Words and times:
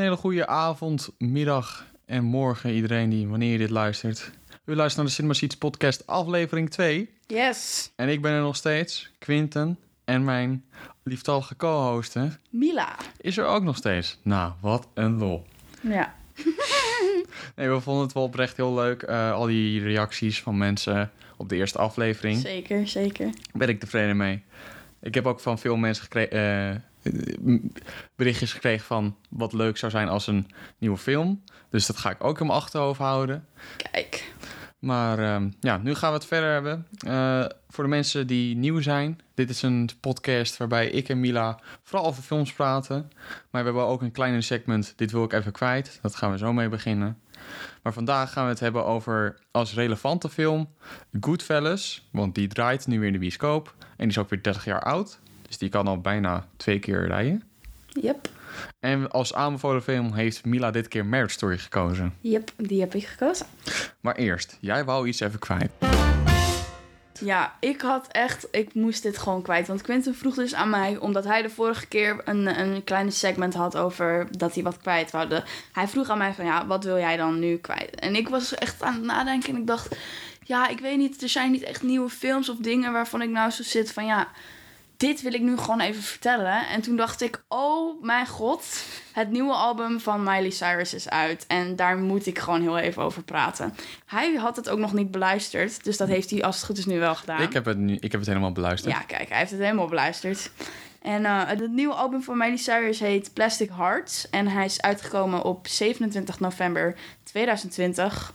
hele 0.00 0.16
goede 0.16 0.46
avond, 0.46 1.10
middag 1.18 1.84
en 2.06 2.24
morgen 2.24 2.72
iedereen 2.74 3.10
die, 3.10 3.28
wanneer 3.28 3.52
je 3.52 3.58
dit 3.58 3.70
luistert. 3.70 4.30
U 4.64 4.74
luistert 4.74 4.96
naar 4.96 5.06
de 5.06 5.12
Cinema 5.12 5.34
Seats 5.34 5.56
podcast 5.56 6.06
aflevering 6.06 6.70
2. 6.70 7.10
Yes. 7.26 7.90
En 7.96 8.08
ik 8.08 8.22
ben 8.22 8.32
er 8.32 8.40
nog 8.40 8.56
steeds, 8.56 9.10
Quinten. 9.18 9.78
En 10.04 10.24
mijn 10.24 10.64
lieftallige 11.02 11.56
co-hosten 11.56 12.38
Mila. 12.50 12.96
is 13.20 13.36
er 13.38 13.44
ook 13.46 13.62
nog 13.62 13.76
steeds. 13.76 14.18
Nou, 14.22 14.52
wat 14.60 14.88
een 14.94 15.18
lol. 15.18 15.46
Ja. 15.80 16.14
Nee, 17.56 17.68
we 17.70 17.80
vonden 17.80 18.02
het 18.04 18.12
wel 18.12 18.22
oprecht 18.22 18.56
heel 18.56 18.74
leuk. 18.74 19.02
eh, 19.02 19.32
al 19.32 19.46
die 19.46 19.82
reacties 19.82 20.42
van 20.42 20.58
mensen 20.58 21.10
op 21.36 21.48
de 21.48 21.56
eerste 21.56 21.78
aflevering. 21.78 22.36
Zeker, 22.40 22.88
zeker. 22.88 23.30
ben 23.52 23.68
ik 23.68 23.80
tevreden 23.80 24.16
mee. 24.16 24.42
Ik 25.00 25.14
heb 25.14 25.26
ook 25.26 25.40
van 25.40 25.58
veel 25.58 25.76
mensen 25.76 26.02
gekregen, 26.02 26.84
berichtjes 28.16 28.52
gekregen 28.52 28.86
van 28.86 29.16
wat 29.28 29.52
leuk 29.52 29.76
zou 29.76 29.92
zijn 29.92 30.08
als 30.08 30.26
een 30.26 30.46
nieuwe 30.78 30.98
film. 30.98 31.42
Dus 31.70 31.86
dat 31.86 31.96
ga 31.96 32.10
ik 32.10 32.24
ook 32.24 32.40
in 32.40 32.46
mijn 32.46 32.58
achterhoofd 32.58 33.00
houden. 33.00 33.46
Kijk. 33.76 34.32
Maar 34.80 35.18
ehm, 35.18 35.50
ja, 35.60 35.76
nu 35.76 35.94
gaan 35.94 36.10
we 36.10 36.16
het 36.16 36.26
verder 36.26 36.52
hebben. 36.52 36.86
Eh, 37.06 37.44
voor 37.68 37.84
de 37.84 37.90
mensen 37.90 38.26
die 38.26 38.56
nieuw 38.56 38.80
zijn. 38.80 39.20
Dit 39.34 39.50
is 39.50 39.62
een 39.62 39.90
podcast 40.00 40.56
waarbij 40.56 40.90
ik 40.90 41.08
en 41.08 41.20
Mila 41.20 41.60
vooral 41.82 42.06
over 42.06 42.22
films 42.22 42.52
praten. 42.52 43.10
Maar 43.50 43.62
we 43.62 43.68
hebben 43.68 43.86
ook 43.86 44.02
een 44.02 44.12
kleine 44.12 44.40
segment, 44.40 44.92
dit 44.96 45.10
wil 45.10 45.24
ik 45.24 45.32
even 45.32 45.52
kwijt. 45.52 45.98
Dat 46.02 46.16
gaan 46.16 46.30
we 46.30 46.38
zo 46.38 46.52
mee 46.52 46.68
beginnen. 46.68 47.18
Maar 47.82 47.92
vandaag 47.92 48.32
gaan 48.32 48.44
we 48.44 48.50
het 48.50 48.60
hebben 48.60 48.84
over 48.84 49.38
als 49.50 49.74
relevante 49.74 50.28
film 50.28 50.74
Goodfellas. 51.20 52.08
Want 52.12 52.34
die 52.34 52.48
draait 52.48 52.86
nu 52.86 52.98
weer 52.98 53.06
in 53.06 53.12
de 53.12 53.18
bioscoop. 53.18 53.74
En 53.78 53.86
die 53.96 54.08
is 54.08 54.18
ook 54.18 54.30
weer 54.30 54.42
30 54.42 54.64
jaar 54.64 54.82
oud. 54.82 55.20
Dus 55.50 55.58
die 55.58 55.68
kan 55.68 55.86
al 55.86 56.00
bijna 56.00 56.46
twee 56.56 56.78
keer 56.78 57.06
rijden. 57.06 57.42
Yep. 57.86 58.28
En 58.80 59.10
als 59.10 59.34
aanbevolen 59.34 59.82
film 59.82 60.12
heeft 60.12 60.44
Mila 60.44 60.70
dit 60.70 60.88
keer 60.88 61.06
Marriage 61.06 61.32
Story 61.32 61.58
gekozen. 61.58 62.14
Yep, 62.20 62.50
die 62.56 62.80
heb 62.80 62.94
ik 62.94 63.06
gekozen. 63.06 63.46
Maar 64.00 64.14
eerst, 64.14 64.56
jij 64.60 64.84
wou 64.84 65.08
iets 65.08 65.20
even 65.20 65.38
kwijt. 65.38 65.70
Ja, 67.20 67.56
ik 67.60 67.80
had 67.80 68.06
echt... 68.10 68.46
Ik 68.50 68.74
moest 68.74 69.02
dit 69.02 69.18
gewoon 69.18 69.42
kwijt. 69.42 69.66
Want 69.66 69.82
Quentin 69.82 70.14
vroeg 70.14 70.34
dus 70.34 70.54
aan 70.54 70.70
mij... 70.70 70.96
Omdat 70.96 71.24
hij 71.24 71.42
de 71.42 71.50
vorige 71.50 71.86
keer 71.86 72.20
een, 72.24 72.60
een 72.60 72.84
kleine 72.84 73.10
segment 73.10 73.54
had 73.54 73.76
over... 73.76 74.26
Dat 74.36 74.54
hij 74.54 74.62
wat 74.62 74.76
kwijt 74.76 75.10
wilde. 75.10 75.44
Hij 75.72 75.88
vroeg 75.88 76.08
aan 76.08 76.18
mij 76.18 76.32
van... 76.32 76.44
Ja, 76.44 76.66
wat 76.66 76.84
wil 76.84 76.98
jij 76.98 77.16
dan 77.16 77.38
nu 77.38 77.56
kwijt? 77.56 77.94
En 77.94 78.14
ik 78.14 78.28
was 78.28 78.54
echt 78.54 78.82
aan 78.82 78.94
het 78.94 79.02
nadenken. 79.02 79.54
En 79.54 79.60
ik 79.60 79.66
dacht... 79.66 79.96
Ja, 80.42 80.68
ik 80.68 80.80
weet 80.80 80.98
niet. 80.98 81.22
Er 81.22 81.28
zijn 81.28 81.50
niet 81.50 81.62
echt 81.62 81.82
nieuwe 81.82 82.10
films 82.10 82.48
of 82.48 82.56
dingen... 82.56 82.92
Waarvan 82.92 83.22
ik 83.22 83.30
nou 83.30 83.50
zo 83.50 83.62
zit 83.62 83.92
van... 83.92 84.06
Ja, 84.06 84.28
dit 85.00 85.22
wil 85.22 85.34
ik 85.34 85.40
nu 85.40 85.56
gewoon 85.56 85.80
even 85.80 86.02
vertellen. 86.02 86.68
En 86.68 86.80
toen 86.80 86.96
dacht 86.96 87.20
ik, 87.20 87.42
oh 87.48 88.02
mijn 88.02 88.26
god, 88.26 88.84
het 89.12 89.30
nieuwe 89.30 89.52
album 89.52 90.00
van 90.00 90.22
Miley 90.22 90.50
Cyrus 90.50 90.94
is 90.94 91.08
uit. 91.08 91.44
En 91.46 91.76
daar 91.76 91.98
moet 91.98 92.26
ik 92.26 92.38
gewoon 92.38 92.60
heel 92.60 92.78
even 92.78 93.02
over 93.02 93.22
praten. 93.22 93.74
Hij 94.06 94.34
had 94.34 94.56
het 94.56 94.68
ook 94.68 94.78
nog 94.78 94.92
niet 94.92 95.10
beluisterd, 95.10 95.84
dus 95.84 95.96
dat 95.96 96.08
heeft 96.08 96.30
hij 96.30 96.42
als 96.42 96.56
het 96.56 96.64
goed 96.64 96.78
is 96.78 96.86
nu 96.86 96.98
wel 96.98 97.14
gedaan. 97.14 97.42
Ik 97.42 97.52
heb 97.52 97.64
het, 97.64 97.78
nu, 97.78 97.94
ik 97.94 98.10
heb 98.10 98.20
het 98.20 98.28
helemaal 98.28 98.52
beluisterd. 98.52 98.94
Ja, 98.94 99.00
kijk, 99.00 99.28
hij 99.28 99.38
heeft 99.38 99.50
het 99.50 99.60
helemaal 99.60 99.88
beluisterd. 99.88 100.50
En 101.02 101.22
uh, 101.22 101.46
het 101.46 101.70
nieuwe 101.70 101.94
album 101.94 102.22
van 102.22 102.38
Miley 102.38 102.56
Cyrus 102.56 103.00
heet 103.00 103.32
Plastic 103.32 103.70
Hearts. 103.76 104.30
En 104.30 104.48
hij 104.48 104.64
is 104.64 104.80
uitgekomen 104.80 105.42
op 105.42 105.66
27 105.66 106.40
november 106.40 106.96
2020. 107.22 108.32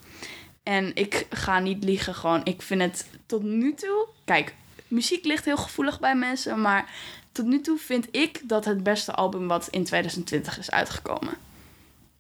En 0.64 0.92
ik 0.96 1.26
ga 1.30 1.60
niet 1.60 1.84
liegen, 1.84 2.16
gewoon, 2.16 2.42
ik 2.44 2.62
vind 2.62 2.82
het 2.82 3.08
tot 3.26 3.44
nu 3.44 3.74
toe... 3.74 4.08
Kijk, 4.24 4.54
muziek 4.88 5.26
ligt 5.26 5.46
heel 5.46 5.58
gevoelig 5.58 6.00
bij 6.00 6.16
mensen, 6.16 6.62
maar 6.62 6.90
tot 7.32 7.46
nu 7.46 7.62
toe 7.62 7.78
vind 7.78 8.08
ik 8.12 8.42
dat 8.44 8.66
het 8.66 8.84
beste 8.84 9.12
album 9.12 9.48
wat 9.48 9.68
in 9.68 9.84
2020 9.84 10.60
is 10.60 10.72
uitgekomen. 10.72 11.34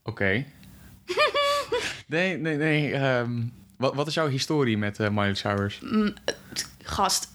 Oké. 0.03 0.45
nee, 2.07 2.37
nee, 2.37 2.57
nee. 2.57 2.93
ehm, 2.93 3.41
wat, 3.77 3.95
wat 3.95 4.07
is 4.07 4.13
jouw 4.13 4.27
historie 4.27 4.77
met 4.77 4.99
uh, 4.99 5.09
Miley 5.09 5.33
Cyrus? 5.33 5.79
Mm, 5.79 6.13
gast, 6.83 7.34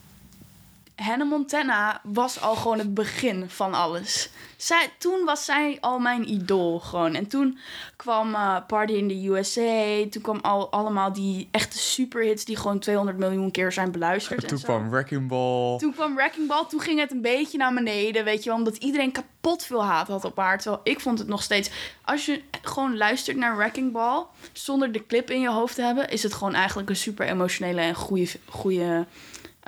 Hannah 1.01 1.29
Montana 1.29 2.01
was 2.03 2.41
al 2.41 2.55
gewoon 2.55 2.79
het 2.79 2.95
begin 2.95 3.49
van 3.49 3.75
alles. 3.75 4.31
Zij, 4.57 4.91
toen 4.99 5.25
was 5.25 5.45
zij 5.45 5.79
al 5.81 5.99
mijn 5.99 6.31
idool 6.31 6.81
gewoon. 6.81 7.15
En 7.15 7.27
toen 7.27 7.59
kwam 7.97 8.31
uh, 8.31 8.57
Party 8.67 8.93
in 8.93 9.09
the 9.09 9.29
USA. 9.29 10.11
Toen 10.11 10.23
kwam 10.23 10.39
al, 10.41 10.71
allemaal 10.71 11.13
die 11.13 11.49
echte 11.51 11.79
superhits 11.79 12.45
die 12.45 12.57
gewoon 12.57 12.79
200 12.79 13.19
miljoen 13.19 13.51
keer 13.51 13.73
zijn 13.73 13.93
beluisterd. 13.93 14.49
Toen 14.49 14.61
kwam 14.61 14.91
Wrecking 14.91 15.29
Ball. 15.29 15.79
Toen 15.79 15.93
kwam 15.93 16.15
Wrecking 16.15 16.49
Ball. 16.49 16.65
Toen 16.69 16.81
ging 16.81 17.01
het 17.01 17.11
een 17.11 17.23
beetje 17.23 17.59
naar 17.59 17.75
beneden, 17.75 18.25
weet 18.25 18.43
je 18.43 18.49
wel. 18.51 18.59
Omdat 18.59 18.77
iedereen 18.77 19.13
kapot 19.13 19.65
veel 19.65 19.85
haat 19.85 20.09
had 20.09 20.25
op 20.25 20.37
haar. 20.37 20.59
Terwijl 20.59 20.81
ik 20.85 21.01
vond 21.01 21.19
het 21.19 21.29
nog 21.29 21.43
steeds... 21.43 21.71
Als 22.05 22.27
je 22.27 22.43
gewoon 22.63 22.97
luistert 22.97 23.37
naar 23.37 23.57
Wrecking 23.57 23.93
Ball... 23.93 24.27
zonder 24.53 24.93
de 24.93 25.07
clip 25.07 25.31
in 25.31 25.41
je 25.41 25.51
hoofd 25.51 25.75
te 25.75 25.83
hebben... 25.83 26.09
is 26.09 26.23
het 26.23 26.35
gewoon 26.35 26.55
eigenlijk 26.55 26.89
een 26.89 26.97
super 26.97 27.27
emotionele 27.27 27.81
en 27.81 27.95
goede... 27.95 28.27
goede 28.49 29.07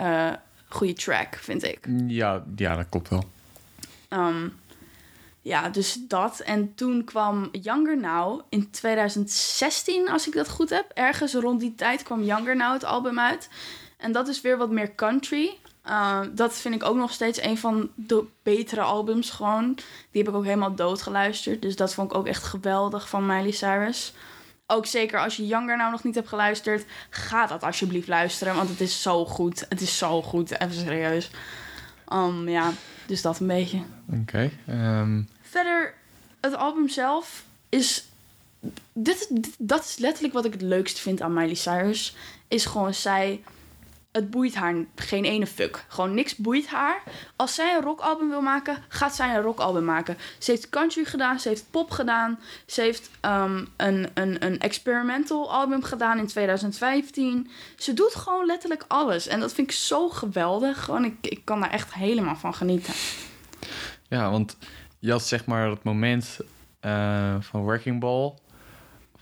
uh, 0.00 0.32
goede 0.72 0.92
track, 0.92 1.34
vind 1.34 1.62
ik. 1.62 1.78
Ja, 2.06 2.44
ja 2.56 2.76
dat 2.76 2.86
klopt 2.88 3.08
wel. 3.08 3.24
Um, 4.08 4.52
ja, 5.42 5.68
dus 5.68 5.98
dat. 6.08 6.40
En 6.40 6.74
toen 6.74 7.04
kwam 7.04 7.48
Younger 7.52 7.96
Now 7.96 8.40
in 8.48 8.70
2016, 8.70 10.08
als 10.08 10.26
ik 10.26 10.32
dat 10.32 10.48
goed 10.48 10.70
heb. 10.70 10.90
Ergens 10.94 11.34
rond 11.34 11.60
die 11.60 11.74
tijd 11.74 12.02
kwam 12.02 12.22
Younger 12.22 12.56
Now 12.56 12.72
het 12.72 12.84
album 12.84 13.18
uit. 13.18 13.48
En 13.96 14.12
dat 14.12 14.28
is 14.28 14.40
weer 14.40 14.56
wat 14.56 14.70
meer 14.70 14.94
country. 14.94 15.58
Uh, 15.86 16.20
dat 16.32 16.54
vind 16.54 16.74
ik 16.74 16.84
ook 16.84 16.96
nog 16.96 17.12
steeds 17.12 17.42
een 17.42 17.58
van 17.58 17.90
de 17.94 18.24
betere 18.42 18.80
albums 18.80 19.30
gewoon. 19.30 19.74
Die 20.10 20.22
heb 20.22 20.28
ik 20.28 20.34
ook 20.34 20.44
helemaal 20.44 20.74
doodgeluisterd. 20.74 21.62
Dus 21.62 21.76
dat 21.76 21.94
vond 21.94 22.10
ik 22.10 22.16
ook 22.16 22.26
echt 22.26 22.44
geweldig 22.44 23.08
van 23.08 23.26
Miley 23.26 23.50
Cyrus. 23.50 24.12
Ook 24.72 24.86
zeker 24.86 25.20
als 25.20 25.36
je 25.36 25.46
Younger 25.46 25.76
nou 25.76 25.90
nog 25.90 26.04
niet 26.04 26.14
hebt 26.14 26.28
geluisterd, 26.28 26.84
ga 27.10 27.46
dat 27.46 27.62
alsjeblieft 27.62 28.08
luisteren. 28.08 28.54
Want 28.54 28.68
het 28.68 28.80
is 28.80 29.02
zo 29.02 29.24
goed. 29.24 29.64
Het 29.68 29.80
is 29.80 29.98
zo 29.98 30.22
goed. 30.22 30.60
Even 30.60 30.74
serieus. 30.74 31.30
Um, 32.12 32.48
ja, 32.48 32.72
dus 33.06 33.22
dat 33.22 33.40
een 33.40 33.46
beetje. 33.46 33.82
Oké. 34.10 34.20
Okay, 34.20 34.52
um... 35.00 35.28
Verder, 35.42 35.94
het 36.40 36.54
album 36.54 36.88
zelf 36.88 37.44
is... 37.68 38.04
Dit, 38.92 39.26
dit, 39.30 39.54
dat 39.58 39.84
is 39.84 39.96
letterlijk 39.96 40.34
wat 40.34 40.44
ik 40.44 40.52
het 40.52 40.62
leukst 40.62 40.98
vind 40.98 41.20
aan 41.20 41.32
Miley 41.32 41.54
Cyrus. 41.54 42.16
Is 42.48 42.64
gewoon 42.64 42.94
zij... 42.94 43.42
Het 44.12 44.30
boeit 44.30 44.54
haar 44.54 44.74
geen 44.94 45.24
ene 45.24 45.46
fuck. 45.46 45.84
Gewoon 45.88 46.14
niks 46.14 46.36
boeit 46.36 46.66
haar. 46.66 47.02
Als 47.36 47.54
zij 47.54 47.74
een 47.74 47.82
rockalbum 47.82 48.28
wil 48.28 48.40
maken, 48.40 48.76
gaat 48.88 49.14
zij 49.14 49.34
een 49.34 49.42
rockalbum 49.42 49.84
maken. 49.84 50.16
Ze 50.38 50.50
heeft 50.50 50.68
country 50.68 51.04
gedaan, 51.04 51.40
ze 51.40 51.48
heeft 51.48 51.70
pop 51.70 51.90
gedaan. 51.90 52.38
Ze 52.66 52.80
heeft 52.80 53.10
um, 53.22 53.68
een, 53.76 54.08
een, 54.14 54.44
een 54.44 54.58
experimental 54.60 55.52
album 55.52 55.82
gedaan 55.82 56.18
in 56.18 56.26
2015. 56.26 57.50
Ze 57.76 57.92
doet 57.94 58.14
gewoon 58.14 58.46
letterlijk 58.46 58.84
alles. 58.88 59.26
En 59.26 59.40
dat 59.40 59.52
vind 59.52 59.70
ik 59.70 59.76
zo 59.76 60.08
geweldig. 60.08 60.84
Gewoon, 60.84 61.04
ik, 61.04 61.16
ik 61.20 61.40
kan 61.44 61.60
daar 61.60 61.70
echt 61.70 61.94
helemaal 61.94 62.36
van 62.36 62.54
genieten. 62.54 62.94
Ja, 64.08 64.30
want 64.30 64.56
je 64.98 65.10
had 65.10 65.26
zeg 65.26 65.46
maar 65.46 65.70
het 65.70 65.82
moment 65.82 66.38
uh, 66.82 67.36
van 67.40 67.62
Working 67.62 68.00
Ball. 68.00 68.34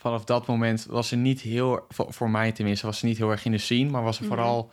Vanaf 0.00 0.24
dat 0.24 0.46
moment 0.46 0.86
was 0.88 1.08
ze 1.08 1.16
niet 1.16 1.40
heel, 1.40 1.86
voor 1.88 2.30
mij 2.30 2.52
tenminste, 2.52 2.86
was 2.86 2.98
ze 2.98 3.06
niet 3.06 3.18
heel 3.18 3.30
erg 3.30 3.44
in 3.44 3.52
de 3.52 3.58
scene, 3.58 3.90
maar 3.90 4.02
was 4.02 4.16
ze 4.16 4.22
mm 4.22 4.28
-hmm. 4.28 4.38
vooral 4.38 4.70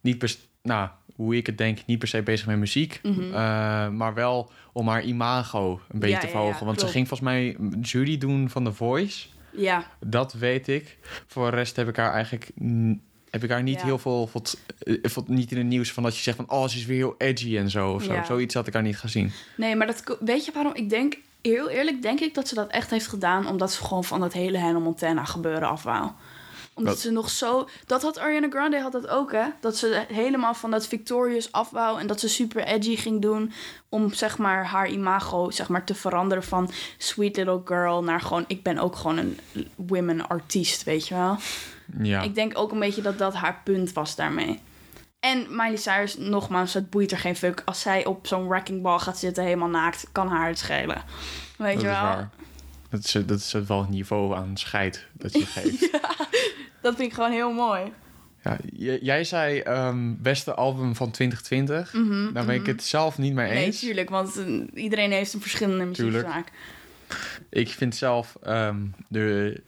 niet, 0.00 0.38
nou, 0.62 0.88
hoe 1.14 1.36
ik 1.36 1.46
het 1.46 1.58
denk, 1.58 1.78
niet 1.86 1.98
per 1.98 2.08
se 2.08 2.22
bezig 2.22 2.46
met 2.46 2.58
muziek, 2.58 3.00
mm 3.02 3.12
-hmm. 3.12 3.24
uh, 3.24 3.88
maar 3.88 4.14
wel 4.14 4.50
om 4.72 4.88
haar 4.88 5.04
imago 5.04 5.80
een 5.88 5.98
beetje 5.98 6.14
ja, 6.14 6.20
te 6.20 6.28
verhogen. 6.28 6.52
Ja, 6.52 6.58
ja, 6.58 6.64
want 6.64 6.80
ze 6.80 6.86
ging 6.86 7.08
volgens 7.08 7.28
mij 7.28 7.56
jury 7.80 8.18
doen 8.18 8.50
van 8.50 8.64
The 8.64 8.72
Voice. 8.72 9.26
Ja. 9.50 9.90
Dat 10.00 10.32
weet 10.32 10.68
ik. 10.68 10.98
Voor 11.26 11.50
de 11.50 11.56
rest 11.56 11.76
heb 11.76 11.88
ik 11.88 11.96
haar 11.96 12.12
eigenlijk 12.12 12.50
heb 13.30 13.44
ik 13.44 13.50
haar 13.50 13.62
niet 13.62 13.78
ja. 13.78 13.84
heel 13.84 13.98
veel, 13.98 14.26
veel, 14.26 14.42
veel, 15.02 15.24
niet 15.26 15.50
in 15.50 15.56
het 15.56 15.66
nieuws 15.66 15.92
van 15.92 16.02
dat 16.02 16.16
je 16.16 16.22
zegt 16.22 16.36
van 16.36 16.50
oh 16.50 16.68
ze 16.68 16.76
is 16.76 16.84
weer 16.84 16.96
heel 16.96 17.14
edgy 17.18 17.56
en 17.56 17.70
zo 17.70 17.92
of 17.92 18.02
zo. 18.02 18.12
Ja. 18.12 18.24
Zoiets 18.24 18.54
had 18.54 18.66
ik 18.66 18.72
haar 18.72 18.82
niet 18.82 18.98
gezien. 18.98 19.30
Nee, 19.56 19.76
maar 19.76 19.86
dat 19.86 20.16
weet 20.20 20.44
je 20.44 20.52
waarom 20.52 20.74
ik 20.74 20.90
denk 20.90 21.16
heel 21.52 21.68
eerlijk 21.68 22.02
denk 22.02 22.20
ik 22.20 22.34
dat 22.34 22.48
ze 22.48 22.54
dat 22.54 22.70
echt 22.70 22.90
heeft 22.90 23.06
gedaan 23.06 23.48
omdat 23.48 23.72
ze 23.72 23.84
gewoon 23.84 24.04
van 24.04 24.20
dat 24.20 24.32
hele 24.32 24.58
Hannah 24.58 24.82
Montana 24.82 25.24
gebeuren 25.24 25.68
af 25.68 25.82
wou. 25.82 26.10
Omdat 26.74 26.98
ze 27.00 27.10
nog 27.10 27.30
zo. 27.30 27.68
Dat 27.86 28.02
had 28.02 28.18
Ariana 28.18 28.48
Grande 28.50 28.80
had 28.80 28.92
dat 28.92 29.08
ook, 29.08 29.32
hè? 29.32 29.44
Dat 29.60 29.76
ze 29.76 30.04
helemaal 30.08 30.54
van 30.54 30.70
dat 30.70 30.86
Victorious 30.86 31.52
afwou 31.52 32.00
en 32.00 32.06
dat 32.06 32.20
ze 32.20 32.28
super 32.28 32.64
edgy 32.64 32.96
ging 32.96 33.22
doen 33.22 33.52
om 33.88 34.12
zeg 34.12 34.38
maar 34.38 34.66
haar 34.66 34.88
imago 34.88 35.50
zeg 35.50 35.68
maar 35.68 35.84
te 35.84 35.94
veranderen 35.94 36.44
van 36.44 36.70
sweet 36.98 37.36
little 37.36 37.60
girl 37.64 38.02
naar 38.02 38.20
gewoon 38.20 38.44
ik 38.46 38.62
ben 38.62 38.78
ook 38.78 38.96
gewoon 38.96 39.16
een 39.16 39.38
women 39.74 40.28
artiest, 40.28 40.82
weet 40.82 41.08
je 41.08 41.14
wel? 41.14 41.36
Ja. 42.02 42.22
Ik 42.22 42.34
denk 42.34 42.58
ook 42.58 42.72
een 42.72 42.78
beetje 42.78 43.02
dat 43.02 43.18
dat 43.18 43.34
haar 43.34 43.60
punt 43.64 43.92
was 43.92 44.16
daarmee. 44.16 44.60
En 45.24 45.46
Miley 45.50 45.76
Cyrus, 45.76 46.16
nogmaals, 46.16 46.74
het 46.74 46.90
boeit 46.90 47.12
er 47.12 47.18
geen 47.18 47.36
fuck. 47.36 47.62
Als 47.64 47.80
zij 47.80 48.04
op 48.04 48.26
zo'n 48.26 48.48
wrecking 48.48 48.82
ball 48.82 48.98
gaat 48.98 49.18
zitten, 49.18 49.44
helemaal 49.44 49.68
naakt, 49.68 50.06
kan 50.12 50.28
haar 50.28 50.48
het 50.48 50.58
schelen. 50.58 51.02
Weet 51.58 51.72
dat 51.72 51.82
je 51.82 51.88
is 51.88 51.94
wel? 51.94 52.02
waar. 52.02 52.30
Dat 52.90 53.04
is, 53.04 53.12
dat 53.26 53.38
is 53.38 53.52
wel 53.52 53.80
het 53.80 53.88
niveau 53.88 54.34
aan 54.34 54.56
scheid 54.56 55.06
dat 55.12 55.32
je 55.32 55.46
geeft. 55.56 55.88
ja, 55.92 56.00
dat 56.80 56.96
vind 56.96 57.08
ik 57.08 57.12
gewoon 57.12 57.30
heel 57.32 57.52
mooi. 57.52 57.92
Ja, 58.42 58.58
jij 59.00 59.24
zei 59.24 59.62
um, 59.62 60.22
beste 60.22 60.54
album 60.54 60.94
van 60.96 61.10
2020. 61.10 61.92
Mhm, 61.92 62.32
Daar 62.32 62.44
ben 62.44 62.54
ik 62.54 62.60
mhm. 62.60 62.70
het 62.70 62.82
zelf 62.82 63.18
niet 63.18 63.34
mee 63.34 63.52
Nee, 63.52 63.64
eens. 63.64 63.80
tuurlijk, 63.80 64.10
want 64.10 64.36
uh, 64.38 64.62
iedereen 64.74 65.12
heeft 65.12 65.32
een 65.32 65.40
verschillende 65.40 65.84
muzieksmaak. 65.84 66.52
Ik 67.48 67.68
vind 67.68 67.96
zelf 67.96 68.36
ehm, 68.42 68.76
de 69.08 69.60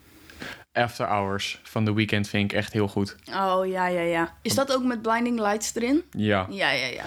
After 0.76 1.06
Hours 1.06 1.60
van 1.62 1.84
The 1.84 1.94
Weeknd 1.94 2.28
vind 2.28 2.50
ik 2.52 2.56
echt 2.58 2.72
heel 2.72 2.88
goed. 2.88 3.16
Oh, 3.34 3.66
ja, 3.66 3.86
ja, 3.86 4.00
ja. 4.00 4.34
Is 4.42 4.54
dat 4.54 4.72
ook 4.74 4.84
met 4.84 5.02
Blinding 5.02 5.38
Lights 5.40 5.74
erin? 5.74 6.02
Ja. 6.10 6.46
Ja, 6.50 6.70
ja, 6.70 6.86
ja. 6.86 7.04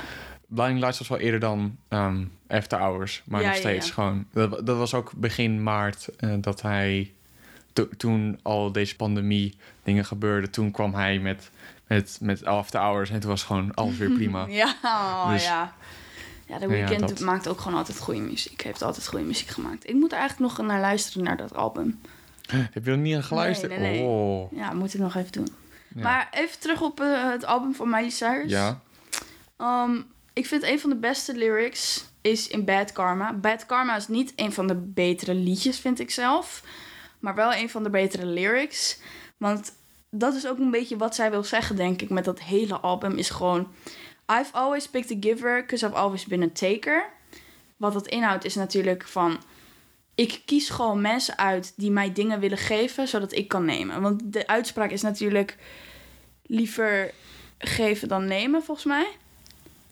Blinding 0.47 0.79
Lights 0.79 0.97
was 0.99 1.07
wel 1.07 1.17
eerder 1.17 1.39
dan 1.39 1.77
ehm, 1.87 2.23
After 2.47 2.79
Hours. 2.79 3.21
Maar 3.25 3.41
Ja, 3.41 3.47
nog 3.47 3.55
steeds 3.57 3.87
ja. 3.87 3.93
gewoon... 3.93 4.25
Dat, 4.33 4.65
dat 4.65 4.77
was 4.77 4.93
ook 4.93 5.11
begin 5.15 5.63
maart 5.63 6.07
eh, 6.17 6.33
dat 6.39 6.61
hij... 6.61 7.11
to- 7.73 7.89
toen 7.97 8.39
al 8.43 8.71
deze 8.71 8.95
pandemie 8.95 9.55
dingen 9.83 10.05
gebeurden... 10.05 10.49
toen 10.51 10.71
kwam 10.71 10.93
hij 10.93 11.19
met, 11.19 11.49
met, 11.87 12.17
met 12.21 12.45
After 12.45 12.79
Hours... 12.79 13.09
en 13.09 13.19
toen 13.19 13.29
was 13.29 13.43
gewoon 13.43 13.73
alles 13.73 13.97
weer 13.97 14.09
prima. 14.19 14.45
Ja, 14.47 14.75
oh, 14.83 15.29
Dus- 15.31 15.43
ja. 15.45 15.73
Ja, 16.45 16.57
The 16.57 16.67
Weeknd 16.67 16.99
dat. 16.99 17.19
maakt 17.19 17.47
ook 17.47 17.59
gewoon 17.61 17.77
altijd 17.77 17.99
goede 17.99 18.19
muziek. 18.21 18.61
Heeft 18.61 18.81
altijd 18.81 19.07
goede 19.07 19.25
muziek 19.25 19.47
gemaakt. 19.47 19.89
Ik 19.89 19.93
moet 19.95 20.11
er 20.11 20.17
eigenlijk 20.17 20.57
nog 20.57 20.67
naar 20.67 20.79
luisteren, 20.79 21.23
naar 21.23 21.37
dat 21.37 21.55
album. 21.55 21.99
Heb 22.73 22.85
je 22.85 22.91
er 22.91 22.97
niet 22.97 23.15
aan 23.15 23.23
geluisterd? 23.23 23.71
Nee, 23.71 23.79
nee, 23.79 23.99
nee. 23.99 24.07
Oh. 24.07 24.51
Ja, 24.51 24.73
moet 24.73 24.93
ik 24.93 24.99
nog 24.99 25.15
even 25.15 25.31
doen. 25.31 25.47
Ja. 25.95 26.01
Maar 26.01 26.27
even 26.31 26.59
terug 26.59 26.81
op 26.81 26.99
eh, 26.99 27.29
het 27.31 27.45
album 27.45 27.75
van 27.75 27.89
Miley 27.89 28.09
Cyrus. 28.09 28.51
Ja. 28.51 28.81
Um, 29.57 30.05
ik 30.33 30.45
vind 30.45 30.63
een 30.63 30.79
van 30.79 30.89
de 30.89 30.95
beste 30.95 31.35
lyrics 31.35 32.05
is 32.21 32.47
in 32.47 32.65
Bad 32.65 32.91
Karma. 32.91 33.33
Bad 33.33 33.65
Karma 33.65 33.95
is 33.95 34.07
niet 34.07 34.33
een 34.35 34.53
van 34.53 34.67
de 34.67 34.75
betere 34.75 35.33
liedjes, 35.33 35.79
vind 35.79 35.99
ik 35.99 36.11
zelf. 36.11 36.63
Maar 37.19 37.35
wel 37.35 37.53
een 37.53 37.69
van 37.69 37.83
de 37.83 37.89
betere 37.89 38.25
lyrics. 38.25 38.99
Want 39.37 39.73
dat 40.09 40.35
is 40.35 40.47
ook 40.47 40.57
een 40.57 40.71
beetje 40.71 40.97
wat 40.97 41.15
zij 41.15 41.31
wil 41.31 41.43
zeggen, 41.43 41.75
denk 41.75 42.01
ik, 42.01 42.09
met 42.09 42.25
dat 42.25 42.39
hele 42.39 42.79
album. 42.79 43.17
Is 43.17 43.29
gewoon... 43.29 43.67
I've 44.31 44.53
always 44.53 44.87
picked 44.87 45.11
a 45.11 45.17
giver, 45.19 45.61
because 45.61 45.85
I've 45.85 45.95
always 45.95 46.25
been 46.25 46.43
a 46.43 46.49
taker. 46.53 47.09
Wat 47.77 47.93
dat 47.93 48.07
inhoudt 48.07 48.45
is 48.45 48.55
natuurlijk 48.55 49.07
van... 49.07 49.39
Ik 50.19 50.41
kies 50.45 50.69
gewoon 50.69 51.01
mensen 51.01 51.37
uit 51.37 51.73
die 51.75 51.91
mij 51.91 52.13
dingen 52.13 52.39
willen 52.39 52.57
geven, 52.57 53.07
zodat 53.07 53.31
ik 53.31 53.47
kan 53.47 53.65
nemen. 53.65 54.01
Want 54.01 54.33
de 54.33 54.47
uitspraak 54.47 54.91
is 54.91 55.01
natuurlijk 55.01 55.57
liever 56.45 57.11
geven 57.57 58.07
dan 58.07 58.25
nemen, 58.25 58.63
volgens 58.63 58.85
mij. 58.85 59.07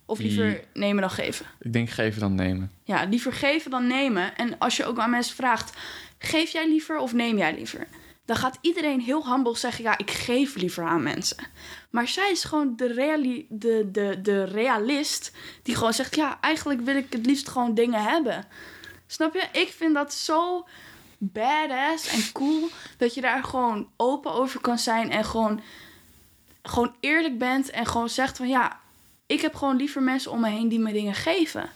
Of 0.06 0.20
liever 0.20 0.64
nemen 0.74 1.02
dan 1.02 1.12
geven. 1.12 1.46
Ik 1.60 1.74
denk 1.74 1.90
geven 1.90 2.20
dan 2.20 2.36
nemen. 2.36 2.72
Ja, 2.84 3.04
liever 3.04 3.34
geven 3.34 3.72
dan 3.72 3.88
nemen. 3.88 4.36
En 4.36 4.58
als 4.58 4.78
je 4.78 4.86
ook 4.86 5.00
aan 5.00 5.10
mensen 5.10 5.36
vraagt: 5.36 5.78
geef 6.18 6.52
jij 6.52 6.70
liever 6.70 6.98
of 6.98 7.14
neem 7.14 7.38
jij 7.38 7.54
liever? 7.54 7.88
Dan 8.26 8.36
gaat 8.36 8.58
iedereen 8.62 9.00
heel 9.00 9.32
humble 9.32 9.58
zeggen: 9.58 9.84
ja, 9.84 9.98
ik 9.98 10.12
geef 10.12 10.56
liever 10.56 10.84
aan 10.84 11.04
mensen. 11.04 11.38
Maar 11.90 12.08
zij 12.08 12.32
is 12.32 12.44
gewoon 12.44 12.76
de, 12.76 12.94
reali 12.94 13.46
de, 13.50 13.90
de, 13.92 14.20
de 14.22 14.44
realist 14.44 15.32
die 15.64 15.76
gewoon 15.76 15.94
zegt: 15.94 16.16
ja, 16.16 16.38
eigenlijk 16.42 16.82
wil 16.82 16.96
ik 16.96 17.06
het 17.10 17.26
liefst 17.26 17.50
gewoon 17.50 17.74
dingen 17.74 18.04
hebben. 18.04 18.46
Snap 19.08 19.34
je? 19.34 19.60
Ik 19.60 19.74
vind 19.78 19.94
dat 19.94 20.14
zo 20.14 20.68
badass 21.18 22.08
en 22.08 22.32
cool 22.32 22.70
dat 22.98 23.14
je 23.14 23.22
daar 23.22 23.44
gewoon 23.44 23.88
open 23.98 24.32
over 24.34 24.62
kan 24.62 24.78
zijn 24.78 25.12
en 25.12 25.26
gewoon, 25.26 25.62
gewoon 26.64 26.96
eerlijk 27.00 27.38
bent 27.38 27.70
en 27.70 27.86
gewoon 27.86 28.10
zegt 28.10 28.38
van 28.38 28.48
ja, 28.48 28.80
ik 29.26 29.42
heb 29.42 29.56
gewoon 29.56 29.76
liever 29.76 30.02
mensen 30.04 30.32
om 30.32 30.40
me 30.40 30.50
heen 30.50 30.68
die 30.70 30.80
me 30.80 30.92
dingen 30.94 31.14
geven. 31.16 31.70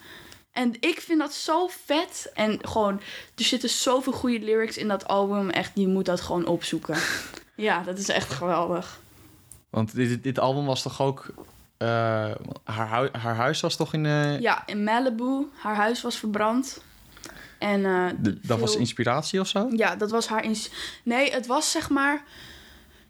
En 0.51 0.73
ik 0.79 1.01
vind 1.01 1.19
dat 1.19 1.33
zo 1.33 1.67
vet. 1.85 2.31
En 2.33 2.59
gewoon, 2.67 3.01
er 3.35 3.43
zitten 3.43 3.69
zoveel 3.69 4.13
goede 4.13 4.39
lyrics 4.39 4.77
in 4.77 4.87
dat 4.87 5.07
album. 5.07 5.49
Echt, 5.49 5.71
je 5.75 5.87
moet 5.87 6.05
dat 6.05 6.21
gewoon 6.21 6.45
opzoeken. 6.45 6.97
Ja, 7.55 7.83
dat 7.83 7.97
is 7.97 8.09
echt 8.09 8.33
geweldig. 8.33 8.99
Want 9.69 9.95
dit, 9.95 10.23
dit 10.23 10.39
album 10.39 10.65
was 10.65 10.81
toch 10.81 11.01
ook... 11.01 11.33
eh, 11.77 11.87
haar, 12.63 13.09
haar 13.17 13.35
huis 13.35 13.61
was 13.61 13.75
toch 13.75 13.93
in... 13.93 14.05
eh, 14.05 14.39
Ja, 14.39 14.63
in 14.65 14.83
Malibu, 14.83 15.47
haar 15.57 15.75
huis 15.75 16.01
was 16.01 16.17
verbrand. 16.17 16.81
En 17.61 17.85
eh, 17.85 18.05
de- 18.19 18.39
dat 18.41 18.59
was 18.59 18.75
inspiratie 18.75 19.39
of 19.39 19.47
zo? 19.47 19.67
Ja, 19.75 19.95
dat 19.95 20.11
was 20.11 20.27
haar... 20.27 20.43
Ins 20.43 20.69
nee, 21.03 21.31
het 21.31 21.45
was 21.47 21.71
zeg 21.71 21.89
maar... 21.89 22.23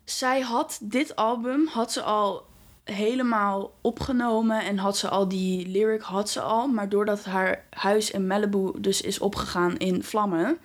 Zij 0.03 0.41
had 0.41 0.77
dit 0.81 1.15
album, 1.15 1.67
had 1.67 1.91
ze 1.91 2.01
al 2.01 2.45
helemaal 2.83 3.73
opgenomen... 3.81 4.63
en 4.65 4.77
had 4.77 4.97
ze 4.97 5.09
al 5.09 5.27
die 5.27 5.67
lyric, 5.67 6.01
had 6.01 6.29
ze 6.29 6.41
al. 6.41 6.67
Maar 6.67 6.89
doordat 6.89 7.23
haar 7.25 7.63
huis 7.69 8.11
in 8.11 8.27
Malibu 8.27 8.71
dus 8.77 9.01
is 9.01 9.19
opgegaan 9.19 9.77
in 9.77 10.03
vlammen... 10.03 10.57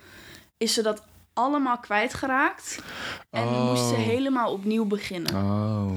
is 0.57 0.73
ze 0.73 0.81
dat 0.81 1.03
allemaal 1.33 1.77
kwijtgeraakt. 1.77 2.81
En 3.29 3.47
moest 3.47 3.87
ze 3.87 3.93
Oh. 3.93 3.99
helemaal 3.99 4.51
opnieuw 4.51 4.85
beginnen. 4.85 5.35
Oh. 5.35 5.91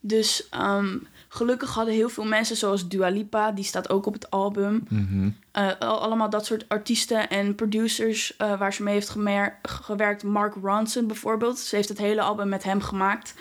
Dus 0.00 0.48
ehm, 0.48 0.96
gelukkig 1.36 1.74
hadden 1.74 1.94
heel 1.94 2.08
veel 2.08 2.24
mensen 2.24 2.56
zoals 2.56 2.88
Dua 2.88 3.08
Lipa... 3.08 3.52
die 3.52 3.64
staat 3.64 3.90
ook 3.90 4.06
op 4.06 4.12
het 4.12 4.30
album... 4.30 4.84
Mhm. 4.88 5.24
Uh, 5.26 5.68
al- 5.78 6.00
allemaal 6.00 6.30
dat 6.30 6.46
soort 6.46 6.68
artiesten 6.68 7.28
en 7.28 7.54
producers 7.54 8.34
uh, 8.38 8.58
waar 8.58 8.72
ze 8.72 8.82
mee 8.82 8.94
heeft 8.94 9.16
gewerkt. 9.62 10.22
Mark 10.22 10.54
Ronson 10.62 11.06
bijvoorbeeld. 11.06 11.58
Ze 11.58 11.76
heeft 11.76 11.88
het 11.88 11.98
hele 11.98 12.20
album 12.20 12.48
met 12.48 12.62
hem 12.62 12.80
gemaakt. 12.80 13.34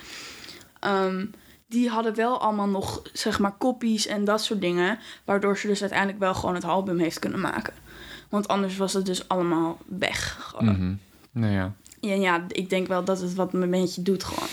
Um, 0.81 1.31
die 1.67 1.89
hadden 1.89 2.15
wel 2.15 2.41
allemaal 2.41 2.67
nog, 2.67 3.01
zeg 3.13 3.39
maar, 3.39 3.57
copies 3.57 4.07
en 4.07 4.25
dat 4.25 4.43
soort 4.43 4.61
dingen. 4.61 4.99
Waardoor 5.25 5.57
ze 5.57 5.67
dus 5.67 5.81
uiteindelijk 5.81 6.19
wel 6.19 6.33
gewoon 6.33 6.55
het 6.55 6.63
album 6.63 6.99
heeft 6.99 7.19
kunnen 7.19 7.39
maken. 7.39 7.73
Want 8.29 8.47
anders 8.47 8.77
was 8.77 8.93
het 8.93 9.05
dus 9.05 9.27
allemaal 9.27 9.77
weg. 9.85 10.37
Gewoon. 10.39 10.65
Mhm. 10.65 10.93
Nou 11.31 11.53
ja. 11.53 11.73
En 12.01 12.21
ja, 12.21 12.45
ik 12.47 12.69
denk 12.69 12.87
wel 12.87 13.03
dat 13.03 13.21
het 13.21 13.33
wat 13.33 13.53
een 13.53 13.69
beetje 13.69 14.01
doet 14.01 14.23
gewoon. 14.23 14.49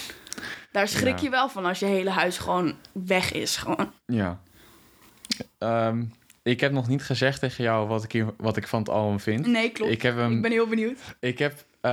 Daar 0.72 0.88
schrik 0.88 1.16
Ja. 1.16 1.22
je 1.22 1.30
wel 1.30 1.48
van 1.48 1.64
als 1.64 1.78
je 1.78 1.86
hele 1.86 2.10
huis 2.10 2.38
gewoon 2.38 2.74
weg 2.92 3.32
is. 3.32 3.56
Gewoon. 3.56 3.92
Ja. 4.06 4.40
Ehm, 5.58 6.02
ik 6.42 6.60
heb 6.60 6.72
nog 6.72 6.88
niet 6.88 7.02
gezegd 7.02 7.40
tegen 7.40 7.64
jou 7.64 7.88
wat 7.88 8.04
ik, 8.04 8.12
hier, 8.12 8.26
wat 8.36 8.56
ik 8.56 8.68
van 8.68 8.78
het 8.78 8.88
album 8.88 9.20
vind. 9.20 9.46
Nee, 9.46 9.70
klopt. 9.70 9.92
Ik 9.92 10.02
heb 10.02 10.16
hem... 10.16 10.32
Ik 10.36 10.42
ben 10.42 10.50
heel 10.50 10.66
benieuwd. 10.66 10.98
Ik 11.20 11.38
heb, 11.38 11.64
eh, 11.80 11.90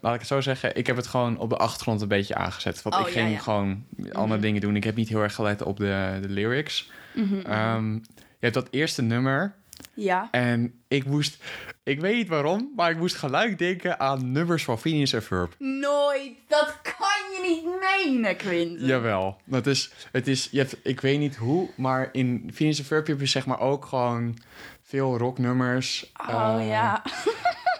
laat 0.00 0.14
ik 0.14 0.18
het 0.18 0.26
zo 0.26 0.40
zeggen, 0.40 0.76
ik 0.76 0.86
heb 0.86 0.96
het 0.96 1.06
gewoon 1.06 1.38
op 1.38 1.48
de 1.48 1.56
achtergrond 1.56 2.00
een 2.00 2.08
beetje 2.08 2.34
aangezet. 2.34 2.82
Want 2.82 2.94
Oh, 2.94 3.00
ik 3.00 3.06
ja, 3.06 3.12
ging 3.20 3.32
ja. 3.32 3.38
gewoon 3.38 3.84
andere 4.12 4.26
Mhm. 4.26 4.40
dingen 4.40 4.60
doen. 4.60 4.76
Ik 4.76 4.84
heb 4.84 4.96
niet 4.96 5.08
heel 5.08 5.22
erg 5.22 5.34
gelet 5.34 5.62
op 5.62 5.76
de, 5.76 6.18
de 6.22 6.28
lyrics. 6.28 6.90
Mhm. 7.14 7.40
Ehm, 7.40 7.92
je 7.94 8.00
hebt 8.46 8.54
dat 8.54 8.68
eerste 8.70 9.02
nummer 9.02 9.54
ja. 9.94 10.28
en 10.30 10.82
ik 10.88 11.04
moest, 11.04 11.42
ik 11.82 12.00
weet 12.00 12.16
niet 12.16 12.28
waarom, 12.28 12.72
maar 12.76 12.90
ik 12.90 12.96
moest 12.96 13.16
gelijk 13.16 13.58
denken 13.58 14.00
aan 14.00 14.32
nummers 14.32 14.64
van 14.64 14.78
Phineas 14.78 15.12
en 15.12 15.22
Ferb. 15.22 15.54
Nooit. 15.58 16.32
Dat 16.48 16.78
kan 16.82 17.20
je 17.32 17.40
niet 17.48 17.80
menen, 17.80 18.36
Quinten. 18.36 18.86
Jawel. 18.86 19.40
Dat 19.44 19.66
is, 19.66 19.92
het 20.12 20.28
is, 20.28 20.48
je 20.50 20.58
hebt, 20.58 20.76
ik 20.82 21.00
weet 21.00 21.18
niet 21.18 21.36
hoe, 21.36 21.68
maar 21.76 22.08
in 22.12 22.50
Phineas 22.54 22.78
en 22.78 22.84
Ferb 22.84 23.06
heb 23.06 23.20
je 23.20 23.26
zeg 23.26 23.46
maar 23.46 23.60
ook 23.60 23.84
gewoon 23.84 24.38
veel 24.82 25.18
rocknummers. 25.18 26.12
Oh 26.30 26.56
Eh, 26.58 26.68
ja. 26.68 27.02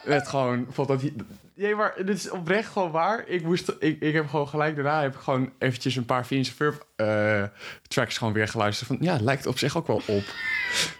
Het 0.05 0.29
gewoon, 0.29 0.65
bijvoorbeeld 0.65 1.03
dat... 1.03 1.11
Nee, 1.55 1.75
maar 1.75 1.95
dit 1.97 2.17
is 2.17 2.31
oprecht 2.31 2.69
gewoon 2.69 2.91
waar. 2.91 3.25
Ik, 3.27 3.43
moest, 3.43 3.73
ik, 3.79 4.01
ik 4.01 4.13
heb 4.13 4.29
gewoon 4.29 4.49
gelijk 4.49 4.75
daarna 4.75 5.03
heb 5.03 5.15
ik 5.15 5.21
gewoon 5.21 5.53
eventjes 5.59 5.97
een 5.97 6.05
paar 6.05 6.25
Phineas 6.25 6.49
en 6.49 6.55
Ferb 6.55 6.87
eh, 6.97 7.45
tracks 7.89 8.19
gewoon 8.19 8.33
weer 8.33 8.49
geluisterd. 8.49 8.89
Van, 8.89 8.99
ja, 9.01 9.19
lijkt 9.21 9.47
op 9.47 9.59
zich 9.59 9.77
ook 9.77 9.87
wel 9.87 10.03
op. 10.07 10.25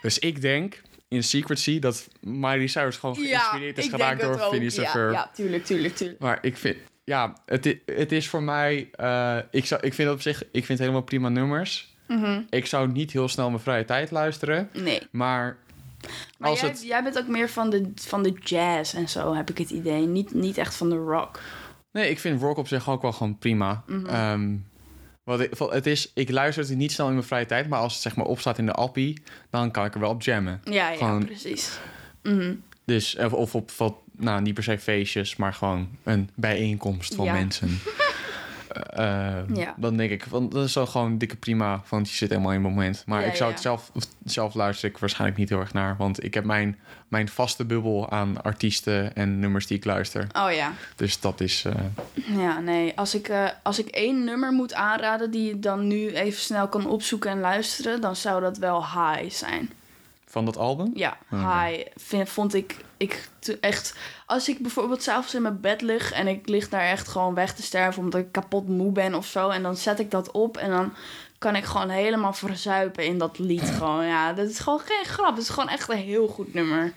dus 0.03 0.19
ik 0.19 0.41
denk 0.41 0.81
in 1.11 1.23
Secrecy 1.25 1.79
dat 1.79 2.09
Miley 2.21 2.67
Cyrus 2.67 2.97
gewoon 2.97 3.15
geïnspireerd 3.17 3.79
is 3.79 3.89
geraakt 3.89 4.21
door 4.21 4.31
het. 4.33 4.43
Phineas 4.43 4.75
ja, 4.75 4.91
Ferb. 4.91 5.13
Ja, 5.13 5.31
tuurlijk, 5.35 5.65
tuurlijk, 5.65 5.97
tuurlijk. 5.97 6.19
Maar 6.21 6.39
ik 6.43 6.57
vind, 6.57 6.77
ja, 7.05 7.37
het, 7.47 7.67
i- 7.67 7.83
het 7.87 8.13
is 8.13 8.29
voor 8.29 8.43
mij, 8.43 8.89
eh, 8.93 9.39
ik, 9.51 9.67
zou, 9.67 9.81
ik 9.81 9.95
vind 9.95 10.09
het 10.09 10.17
op 10.17 10.23
zich, 10.23 10.43
ik 10.53 10.65
vind 10.65 10.79
helemaal 10.79 11.03
prima 11.03 11.29
nummers. 11.29 11.95
Mhm. 12.09 12.41
Ik 12.51 12.67
zou 12.67 12.89
niet 12.93 13.11
heel 13.13 13.29
snel 13.29 13.49
mijn 13.51 13.63
vrije 13.63 13.85
tijd 13.85 14.11
luisteren, 14.11 14.69
Nee. 14.73 15.03
maar 15.11 15.57
Maar 16.39 16.51
als 16.51 16.61
jij, 16.61 16.69
het, 16.69 16.83
jij 16.87 17.03
bent 17.03 17.19
ook 17.19 17.27
meer 17.29 17.49
van 17.49 17.71
de, 17.71 17.93
van 17.95 18.23
de 18.23 18.33
jazz 18.45 18.95
en 18.95 19.09
zo, 19.09 19.35
heb 19.35 19.51
ik 19.51 19.59
het 19.59 19.71
idee. 19.71 20.07
Niet, 20.07 20.35
niet 20.35 20.59
echt 20.59 20.75
van 20.75 20.91
de 20.91 20.97
rock. 20.97 21.41
nee, 21.93 22.11
ik 22.11 22.19
vind 22.19 22.41
rock 22.41 22.57
op 22.57 22.69
zich 22.69 22.89
ook 22.91 23.03
wel 23.03 23.13
gewoon 23.13 23.39
prima. 23.39 23.83
Mhm. 23.87 24.07
Ehm, 24.07 24.57
wat 25.31 25.41
ik, 25.41 25.53
het 25.59 25.87
is, 25.87 26.11
ik 26.15 26.31
luister 26.31 26.65
het 26.69 26.77
niet 26.77 26.93
snel 26.93 27.07
in 27.07 27.13
mijn 27.15 27.27
vrije 27.27 27.47
tijd, 27.47 27.69
maar 27.69 27.79
als 27.81 27.93
het 27.93 28.03
zeg 28.03 28.17
maar 28.17 28.27
opstaat 28.27 28.59
in 28.59 28.67
de 28.67 28.73
appie, 28.73 29.23
dan 29.51 29.71
kan 29.71 29.85
ik 29.85 29.95
er 29.95 30.01
wel 30.01 30.11
op 30.11 30.23
jammen. 30.23 30.61
Ja, 30.65 30.91
ja, 30.91 30.97
Gewoon- 30.97 31.25
precies. 31.25 31.79
Mhm. 32.23 32.55
Dus, 32.85 33.17
of, 33.17 33.33
of 33.33 33.55
op 33.55 33.71
wat, 33.71 33.95
nou 34.17 34.43
niet 34.43 34.55
per 34.55 34.63
se 34.63 34.79
feestjes, 34.79 35.37
maar 35.37 35.55
gewoon 35.55 35.89
een 36.05 36.31
bijeenkomst 36.35 37.15
van 37.15 37.25
Ja. 37.25 37.33
mensen. 37.33 37.69
Eh, 38.73 39.37
Ja. 39.55 39.75
Dan 39.77 39.97
denk 39.97 40.11
ik, 40.11 40.25
want 40.25 40.53
dat 40.53 40.65
is 40.65 40.73
zo 40.73 40.87
gewoon 40.87 41.19
dikke 41.19 41.37
prima, 41.37 41.83
want 41.89 42.11
je 42.11 42.17
zit 42.17 42.29
helemaal 42.29 42.53
in 42.53 42.65
het 42.65 42.71
moment. 42.71 43.03
Maar 43.07 43.21
Ja, 43.21 43.27
ik 43.27 43.35
zou 43.35 43.51
het 43.51 43.61
zelf, 43.61 43.91
zelf 44.25 44.55
luisteren 44.55 44.91
ik 44.91 44.99
waarschijnlijk 44.99 45.39
niet 45.39 45.49
heel 45.49 45.61
erg 45.61 45.73
naar, 45.73 45.97
want 45.97 46.25
ik 46.25 46.35
heb 46.35 46.45
mijn, 46.45 46.79
mijn 47.09 47.29
vaste 47.29 47.65
bubbel 47.65 48.11
aan 48.11 48.43
artiesten 48.43 49.15
en 49.15 49.39
nummers 49.39 49.67
die 49.67 49.77
ik 49.77 49.85
luister. 49.85 50.27
Oh 50.33 50.53
ja. 50.53 50.73
Dus 50.97 51.21
dat 51.21 51.41
is, 51.41 51.65
eh, 51.65 52.37
Ja, 52.39 52.59
nee. 52.61 52.93
Als 52.97 53.15
ik, 53.15 53.29
eh, 53.29 53.49
als 53.63 53.79
ik 53.79 53.87
één 53.87 54.25
nummer 54.25 54.53
moet 54.53 54.75
aanraden 54.75 55.31
die 55.31 55.47
je 55.47 55.59
dan 55.59 55.87
nu 55.87 56.13
even 56.13 56.41
snel 56.41 56.69
kan 56.69 56.87
opzoeken 56.87 57.31
en 57.31 57.41
luisteren, 57.41 58.01
dan 58.01 58.17
zou 58.17 58.41
dat 58.41 58.59
wel 58.59 58.79
High 58.85 59.31
zijn. 59.31 59.71
Van 60.31 60.45
dat 60.45 60.57
album. 60.57 60.91
Ja, 60.95 61.17
vind, 61.97 62.29
vond 62.29 62.55
ik, 62.55 62.77
ik 62.97 63.29
echt... 63.61 63.97
Als 64.27 64.49
ik 64.49 64.59
bijvoorbeeld 64.59 65.03
s'avonds 65.03 65.35
in 65.35 65.43
mijn 65.43 65.61
bed 65.61 65.81
lig 65.81 66.13
en 66.13 66.27
ik 66.27 66.49
lig 66.49 66.69
daar 66.69 66.85
echt 66.85 67.09
gewoon 67.09 67.35
weg 67.35 67.55
te 67.55 67.63
sterven 67.63 68.03
omdat 68.03 68.21
ik 68.21 68.33
kapot 68.33 68.69
moe 68.69 68.93
ben 68.93 69.15
of 69.15 69.27
zo. 69.27 69.49
En 69.49 69.63
dan 69.63 69.77
zet 69.77 69.99
ik 69.99 70.11
dat 70.11 70.31
op 70.31 70.57
en 70.57 70.71
dan 70.71 70.93
kan 71.39 71.57
ik 71.57 71.65
gewoon 71.65 71.89
helemaal 71.89 72.33
verzuipen 72.33 73.05
in 73.05 73.19
dat 73.19 73.39
lied. 73.39 73.71
Gewoon, 73.71 74.07
ja, 74.07 74.33
dat 74.33 74.49
is 74.49 74.59
gewoon 74.59 74.81
geen 74.81 75.05
grap. 75.05 75.35
Het 75.35 75.43
is 75.43 75.49
gewoon 75.49 75.69
echt 75.69 75.89
een 75.89 75.97
heel 75.97 76.29
goed 76.29 76.55
nummer. 76.55 76.93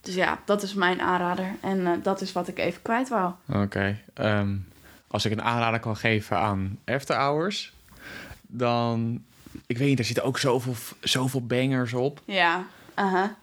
Dus 0.00 0.14
ja, 0.14 0.38
dat 0.44 0.62
is 0.62 0.74
mijn 0.74 1.00
aanrader. 1.00 1.54
En 1.60 1.86
eh, 1.86 1.92
dat 2.02 2.20
is 2.20 2.32
wat 2.32 2.48
ik 2.48 2.58
even 2.58 2.82
kwijt 2.82 3.08
wou. 3.08 3.32
Oké. 3.52 3.98
ehm, 4.14 4.56
als 5.06 5.24
ik 5.24 5.32
een 5.32 5.42
aanrader 5.42 5.80
kan 5.80 5.96
geven 5.96 6.38
aan 6.38 6.78
After 6.84 7.16
Hours, 7.16 7.72
dan... 8.46 9.24
Ik 9.68 9.78
weet 9.78 9.88
niet, 9.88 9.98
er 9.98 10.04
zitten 10.04 10.24
ook 10.24 10.38
zoveel, 10.38 10.74
zoveel 11.00 11.46
bangers 11.46 11.92
op. 11.92 12.20
Ja. 12.24 12.66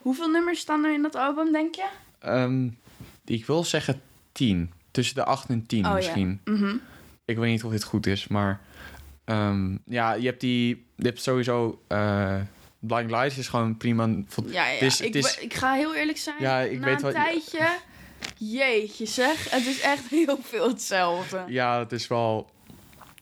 Hoeveel 0.01 0.27
nummers 0.29 0.59
staan 0.59 0.83
er 0.83 0.93
in 0.93 1.01
dat 1.01 1.15
album, 1.15 1.51
denk 1.51 1.75
je? 1.75 1.87
Ehm, 2.19 2.67
ik 3.25 3.45
wil 3.45 3.63
zeggen 3.63 4.01
tien. 4.31 4.71
Tussen 4.91 5.15
de 5.15 5.23
acht 5.23 5.49
en 5.49 5.65
tien 5.65 5.79
Oh, 5.85 5.89
ja. 5.89 5.95
misschien. 5.95 6.41
Mhm. 6.45 6.75
Ik 7.25 7.37
weet 7.37 7.51
niet 7.51 7.63
of 7.63 7.71
dit 7.71 7.83
goed 7.83 8.05
is, 8.05 8.27
maar... 8.27 8.61
ehm, 9.25 9.77
ja, 9.85 10.13
je 10.13 10.25
hebt 10.25 10.41
die... 10.41 10.85
Je 10.95 11.05
hebt 11.05 11.21
sowieso... 11.21 11.81
eh 11.87 12.35
Blind 12.79 13.11
Lights 13.11 13.37
is 13.37 13.47
gewoon 13.47 13.77
prima. 13.77 14.05
Ja, 14.05 14.67
ja. 14.67 14.73
Het 14.73 14.81
is- 14.81 15.01
ik, 15.01 15.13
het 15.13 15.25
is- 15.25 15.37
ik 15.39 15.53
ga 15.53 15.73
heel 15.73 15.95
eerlijk 15.95 16.17
zijn. 16.17 16.35
Ja, 16.39 16.59
ik 16.59 16.79
Na 16.79 16.85
weet 16.85 16.95
een 16.95 17.01
wat- 17.01 17.13
tijdje... 17.13 17.67
Jeetje 18.37 19.05
zeg, 19.05 19.49
het 19.51 19.65
is 19.65 19.81
echt 19.81 20.07
heel 20.09 20.37
veel 20.41 20.67
hetzelfde. 20.67 21.43
Ja, 21.47 21.77
dat 21.77 21.91
is 21.91 22.07
wel... 22.07 22.49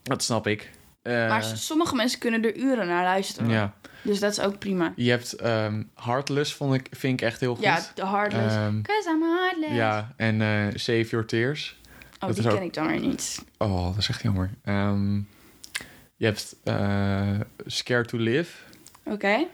Dat 0.04 0.24
snap 0.24 0.48
ik. 0.48 0.72
Eh, 1.04 1.14
maar 1.30 1.44
s- 1.44 1.66
sommige 1.66 1.96
mensen 1.96 2.20
kunnen 2.20 2.44
er 2.44 2.56
uren 2.58 2.88
naar 2.88 3.04
luisteren. 3.04 3.50
ja. 3.50 3.74
Dus 4.02 4.20
dat 4.20 4.32
is 4.32 4.40
ook 4.40 4.60
prima. 4.60 4.94
Je 4.96 5.10
hebt 5.10 5.34
ehm 5.34 5.84
Heartless, 5.96 6.54
vond 6.54 6.74
ik, 6.74 6.88
vind 6.92 7.22
ik 7.22 7.28
echt 7.28 7.40
heel 7.40 7.56
goed. 7.56 7.64
Ja, 7.64 7.80
de 7.96 8.08
Heartless. 8.08 8.56
Ehm, 8.56 8.82
Cause 8.82 9.10
I'm 9.10 9.22
heartless. 9.22 9.74
ja, 9.74 10.14
en 10.18 10.42
eh, 10.42 10.66
Save 10.76 11.04
Your 11.10 11.26
Tears. 11.26 11.80
oh, 12.20 12.28
dat 12.28 12.36
die 12.36 12.48
ook- 12.50 12.54
ken 12.56 12.64
ik 12.64 12.74
dan 12.74 12.88
weer 12.88 13.00
niet. 13.00 13.44
Oh, 13.58 13.86
dat 13.86 13.98
is 13.98 14.10
echt 14.10 14.22
jammer. 14.22 14.50
Ehm, 14.64 15.16
je 16.16 16.26
hebt 16.26 16.56
eh 16.64 17.40
Scared 17.66 18.08
to 18.08 18.18
Live. 18.18 18.58
Oké. 19.04 19.46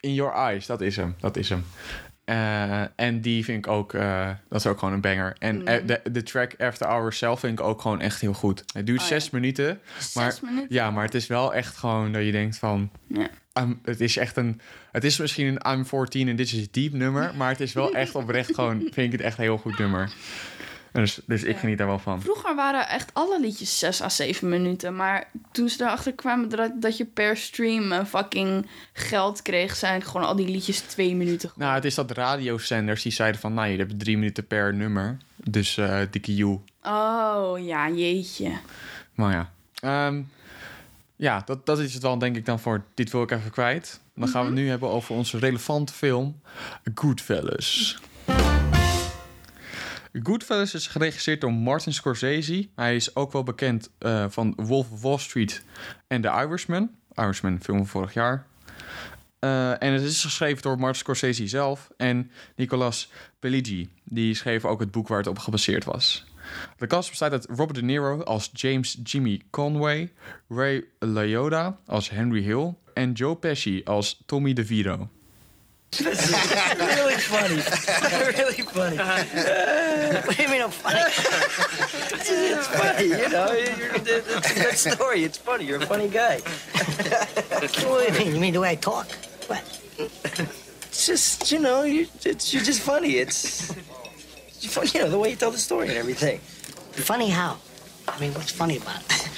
In 0.00 0.14
Your 0.14 0.32
Eyes, 0.34 0.66
dat 0.66 0.80
is 0.80 0.96
hem. 0.96 1.14
Dat 1.20 1.36
is 1.36 1.48
hem. 1.48 1.64
Eh, 2.24 2.80
en 2.96 3.20
die 3.20 3.44
vind 3.44 3.66
ik 3.66 3.72
ook, 3.72 3.92
eh, 3.94 4.28
dat 4.48 4.58
is 4.60 4.66
ook 4.66 4.78
gewoon 4.78 4.94
een 4.94 5.00
banger. 5.00 5.36
En 5.38 5.56
Mm. 5.60 5.66
eh, 5.66 5.86
de, 5.86 6.00
de 6.12 6.22
track 6.22 6.54
After 6.58 6.86
Hours 6.86 7.18
zelf 7.18 7.40
vind 7.40 7.58
ik 7.58 7.64
ook 7.64 7.80
gewoon 7.80 8.00
echt 8.00 8.20
heel 8.20 8.32
goed. 8.32 8.64
Het 8.74 8.86
duurt 8.86 9.00
Oh, 9.00 9.06
zes 9.06 9.24
ja. 9.24 9.30
minuten. 9.32 9.80
Maar- 10.14 10.30
Zes 10.32 10.40
minuten. 10.40 10.66
Ja, 10.74 10.90
maar 10.90 11.04
het 11.04 11.14
is 11.14 11.26
wel 11.26 11.54
echt 11.54 11.76
gewoon 11.76 12.12
dat 12.12 12.24
je 12.24 12.32
denkt 12.32 12.58
van... 12.58 12.90
Ja. 13.08 13.28
I'm- 13.60 13.80
het 13.84 14.00
is 14.00 14.16
echt 14.16 14.36
een... 14.36 14.60
Het 14.92 15.04
is 15.04 15.18
misschien 15.18 15.46
een 15.46 15.72
I'm 15.72 15.86
14 15.86 16.28
en 16.28 16.36
dit 16.36 16.46
is 16.46 16.52
een 16.52 16.68
diep 16.70 16.92
nummer... 16.92 17.34
maar 17.36 17.48
het 17.48 17.60
is 17.60 17.72
wel 17.72 17.94
echt 17.94 18.14
oprecht 18.14 18.54
gewoon... 18.54 18.78
vind 18.80 18.96
ik 18.96 19.12
het 19.12 19.20
echt 19.20 19.38
een 19.38 19.44
heel 19.44 19.58
goed 19.58 19.78
nummer. 19.78 20.12
Dus, 21.00 21.20
dus 21.26 21.42
ik 21.42 21.56
geniet 21.56 21.78
daar 21.78 21.86
wel 21.86 21.98
van. 21.98 22.22
Vroeger 22.22 22.54
waren 22.54 22.88
echt 22.88 23.10
alle 23.14 23.40
liedjes 23.40 23.78
6 23.78 24.02
à 24.02 24.08
7 24.08 24.48
minuten. 24.48 24.96
Maar 24.96 25.30
toen 25.52 25.68
ze 25.68 25.82
erachter 25.82 26.12
kwamen 26.12 26.48
dat, 26.48 26.70
dat 26.80 26.96
je 26.96 27.04
per 27.04 27.36
stream 27.36 27.92
een 27.92 28.06
fucking 28.06 28.66
geld 28.92 29.42
kreeg, 29.42 29.76
zijn 29.76 30.02
gewoon 30.02 30.26
al 30.26 30.36
die 30.36 30.48
liedjes 30.48 30.80
2 30.80 31.14
minuten. 31.14 31.38
geworden. 31.38 31.62
Nou, 31.62 31.74
het 31.74 31.84
is 31.84 31.94
dat 31.94 32.10
radiozenders 32.10 33.02
die 33.02 33.12
zeiden 33.12 33.40
van... 33.40 33.54
nou, 33.54 33.68
je 33.68 33.78
hebt 33.78 33.98
drie 33.98 34.18
minuten 34.18 34.46
per 34.46 34.74
nummer. 34.74 35.16
Dus 35.36 35.76
eh 35.76 36.00
dikke 36.10 36.34
you. 36.34 36.60
Oh 36.82 37.64
ja, 37.64 37.90
jeetje. 37.90 38.52
Maar 39.14 39.32
ja. 39.32 39.50
Ehm, 39.80 40.22
ja, 41.16 41.42
dat, 41.44 41.66
dat 41.66 41.78
is 41.78 41.94
het 41.94 42.02
wel 42.02 42.18
denk 42.18 42.36
ik 42.36 42.46
dan 42.46 42.60
voor... 42.60 42.84
Dit 42.94 43.10
wil 43.10 43.22
ik 43.22 43.30
even 43.30 43.50
kwijt. 43.50 44.00
Dan 44.14 44.28
gaan 44.28 44.40
we 44.40 44.46
het 44.46 44.56
nu 44.56 44.68
hebben 44.68 44.88
over 44.88 45.14
onze 45.14 45.38
relevante 45.38 45.92
film... 45.92 46.40
Goodfellas. 46.94 47.98
Goodfellas 50.22 50.74
is 50.74 50.86
geregisseerd 50.86 51.40
door 51.40 51.52
Martin 51.52 51.92
Scorsese. 51.92 52.68
Hij 52.74 52.96
is 52.96 53.16
ook 53.16 53.32
wel 53.32 53.42
bekend 53.42 53.90
eh, 53.98 54.24
van 54.28 54.52
Wolf 54.56 54.90
of 54.90 55.02
Wall 55.02 55.18
Street 55.18 55.64
en 56.06 56.20
The 56.20 56.28
Irishman. 56.28 56.90
Irishman, 57.14 57.60
film 57.62 57.78
van 57.78 57.86
vorig 57.86 58.14
jaar. 58.14 58.46
Eh, 59.38 59.82
en 59.82 59.92
het 59.92 60.02
is 60.02 60.22
geschreven 60.22 60.62
door 60.62 60.78
Martin 60.78 60.98
Scorsese 61.00 61.46
zelf 61.46 61.90
en 61.96 62.30
Nicolas 62.56 63.10
Pileggi. 63.38 63.88
Die 64.04 64.34
schreef 64.34 64.64
ook 64.64 64.80
het 64.80 64.90
boek 64.90 65.08
waar 65.08 65.18
het 65.18 65.26
op 65.26 65.38
gebaseerd 65.38 65.84
was. 65.84 66.26
De 66.76 66.86
cast 66.86 67.08
bestaat 67.08 67.32
uit 67.32 67.46
Robert 67.48 67.74
De 67.74 67.82
Niro 67.82 68.22
als 68.22 68.50
James 68.52 68.98
Jimmy 69.02 69.40
Conway, 69.50 70.12
Ray 70.48 70.84
Liotta 70.98 71.78
als 71.86 72.10
Henry 72.10 72.42
Hill 72.42 72.74
en 72.92 73.12
Joe 73.12 73.36
Pesci 73.36 73.80
als 73.84 74.22
Tommy 74.26 74.52
DeVito. 74.52 75.08
really 76.00 77.14
funny. 77.14 77.56
really 78.38 78.62
funny. 78.62 78.98
Uh-huh. 78.98 80.22
what 80.26 80.36
do 80.36 80.42
you 80.42 80.48
mean 80.48 80.62
I'm 80.62 80.70
funny? 80.70 81.00
it's, 81.06 82.30
it's 82.30 82.66
funny, 82.66 83.06
you 83.06 83.28
know. 83.28 83.52
You're, 83.52 83.94
it's 83.96 84.50
a 84.50 84.54
good 84.54 84.76
story. 84.76 85.24
It's 85.24 85.38
funny. 85.38 85.64
You're 85.66 85.82
a 85.82 85.86
funny 85.86 86.08
guy. 86.08 86.38
What 86.40 88.06
do 88.08 88.12
you 88.12 88.18
mean? 88.18 88.34
You 88.34 88.40
mean 88.40 88.54
the 88.54 88.60
way 88.60 88.70
I 88.70 88.74
talk? 88.76 89.06
What? 89.46 89.62
It's 89.98 91.06
just, 91.06 91.50
you 91.52 91.58
know, 91.58 91.82
you 91.82 92.06
it's, 92.24 92.52
you're 92.54 92.62
just 92.62 92.80
funny. 92.80 93.16
It's, 93.16 93.70
it's 94.46 94.66
funny, 94.66 94.90
you 94.94 95.00
know, 95.00 95.10
the 95.10 95.18
way 95.18 95.30
you 95.30 95.36
tell 95.36 95.50
the 95.50 95.58
story 95.58 95.88
and 95.88 95.96
everything. 95.98 96.38
Funny 96.92 97.30
how? 97.30 97.58
I 98.08 98.18
mean, 98.20 98.32
what's 98.34 98.50
funny 98.52 98.76
about 98.78 99.00
it? 99.10 99.28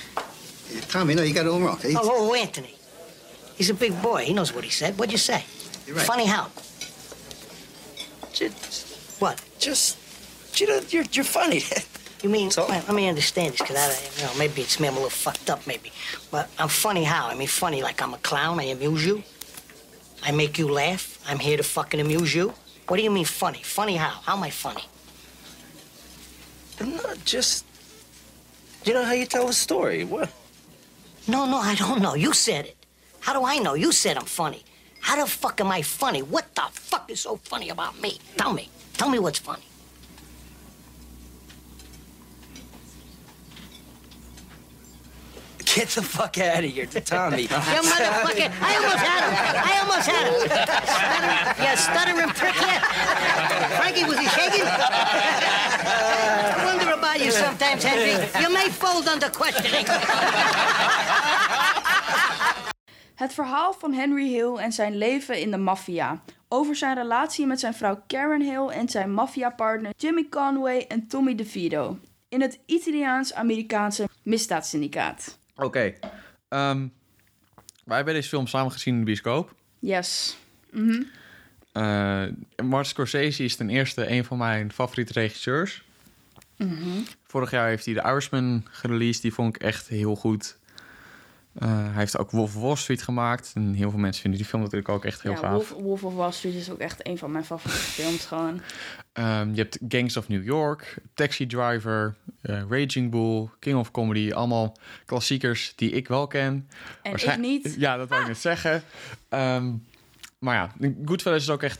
Tommy, 0.89 1.15
no, 1.15 1.23
you 1.23 1.33
got 1.35 1.47
it 1.47 1.49
all 1.49 1.61
wrong. 1.61 1.79
He's- 1.79 1.97
Oh, 1.99 2.31
oh, 2.31 2.35
Anthony. 2.35 2.75
He's 3.57 3.71
a 3.71 3.75
big 3.75 4.01
boy. 4.03 4.25
He 4.27 4.35
knows 4.35 4.53
what 4.53 4.65
he 4.65 4.71
said. 4.71 4.99
What'd 4.99 5.13
you 5.13 5.19
say? 5.19 5.45
You're 5.87 5.97
right. 5.97 6.07
Funny 6.07 6.27
how? 6.27 6.49
Just, 8.33 9.21
What? 9.21 9.41
just, 9.59 9.97
you 10.61 10.67
know, 10.67 10.81
you're 10.89 11.05
you're 11.13 11.25
funny. 11.25 11.63
You 12.23 12.31
mean, 12.31 12.51
So? 12.51 12.67
let 12.67 12.89
me 12.95 13.09
understand 13.09 13.53
this, 13.53 13.61
because 13.61 13.77
I, 13.77 14.19
you 14.19 14.27
know, 14.27 14.39
maybe 14.39 14.63
it's 14.63 14.81
me, 14.81 14.89
I'm 14.89 14.95
a 14.95 14.97
little 14.97 15.11
fucked 15.11 15.51
up, 15.51 15.67
maybe. 15.67 15.93
But 16.31 16.49
I'm 16.59 16.69
funny 16.69 17.05
how? 17.05 17.29
I 17.29 17.35
mean, 17.35 17.47
funny 17.47 17.83
like 17.83 18.01
I'm 18.01 18.15
a 18.15 18.19
clown, 18.19 18.59
I 18.59 18.65
amuse 18.65 19.05
you. 19.05 19.23
I 20.23 20.33
make 20.33 20.59
you 20.59 20.67
laugh. 20.67 21.23
I'm 21.29 21.39
here 21.39 21.59
to 21.59 21.63
fucking 21.63 22.01
amuse 22.01 22.35
you. 22.35 22.55
What 22.89 22.97
do 22.97 23.03
you 23.03 23.11
mean 23.11 23.27
funny? 23.27 23.61
Funny 23.63 23.97
how? 23.97 24.15
How 24.25 24.35
am 24.35 24.43
I 24.43 24.51
funny? 24.51 24.83
I'm 26.81 26.97
not 26.97 27.23
just, 27.27 27.67
you 28.87 28.95
know 28.95 29.05
how 29.05 29.13
you 29.13 29.27
tell 29.27 29.49
a 29.49 29.53
story. 29.53 30.05
What? 30.05 30.31
No, 31.29 31.45
no, 31.45 31.59
I 31.59 31.75
don't 31.75 32.01
know. 32.01 32.15
You 32.15 32.33
said 32.33 32.65
it. 32.65 32.77
How 33.21 33.35
do 33.39 33.45
I 33.45 33.59
know? 33.59 33.75
You 33.75 33.93
said 33.93 34.17
I'm 34.17 34.25
funny. 34.25 34.65
How 35.07 35.15
the 35.15 35.31
fuck 35.31 35.61
am 35.61 35.71
I 35.71 35.83
funny? 35.83 36.21
What 36.21 36.53
the 36.57 36.65
fuck 36.73 37.09
is 37.13 37.21
so 37.21 37.37
funny 37.37 37.69
about 37.69 38.01
me? 38.01 38.19
Tell 38.37 38.53
me. 38.53 38.69
Tell 38.95 39.09
me 39.09 39.21
what's 39.21 39.39
funny. 39.39 39.63
Get 45.65 45.89
the 45.91 46.03
fuck 46.03 46.39
out 46.39 46.65
of 46.65 46.71
here, 46.71 46.87
Tommy. 46.87 47.43
You 47.43 47.49
motherfucker! 47.49 48.51
I 48.61 48.77
almost 48.79 49.05
had 49.07 49.23
him! 49.23 49.35
I 49.65 49.79
almost 49.79 50.09
had 50.11 50.27
him! 50.27 50.35
Stuttering, 50.99 51.71
you 51.71 51.77
stuttering 51.77 52.31
prick 52.35 52.57
here! 52.67 52.83
Frankie, 53.79 54.05
was 54.11 54.19
he 54.19 54.27
shaking? 54.27 54.67
I 54.67 56.65
wonder 56.67 56.93
about 56.95 57.21
you 57.21 57.31
sometimes, 57.31 57.85
Henry. 57.85 58.19
You 58.43 58.51
may 58.53 58.71
fold 58.71 59.07
under 59.07 59.29
questioning. 59.29 59.87
Het 63.17 63.35
verhaal 63.35 63.73
van 63.73 63.93
Henry 63.93 64.29
Hill 64.29 64.57
en 64.57 64.73
zijn 64.73 64.97
leven 64.97 65.41
in 65.41 65.51
de 65.51 65.57
maffia. 65.57 66.23
Over 66.49 66.77
zijn 66.77 66.97
relatie 66.97 67.47
met 67.47 67.61
zijn 67.61 67.75
vrouw 67.75 68.03
Karen 68.07 68.43
Hill 68.43 68.69
en 68.69 68.89
zijn 68.89 69.13
maffiapartner 69.13 69.93
Jimmy 69.97 70.27
Conway 70.31 70.85
en 70.89 71.07
Tommy 71.07 71.35
DeVito. 71.35 71.99
In 72.29 72.41
het 72.41 72.59
Italiaans-Amerikaanse 72.67 74.09
misdaadsyndicaat. 74.23 75.39
Oké. 75.55 75.95
ehm, 76.49 76.87
wij 77.85 77.97
hebben 77.97 78.15
deze 78.15 78.29
film 78.29 78.47
samen 78.47 78.73
gezien 78.73 78.95
in 78.95 79.01
de 79.01 79.07
bioscoop. 79.07 79.55
Yes. 79.79 80.37
Eh 81.73 82.25
Martin 82.65 82.91
Scorsese 82.91 83.45
is 83.45 83.57
ten 83.57 83.71
eerste 83.71 84.11
een 84.11 84.25
van 84.25 84.39
mijn 84.39 84.73
favoriete 84.73 85.13
regisseurs. 85.13 85.85
Vorig 87.27 87.51
jaar 87.51 87.69
heeft 87.69 87.85
hij 87.85 87.95
The 87.95 88.03
Irishman 88.09 88.67
gereleased. 88.71 89.23
Die 89.23 89.35
vond 89.35 89.57
ik 89.57 89.63
echt 89.63 89.89
heel 89.89 90.17
goed. 90.17 90.59
Eh, 91.59 91.69
hij 91.69 91.93
heeft 91.95 92.19
ook 92.19 92.31
Wolf 92.31 92.57
of 92.57 92.63
Wall 92.63 92.77
Street 92.77 93.03
gemaakt. 93.03 93.51
En 93.55 93.75
heel 93.75 93.91
veel 93.91 93.99
mensen 93.99 94.21
vinden 94.23 94.41
die 94.41 94.49
film 94.49 94.63
natuurlijk 94.63 94.89
ook 94.89 95.05
echt 95.05 95.23
heel 95.23 95.33
ja, 95.33 95.39
gaaf. 95.39 95.53
Wolf, 95.53 95.83
Wolf 95.83 96.05
of 96.05 96.15
Wall 96.15 96.33
Street 96.33 96.55
is 96.55 96.71
ook 96.71 96.79
echt 96.79 97.07
een 97.07 97.19
van 97.19 97.31
mijn 97.31 97.45
favoriete 97.45 97.83
films 98.03 98.25
gewoon. 98.25 98.61
Ehm, 99.13 99.51
je 99.55 99.61
hebt 99.61 99.79
Gangs 99.89 100.17
of 100.17 100.29
New 100.29 100.45
York, 100.45 100.97
Taxi 101.15 101.47
Driver, 101.47 102.17
eh, 102.41 102.63
Raging 102.69 103.11
Bull, 103.11 103.49
King 103.59 103.77
of 103.79 103.91
Comedy. 103.91 104.33
Allemaal 104.33 104.77
klassiekers 105.05 105.73
die 105.77 105.91
ik 105.91 106.09
wel 106.09 106.27
ken. 106.27 106.69
En 107.03 107.13
ik 107.13 107.39
niet. 107.39 107.75
Ja, 107.79 107.97
dat 107.97 108.09
wou 108.09 108.21
ik 108.21 108.27
net 108.35 108.39
zeggen. 108.39 108.83
Ehm, 109.29 109.73
maar 110.39 110.55
ja, 110.55 110.91
Goodfellas 111.05 111.43
is 111.43 111.51
ook 111.51 111.63
echt 111.63 111.79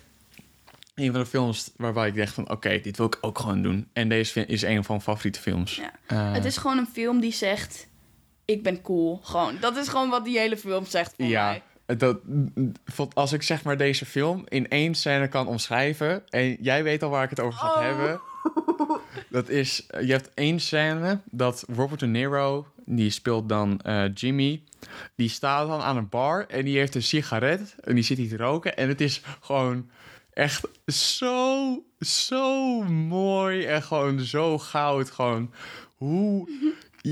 een 0.95 1.11
van 1.13 1.21
de 1.21 1.27
films 1.27 1.71
waarbij 1.77 2.09
ik 2.09 2.15
dacht 2.17 2.33
van... 2.33 2.51
oké, 2.51 2.81
dit 2.81 2.97
wil 2.97 3.07
ik 3.07 3.19
ook 3.21 3.39
gewoon 3.39 3.63
doen. 3.63 3.89
En 3.93 4.09
deze 4.09 4.47
is 4.47 4.63
een 4.63 4.85
van 4.85 4.95
mijn 4.95 5.01
favoriete 5.01 5.41
films. 5.41 5.77
Ja. 5.77 5.93
Eh, 6.07 6.33
Het 6.33 6.45
is 6.45 6.57
gewoon 6.57 6.79
een 6.79 6.89
film 6.93 7.21
die 7.21 7.33
zegt... 7.33 7.87
Ik 8.47 8.63
ben 8.63 8.83
cool. 8.83 9.21
Gewoon. 9.23 9.57
Dat 9.61 9.77
is 9.77 9.89
gewoon 9.89 10.11
wat 10.11 10.25
die 10.25 10.39
hele 10.39 10.57
film 10.57 10.87
zegt 10.87 11.15
voor 11.17 11.25
ja, 11.27 11.61
mij. 11.87 11.97
dat, 11.97 12.19
als 13.15 13.33
ik 13.33 13.43
zeg 13.43 13.65
maar 13.65 13.77
deze 13.77 14.07
film 14.07 14.45
in 14.49 14.69
één 14.69 14.95
scène 14.95 15.29
kan 15.29 15.47
omschrijven... 15.47 16.23
en 16.29 16.57
jij 16.61 16.83
weet 16.83 17.03
al 17.03 17.11
waar 17.11 17.25
ik 17.25 17.31
het 17.31 17.41
over 17.41 17.59
ga 17.59 17.69
Oh. 17.69 17.81
hebben... 17.81 18.21
dat 19.29 19.49
is, 19.49 19.87
je 20.01 20.13
hebt 20.13 20.31
één 20.35 20.61
scène 20.61 21.21
dat 21.31 21.65
Robert 21.75 22.01
De 22.01 22.07
Niro... 22.07 22.67
die 22.85 23.11
speelt 23.11 23.49
dan 23.49 23.81
eh, 23.81 24.05
Jimmy... 24.15 24.63
die 25.17 25.29
staat 25.29 25.69
dan 25.69 25.81
aan 25.81 25.97
een 25.97 26.09
bar 26.09 26.47
en 26.47 26.65
die 26.65 26.79
heeft 26.79 26.95
een 26.95 27.03
sigaret... 27.03 27.75
en 27.85 27.95
die 27.95 28.05
zit 28.05 28.19
hier 28.19 28.29
te 28.29 28.37
roken 28.37 28.77
en 28.77 28.89
het 28.89 29.01
is 29.01 29.23
gewoon... 29.41 29.91
echt 30.33 30.69
zo, 30.87 31.83
zo 32.01 32.83
mooi 32.83 33.65
en 33.65 33.83
gewoon 33.83 34.21
zo 34.21 34.59
goud. 34.59 35.11
Gewoon 35.11 35.53
hoe... 35.97 36.49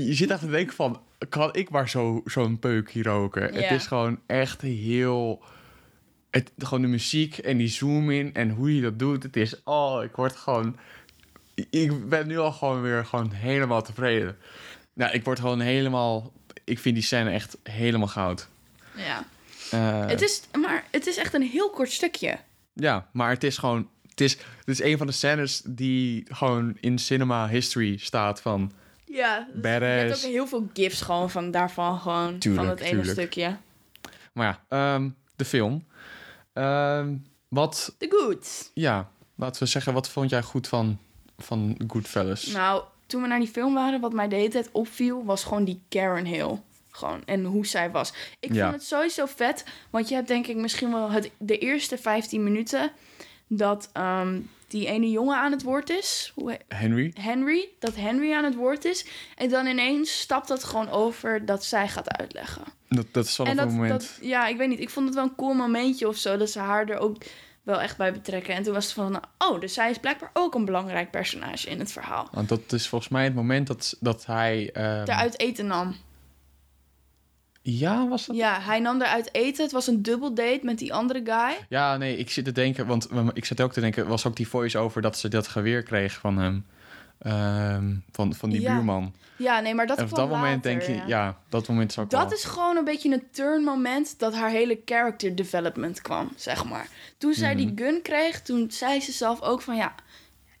Je 0.03 0.13
zit 0.13 0.29
echt 0.29 0.39
te 0.39 0.49
denken 0.49 0.75
van, 0.75 1.01
kan 1.29 1.53
ik 1.53 1.69
maar 1.69 1.89
zo, 1.89 2.21
zo'n 2.25 2.59
peukje 2.59 3.03
roken? 3.03 3.53
Het 3.53 3.71
is 3.71 3.87
gewoon 3.87 4.19
echt 4.25 4.61
heel... 4.61 5.43
Het, 6.29 6.51
gewoon 6.57 6.81
de 6.81 6.87
muziek 6.87 7.37
en 7.37 7.57
die 7.57 7.67
zoom 7.67 8.11
in 8.11 8.33
en 8.33 8.49
hoe 8.49 8.75
je 8.75 8.81
dat 8.81 8.99
doet. 8.99 9.23
Het 9.23 9.35
is, 9.35 9.63
oh, 9.63 10.03
ik 10.03 10.15
word 10.15 10.35
gewoon... 10.35 10.77
Ik 11.69 12.09
ben 12.09 12.27
nu 12.27 12.37
al 12.37 12.51
gewoon 12.51 12.81
weer 12.81 13.05
gewoon 13.05 13.31
helemaal 13.31 13.81
tevreden. 13.81 14.37
Nou, 14.93 15.13
ik 15.13 15.23
word 15.23 15.39
gewoon 15.39 15.59
helemaal... 15.59 16.33
Ik 16.63 16.79
vind 16.79 16.95
die 16.95 17.03
scène 17.03 17.29
echt 17.29 17.57
helemaal 17.63 18.07
goud. 18.07 18.47
Ja. 18.95 19.25
Eh, 19.71 20.07
Het 20.07 20.21
is, 20.21 20.41
maar 20.59 20.83
het 20.91 21.07
is 21.07 21.17
echt 21.17 21.33
een 21.33 21.41
heel 21.41 21.69
kort 21.69 21.91
stukje. 21.91 22.37
Ja, 22.73 23.09
maar 23.11 23.29
het 23.29 23.43
is 23.43 23.57
gewoon... 23.57 23.89
Het 24.09 24.21
is, 24.21 24.31
het 24.33 24.67
is 24.67 24.81
een 24.81 24.97
van 24.97 25.07
de 25.07 25.13
scènes 25.13 25.61
die 25.65 26.25
gewoon 26.29 26.77
in 26.79 26.99
cinema 26.99 27.47
history 27.47 27.97
staat 27.97 28.41
van... 28.41 28.71
Ja. 29.05 29.47
Je 29.53 29.59
Badass. 29.61 30.01
hebt 30.01 30.25
ook 30.25 30.31
heel 30.31 30.47
veel 30.47 30.69
gifs 30.73 31.01
gewoon 31.01 31.29
van 31.29 31.51
daarvan 31.51 31.99
gewoon. 31.99 32.35
van 32.41 32.67
het 32.67 32.79
ene 32.79 32.89
tuurlijk. 32.89 33.09
stukje. 33.11 33.57
Maar 34.33 34.47
ja, 34.69 34.93
ehm, 34.95 35.09
de 35.35 35.45
film. 35.45 35.85
Ehm, 36.53 37.15
wat, 37.47 37.95
The 37.97 38.07
Good. 38.09 38.71
ja, 38.73 39.09
laten 39.35 39.63
we 39.63 39.69
zeggen, 39.69 39.93
wat 39.93 40.09
vond 40.09 40.29
jij 40.29 40.41
goed 40.41 40.67
van, 40.67 40.99
van 41.37 41.77
Goodfellas? 41.87 42.45
Nou, 42.45 42.83
toen 43.07 43.21
we 43.21 43.27
naar 43.27 43.39
die 43.39 43.47
film 43.47 43.73
waren, 43.73 43.99
wat 43.99 44.13
mij 44.13 44.27
de 44.27 44.35
hele 44.35 44.49
tijd 44.49 44.69
opviel, 44.71 45.25
was 45.25 45.43
gewoon 45.43 45.63
die 45.65 45.81
Karen 45.89 46.25
Hill. 46.25 46.59
Gewoon, 46.91 47.21
en 47.25 47.43
hoe 47.43 47.65
zij 47.65 47.91
was. 47.91 48.13
Ik 48.39 48.53
Ja. 48.53 48.61
vond 48.63 48.75
het 48.75 48.85
sowieso 48.85 49.25
vet, 49.25 49.65
want 49.89 50.09
je 50.09 50.15
hebt 50.15 50.27
denk 50.27 50.47
ik 50.47 50.55
misschien 50.55 50.91
wel 50.91 51.11
het, 51.11 51.31
de 51.37 51.57
eerste 51.57 51.97
15 51.97 52.43
minuten 52.43 52.91
dat 53.47 53.89
ehm, 53.93 54.39
die 54.67 54.87
ene 54.87 55.09
jongen 55.11 55.37
aan 55.37 55.51
het 55.51 55.63
woord 55.63 55.89
is. 55.89 56.31
Hoe 56.35 56.51
he- 56.51 56.75
Henry? 56.77 57.13
Henry, 57.19 57.69
dat 57.79 57.95
Henry 57.95 58.33
aan 58.33 58.43
het 58.43 58.55
woord 58.55 58.85
is. 58.85 59.05
En 59.35 59.49
dan 59.49 59.65
ineens 59.65 60.19
stapt 60.19 60.47
dat 60.47 60.63
gewoon 60.63 60.89
over 60.89 61.45
dat 61.45 61.65
zij 61.65 61.87
gaat 61.87 62.17
uitleggen. 62.17 62.63
Dat, 62.89 63.05
dat 63.11 63.25
is 63.25 63.39
en 63.39 63.59
een 63.59 63.67
moment... 63.67 63.89
dat, 63.89 64.17
ja, 64.21 64.47
ik 64.47 64.57
weet 64.57 64.69
niet. 64.69 64.79
Ik 64.79 64.89
vond 64.89 65.05
het 65.05 65.15
wel 65.15 65.23
een 65.23 65.35
cool 65.35 65.53
momentje 65.53 66.07
of 66.07 66.17
zo. 66.17 66.37
Dat 66.37 66.49
ze 66.49 66.59
haar 66.59 66.89
er 66.89 66.97
ook 66.97 67.23
wel 67.63 67.81
echt 67.81 67.97
bij 67.97 68.11
betrekken. 68.13 68.53
En 68.55 68.63
toen 68.63 68.73
was 68.73 68.85
het 68.85 68.93
van, 68.93 69.21
oh, 69.37 69.59
dus 69.59 69.73
zij 69.73 69.89
is 69.89 69.97
blijkbaar 69.97 70.29
ook 70.33 70.55
een 70.55 70.65
belangrijk 70.65 71.11
personage 71.11 71.69
in 71.69 71.79
het 71.79 71.91
verhaal. 71.91 72.27
Want 72.31 72.49
dat 72.49 72.71
is 72.71 72.87
volgens 72.87 73.11
mij 73.11 73.23
het 73.23 73.35
moment 73.35 73.67
dat, 73.67 73.95
dat 73.99 74.25
hij... 74.25 74.69
ehm, 74.73 75.03
Eruit 75.03 75.39
eten 75.39 75.67
nam. 75.67 75.95
Ja, 77.67 78.07
was 78.07 78.25
dat? 78.25 78.35
Ja, 78.35 78.59
hij 78.61 78.79
nam 78.79 79.01
eruit 79.01 79.29
eten. 79.33 79.63
Het 79.63 79.71
was 79.73 79.87
een 79.87 80.01
dubbel 80.01 80.33
date 80.33 80.59
met 80.61 80.77
die 80.77 80.93
andere 80.93 81.21
guy. 81.23 81.65
Ja, 81.69 81.97
nee, 81.97 82.17
ik 82.17 82.29
zit 82.29 82.45
te 82.45 82.51
denken, 82.51 82.85
want 82.87 83.07
ik 83.33 83.45
zit 83.45 83.61
ook 83.61 83.73
te 83.73 83.79
denken, 83.81 84.07
was 84.07 84.25
ook 84.25 84.35
die 84.35 84.47
voice-over 84.47 85.01
dat 85.01 85.17
ze 85.17 85.27
dat 85.27 85.47
geweer 85.47 85.83
kreeg 85.83 86.13
van 86.19 86.37
hem. 86.37 86.65
Ehm, 87.19 87.93
van, 88.11 88.33
van 88.33 88.49
die 88.49 88.61
Ja, 88.61 88.73
buurman. 88.73 89.13
Ja, 89.35 89.59
nee, 89.59 89.75
maar 89.75 89.87
dat 89.87 89.97
en 89.97 90.03
op 90.03 90.09
dat 90.15 90.29
moment 90.29 90.65
later, 90.65 90.79
denk 90.79 90.81
je, 90.81 90.93
ja. 90.93 91.03
ja. 91.07 91.37
dat 91.49 91.67
moment 91.67 91.97
ook 91.97 92.09
Dat 92.09 92.33
is 92.33 92.43
gewoon 92.43 92.77
een 92.77 92.83
beetje 92.83 93.13
een 93.13 93.23
turn 93.31 93.63
moment 93.63 94.19
dat 94.19 94.35
haar 94.35 94.49
hele 94.49 94.81
character 94.85 95.35
development 95.35 96.01
kwam, 96.01 96.31
zeg 96.35 96.65
maar. 96.65 96.87
Toen 97.17 97.33
zij 97.33 97.55
Mhm. 97.55 97.65
die 97.65 97.71
gun 97.85 98.01
kreeg, 98.01 98.41
toen 98.41 98.71
zei 98.71 99.01
ze 99.01 99.11
zelf 99.11 99.41
ook 99.41 99.61
van 99.61 99.75
ja, 99.75 99.95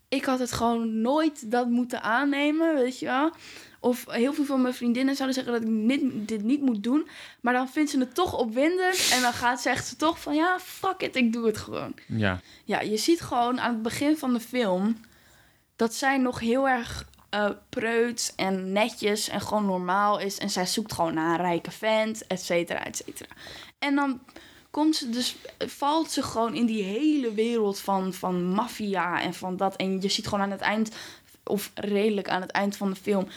ik 0.09 0.25
had 0.25 0.39
het 0.39 0.51
gewoon 0.51 1.01
nooit 1.01 1.51
dat 1.51 1.67
moeten 1.69 2.01
aannemen, 2.01 2.75
weet 2.75 2.99
je 2.99 3.05
wel. 3.05 3.31
Of 3.85 4.05
heel 4.09 4.33
veel 4.33 4.45
van 4.45 4.61
mijn 4.61 4.73
vriendinnen 4.73 5.15
zouden 5.15 5.35
zeggen 5.35 5.53
dat 5.53 5.61
ik 5.61 5.67
niet, 5.67 6.27
dit 6.27 6.43
niet 6.43 6.61
moet 6.61 6.83
doen. 6.83 7.07
Maar 7.41 7.53
dan 7.53 7.69
vindt 7.69 7.89
ze 7.89 7.99
het 7.99 8.15
toch 8.15 8.37
opwindend. 8.37 9.09
En 9.11 9.21
dan 9.21 9.33
gaat, 9.33 9.61
zegt 9.61 9.87
ze 9.87 9.95
toch 9.95 10.19
van 10.19 10.35
ja, 10.35 10.59
fuck 10.59 11.01
it, 11.01 11.15
ik 11.15 11.33
doe 11.33 11.45
het 11.45 11.57
gewoon. 11.57 11.93
Ja, 12.07 12.39
Ja, 12.63 12.81
je 12.81 12.97
ziet 12.97 13.21
gewoon 13.21 13.59
aan 13.59 13.73
het 13.73 13.81
begin 13.81 14.17
van 14.17 14.33
de 14.33 14.39
film 14.39 14.97
dat 15.75 15.93
zij 15.93 16.17
nog 16.17 16.39
heel 16.39 16.67
erg 16.67 17.05
eh 17.29 17.49
preuts 17.69 18.35
en 18.35 18.71
netjes 18.71 19.29
en 19.29 19.41
gewoon 19.41 19.65
normaal 19.65 20.19
is. 20.19 20.37
En 20.37 20.49
zij 20.49 20.65
zoekt 20.65 20.93
gewoon 20.93 21.13
naar 21.13 21.39
een 21.39 21.45
rijke 21.45 21.71
vent, 21.71 22.27
et 22.27 22.41
cetera, 22.41 22.85
et 22.85 23.03
cetera. 23.05 23.29
En 23.79 23.95
dan 23.95 24.19
komt 24.71 24.95
ze 24.95 25.09
dus, 25.09 25.35
valt 25.57 26.11
ze 26.11 26.23
gewoon 26.23 26.53
in 26.55 26.65
die 26.65 26.83
hele 26.83 27.33
wereld 27.33 27.79
van, 27.79 28.13
van 28.13 28.43
maffia 28.43 29.21
en 29.21 29.33
van 29.33 29.57
dat. 29.57 29.75
En 29.75 30.01
je 30.01 30.09
ziet 30.09 30.27
gewoon 30.27 30.43
aan 30.43 30.51
het 30.51 30.61
eind, 30.61 30.95
of 31.45 31.71
redelijk 31.73 32.29
aan 32.29 32.41
het 32.41 32.51
eind 32.51 32.77
van 32.77 32.89
de 32.89 32.95
film, 32.95 33.27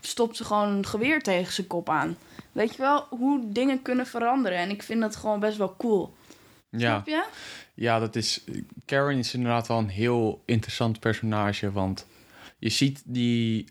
stopt 0.00 0.36
ze 0.36 0.44
gewoon 0.44 0.68
een 0.68 0.86
geweer 0.86 1.22
tegen 1.22 1.52
zijn 1.52 1.66
kop 1.66 1.88
aan. 1.88 2.16
Weet 2.52 2.74
je 2.74 2.82
wel, 2.82 3.06
hoe 3.10 3.40
dingen 3.52 3.82
kunnen 3.82 4.06
veranderen. 4.06 4.58
En 4.58 4.70
ik 4.70 4.82
vind 4.82 5.00
dat 5.00 5.16
gewoon 5.16 5.40
best 5.40 5.56
wel 5.56 5.76
cool. 5.76 6.14
ja. 6.70 6.78
Snap 6.78 7.06
je? 7.06 7.24
Ja, 7.74 7.98
dat 7.98 8.16
is. 8.16 8.44
Karen 8.84 9.18
is 9.18 9.34
inderdaad 9.34 9.68
wel 9.68 9.78
een 9.78 9.88
heel 9.88 10.42
interessant 10.44 11.00
personage. 11.00 11.72
Want 11.72 12.06
je 12.58 12.68
ziet 12.68 13.02
die. 13.04 13.64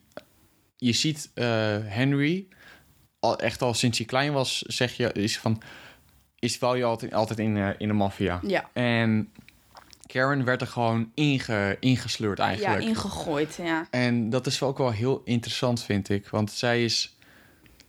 Je 0.78 0.94
ziet 0.94 1.32
eh, 1.34 1.46
Henry. 1.82 2.48
Al, 3.20 3.40
echt 3.40 3.62
al 3.62 3.74
sinds 3.74 3.98
hij 3.98 4.08
klein 4.08 4.34
was, 4.34 4.62
zeg 4.62 4.98
je. 4.98 5.12
Is 5.12 5.40
van. 5.40 5.62
Is 6.40 6.60
wel 6.60 6.76
je 6.76 6.84
altijd, 6.84 7.14
altijd 7.14 7.40
in, 7.40 7.58
eh, 7.58 7.70
in 7.78 7.88
de 7.88 7.94
maffia. 7.94 8.40
Ja. 8.48 8.70
En 8.74 9.32
Karen 10.14 10.44
werd 10.44 10.62
er 10.62 10.68
gewoon 10.68 11.12
inge, 11.14 11.78
ingesleurd 11.80 12.40
eigenlijk. 12.40 12.82
Ja, 12.82 12.88
ingegooid, 12.88 13.60
ja. 13.64 13.88
En 13.90 14.30
dat 14.30 14.46
is 14.46 14.60
wel 14.60 14.70
ook 14.70 14.78
wel 14.78 14.92
heel 14.92 15.22
interessant, 15.26 15.84
vind 15.84 16.10
ik. 16.10 16.28
Want 16.28 16.52
zij 16.52 16.84
is. 16.84 17.18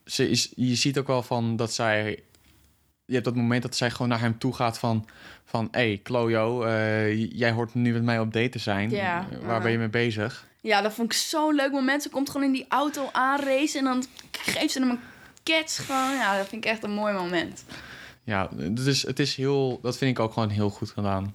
Ze 0.05 0.31
is 0.31 0.53
je 0.57 0.75
ziet 0.75 0.99
ook 0.99 1.07
wel 1.07 1.23
van 1.23 1.57
dat 1.57 1.73
zij. 1.73 2.23
Je 3.05 3.13
hebt 3.13 3.25
dat 3.25 3.35
moment 3.35 3.63
dat 3.63 3.77
zij 3.77 3.91
gewoon 3.91 4.09
naar 4.09 4.21
hem 4.21 4.39
toe 4.39 4.55
gaat 4.55 4.79
van. 4.79 5.09
Van 5.45 5.69
hé, 5.71 5.81
hey, 5.81 6.01
Klojo, 6.03 6.63
eh, 6.63 7.33
jij 7.33 7.51
hoort 7.51 7.75
nu 7.75 7.93
met 7.93 8.03
mij 8.03 8.19
op 8.19 8.33
date 8.33 8.49
te 8.49 8.59
zijn. 8.59 8.91
Ja. 8.91 9.27
Eh, 9.31 9.39
Waar 9.47 9.61
ben 9.63 9.71
je 9.71 9.79
mee 9.79 9.89
bezig? 9.89 10.47
Ja, 10.61 10.81
dat 10.83 10.93
vond 10.93 11.13
ik 11.13 11.19
zo'n 11.19 11.55
leuk 11.55 11.73
moment. 11.73 12.03
Ze 12.03 12.09
komt 12.09 12.31
gewoon 12.31 12.47
in 12.47 12.53
die 12.53 12.67
auto 12.69 13.09
aanracen 13.13 13.79
en 13.79 13.85
dan 13.85 14.05
geeft 14.31 14.73
ze 14.73 14.81
hem 14.81 14.91
een 14.91 15.01
kets 15.43 15.79
gewoon. 15.79 16.15
Ja, 16.15 16.37
dat 16.37 16.49
vind 16.49 16.65
ik 16.65 16.71
echt 16.71 16.83
een 16.83 16.95
mooi 16.95 17.15
moment. 17.15 17.65
Ja, 18.23 18.49
dus 18.71 19.03
het 19.03 19.19
is 19.19 19.37
heel. 19.37 19.79
Dat 19.83 19.97
vind 19.99 20.11
ik 20.11 20.25
ook 20.25 20.33
gewoon 20.33 20.49
heel 20.49 20.71
goed 20.71 20.91
gedaan. 20.91 21.35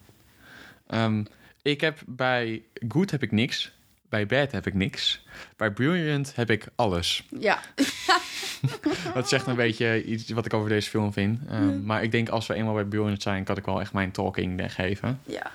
Ehm, 0.90 1.24
ik 1.62 1.82
heb 1.82 2.00
bij 2.06 2.64
Good 2.88 3.12
heb 3.12 3.24
ik 3.24 3.32
niks. 3.32 3.72
Bij 4.10 4.26
Bad 4.26 4.52
heb 4.52 4.68
ik 4.68 4.74
niks. 4.74 5.26
Bij 5.58 5.72
Brilliant 5.72 6.36
heb 6.36 6.50
ik 6.50 6.66
alles. 6.76 7.28
Ja, 7.40 7.60
Dat 9.14 9.30
zegt 9.30 9.48
een 9.48 9.56
beetje 9.56 10.04
iets 10.04 10.30
wat 10.30 10.46
ik 10.46 10.54
over 10.54 10.70
deze 10.70 10.90
film 10.90 11.14
vind. 11.14 11.40
Ehm, 11.50 11.84
Maar 11.86 12.04
ik 12.04 12.12
denk 12.12 12.30
als 12.30 12.48
we 12.48 12.54
eenmaal 12.54 12.74
bij 12.74 12.84
Brilliant 12.86 13.22
zijn, 13.22 13.44
kan 13.44 13.58
ik 13.58 13.66
wel 13.66 13.80
echt 13.82 13.94
mijn 13.94 14.12
talking 14.12 14.74
geven. 14.74 15.20
ja. 15.26 15.52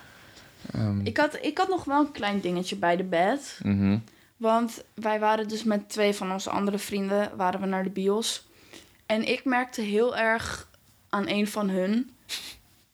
Ehm, 0.73 0.99
Ik 1.05 1.17
had, 1.17 1.37
ik 1.41 1.57
had 1.57 1.67
nog 1.69 1.83
wel 1.83 1.99
een 1.99 2.11
klein 2.11 2.39
dingetje 2.41 2.75
bij 2.75 2.95
de 2.95 3.03
bed. 3.03 3.59
mhm. 3.63 3.97
Want 4.37 4.83
wij 4.93 5.19
waren 5.19 5.47
dus 5.47 5.63
met 5.63 5.89
twee 5.89 6.13
van 6.13 6.31
onze 6.31 6.49
andere 6.49 6.77
vrienden 6.77 7.31
waren 7.37 7.59
we 7.59 7.65
naar 7.65 7.83
de 7.83 7.89
bios. 7.89 8.45
En 9.05 9.27
ik 9.27 9.45
merkte 9.45 9.81
heel 9.81 10.17
erg 10.17 10.67
aan 11.09 11.27
een 11.29 11.47
van 11.47 11.69
hun... 11.69 12.09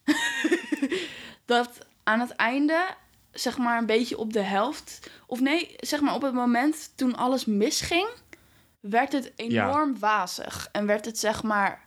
dat 1.44 1.86
aan 2.02 2.20
het 2.20 2.30
einde, 2.30 2.86
zeg 3.32 3.58
maar 3.58 3.78
een 3.78 3.86
beetje 3.86 4.18
op 4.18 4.32
de 4.32 4.42
helft... 4.42 5.10
Of 5.26 5.40
nee, 5.40 5.74
zeg 5.78 6.00
maar 6.00 6.14
op 6.14 6.22
het 6.22 6.34
moment 6.34 6.92
toen 6.94 7.16
alles 7.16 7.44
misging... 7.44 8.08
werd 8.80 9.12
het 9.12 9.32
enorm 9.36 9.98
wazig. 9.98 10.68
En 10.72 10.86
werd 10.86 11.04
het 11.04 11.18
zeg 11.18 11.42
maar 11.42 11.84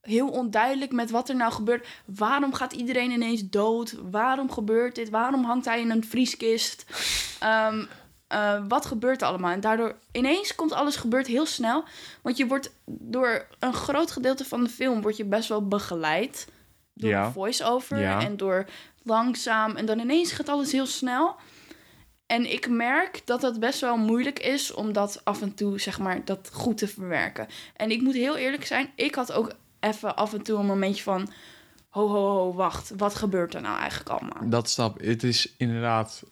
heel 0.00 0.28
onduidelijk 0.28 0.92
met 0.92 1.10
wat 1.10 1.28
er 1.28 1.36
nou 1.36 1.52
gebeurt. 1.52 1.86
Waarom 2.04 2.52
gaat 2.54 2.72
iedereen 2.72 3.10
ineens 3.10 3.48
dood? 3.48 3.94
Waarom 4.10 4.50
gebeurt 4.50 4.94
dit? 4.94 5.10
Waarom 5.10 5.44
hangt 5.44 5.64
hij 5.64 5.80
in 5.80 5.90
een 5.90 6.04
vrieskist? 6.04 6.84
Ehm, 7.40 7.84
eh, 8.26 8.62
wat 8.68 8.86
gebeurt 8.86 9.20
er 9.22 9.28
allemaal? 9.28 9.52
En 9.52 9.60
daardoor 9.60 9.94
ineens 10.12 10.54
komt 10.54 10.72
alles 10.72 10.96
gebeurt 10.96 11.26
heel 11.26 11.46
snel. 11.46 11.84
Want 12.22 12.36
je 12.36 12.46
wordt 12.46 12.72
door 12.84 13.46
een 13.58 13.74
groot 13.74 14.10
gedeelte 14.10 14.44
van 14.44 14.64
de 14.64 14.70
film 14.70 15.02
word 15.02 15.16
je 15.16 15.24
best 15.24 15.48
wel 15.48 15.68
begeleid. 15.68 16.48
Door 16.94 17.10
Ja. 17.10 17.32
voice-over 17.32 18.00
Ja. 18.00 18.20
en 18.20 18.36
door 18.36 18.66
langzaam. 19.02 19.76
En 19.76 19.86
dan 19.86 19.98
ineens 19.98 20.32
gaat 20.32 20.48
alles 20.48 20.72
heel 20.72 20.86
snel. 20.86 21.36
En 22.26 22.52
ik 22.52 22.68
merk 22.68 23.22
dat 23.24 23.42
het 23.42 23.60
best 23.60 23.80
wel 23.80 23.96
moeilijk 23.96 24.38
is 24.38 24.74
om 24.74 24.92
dat 24.92 25.20
af 25.24 25.42
en 25.42 25.54
toe, 25.54 25.80
zeg 25.80 25.98
maar, 25.98 26.24
dat 26.24 26.50
goed 26.52 26.78
te 26.78 26.88
verwerken. 26.88 27.46
En 27.76 27.90
ik 27.90 28.00
moet 28.00 28.14
heel 28.14 28.36
eerlijk 28.36 28.66
zijn, 28.66 28.90
ik 28.94 29.14
had 29.14 29.32
ook 29.32 29.52
even 29.80 30.16
af 30.16 30.32
en 30.32 30.42
toe 30.42 30.58
een 30.58 30.66
momentje 30.66 31.02
van... 31.02 31.30
Ho, 31.88 32.08
ho, 32.08 32.28
ho, 32.28 32.54
wacht, 32.54 32.92
wat 32.96 33.14
gebeurt 33.14 33.54
er 33.54 33.60
nou 33.60 33.78
eigenlijk 33.78 34.10
allemaal? 34.10 34.50
Dat 34.50 34.70
snap. 34.70 35.00
Het 35.00 35.22
is 35.22 35.54
inderdaad, 35.56 36.22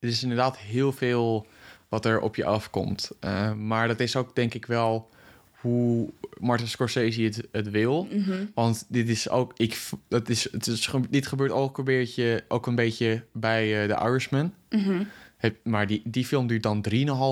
het 0.00 0.10
is 0.10 0.22
inderdaad 0.22 0.58
heel 0.58 0.92
veel 0.92 1.46
wat 1.88 2.04
er 2.04 2.20
op 2.20 2.36
je 2.36 2.44
afkomt. 2.44 3.10
Eh, 3.20 3.52
maar 3.52 3.88
dat 3.88 4.00
is 4.00 4.16
ook 4.16 4.34
denk 4.34 4.54
ik 4.54 4.66
wel 4.66 5.10
hoe 5.68 6.10
Martin 6.38 6.68
Scorsese 6.68 7.22
het, 7.22 7.48
het 7.52 7.70
wil. 7.70 8.08
Mhm. 8.10 8.44
Want 8.54 8.84
dit 8.88 9.08
is 9.08 9.28
ook, 9.28 9.52
ik, 9.56 9.80
dat 10.08 10.28
is, 10.28 10.52
het 10.52 10.66
is, 10.66 10.90
dit 11.10 11.26
gebeurt 11.26 11.50
ook 11.50 11.78
een 11.78 11.84
beetje, 11.84 12.44
ook 12.48 12.66
een 12.66 12.74
beetje 12.74 13.24
bij 13.32 13.82
eh 13.82 13.96
The 13.96 14.04
Irishman. 14.04 14.54
Mhm. 14.70 15.02
Het, 15.36 15.54
maar 15.64 15.86
die, 15.86 16.02
die 16.04 16.26
film 16.26 16.46
duurt 16.46 16.62
dan 16.62 16.84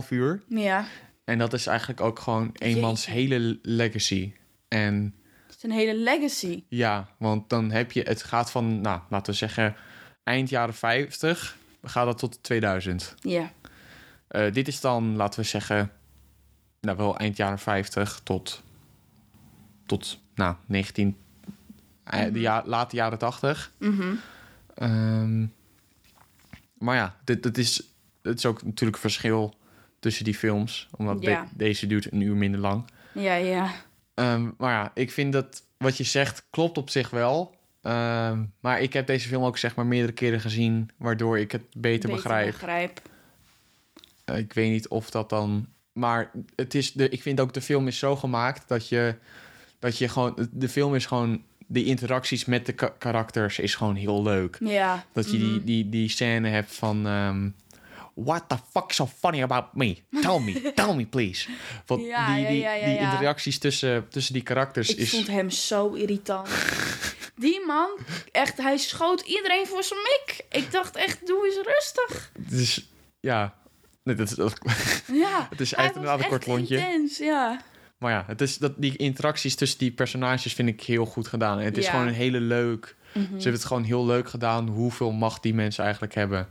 3,5 0.04 0.08
uur. 0.08 0.42
Ja, 0.48 0.86
En 1.24 1.38
dat 1.38 1.52
is 1.52 1.66
eigenlijk 1.66 2.00
ook 2.00 2.18
gewoon 2.18 2.50
eenmans 2.58 3.06
hele 3.06 3.58
legacy. 3.62 4.32
En 4.68 5.14
een 5.62 5.70
hele 5.70 5.94
legacy. 5.94 6.62
ja, 6.68 7.08
want 7.18 7.50
dan 7.50 7.70
heb 7.70 7.92
je, 7.92 8.02
het 8.02 8.22
gaat 8.22 8.50
van, 8.50 8.80
nou, 8.80 9.00
laten 9.08 9.32
we 9.32 9.38
zeggen, 9.38 9.74
eind 10.24 10.48
jaren 10.48 10.74
50 10.74 11.56
gaat 11.82 12.06
dat 12.06 12.18
tot 12.18 12.42
2000. 12.42 13.14
Ja. 13.20 13.52
Eh, 14.28 14.52
dit 14.52 14.68
is 14.68 14.80
dan, 14.80 15.16
laten 15.16 15.40
we 15.40 15.46
zeggen, 15.46 15.90
nou 16.82 16.96
wel 16.96 17.16
eind 17.16 17.36
jaren 17.36 17.58
50 17.58 18.20
tot, 18.22 18.62
tot 19.86 20.20
nou, 20.34 20.54
19, 20.66 21.16
eh, 22.04 22.32
de 22.32 22.40
ja, 22.40 22.62
late 22.66 22.96
jaren 22.96 23.18
80. 23.18 23.72
Mhm. 23.78 24.14
Ehm, 24.74 25.46
maar 26.78 26.96
ja, 26.96 27.16
dit, 27.24 27.42
dit 27.42 27.58
is, 27.58 27.82
het 28.22 28.38
is 28.38 28.46
ook 28.46 28.62
natuurlijk 28.62 28.94
een 28.96 29.00
verschil 29.10 29.54
tussen 29.98 30.24
die 30.24 30.34
films. 30.34 30.88
Omdat 30.96 31.22
de- 31.22 31.44
deze 31.54 31.86
duurt 31.86 32.12
een 32.12 32.20
uur 32.20 32.36
minder 32.36 32.60
lang. 32.60 32.84
Ja, 33.14 33.34
ja. 33.34 33.70
Ehm, 34.14 34.50
maar 34.58 34.72
ja, 34.72 34.90
ik 34.94 35.10
vind 35.10 35.32
dat 35.32 35.62
wat 35.76 35.96
je 35.96 36.04
zegt 36.04 36.44
klopt 36.50 36.78
op 36.78 36.90
zich 36.90 37.10
wel. 37.10 37.56
Ehm, 37.82 38.44
maar 38.60 38.80
ik 38.80 38.92
heb 38.92 39.06
deze 39.06 39.28
film 39.28 39.44
ook 39.44 39.58
zeg 39.58 39.74
maar 39.74 39.86
meerdere 39.86 40.12
keren 40.12 40.40
gezien... 40.40 40.90
waardoor 40.96 41.38
ik 41.38 41.52
het 41.52 41.62
beter, 41.76 42.10
begrijp. 42.10 42.50
begrijp. 42.52 43.00
Eh, 44.24 44.38
ik 44.38 44.52
weet 44.52 44.70
niet 44.70 44.88
of 44.88 45.10
dat 45.10 45.28
dan... 45.28 45.66
Maar 45.92 46.30
het 46.56 46.74
is 46.74 46.92
de, 46.92 47.08
ik 47.08 47.22
vind 47.22 47.40
ook 47.40 47.52
de 47.52 47.60
film 47.60 47.86
is 47.88 47.98
zo 47.98 48.16
gemaakt 48.16 48.68
dat 48.68 48.88
je, 48.88 49.14
dat 49.78 49.98
je 49.98 50.08
gewoon... 50.08 50.48
De 50.50 50.68
film 50.68 50.94
is 50.94 51.06
gewoon... 51.06 51.42
De 51.66 51.84
interacties 51.84 52.44
met 52.44 52.66
de 52.66 52.72
ka- 52.72 52.94
karakters 52.98 53.58
is 53.58 53.74
gewoon 53.74 53.94
heel 53.94 54.22
leuk. 54.22 54.56
Ja. 54.60 55.04
Dat 55.12 55.30
je 55.30 55.38
die, 55.38 55.64
die, 55.64 55.88
die 55.88 56.08
scène 56.08 56.48
hebt 56.48 56.74
van... 56.74 57.06
ehm, 57.06 57.48
What 58.14 58.48
the 58.48 58.56
fuck 58.70 58.90
is 58.90 58.96
so 58.96 59.06
funny 59.18 59.42
about 59.42 59.74
me? 59.74 59.96
Tell 60.20 60.38
me, 60.40 60.52
tell 60.74 60.94
me 60.94 61.06
please. 61.06 61.48
Want 61.86 62.02
Ja, 62.04 62.34
die, 62.34 62.42
ja, 62.42 62.48
die, 62.50 62.58
ja, 62.60 62.72
ja, 62.72 62.86
die 62.86 62.98
interacties 62.98 63.58
tussen, 63.58 64.08
tussen 64.08 64.32
die 64.32 64.42
karakters 64.42 64.88
Ik 64.90 64.96
is... 64.96 65.10
vond 65.10 65.26
hem 65.26 65.50
zo 65.50 65.92
irritant. 65.92 66.48
Die 67.36 67.66
man, 67.66 67.98
echt, 68.32 68.56
hij 68.56 68.76
schoot 68.76 69.20
iedereen 69.20 69.66
voor 69.66 69.82
zijn 69.82 70.00
mik. 70.00 70.44
Ik 70.50 70.72
dacht 70.72 70.96
echt, 70.96 71.26
doe 71.26 71.46
eens 71.46 71.66
rustig. 71.66 72.32
Dus 72.38 72.88
ja, 73.20 73.54
nee, 74.04 74.14
dat 74.14 74.28
is, 74.30 74.34
dat, 74.34 74.58
Ja. 75.12 75.46
het 75.50 75.60
is 75.60 75.74
echt 75.74 75.94
inderdaad 75.94 76.20
een 76.22 76.28
kort 76.28 76.46
lontje. 76.46 76.76
intens, 76.78 77.18
ja. 77.18 77.60
Maar 77.98 78.12
ja, 78.12 78.24
het 78.26 78.40
is 78.40 78.58
dat, 78.58 78.72
die 78.76 78.96
interacties 78.96 79.54
tussen 79.54 79.78
die 79.78 79.90
personages 79.90 80.52
vind 80.54 80.68
ik 80.68 80.82
heel 80.82 81.06
goed 81.06 81.28
gedaan. 81.28 81.58
En 81.58 81.64
het 81.64 81.76
is 81.78 81.84
Ja. 81.84 81.90
gewoon 81.90 82.06
een 82.06 82.14
hele 82.14 82.40
leuk. 82.40 82.96
Mhm. 83.14 83.24
Ze 83.26 83.32
hebben 83.32 83.52
het 83.52 83.64
gewoon 83.64 83.82
heel 83.84 84.06
leuk 84.06 84.28
gedaan 84.28 84.68
hoeveel 84.68 85.12
macht 85.12 85.42
die 85.42 85.54
mensen 85.54 85.82
eigenlijk 85.84 86.14
hebben. 86.14 86.48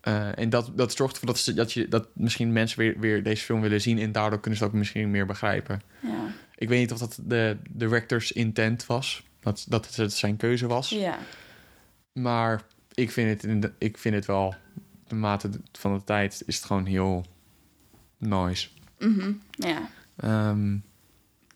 Eh, 0.00 0.38
en 0.38 0.50
dat, 0.50 0.70
dat 0.74 0.92
zorgt 0.96 1.12
ervoor 1.12 1.28
dat, 1.28 1.38
ze, 1.38 1.54
dat, 1.54 1.72
je, 1.72 1.88
dat 1.88 2.08
misschien 2.14 2.52
mensen 2.52 2.78
weer, 2.78 2.94
weer 2.98 3.22
deze 3.22 3.44
film 3.44 3.60
willen 3.60 3.80
zien. 3.80 3.98
En 3.98 4.12
daardoor 4.12 4.40
kunnen 4.40 4.58
ze 4.58 4.64
ook 4.64 4.72
misschien 4.72 5.10
meer 5.10 5.26
begrijpen. 5.26 5.80
Ja. 6.00 6.08
Ik 6.54 6.68
weet 6.68 6.78
niet 6.80 6.92
of 6.92 6.98
dat 6.98 7.18
de 7.24 7.56
director's 7.70 8.32
intent 8.32 8.86
was. 8.86 9.22
Dat, 9.40 9.64
dat 9.68 9.94
het 9.96 10.12
zijn 10.12 10.36
keuze 10.36 10.66
was. 10.66 10.88
ja. 10.88 11.18
Maar 12.12 12.62
ik 12.94 13.10
vind 13.10 13.42
het, 13.42 13.70
ik 13.78 13.98
vind 13.98 14.14
het 14.14 14.26
wel, 14.26 14.54
de 15.06 15.14
mate 15.14 15.50
van 15.72 15.94
de 15.94 16.04
tijd 16.04 16.42
is 16.46 16.56
het 16.56 16.64
gewoon 16.64 16.84
heel 16.84 17.24
nice. 18.16 18.68
Mhm. 18.98 19.32
Ja. 19.50 19.88
Ehm, 20.16 20.76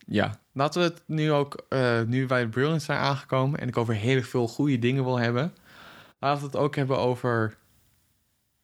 ja, 0.06 0.40
laten 0.52 0.80
we 0.80 0.86
het 0.88 1.02
nu 1.06 1.32
ook, 1.32 1.64
eh, 1.68 2.02
nu 2.02 2.26
wij 2.26 2.42
bij 2.42 2.48
Brilliant 2.48 2.82
zijn 2.82 2.98
aangekomen 2.98 3.60
en 3.60 3.68
ik 3.68 3.76
over 3.76 3.94
heel 3.94 4.22
veel 4.22 4.48
goede 4.48 4.78
dingen 4.78 5.04
wil 5.04 5.18
hebben, 5.18 5.54
laten 6.18 6.40
we 6.40 6.46
het 6.46 6.56
ook 6.56 6.76
hebben 6.76 6.98
over 6.98 7.56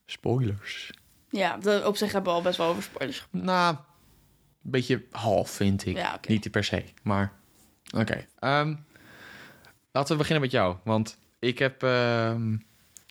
spoilers. 0.07 0.93
Ja, 1.31 1.59
op 1.85 1.97
zich 1.97 2.13
hebben 2.13 2.33
we 2.33 2.39
al 2.39 2.43
best 2.43 2.59
wel 2.59 2.69
over 2.69 2.83
spoilers. 2.83 3.27
Nou, 3.31 3.75
een 3.75 4.71
beetje 4.71 5.05
half 5.11 5.51
vind 5.51 5.87
ik. 5.87 5.97
Ja. 5.97 6.21
Niet 6.29 6.51
per 6.51 6.65
se, 6.65 6.85
maar 7.03 7.33
oké. 7.97 8.27
Ehm, 8.39 8.75
laten 9.93 10.13
we 10.13 10.17
beginnen 10.17 10.43
met 10.43 10.51
jou, 10.51 10.77
want 10.85 11.19
ik 11.39 11.59
heb, 11.59 11.83
ehm, 11.83 12.57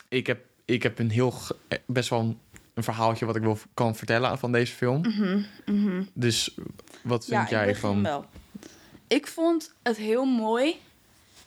ik 0.09 0.27
heb, 0.27 0.44
ik 0.65 0.83
heb 0.83 0.99
een 0.99 1.09
heel, 1.11 1.33
eh, 1.67 1.77
best 1.85 2.09
wel 2.09 2.19
een, 2.19 2.39
een 2.73 2.83
verhaaltje 2.83 3.25
wat 3.25 3.35
ik 3.35 3.41
wil 3.41 3.57
kan 3.73 3.95
vertellen 3.95 4.37
van 4.39 4.51
deze 4.51 4.73
film. 4.73 5.01
Mhm, 5.01 5.41
mhm. 5.65 6.03
Dus 6.13 6.55
wat 7.01 7.25
Ja, 7.27 7.37
vind 7.37 7.49
jij 7.49 7.75
van? 7.75 8.03
wel. 8.03 8.25
Ik 9.07 9.27
vond 9.27 9.73
het 9.83 9.97
heel 9.97 10.25
mooi 10.25 10.75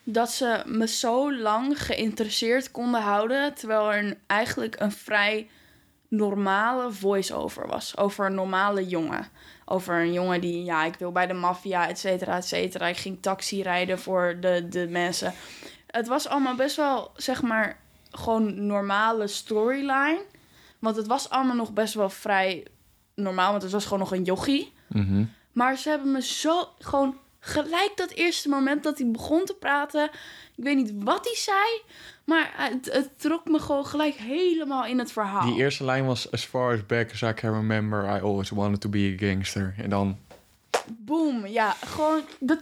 dat 0.04 0.30
ze 0.30 0.62
me 0.66 0.86
zo 0.88 1.34
lang 1.38 1.82
geïnteresseerd 1.86 2.70
konden 2.70 3.02
houden... 3.02 3.54
terwijl 3.54 3.92
er 3.92 3.98
een- 4.04 4.18
eigenlijk 4.26 4.80
een 4.80 4.92
vrij 4.92 5.48
normale 6.08 6.92
voice-over 6.92 7.66
was. 7.66 7.96
Over 7.96 8.26
een 8.26 8.34
normale 8.34 8.86
jongen. 8.86 9.28
Over 9.64 10.00
een 10.00 10.12
jongen 10.12 10.40
die, 10.40 10.64
ja, 10.64 10.84
ik 10.84 10.94
wil 10.98 11.12
bij 11.12 11.26
de 11.26 11.32
maffia, 11.34 11.88
et 11.88 11.98
cetera, 11.98 12.36
et 12.36 12.46
cetera. 12.46 12.86
Ik 12.86 12.96
ging 12.96 13.18
taxi 13.20 13.62
rijden 13.62 13.98
voor 13.98 14.36
de, 14.40 14.68
de 14.68 14.86
mensen. 14.88 15.32
Het 15.86 16.08
was 16.08 16.28
allemaal 16.28 16.54
best 16.54 16.76
wel, 16.76 17.10
zeg 17.16 17.42
maar, 17.42 17.78
gewoon 18.10 18.66
normale 18.66 19.26
storyline. 19.26 20.22
Want 20.78 20.96
het 20.96 21.06
was 21.06 21.30
allemaal 21.30 21.56
nog 21.56 21.72
best 21.72 21.94
wel 21.94 22.10
vrij 22.10 22.66
normaal, 23.14 23.50
want 23.50 23.62
het 23.62 23.72
was 23.72 23.84
gewoon 23.84 23.98
nog 23.98 24.12
een 24.12 24.24
jochie. 24.24 24.72
Mhm. 24.86 25.24
Maar 25.52 25.76
ze 25.76 25.88
hebben 25.88 26.12
me 26.12 26.22
zo 26.22 26.68
gewoon 26.78 27.16
gelijk 27.40 27.92
dat 27.96 28.10
eerste 28.10 28.48
moment 28.48 28.82
dat 28.82 28.98
hij 28.98 29.10
begon 29.10 29.44
te 29.44 29.54
praten. 29.54 30.04
Ik 30.56 30.64
weet 30.64 30.76
niet 30.76 30.92
wat 30.96 31.24
hij 31.24 31.36
zei, 31.36 31.82
maar 32.24 32.52
het, 32.56 32.92
het 32.92 33.20
trok 33.20 33.44
me 33.48 33.58
gewoon 33.58 33.86
gelijk 33.86 34.14
helemaal 34.14 34.86
in 34.86 34.98
het 34.98 35.12
verhaal. 35.12 35.46
Die 35.46 35.56
eerste 35.56 35.84
lijn 35.84 36.06
was... 36.06 36.30
As 36.30 36.44
far 36.44 36.72
as 36.72 36.86
back 36.86 37.10
as 37.12 37.22
I 37.22 37.32
can 37.34 37.52
remember, 37.52 38.16
I 38.16 38.20
always 38.20 38.50
wanted 38.50 38.80
to 38.80 38.88
be 38.88 39.16
a 39.16 39.26
gangster. 39.26 39.74
En 39.76 39.90
dan... 39.90 40.18
Boom, 40.86 41.46
ja, 41.46 41.76
gewoon 41.84 42.22
dat, 42.40 42.58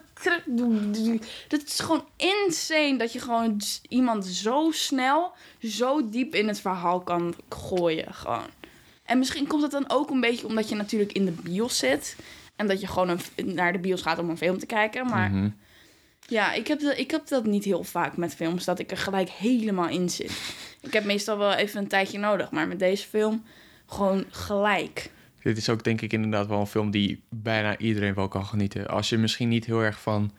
dat 1.49 1.63
is 1.67 1.81
gewoon 1.81 2.05
insane 2.17 2.97
dat 2.99 3.13
je 3.13 3.21
gewoon 3.21 3.61
iemand 3.89 4.27
zo 4.27 4.71
snel, 4.73 5.33
zo 5.63 6.09
diep 6.09 6.35
in 6.35 6.49
het 6.49 6.61
verhaal 6.61 7.01
kan 7.01 7.35
gooien, 7.49 8.15
gewoon. 8.15 8.47
En 9.05 9.19
misschien 9.19 9.47
komt 9.47 9.63
het 9.63 9.71
dan 9.71 9.91
ook 9.91 10.11
een 10.11 10.21
beetje 10.21 10.47
omdat 10.47 10.69
je 10.69 10.75
natuurlijk 10.75 11.13
in 11.13 11.25
de 11.25 11.33
bios 11.33 11.79
zit 11.79 12.17
en 12.57 12.67
dat 12.67 12.81
je 12.81 12.87
gewoon 12.87 13.09
een, 13.09 13.55
naar 13.55 13.73
de 13.73 13.79
bios 13.79 14.03
gaat 14.03 14.19
om 14.19 14.31
een 14.31 14.37
film 14.39 14.59
te 14.59 14.67
kijken, 14.67 15.07
maar 15.07 15.31
Mhm. 15.31 15.49
Ja, 16.29 16.53
ik 16.53 16.67
heb, 16.67 16.81
dat, 16.81 16.99
ik 16.99 17.11
heb 17.11 17.29
dat 17.29 17.45
niet 17.45 17.65
heel 17.65 17.85
vaak 17.85 18.17
met 18.17 18.35
films, 18.35 18.65
dat 18.65 18.79
ik 18.79 18.91
er 18.91 18.97
gelijk 18.97 19.29
helemaal 19.29 19.89
in 19.89 20.11
zit. 20.11 20.33
Ik 20.81 20.93
heb 20.93 21.05
meestal 21.05 21.39
wel 21.39 21.53
even 21.53 21.81
een 21.81 21.89
tijdje 21.89 22.19
nodig, 22.19 22.51
maar 22.51 22.69
met 22.69 22.79
deze 22.79 23.09
film 23.09 23.45
gewoon 23.87 24.25
gelijk. 24.31 25.11
Dit 25.47 25.57
is 25.57 25.69
ook 25.69 25.85
denk 25.85 26.01
ik 26.01 26.13
inderdaad 26.13 26.47
wel 26.47 26.61
een 26.61 26.67
film 26.67 26.91
die 26.91 27.25
bijna 27.29 27.79
iedereen 27.79 28.15
wel 28.15 28.29
kan 28.29 28.47
genieten. 28.47 28.87
Als 28.89 29.09
je 29.09 29.19
misschien 29.19 29.49
niet 29.49 29.65
heel 29.65 29.81
erg 29.81 30.01
van, 30.01 30.33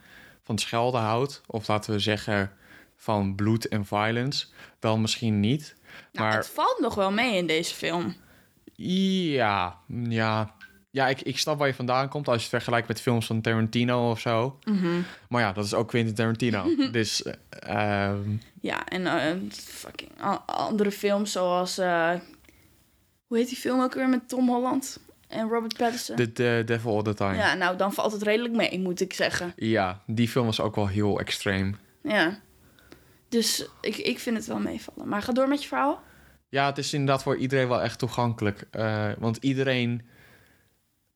van 0.43 0.57
schelden 0.57 1.01
houdt, 1.01 1.41
of 1.45 1.67
laten 1.67 1.93
we 1.93 1.99
zeggen 1.99 2.51
van 2.95 3.35
bloed 3.35 3.67
en 3.67 3.85
violence, 3.85 4.47
dan 4.79 5.01
misschien 5.01 5.39
niet. 5.39 5.75
Nou, 6.11 6.27
Maar 6.27 6.37
Het 6.37 6.47
valt 6.47 6.79
nog 6.79 6.95
wel 6.95 7.11
mee 7.11 7.35
in 7.35 7.47
deze 7.47 7.75
film. 7.75 8.15
ja, 8.75 9.77
ja, 10.09 10.55
ja 10.91 11.07
ik, 11.07 11.21
ik 11.21 11.37
snap 11.37 11.57
waar 11.57 11.67
je 11.67 11.73
vandaan 11.73 12.09
komt 12.09 12.27
als 12.27 12.35
je 12.35 12.41
het 12.41 12.51
vergelijkt 12.51 12.87
met 12.87 13.01
films 13.01 13.25
van 13.25 13.41
Tarantino 13.41 14.09
of 14.09 14.19
zo. 14.19 14.59
Mhm. 14.63 15.01
Maar 15.29 15.41
ja, 15.41 15.53
dat 15.53 15.65
is 15.65 15.73
ook 15.73 15.87
Quentin 15.87 16.15
Tarantino. 16.15 16.75
dus 16.91 17.23
eh, 17.23 17.33
ehm, 17.49 18.35
Ja, 18.61 18.85
en 18.85 19.07
eh, 19.07 19.51
fucking 19.51 20.11
andere 20.45 20.91
films 20.91 21.31
zoals... 21.31 21.77
eh, 21.77 22.13
hoe 23.27 23.37
heet 23.37 23.47
die 23.49 23.57
film 23.57 23.81
ook 23.81 23.93
weer 23.93 24.09
met 24.09 24.29
Tom 24.29 24.49
Holland 24.49 24.99
en 25.27 25.49
Robert 25.49 25.77
Pattinson? 25.77 26.15
The, 26.15 26.31
The 26.31 26.63
Devil 26.65 26.95
All 26.95 27.03
The 27.03 27.13
Time. 27.13 27.35
Ja. 27.35 27.47
Ja, 27.47 27.53
nou 27.53 27.77
dan 27.77 27.93
valt 27.93 28.11
het 28.11 28.21
redelijk 28.21 28.53
mee, 28.53 28.79
moet 28.79 29.01
ik 29.01 29.13
zeggen. 29.13 29.53
die 30.05 30.27
film 30.27 30.45
was 30.45 30.61
ook 30.61 30.75
wel 30.75 30.87
heel 30.87 31.19
extreem. 31.19 31.77
Ja. 32.03 32.39
Dus 33.29 33.69
ik, 33.81 33.97
ik 33.97 34.19
vind 34.19 34.37
het 34.37 34.45
wel 34.45 34.59
meevallen. 34.59 35.07
Maar 35.07 35.21
ga 35.21 35.33
door 35.33 35.47
met 35.47 35.61
je 35.61 35.67
verhaal. 35.67 36.03
Ja, 36.49 36.65
het 36.65 36.77
is 36.77 36.93
inderdaad 36.93 37.23
voor 37.23 37.37
iedereen 37.37 37.67
wel 37.67 37.81
echt 37.81 37.99
toegankelijk. 37.99 38.67
Eh, 38.71 39.09
want 39.17 39.37
iedereen... 39.37 40.01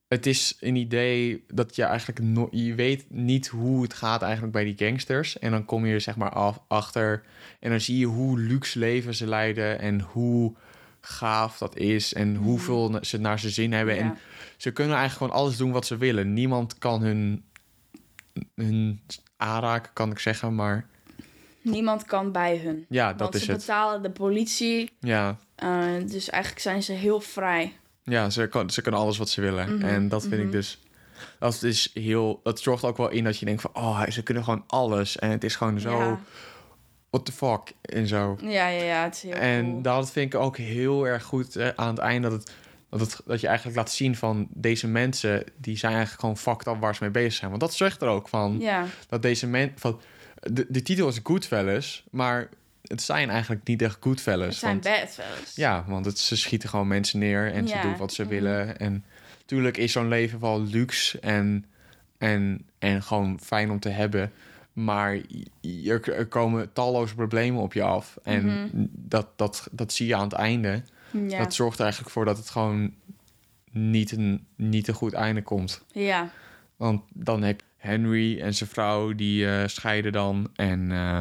Het 0.08 0.26
is 0.26 0.58
een 0.60 0.76
idee 0.76 1.44
dat 1.48 1.76
je 1.76 1.84
eigenlijk... 1.84 2.20
No 2.20 2.48
je 2.52 2.76
weet 2.76 3.06
niet 3.10 3.48
hoe 3.48 3.82
het 3.82 3.94
gaat 3.94 4.22
eigenlijk 4.22 4.54
bij 4.54 4.64
die 4.64 4.78
gangsters. 4.78 5.40
En 5.40 5.52
dan 5.52 5.66
kom 5.66 5.86
je 5.86 5.94
er 5.94 6.02
zeg 6.02 6.16
maar 6.16 6.30
af, 6.30 6.60
achter. 6.68 7.24
En 7.60 7.70
dan 7.70 7.80
zie 7.80 7.98
je 7.98 8.06
hoe 8.06 8.40
luxe 8.40 8.80
leven 8.80 9.16
ze 9.16 9.28
leiden. 9.28 9.80
En 9.80 10.02
hoe 10.02 10.56
gaaf 11.02 11.58
dat 11.58 11.76
is. 11.78 12.14
En 12.14 12.36
hoeveel 12.36 12.98
ze 13.02 13.18
naar 13.18 13.40
ze 13.40 13.50
zin 13.50 13.74
hebben. 13.74 13.96
Mhm. 13.96 14.04
Ja. 14.06 14.10
En 14.12 14.18
ze 14.58 14.72
kunnen 14.72 14.98
eigenlijk 14.98 15.24
gewoon 15.32 15.44
alles 15.46 15.58
doen 15.58 15.72
wat 15.72 15.86
ze 15.86 15.98
willen. 15.98 16.34
Niemand 16.34 16.78
kan 16.78 17.02
hun, 17.02 17.44
hun 18.56 19.02
aanraken, 19.38 19.94
kan 19.94 20.12
ik 20.12 20.20
zeggen. 20.20 20.56
Maar 20.56 20.90
Niemand 21.62 22.06
kan 22.06 22.32
bij 22.32 22.58
hun. 22.58 22.86
ja, 22.90 23.10
dat 23.10 23.20
Want 23.20 23.36
is 23.36 23.44
ze 23.44 23.52
het. 23.52 23.60
betalen 23.60 24.02
de 24.02 24.10
politie. 24.12 24.92
Ja, 25.00 25.38
eh, 25.56 25.86
dus 26.06 26.30
eigenlijk 26.30 26.62
zijn 26.64 26.84
ze 26.84 26.92
heel 26.94 27.20
vrij. 27.20 27.74
Ja, 28.04 28.30
ze, 28.30 28.48
kan, 28.48 28.70
ze 28.70 28.82
kunnen 28.82 29.02
alles 29.02 29.18
wat 29.18 29.30
ze 29.30 29.42
willen. 29.42 29.76
Mhm, 29.76 29.86
En 29.86 30.10
dat 30.10 30.22
vind 30.22 30.34
ik 30.34 30.44
mhm. 30.44 30.52
dus... 30.52 30.80
Dat 31.40 31.64
is 31.64 31.92
heel... 31.94 32.40
Dat 32.44 32.60
zorgt 32.60 32.84
ook 32.84 32.98
wel 32.98 33.10
in 33.10 33.24
dat 33.24 33.38
je 33.38 33.46
denkt 33.46 33.62
van... 33.62 33.72
Oh, 33.74 34.04
ze 34.10 34.24
kunnen 34.24 34.44
gewoon 34.44 34.64
alles. 34.68 35.18
En 35.18 35.30
het 35.30 35.44
is 35.44 35.56
gewoon 35.56 35.80
zo... 35.80 36.00
Ja. 36.00 36.20
What 37.12 37.26
the 37.26 37.32
fuck? 37.32 37.74
En 37.82 38.08
zo. 38.08 38.38
Ja, 38.42 38.68
ja, 38.68 38.84
ja, 38.84 39.04
het 39.04 39.16
is 39.16 39.22
heel 39.22 39.32
en 39.34 39.64
cool. 39.66 39.82
dat 39.82 40.12
vind 40.12 40.34
ik 40.34 40.40
ook 40.40 40.58
heel 40.58 41.08
erg 41.08 41.24
goed 41.24 41.56
eh, 41.56 41.68
aan 41.76 41.88
het 41.88 41.98
einde. 41.98 42.30
Dat, 42.30 42.40
het, 42.44 42.52
dat, 42.90 43.00
het, 43.00 43.22
dat 43.26 43.42
je 43.42 43.48
eigenlijk 43.48 43.78
laat 43.78 43.92
zien 43.92 44.16
van... 44.16 44.48
Deze 44.50 44.88
mensen, 44.88 45.44
die 45.58 45.78
zijn 45.78 45.92
eigenlijk 45.92 46.22
gewoon 46.22 46.38
fucked 46.38 46.68
up 46.68 46.80
waar 46.82 46.96
ze 46.96 47.04
mee 47.04 47.12
bezig 47.12 47.34
zijn. 47.34 47.50
Want 47.50 47.62
dat 47.62 47.74
zegt 47.74 48.02
er 48.02 48.08
ook 48.08 48.28
van... 48.28 48.58
Ja, 48.60 48.86
Dat 49.10 49.22
deze 49.22 49.48
mensen... 49.48 49.74
Van, 49.80 50.00
de, 50.40 50.66
de 50.70 50.82
titel 50.82 51.08
is 51.08 51.20
Goodfellas, 51.24 52.04
maar... 52.12 52.50
het 52.88 53.02
zijn 53.02 53.30
eigenlijk 53.30 53.68
niet 53.68 53.82
echt 53.82 53.98
Goodfellas. 54.00 54.46
Het 54.48 54.56
zijn 54.56 54.72
want- 54.82 54.84
bedfellas. 55.00 55.56
Ja, 55.56 55.84
want 55.88 56.06
het, 56.06 56.20
ze 56.20 56.38
schieten 56.38 56.70
gewoon 56.70 56.88
mensen 56.88 57.20
neer 57.20 57.54
en 57.54 57.68
Ja. 57.68 57.82
ze 57.82 57.88
doen 57.88 57.98
wat 57.98 58.14
ze 58.14 58.22
Mhm. 58.22 58.32
willen. 58.32 58.80
En 58.80 59.04
natuurlijk 59.40 59.78
is 59.78 59.92
zo'n 59.92 60.08
leven 60.08 60.40
wel 60.40 60.62
luxe 60.64 61.20
en, 61.20 61.66
en, 62.18 62.66
en 62.80 63.04
gewoon 63.04 63.40
fijn 63.44 63.72
om 63.72 63.80
te 63.80 63.90
hebben. 63.90 64.32
Maar 64.74 65.22
er, 65.86 66.14
er 66.14 66.28
komen 66.28 66.74
talloze 66.74 67.16
problemen 67.16 67.62
op 67.62 67.74
je 67.74 67.84
af. 67.84 68.18
En 68.24 68.46
Mhm. 68.46 68.86
dat, 68.92 69.28
dat, 69.36 69.68
dat 69.72 69.94
zie 69.94 70.08
je 70.08 70.16
aan 70.16 70.24
het 70.24 70.34
einde. 70.34 70.84
Ja. 71.28 71.38
Dat 71.38 71.54
zorgt 71.54 71.78
er 71.78 71.84
eigenlijk 71.84 72.14
voor 72.14 72.26
dat 72.26 72.38
het 72.38 72.50
gewoon 72.50 72.94
niet 73.72 74.12
een, 74.12 74.46
niet 74.56 74.88
een 74.88 74.94
goed 74.94 75.14
einde 75.14 75.42
komt. 75.42 75.84
ja. 75.94 76.30
Want 76.76 77.02
dan 77.14 77.42
heb 77.44 77.60
je 77.60 77.66
Henry 77.78 78.40
en 78.42 78.54
zijn 78.54 78.70
vrouw 78.70 79.14
die 79.16 79.48
eh, 79.48 79.68
scheiden 79.68 80.12
dan. 80.12 80.50
En, 80.56 80.92
eh, 80.92 81.20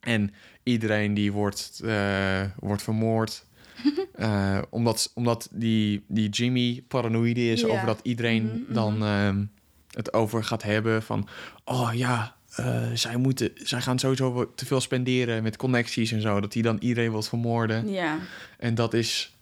en 0.00 0.34
iedereen 0.62 1.14
die 1.14 1.32
wordt, 1.32 1.80
eh, 1.84 2.42
wordt 2.58 2.82
vermoord. 2.82 3.44
Omdat 4.70 5.10
omdat 5.14 5.48
die, 5.52 6.04
die 6.08 6.28
Jimmy 6.28 6.84
paranoïde 6.88 7.50
is 7.50 7.60
Ja. 7.60 7.66
over 7.68 7.86
dat 7.86 8.00
iedereen 8.02 8.44
Mhm, 8.44 8.56
mhm. 8.56 8.72
dan 8.72 9.04
ehm, 9.04 9.44
het 9.90 10.12
over 10.12 10.44
gaat 10.44 10.62
hebben 10.62 11.02
van... 11.02 11.28
Oh 11.64 11.90
ja, 11.94 12.36
eh, 12.56 12.90
zij, 12.94 13.16
moeten, 13.16 13.50
zij 13.54 13.80
gaan 13.80 13.98
sowieso 13.98 14.54
te 14.54 14.66
veel 14.66 14.80
spenderen 14.80 15.42
met 15.42 15.56
connecties 15.56 16.12
en 16.12 16.20
zo. 16.20 16.40
Dat 16.40 16.52
hij 16.54 16.62
dan 16.62 16.76
iedereen 16.80 17.10
wil 17.10 17.22
vermoorden. 17.22 17.88
Ja. 17.88 18.18
En 18.58 18.74
dat 18.74 18.94
is, 18.94 19.36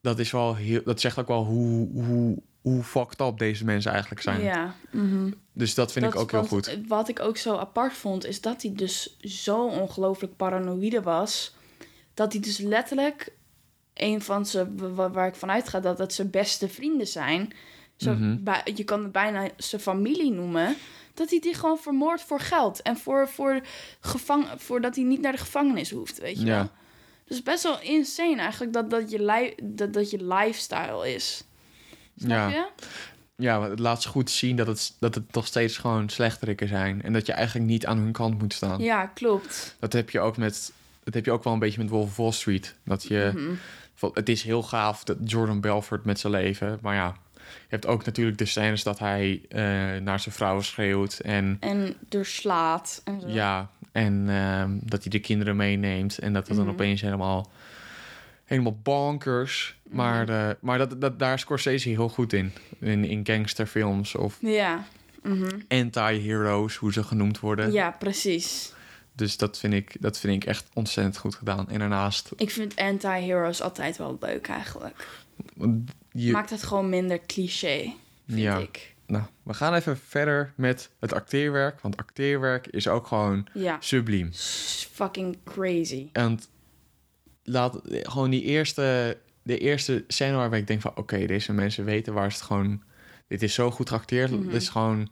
dat 0.00 0.18
is 0.18 0.30
wel 0.30 0.54
heel... 0.54 0.80
Dat 0.84 1.00
zegt 1.00 1.18
ook 1.18 1.28
wel 1.28 1.44
hoe, 1.44 1.88
hoe, 1.92 2.42
hoe 2.60 2.82
fucked 2.82 3.20
up 3.20 3.38
deze 3.38 3.64
mensen 3.64 3.90
eigenlijk 3.92 4.22
zijn. 4.22 4.42
Ja. 4.42 4.74
mhm. 4.90 5.30
Dus 5.52 5.74
dat 5.74 5.92
vind 5.92 6.04
ik 6.04 6.16
ook 6.16 6.30
heel 6.30 6.44
goed. 6.44 6.78
Wat 6.86 7.08
ik 7.08 7.20
ook 7.20 7.36
zo 7.36 7.56
apart 7.56 7.92
vond, 7.92 8.26
is 8.26 8.40
dat 8.40 8.62
hij 8.62 8.72
dus 8.74 9.16
zo 9.20 9.66
ongelooflijk 9.66 10.36
paranoïde 10.36 11.02
was. 11.02 11.54
Dat 12.14 12.32
hij 12.32 12.40
dus 12.42 12.58
letterlijk 12.58 13.32
een 13.94 14.22
van 14.22 14.46
wa- 14.94 15.10
waar 15.10 15.26
ik 15.26 15.34
vanuit 15.34 15.68
ga, 15.68 15.80
dat 15.80 15.98
dat 15.98 16.12
zijn 16.12 16.30
beste 16.30 16.68
vrienden 16.68 17.06
zijn. 17.06 17.52
Zo, 17.98 18.12
Mhm. 18.14 18.36
bij- 18.42 18.62
je 18.74 18.84
kan 18.84 19.02
het 19.02 19.12
bijna 19.12 19.48
zijn 19.56 19.80
familie 19.80 20.32
noemen. 20.32 20.76
Dat 21.14 21.30
hij 21.30 21.38
die 21.40 21.54
gewoon 21.54 21.78
vermoordt 21.78 22.22
voor 22.22 22.40
geld. 22.40 22.82
En 22.82 22.96
voor, 22.96 23.28
voor, 23.28 23.60
gevang, 24.00 24.46
voor 24.56 24.80
dat 24.80 24.94
hij 24.96 25.04
niet 25.04 25.20
naar 25.20 25.32
de 25.32 25.38
gevangenis 25.38 25.90
hoeft, 25.90 26.18
weet 26.18 26.38
je 26.40 26.46
Ja. 26.46 26.54
wel. 26.56 26.68
Dus 27.24 27.42
best 27.42 27.62
wel 27.62 27.80
insane 27.80 28.36
eigenlijk 28.40 28.72
dat 28.72 28.90
dat 28.90 29.10
je, 29.10 29.24
li- 29.24 29.54
dat, 29.62 29.92
dat 29.92 30.10
je 30.10 30.24
lifestyle 30.24 31.14
is. 31.14 31.44
Snap 32.16 32.30
Ja. 32.30 32.48
je? 32.48 32.66
Ja, 33.36 33.62
het 33.70 33.78
laat 33.78 34.02
ze 34.02 34.08
goed 34.08 34.30
zien 34.30 34.56
dat 34.56 34.66
het, 34.66 34.94
dat 34.98 35.14
het 35.14 35.32
nog 35.34 35.46
steeds 35.46 35.76
gewoon 35.76 36.08
slechterikken 36.08 36.68
zijn. 36.68 37.02
En 37.02 37.12
dat 37.12 37.26
je 37.26 37.32
eigenlijk 37.32 37.66
niet 37.70 37.86
aan 37.86 37.98
hun 37.98 38.12
kant 38.12 38.38
moet 38.38 38.52
staan. 38.54 38.80
Ja, 38.80 39.06
klopt. 39.06 39.76
Dat 39.80 39.92
heb 39.92 40.10
je 40.10 40.20
ook 40.20 40.36
met. 40.36 40.72
Dat 41.04 41.14
heb 41.14 41.24
je 41.24 41.32
ook 41.32 41.44
wel 41.44 41.52
een 41.52 41.58
beetje 41.58 41.80
met 41.82 41.90
Wolf 41.90 42.04
of 42.08 42.16
Wall 42.16 42.32
Street. 42.32 42.74
Dat 42.84 43.02
je. 43.04 43.30
Mhm. 43.34 43.54
Het 44.14 44.28
is 44.28 44.42
heel 44.42 44.62
gaaf 44.62 45.04
dat 45.04 45.16
Jordan 45.24 45.60
Belfort 45.60 46.04
met 46.04 46.18
zijn 46.20 46.32
leven. 46.32 46.78
Maar 46.82 46.94
ja, 46.94 47.16
je 47.60 47.66
hebt 47.68 47.86
ook 47.86 48.04
natuurlijk 48.04 48.38
de 48.38 48.44
scènes 48.44 48.82
dat 48.82 48.98
hij 48.98 49.40
eh, 49.48 49.62
naar 50.02 50.20
zijn 50.20 50.34
vrouw 50.34 50.60
schreeuwt. 50.60 51.18
En 51.18 51.56
En 51.60 51.94
doorslaat 52.08 53.00
en 53.04 53.20
zo. 53.20 53.28
ja, 53.28 53.70
en 53.92 54.24
ehm, 54.28 54.70
dat 54.82 55.02
hij 55.02 55.10
de 55.10 55.18
kinderen 55.20 55.56
meeneemt. 55.56 56.18
En 56.18 56.32
dat 56.32 56.46
het 56.48 56.56
dan 56.56 56.64
Mhm. 56.66 56.74
opeens 56.74 57.00
helemaal. 57.00 57.50
Helemaal 58.44 58.78
bonkers. 58.82 59.76
Maar, 59.90 60.22
Mhm. 60.24 60.32
eh, 60.32 60.48
maar 60.60 60.78
dat, 60.78 61.00
dat, 61.00 61.18
daar 61.18 61.34
is 61.34 61.40
Scorsese 61.40 61.88
heel 61.88 62.08
goed 62.08 62.32
in. 62.32 62.52
In, 62.80 63.04
in 63.04 63.20
gangsterfilms 63.26 64.14
of 64.14 64.36
Ja. 64.40 64.84
Mhm. 65.22 65.58
anti-heroes, 65.68 66.76
hoe 66.76 66.92
ze 66.92 67.02
genoemd 67.02 67.40
worden. 67.40 67.72
Ja, 67.72 67.90
precies. 67.90 68.72
Dus 69.12 69.36
dat 69.36 69.58
vind, 69.58 69.74
ik, 69.74 69.96
dat 70.00 70.18
vind 70.18 70.42
ik 70.42 70.48
echt 70.48 70.66
ontzettend 70.72 71.16
goed 71.16 71.34
gedaan. 71.34 71.68
En 71.68 71.78
daarnaast, 71.78 72.30
Ik 72.36 72.50
vind 72.50 72.76
anti-heroes 72.76 73.60
altijd 73.62 73.96
wel 73.96 74.16
leuk 74.20 74.48
eigenlijk. 74.48 75.06
Je, 76.12 76.30
Maakt 76.32 76.50
het 76.50 76.62
gewoon 76.62 76.88
minder 76.88 77.20
cliché, 77.26 77.92
vind 78.26 78.40
Ja. 78.40 78.56
ik. 78.58 78.94
nou, 79.06 79.24
we 79.42 79.54
gaan 79.54 79.74
even 79.74 79.98
verder 79.98 80.52
met 80.56 80.90
het 81.00 81.12
acteerwerk. 81.12 81.80
Want 81.80 81.96
acteerwerk 81.96 82.66
is 82.66 82.88
ook 82.88 83.06
gewoon 83.06 83.46
Ja. 83.54 83.76
subliem. 83.80 84.30
Fucking 84.92 85.36
crazy. 85.44 86.08
En 86.12 86.40
laat 87.42 87.80
gewoon 87.84 88.30
die 88.30 88.42
eerste, 88.42 89.16
de 89.42 89.58
eerste 89.58 90.04
scène 90.08 90.36
waarbij 90.36 90.58
ik 90.58 90.66
denk 90.66 90.80
van... 90.80 90.92
oké, 90.96 91.26
deze 91.26 91.52
mensen 91.52 91.84
weten 91.84 92.12
waar 92.12 92.30
ze 92.32 92.36
het 92.38 92.46
gewoon... 92.46 92.82
Dit 93.28 93.42
is 93.42 93.54
zo 93.54 93.70
goed 93.70 93.88
geacteerd. 93.88 94.30
Dit 94.30 94.52
is 94.54 94.68
gewoon 94.68 95.08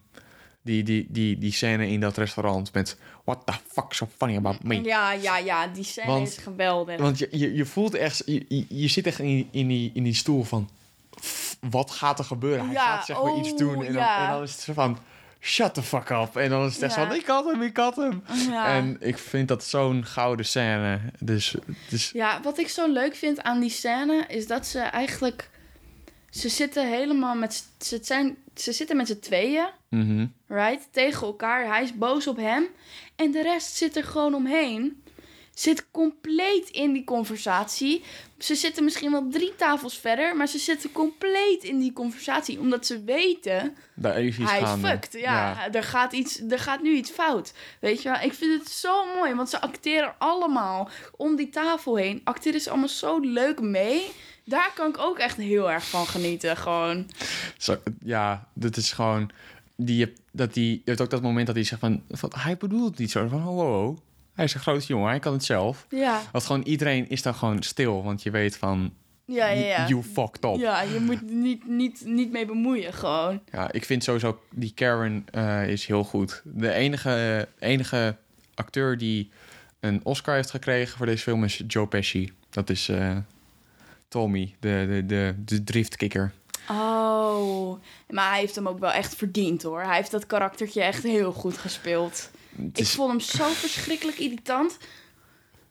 die, 0.62 0.82
die, 0.82 1.06
die, 1.11 1.38
die 1.38 1.52
scène 1.52 1.88
in 1.88 2.00
dat 2.00 2.16
restaurant 2.16 2.72
met... 2.72 2.98
What 3.24 3.46
the 3.46 3.52
fuck 3.68 3.92
so 3.92 4.09
funny 4.16 4.37
about 4.37 4.62
me? 4.62 4.82
Ja, 4.82 5.12
ja, 5.12 5.38
ja. 5.38 5.66
Die 5.66 5.85
scène 5.85 6.06
Want- 6.06 6.28
is 6.28 6.37
geweldig. 6.37 7.00
Want 7.00 7.18
je, 7.18 7.28
je, 7.30 7.54
je 7.54 7.64
voelt 7.64 7.94
echt, 7.94 8.22
je, 8.26 8.44
je, 8.48 8.64
je 8.68 8.88
zit 8.88 9.06
echt 9.06 9.18
in, 9.18 9.48
in, 9.50 9.68
die, 9.68 9.90
in 9.94 10.02
die 10.02 10.14
stoel 10.14 10.42
van, 10.44 10.70
"F- 11.24 11.57
wat 11.61 11.90
gaat 11.90 12.18
er 12.18 12.24
gebeuren? 12.24 12.64
Hij 12.64 12.74
Ja, 12.74 12.96
gaat 12.96 13.07
zeg 13.07 13.22
maar 13.22 13.37
iets 13.37 13.50
oh, 13.52 13.59
doen 13.59 13.85
en 13.85 13.92
dan, 13.92 14.02
ja. 14.02 14.24
en 14.26 14.31
dan 14.33 14.42
is 14.42 14.52
het 14.52 14.61
zo 14.61 14.72
van, 14.72 14.98
shut 15.40 15.74
the 15.74 15.83
fuck 15.83 16.11
up. 16.11 16.37
En 16.37 16.50
dan 16.50 16.66
is 16.66 16.74
het 16.74 16.83
echt 16.83 16.94
Ja. 16.94 17.07
van, 17.07 17.16
ik 17.16 17.26
had 17.26 17.44
hem, 17.44 17.62
ik 17.62 17.76
had 17.76 17.96
hem. 17.96 18.22
ja. 18.50 18.66
En 18.66 18.96
ik 19.00 19.18
vind 19.18 19.48
dat 19.48 19.64
zo'n 19.64 20.05
gouden 20.05 20.46
scène. 20.46 21.00
Dus, 21.18 21.55
dus 21.88 22.11
ja, 22.11 22.40
wat 22.42 22.59
ik 22.59 22.68
zo 22.68 22.92
leuk 22.92 23.14
vind 23.16 23.42
aan 23.42 23.61
die 23.61 23.70
scène 23.70 24.24
is 24.29 24.46
dat 24.46 24.66
ze 24.66 24.79
eigenlijk... 24.81 25.50
Ze 26.31 26.48
zitten 26.48 26.88
helemaal 26.88 27.35
met... 27.35 27.55
z'n- 27.55 27.85
Ze, 27.85 27.98
zijn, 28.02 28.37
ze 28.55 28.72
zitten 28.72 28.96
met 28.96 29.07
z'n 29.07 29.18
tweeën, 29.18 29.66
mhm. 29.88 30.26
right? 30.48 30.88
Tegen 30.90 31.26
elkaar. 31.26 31.66
Hij 31.66 31.83
is 31.83 31.94
boos 31.94 32.26
op 32.26 32.37
hem. 32.37 32.66
En 33.16 33.31
de 33.31 33.42
rest 33.42 33.74
zit 33.76 33.96
er 33.96 34.05
gewoon 34.05 34.35
omheen. 34.35 35.02
Zit 35.56 35.86
compleet 35.90 36.68
in 36.68 36.92
die 36.92 37.04
conversatie. 37.04 38.02
Ze 38.38 38.54
zitten 38.54 38.84
misschien 38.84 39.10
wel 39.10 39.28
drie 39.28 39.54
tafels 39.56 39.98
verder, 39.98 40.36
maar 40.36 40.46
ze 40.46 40.58
zitten 40.58 40.92
compleet 40.92 41.64
in 41.64 41.78
die 41.78 41.92
conversatie. 41.92 42.60
Omdat 42.60 42.86
ze 42.86 43.04
weten, 43.04 43.76
daar 43.94 44.22
is 44.22 44.38
iets 44.38 44.50
hij 44.50 44.60
is 44.60 44.68
fucked. 44.80 45.12
Ja, 45.12 45.72
Er, 45.72 45.82
gaat 45.82 46.12
iets, 46.12 46.40
er 46.48 46.58
gaat 46.58 46.82
nu 46.82 46.94
iets 46.94 47.10
fout. 47.10 47.52
Weet 47.80 48.02
je 48.02 48.08
wel? 48.08 48.20
Ik 48.20 48.32
vind 48.32 48.60
het 48.62 48.72
zo 48.72 49.14
mooi, 49.14 49.34
want 49.34 49.48
ze 49.48 49.60
acteren 49.60 50.14
allemaal 50.18 50.88
om 51.16 51.36
die 51.36 51.48
tafel 51.48 51.96
heen. 51.96 52.20
Acteren 52.24 52.60
ze 52.60 52.70
allemaal 52.70 52.88
zo 52.88 53.18
leuk 53.18 53.60
mee. 53.60 54.10
Daar 54.44 54.72
kan 54.74 54.88
ik 54.88 54.98
ook 54.98 55.18
echt 55.18 55.36
heel 55.36 55.70
erg 55.70 55.88
van 55.88 56.06
genieten. 56.06 56.56
Gewoon. 56.56 57.10
Zo, 57.56 57.76
ja, 58.04 58.48
dat 58.52 58.76
is 58.76 58.92
gewoon, 58.92 59.30
die, 59.76 60.12
dat 60.32 60.54
die, 60.54 60.70
je 60.70 60.80
hebt 60.84 61.00
ook 61.00 61.10
dat 61.10 61.22
moment 61.22 61.46
dat 61.46 61.54
hij 61.54 61.64
zegt 61.64 61.80
van, 61.80 62.02
van 62.10 62.32
hij 62.36 62.56
bedoelt 62.56 62.90
het 62.90 62.98
niet 62.98 63.10
zo. 63.10 63.28
Van, 63.28 63.48
oh, 63.48 63.58
oh, 63.58 63.86
oh. 63.88 63.98
Hij 64.37 64.44
is 64.44 64.55
een 64.55 64.61
grote 64.61 64.87
jongen, 64.87 65.09
hij 65.09 65.18
kan 65.18 65.33
het 65.33 65.44
zelf. 65.44 65.87
Ja, 65.88 66.22
Want 66.33 66.44
gewoon 66.44 66.62
iedereen 66.62 67.09
is 67.09 67.22
dan 67.22 67.35
gewoon 67.35 67.62
stil, 67.62 68.03
want 68.03 68.22
je 68.22 68.31
weet 68.31 68.57
van, 68.57 68.92
ja, 69.25 69.49
ja. 69.49 69.66
ja. 69.66 69.87
you 69.87 70.03
fucked 70.03 70.44
up. 70.44 70.57
Ja, 70.57 70.83
je 70.83 71.01
moet 71.01 71.31
niet, 71.31 71.68
niet, 71.68 72.03
niet 72.05 72.31
mee 72.31 72.46
bemoeien, 72.46 72.92
gewoon. 72.92 73.40
Ja, 73.53 73.72
ik 73.72 73.85
vind 73.85 74.05
sowieso 74.05 74.40
die 74.51 74.72
Karen 74.75 75.27
eh, 75.31 75.68
is 75.68 75.87
heel 75.87 76.05
goed. 76.05 76.42
De 76.44 76.72
enige, 76.72 77.49
enige 77.59 78.16
acteur 78.55 78.99
die 78.99 79.31
een 79.81 80.01
Oscar 80.03 80.35
heeft 80.35 80.51
gekregen 80.51 80.96
voor 80.96 81.07
deze 81.07 81.22
film 81.22 81.44
is 81.44 81.62
Joe 81.66 81.87
Pesci. 81.87 82.33
Dat 82.51 82.70
is 82.70 82.88
eh, 82.88 83.16
Tommy, 84.09 84.55
de, 84.61 84.87
de, 84.88 85.07
de, 85.07 85.35
de 85.44 85.64
driftkikker. 85.64 86.33
Oh, 86.70 87.81
maar 88.09 88.31
hij 88.31 88.40
heeft 88.40 88.55
hem 88.55 88.68
ook 88.68 88.79
wel 88.79 88.92
echt 88.92 89.14
verdiend 89.14 89.62
hoor. 89.62 89.83
Hij 89.83 89.96
heeft 89.96 90.11
dat 90.11 90.27
karaktertje 90.27 90.83
echt 90.83 91.03
heel 91.03 91.33
goed 91.33 91.59
gespeeld. 91.59 92.31
Ik 92.58 92.78
is, 92.78 92.94
vond 92.94 93.10
hem 93.10 93.20
zo 93.20 93.48
verschrikkelijk 93.48 94.18
irritant. 94.18 94.76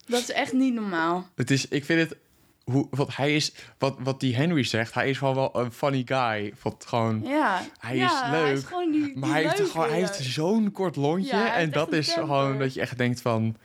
Dat 0.05 0.21
is 0.21 0.31
echt 0.31 0.53
niet 0.53 0.73
normaal. 0.73 1.27
het 1.35 1.51
is, 1.51 1.67
ik 1.67 1.85
vind 1.85 1.99
het, 2.09 2.17
hoe, 2.63 2.87
wat 2.89 3.15
hij 3.15 3.35
is, 3.35 3.53
wat, 3.77 3.95
wat 3.99 4.19
die 4.19 4.35
Henry 4.35 4.63
zegt, 4.63 4.93
hij 4.93 5.09
is 5.09 5.19
wel 5.19 5.35
wel 5.35 5.49
een 5.59 5.71
funny 5.71 6.01
guy. 6.05 6.53
Wat 6.61 6.85
gewoon, 6.87 7.21
Ja, 7.23 7.61
Hij 7.79 7.95
ja, 7.95 8.05
is 8.05 8.19
Hij 8.29 8.41
leuk, 8.43 8.57
is 8.57 8.63
gewoon 8.63 8.91
die, 8.91 9.03
die 9.03 9.17
maar 9.17 9.29
hij 9.29 9.41
heeft, 9.41 9.69
gewoon, 9.69 9.89
hij 9.89 9.97
heeft 9.97 10.15
zo'n 10.23 10.71
kort 10.71 10.95
lontje 10.95 11.35
Ja, 11.35 11.41
hij 11.47 11.51
en 11.61 11.71
dat 11.71 11.93
is 11.93 12.05
temper. 12.05 12.23
gewoon 12.23 12.59
dat 12.59 12.73
je 12.73 12.81
echt 12.81 12.97
denkt 12.97 13.21
van, 13.21 13.55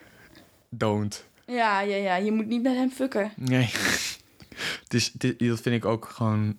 don't. 0.68 1.24
Ja, 1.46 1.80
ja, 1.80 1.96
ja. 1.96 2.16
Je 2.16 2.32
moet 2.32 2.46
niet 2.46 2.62
met 2.62 2.74
hem 2.74 2.90
fucken. 2.90 3.32
Nee. 3.36 3.70
het 4.84 4.94
is, 4.94 5.12
dit- 5.12 5.38
dat 5.38 5.60
vind 5.60 5.74
ik 5.76 5.84
ook 5.84 6.04
gewoon... 6.04 6.58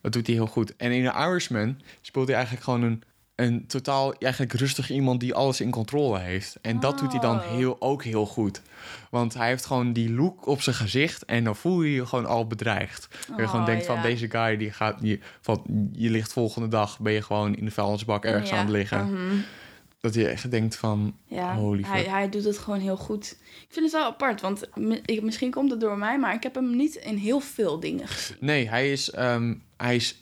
Dat 0.00 0.12
doet 0.12 0.26
hij 0.26 0.34
heel 0.36 0.46
goed. 0.46 0.76
En 0.76 0.92
in 0.92 1.04
The 1.04 1.18
Irishman 1.18 1.80
speelt 2.00 2.26
hij 2.26 2.34
eigenlijk 2.36 2.64
gewoon 2.64 2.82
een, 2.82 3.02
een 3.42 3.66
totaal 3.66 4.14
eigenlijk 4.14 4.52
rustig 4.52 4.90
iemand 4.90 5.20
die 5.20 5.34
alles 5.34 5.60
in 5.60 5.70
controle 5.70 6.18
heeft. 6.18 6.56
En 6.60 6.80
dat 6.80 6.98
doet 6.98 7.12
hij 7.12 7.20
dan 7.20 7.36
Oh. 7.36 7.50
heel, 7.50 7.76
ook 7.78 8.04
heel 8.04 8.26
goed. 8.26 8.62
Want 9.10 9.34
hij 9.34 9.48
heeft 9.48 9.66
gewoon 9.66 9.92
die 9.92 10.12
look 10.12 10.46
op 10.46 10.62
zijn 10.62 10.76
gezicht 10.76 11.24
en 11.24 11.44
dan 11.44 11.56
voel 11.56 11.82
je 11.82 11.92
je 11.94 12.06
gewoon 12.06 12.26
al 12.26 12.46
bedreigd. 12.46 13.08
Dat 13.28 13.38
je 13.38 13.46
gewoon 13.46 13.60
Oh, 13.60 13.66
denkt 13.66 13.86
van 13.86 14.02
deze 14.02 14.30
guy 14.30 14.56
die 14.56 14.70
gaat... 14.72 15.00
Die, 15.00 15.20
van, 15.40 15.62
je 15.92 16.10
ligt 16.10 16.32
volgende 16.32 16.68
dag, 16.68 16.98
ben 17.00 17.12
je 17.12 17.22
gewoon 17.22 17.54
in 17.56 17.64
de 17.64 17.70
vuilnisbak 17.70 18.24
ergens 18.24 18.50
Ja, 18.50 18.56
aan 18.56 18.64
het 18.66 18.74
liggen. 18.74 19.10
mhm. 19.12 19.36
Dat 20.00 20.14
je 20.14 20.28
echt 20.28 20.50
denkt 20.50 20.76
van... 20.76 21.16
Ja, 21.26 21.54
Holy 21.54 21.82
hij, 21.82 22.04
hij 22.04 22.28
doet 22.28 22.44
het 22.44 22.58
gewoon 22.58 22.80
heel 22.80 22.96
goed. 22.96 23.36
Ik 23.40 23.66
vind 23.68 23.84
het 23.84 23.94
wel 23.94 24.04
apart, 24.04 24.40
want 24.40 24.68
ik, 25.04 25.22
misschien 25.22 25.50
komt 25.50 25.70
het 25.70 25.80
door 25.80 25.98
mij, 25.98 26.18
maar 26.18 26.34
ik 26.34 26.42
heb 26.42 26.54
hem 26.54 26.76
niet 26.76 26.94
in 26.94 27.16
heel 27.16 27.40
veel 27.40 27.80
dingen 27.80 28.08
gezien. 28.08 28.36
Nee, 28.40 28.68
hij 28.68 28.92
is, 28.92 29.10
ehm, 29.10 29.54
hij 29.76 29.96
is, 29.96 30.21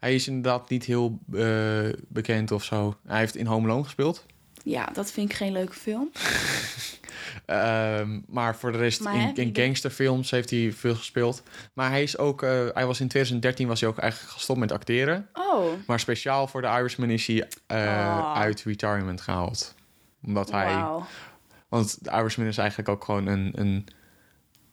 hij 0.00 0.14
is 0.14 0.28
inderdaad 0.28 0.68
niet 0.70 0.84
heel 0.84 1.18
eh, 1.32 1.88
bekend 2.08 2.50
of 2.50 2.64
zo. 2.64 2.96
Hij 3.06 3.18
heeft 3.18 3.36
in 3.36 3.46
Home 3.46 3.66
Alone 3.68 3.84
gespeeld. 3.84 4.26
Ja, 4.64 4.84
dat 4.92 5.10
vind 5.10 5.30
ik 5.30 5.36
geen 5.36 5.52
leuke 5.52 5.72
film. 5.74 6.10
Ehm, 7.46 8.20
maar 8.28 8.56
voor 8.56 8.72
de 8.72 8.78
rest, 8.78 9.00
Maar 9.00 9.14
in, 9.14 9.34
in 9.34 9.56
gangsterfilms 9.56 10.30
heeft 10.30 10.50
hij 10.50 10.72
veel 10.72 10.94
gespeeld. 10.94 11.42
Maar 11.72 11.90
hij 11.90 12.02
is 12.02 12.18
ook, 12.18 12.42
eh, 12.42 12.66
hij 12.72 12.86
was 12.86 13.00
in 13.00 13.08
2013 13.08 13.68
was 13.68 13.80
hij 13.80 13.88
ook 13.88 13.98
eigenlijk 13.98 14.32
gestopt 14.32 14.58
met 14.58 14.72
acteren. 14.72 15.28
Oh, 15.32 15.64
Maar 15.86 16.00
speciaal 16.00 16.46
voor 16.46 16.60
de 16.62 16.66
Irishman 16.68 17.10
is 17.10 17.26
hij 17.26 17.48
eh, 17.66 17.76
Oh. 17.78 18.34
uit 18.36 18.62
retirement 18.62 19.20
gehaald. 19.20 19.74
Omdat 20.24 20.50
hij, 20.50 20.84
want 21.68 22.04
de 22.04 22.10
Irishman 22.10 22.46
is 22.46 22.58
eigenlijk 22.58 22.88
ook 22.88 23.04
gewoon 23.04 23.26
een, 23.26 23.52
een, 23.54 23.86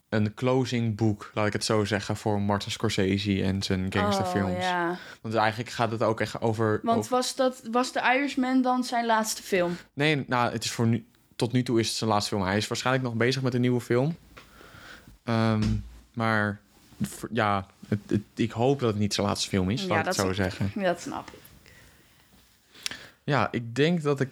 een 0.10 0.34
closing 0.34 0.96
boek, 0.96 1.32
laat 1.34 1.48
ik 1.48 1.54
het 1.54 1.64
zo 1.66 1.86
zeggen, 1.86 2.18
voor 2.18 2.42
Martin 2.42 2.72
Scorsese 2.72 3.44
en 3.44 3.64
zijn 3.64 3.86
gangsterfilms. 3.94 4.54
Oh, 4.54 4.60
ja. 4.62 4.98
Want 5.22 5.36
eigenlijk 5.36 5.70
gaat 5.70 5.92
het 5.92 6.04
ook 6.04 6.22
echt 6.22 6.42
over... 6.42 6.80
Want 6.84 6.98
over- 6.98 7.12
was, 7.12 7.36
dat, 7.36 7.62
was 7.72 7.92
The 7.92 8.00
Irishman 8.16 8.62
dan 8.62 8.84
zijn 8.84 9.06
laatste 9.06 9.44
film? 9.44 9.78
Nee, 9.94 10.24
nou, 10.28 10.52
het 10.52 10.64
is 10.64 10.72
voor 10.72 10.88
nu, 10.88 11.06
tot 11.36 11.52
nu 11.52 11.64
toe 11.64 11.80
is 11.80 11.88
het 11.88 11.98
zijn 11.98 12.10
laatste 12.10 12.30
film. 12.36 12.48
Hij 12.48 12.58
is 12.58 12.68
waarschijnlijk 12.68 13.06
nog 13.06 13.14
bezig 13.16 13.42
met 13.42 13.54
een 13.54 13.62
nieuwe 13.62 13.82
film. 13.82 14.16
Ehm, 15.24 15.64
maar 16.14 16.60
ja, 17.32 17.66
het, 17.88 18.00
het- 18.08 18.22
ik 18.36 18.52
hoop 18.52 18.80
dat 18.80 18.90
het 18.90 19.00
niet 19.00 19.14
zijn 19.14 19.28
laatste 19.28 19.50
film 19.50 19.70
is, 19.70 19.82
Ja, 19.82 19.88
laat 19.88 20.00
ik 20.00 20.06
het 20.06 20.16
zo 20.16 20.34
zeggen. 20.34 20.72
Dat 20.76 21.02
snap 21.02 21.30
ik. 21.30 21.40
Ja, 23.24 23.48
ik 23.52 23.76
denk 23.76 24.02
dat 24.04 24.20
ik... 24.20 24.30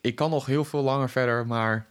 Ik 0.00 0.14
kan 0.14 0.30
nog 0.30 0.46
heel 0.46 0.64
veel 0.64 0.82
langer 0.82 1.10
verder, 1.10 1.46
maar... 1.46 1.86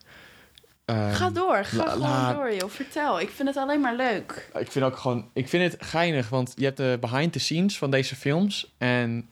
ehm, 0.86 1.12
Ga 1.13 1.30
door, 1.30 1.65
ga 1.65 1.78
la- 1.78 1.84
gewoon 1.91 2.00
la- 2.10 2.34
door, 2.34 2.54
joh. 2.54 2.69
Vertel. 2.69 3.19
Ik 3.19 3.30
vind 3.30 3.48
het 3.48 3.58
alleen 3.58 3.80
maar 3.82 3.96
leuk. 3.96 4.50
Ik 4.60 4.72
vind 4.72 4.86
ook 4.86 4.98
gewoon... 4.98 5.30
Ik 5.34 5.50
vind 5.50 5.72
het 5.72 5.84
geinig, 5.86 6.30
want 6.30 6.54
je 6.56 6.63
hebt 6.65 6.78
de 6.78 6.98
behind 7.02 7.34
the 7.34 7.39
scenes 7.39 7.78
van 7.78 7.91
deze 7.91 8.15
films. 8.15 8.74
En 8.78 9.28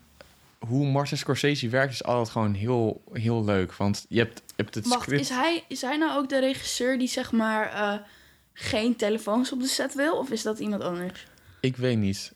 hoe 0.67 0.85
Martin 0.85 1.17
Scorsese 1.17 1.69
werkt 1.69 1.93
is 1.93 2.03
altijd 2.03 2.29
gewoon 2.29 2.53
heel, 2.53 3.01
heel 3.13 3.43
leuk. 3.45 3.73
Want 3.73 4.05
je 4.09 4.17
hebt, 4.19 4.41
je 4.45 4.53
hebt 4.55 4.75
het 4.75 4.87
Wacht, 4.87 5.01
script... 5.01 5.21
is 5.21 5.29
hij, 5.29 5.63
is 5.67 5.81
hij 5.81 5.97
nou 5.97 6.17
ook 6.19 6.29
de 6.29 6.39
regisseur 6.39 6.97
die 6.97 7.07
zeg 7.07 7.31
maar 7.31 7.71
eh, 7.73 7.93
geen 8.53 8.95
telefoons 8.95 9.51
op 9.51 9.59
de 9.59 9.67
set 9.67 9.93
wil? 9.93 10.17
Of 10.17 10.29
is 10.29 10.41
dat 10.41 10.59
iemand 10.59 10.83
anders? 10.83 11.25
Ik 11.59 11.77
weet 11.77 11.97
niet. 11.97 12.33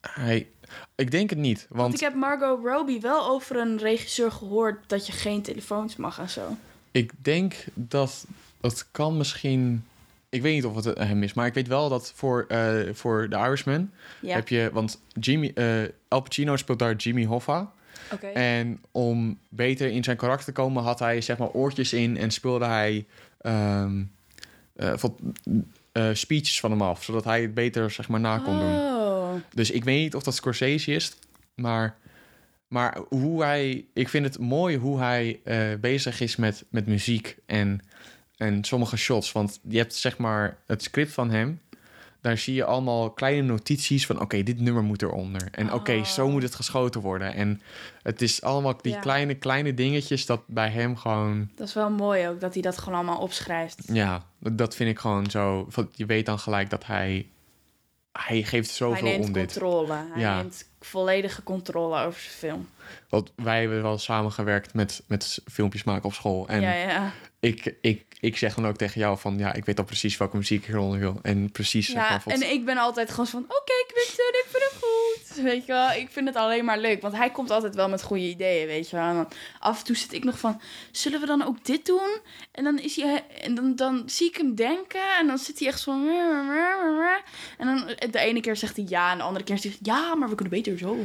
Hij... 0.00 0.48
Ik 0.94 1.10
denk 1.10 1.30
het 1.30 1.38
niet, 1.38 1.66
Want 1.68 1.80
want... 1.80 1.94
ik 1.94 2.00
heb 2.00 2.14
Margot 2.14 2.64
Robbie 2.64 3.00
wel 3.00 3.26
over 3.28 3.56
een 3.56 3.78
regisseur 3.78 4.32
gehoord 4.32 4.88
dat 4.88 5.06
je 5.06 5.12
geen 5.12 5.42
telefoons 5.42 5.96
mag 5.96 6.18
en 6.18 6.30
zo. 6.30 6.56
Ik 6.90 7.12
denk 7.22 7.54
dat 7.74 8.26
dat 8.60 8.88
kan 8.90 9.16
misschien. 9.16 9.84
Ik 10.28 10.42
weet 10.42 10.54
niet 10.54 10.64
of 10.64 10.84
het 10.84 10.98
hem 10.98 11.22
is, 11.22 11.34
maar 11.34 11.46
ik 11.46 11.54
weet 11.54 11.68
wel 11.68 11.88
dat 11.88 12.12
voor, 12.14 12.44
eh, 12.48 12.92
voor 12.92 13.28
The 13.30 13.36
Irishman 13.36 13.90
Ja, 14.20 14.34
heb 14.34 14.48
je. 14.48 14.70
Want 14.72 15.00
Jimmy, 15.20 15.50
eh 15.54 15.82
Al 16.08 16.20
Pacino 16.20 16.56
speelt 16.56 16.78
daar 16.78 16.94
Jimmy 16.94 17.24
Hoffa. 17.24 17.72
En 18.34 18.80
om 18.90 19.38
beter 19.48 19.90
in 19.90 20.04
zijn 20.04 20.16
karakter 20.16 20.46
te 20.46 20.52
komen, 20.60 20.82
had 20.82 20.98
hij 20.98 21.20
zeg 21.20 21.38
maar 21.38 21.48
oortjes 21.50 21.92
in 21.92 22.16
en 22.16 22.30
speelde 22.30 22.64
hij 22.64 23.06
van, 24.78 25.16
eh, 25.92 26.08
speeches 26.12 26.60
van 26.60 26.70
hem 26.70 26.82
af, 26.82 27.04
zodat 27.04 27.24
hij 27.24 27.42
het 27.42 27.54
beter 27.54 27.90
zeg 27.90 28.08
maar 28.08 28.20
na 28.20 28.38
kon 28.38 28.58
doen. 28.58 28.74
Oh, 28.74 29.34
Dus 29.54 29.70
ik 29.70 29.84
weet 29.84 30.02
niet 30.02 30.14
of 30.14 30.22
dat 30.22 30.34
Scorsese 30.34 30.92
is, 30.92 31.16
maar, 31.54 31.96
maar 32.68 32.98
hoe 33.08 33.42
hij, 33.42 33.84
ik 33.92 34.08
vind 34.08 34.24
het 34.24 34.38
mooi 34.38 34.76
hoe 34.76 34.98
hij 34.98 35.40
bezig 35.80 36.20
is 36.20 36.36
met, 36.36 36.64
met 36.68 36.86
muziek 36.86 37.36
en, 37.46 37.80
en 38.36 38.64
sommige 38.64 38.96
shots. 38.96 39.32
Want 39.32 39.60
je 39.68 39.78
hebt 39.78 39.94
zeg 39.94 40.18
maar 40.18 40.56
het 40.66 40.82
script 40.82 41.12
van 41.12 41.30
hem. 41.30 41.60
Daar 42.20 42.38
zie 42.38 42.54
je 42.54 42.64
allemaal 42.64 43.10
kleine 43.10 43.42
notities 43.42 44.06
van... 44.06 44.20
oké, 44.20 44.42
dit 44.42 44.60
nummer 44.60 44.82
moet 44.82 45.02
eronder. 45.02 45.48
En 45.50 45.72
oké, 45.72 46.04
zo 46.04 46.24
Oh. 46.26 46.32
moet 46.32 46.42
het 46.42 46.54
geschoten 46.54 47.00
worden. 47.00 47.34
En 47.34 47.60
het 48.02 48.22
is 48.22 48.42
allemaal 48.42 48.76
die 48.80 48.92
Ja. 48.92 48.98
kleine, 49.00 49.34
kleine 49.34 49.74
dingetjes... 49.74 50.26
dat 50.26 50.40
bij 50.46 50.68
hem 50.70 50.96
gewoon... 50.96 51.50
dat 51.54 51.68
is 51.68 51.74
wel 51.74 51.90
mooi 51.90 52.28
ook 52.28 52.40
dat 52.40 52.52
hij 52.52 52.62
dat 52.62 52.78
gewoon 52.78 52.94
allemaal 52.94 53.18
opschrijft. 53.20 53.78
Ja, 53.92 54.24
dat 54.38 54.74
vind 54.76 54.90
ik 54.90 54.98
gewoon 54.98 55.30
zo... 55.30 55.68
Je 55.92 56.06
weet 56.06 56.26
dan 56.26 56.38
gelijk 56.38 56.70
dat 56.70 56.86
hij... 56.86 57.28
Hij 58.12 58.42
geeft 58.42 58.66
Hij 58.68 58.76
zoveel 58.76 59.04
neemt 59.08 59.24
om 59.26 59.32
dit. 59.32 59.52
controle. 59.52 59.92
Hij 60.12 60.20
Ja. 60.20 60.36
neemt 60.36 60.68
volledige 60.80 61.42
controle 61.42 62.04
over 62.04 62.20
zijn 62.20 62.34
film. 62.34 62.68
Want 63.08 63.32
wij 63.36 63.60
hebben 63.60 63.82
wel 63.82 63.98
samengewerkt 63.98 64.74
met, 64.74 65.02
met 65.06 65.42
filmpjes 65.50 65.84
maken 65.84 66.04
op 66.04 66.12
school. 66.14 66.48
En 66.48 66.60
ja, 66.60 66.72
ja. 66.74 67.12
Ik, 67.46 67.76
ik, 67.80 68.04
ik 68.20 68.36
zeg 68.36 68.54
dan 68.54 68.66
ook 68.66 68.76
tegen 68.76 69.00
jou 69.00 69.18
van... 69.18 69.38
ja, 69.38 69.52
ik 69.52 69.64
weet 69.64 69.78
al 69.78 69.84
precies 69.84 70.16
welke 70.16 70.36
muziek 70.36 70.62
ik 70.66 70.74
eronder 70.74 70.98
wil. 70.98 71.18
En 71.22 71.50
precies 71.52 71.86
zeg 71.86 71.94
Ja, 71.94 72.20
maar... 72.24 72.34
en 72.34 72.52
ik 72.52 72.64
ben 72.64 72.76
altijd 72.76 73.10
gewoon 73.10 73.26
van, 73.26 73.42
oké, 73.42 73.84
Quinten, 73.86 74.28
ik 74.28 74.46
vind 74.48 74.62
het 74.62 74.82
goed. 74.82 75.42
Weet 75.42 75.66
je 75.66 75.72
wel, 75.72 75.90
ik 75.90 76.10
vind 76.10 76.26
het 76.26 76.36
alleen 76.36 76.64
maar 76.64 76.78
leuk. 76.78 77.02
Want 77.02 77.16
hij 77.16 77.30
komt 77.30 77.50
altijd 77.50 77.74
wel 77.74 77.88
met 77.88 78.02
goede 78.02 78.22
ideeën, 78.22 78.66
weet 78.66 78.90
je 78.90 78.96
wel. 78.96 79.04
En 79.04 79.14
dan 79.14 79.28
af 79.58 79.78
en 79.78 79.84
toe 79.84 79.96
zit 79.96 80.12
ik 80.12 80.24
nog 80.24 80.38
van, 80.38 80.60
zullen 80.90 81.20
we 81.20 81.26
dan 81.26 81.42
ook 81.42 81.64
dit 81.64 81.86
doen? 81.86 82.18
En 82.52 82.64
dan, 82.64 82.78
is 82.78 82.96
hij, 82.96 83.24
en 83.40 83.54
dan, 83.54 83.76
dan 83.76 84.02
zie 84.06 84.28
ik 84.28 84.36
hem 84.36 84.54
denken 84.54 85.16
en 85.18 85.26
dan 85.26 85.38
zit 85.38 85.58
hij 85.58 85.68
echt 85.68 85.80
zo 85.80 85.92
van... 85.92 86.08
En 87.58 87.66
dan 87.66 87.96
de 88.10 88.18
ene 88.18 88.40
keer 88.40 88.56
zegt 88.56 88.76
hij 88.76 88.84
ja 88.88 89.12
en 89.12 89.18
de 89.18 89.24
andere 89.24 89.44
keer 89.44 89.58
zegt 89.58 89.78
hij... 89.82 89.94
Ja, 89.94 90.14
maar 90.14 90.28
we 90.28 90.34
kunnen 90.34 90.54
beter 90.54 90.78
zo. 90.78 90.96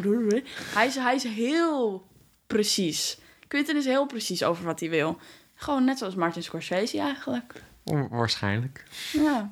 Hij 0.73 0.87
is, 0.87 0.95
hij 0.95 1.15
is 1.15 1.23
heel 1.23 2.07
precies. 2.47 3.17
Quinten 3.47 3.77
is 3.77 3.85
heel 3.85 4.05
precies 4.05 4.43
over 4.43 4.65
wat 4.65 4.79
hij 4.79 4.89
wil. 4.89 5.17
Gewoon 5.61 5.83
net 5.85 5.97
zoals 5.97 6.15
Martin 6.15 6.43
Scorsese 6.43 6.99
eigenlijk. 6.99 7.61
Wa- 7.83 8.07
Waarschijnlijk. 8.07 8.83
Ja. 9.13 9.51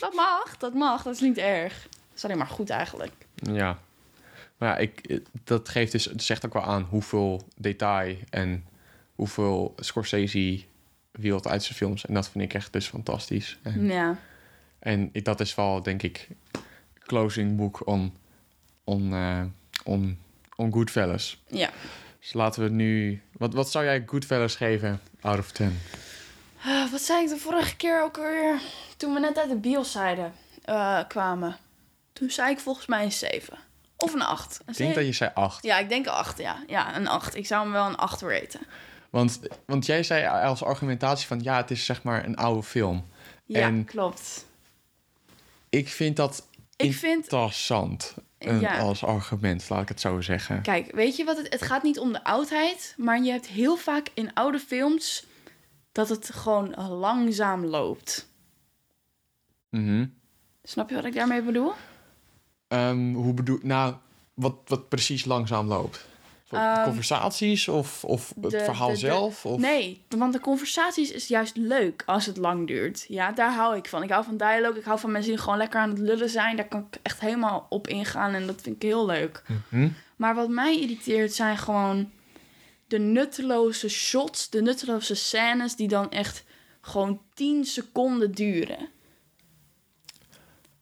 Dat 0.00 0.14
mag, 0.14 0.56
dat 0.58 0.74
mag. 0.74 1.02
Dat 1.02 1.14
is 1.14 1.20
niet 1.20 1.38
erg. 1.38 1.82
Dat 1.82 2.16
is 2.16 2.24
alleen 2.24 2.38
maar 2.38 2.46
goed 2.46 2.70
eigenlijk. 2.70 3.12
Ja. 3.34 3.78
Maar 4.56 4.68
ja, 4.68 4.76
ik, 4.76 5.00
eh, 5.00 5.18
dat 5.44 5.68
geeft 5.68 5.92
dus... 5.92 6.04
Het 6.04 6.22
zegt 6.22 6.46
ook 6.46 6.52
wel 6.52 6.62
aan 6.62 6.82
hoeveel 6.82 7.48
detail... 7.56 8.16
en 8.30 8.64
hoeveel 9.14 9.74
Scorsese 9.76 10.64
wilt 11.10 11.46
uit 11.46 11.62
zijn 11.62 11.76
films. 11.78 12.06
En 12.06 12.14
dat 12.14 12.28
vind 12.28 12.44
ik 12.44 12.54
echt 12.54 12.72
dus 12.72 12.86
fantastisch. 12.88 13.58
En, 13.62 13.84
Ja. 13.86 14.18
en 14.78 15.10
dat 15.12 15.40
is 15.40 15.54
wel, 15.54 15.82
denk 15.82 16.02
ik... 16.02 16.28
closing 16.98 17.56
book 17.56 17.86
on... 17.86 18.14
on, 18.84 19.12
eh, 19.14 19.42
on, 19.84 20.18
on 20.56 20.72
Goodfellas. 20.72 21.42
Ja. 21.48 21.70
Dus 22.20 22.32
laten 22.32 22.62
we 22.62 22.68
nu... 22.68 23.22
Wat, 23.32 23.54
wat 23.54 23.70
zou 23.70 23.84
jij 23.84 24.02
Goodfellas 24.06 24.56
geven 24.56 25.00
out 25.20 25.38
of 25.38 25.50
10? 25.52 25.78
Ah, 26.64 26.90
wat 26.90 27.00
zei 27.00 27.22
ik 27.22 27.28
de 27.28 27.36
vorige 27.36 27.76
keer 27.76 28.02
ook 28.02 28.16
alweer? 28.18 28.60
Toen 28.96 29.14
we 29.14 29.20
net 29.20 29.38
uit 29.38 29.48
de 29.48 29.56
bios 29.56 29.92
zeiden, 29.92 30.32
eh, 30.64 31.00
kwamen. 31.08 31.56
Toen 32.12 32.30
zei 32.30 32.50
ik 32.50 32.60
volgens 32.60 32.86
mij 32.86 33.02
een 33.04 33.12
7. 33.12 33.58
Of 33.96 34.12
een 34.14 34.22
8. 34.22 34.60
Een 34.64 34.72
Ik 34.72 34.78
denk 34.78 34.94
dat 34.94 35.04
je 35.04 35.12
zei 35.12 35.30
8. 35.34 35.64
Ja, 35.64 35.78
ik 35.78 35.88
denk 35.88 36.06
een 36.06 36.12
8, 36.12 36.38
ja. 36.38 36.62
Ja, 36.66 36.96
een 36.96 37.08
8. 37.08 37.34
Ik 37.34 37.46
zou 37.46 37.62
hem 37.62 37.72
wel 37.72 37.86
een 37.86 37.96
8 37.96 38.20
raten. 38.20 38.60
Want, 39.10 39.40
want 39.66 39.86
jij 39.86 40.02
zei 40.02 40.26
als 40.26 40.62
argumentatie 40.64 41.26
van... 41.26 41.40
ja, 41.42 41.56
het 41.56 41.70
is 41.70 41.84
zeg 41.84 42.02
maar 42.02 42.24
een 42.24 42.36
oude 42.36 42.62
film. 42.62 43.06
Ja, 43.44 43.60
En- 43.60 43.84
klopt. 43.84 44.46
Ik 45.68 45.88
vind 45.88 46.16
dat 46.16 46.46
Ik 46.76 46.94
vind... 46.94 47.22
interessant. 47.22 48.14
Een, 48.40 48.60
Ja. 48.60 48.78
Als 48.78 49.04
argument, 49.04 49.68
laat 49.68 49.82
ik 49.82 49.88
het 49.88 50.00
zo 50.00 50.20
zeggen. 50.20 50.62
Kijk, 50.62 50.94
weet 50.94 51.16
je 51.16 51.24
wat? 51.24 51.36
Het, 51.36 51.52
het 51.52 51.62
gaat 51.62 51.82
niet 51.82 51.98
om 51.98 52.12
de 52.12 52.24
oudheid, 52.24 52.94
maar 52.96 53.22
je 53.22 53.30
hebt 53.30 53.46
heel 53.46 53.76
vaak 53.76 54.08
in 54.14 54.34
oude 54.34 54.58
films 54.58 55.26
dat 55.92 56.08
het 56.08 56.30
gewoon 56.34 56.74
langzaam 56.88 57.64
loopt. 57.64 58.28
Mhm. 59.70 60.06
Snap 60.62 60.88
je 60.88 60.94
wat 60.94 61.04
ik 61.04 61.14
daarmee 61.14 61.42
bedoel? 61.42 61.72
Ehm, 62.68 63.12
hoe 63.12 63.34
bedoel... 63.34 63.58
Nou, 63.62 63.94
wat, 64.34 64.54
wat 64.66 64.88
precies 64.88 65.24
langzaam 65.24 65.66
loopt? 65.66 66.08
Ehm, 66.58 66.84
Conversaties 66.84 67.68
of, 67.68 68.04
of 68.04 68.32
het 68.40 68.50
de- 68.50 68.60
verhaal 68.64 68.86
de- 68.88 68.92
de- 68.92 68.98
zelf? 68.98 69.46
Of... 69.46 69.58
Nee, 69.60 70.02
want 70.08 70.32
de 70.32 70.40
conversaties 70.40 71.10
is 71.10 71.28
juist 71.28 71.56
leuk 71.56 72.02
als 72.06 72.26
het 72.26 72.36
lang 72.36 72.66
duurt. 72.66 73.04
Ja, 73.08 73.32
daar 73.32 73.52
hou 73.54 73.76
ik 73.76 73.88
van. 73.88 74.02
Ik 74.02 74.10
hou 74.10 74.24
van 74.24 74.36
dialoog. 74.36 74.76
Ik 74.76 74.84
hou 74.84 74.98
van 74.98 75.10
mensen 75.10 75.30
die 75.30 75.40
gewoon 75.40 75.58
lekker 75.58 75.80
aan 75.80 75.88
het 75.88 75.98
lullen 75.98 76.30
zijn. 76.30 76.56
Daar 76.56 76.68
kan 76.68 76.86
ik 76.90 76.98
echt 77.02 77.20
helemaal 77.20 77.66
op 77.68 77.86
ingaan 77.88 78.34
en 78.34 78.46
dat 78.46 78.60
vind 78.62 78.76
ik 78.76 78.82
heel 78.82 79.06
leuk. 79.06 79.42
Mhm. 79.68 79.88
Maar 80.16 80.34
wat 80.34 80.48
mij 80.48 80.80
irriteert 80.80 81.32
zijn 81.34 81.58
gewoon 81.58 82.10
de 82.86 82.98
nutteloze 82.98 83.88
shots, 83.88 84.50
de 84.50 84.62
nutteloze 84.62 85.14
scènes 85.14 85.76
die 85.76 85.88
dan 85.88 86.10
echt 86.10 86.44
gewoon 86.80 87.20
10 87.34 87.64
seconden 87.64 88.32
duren. 88.32 88.88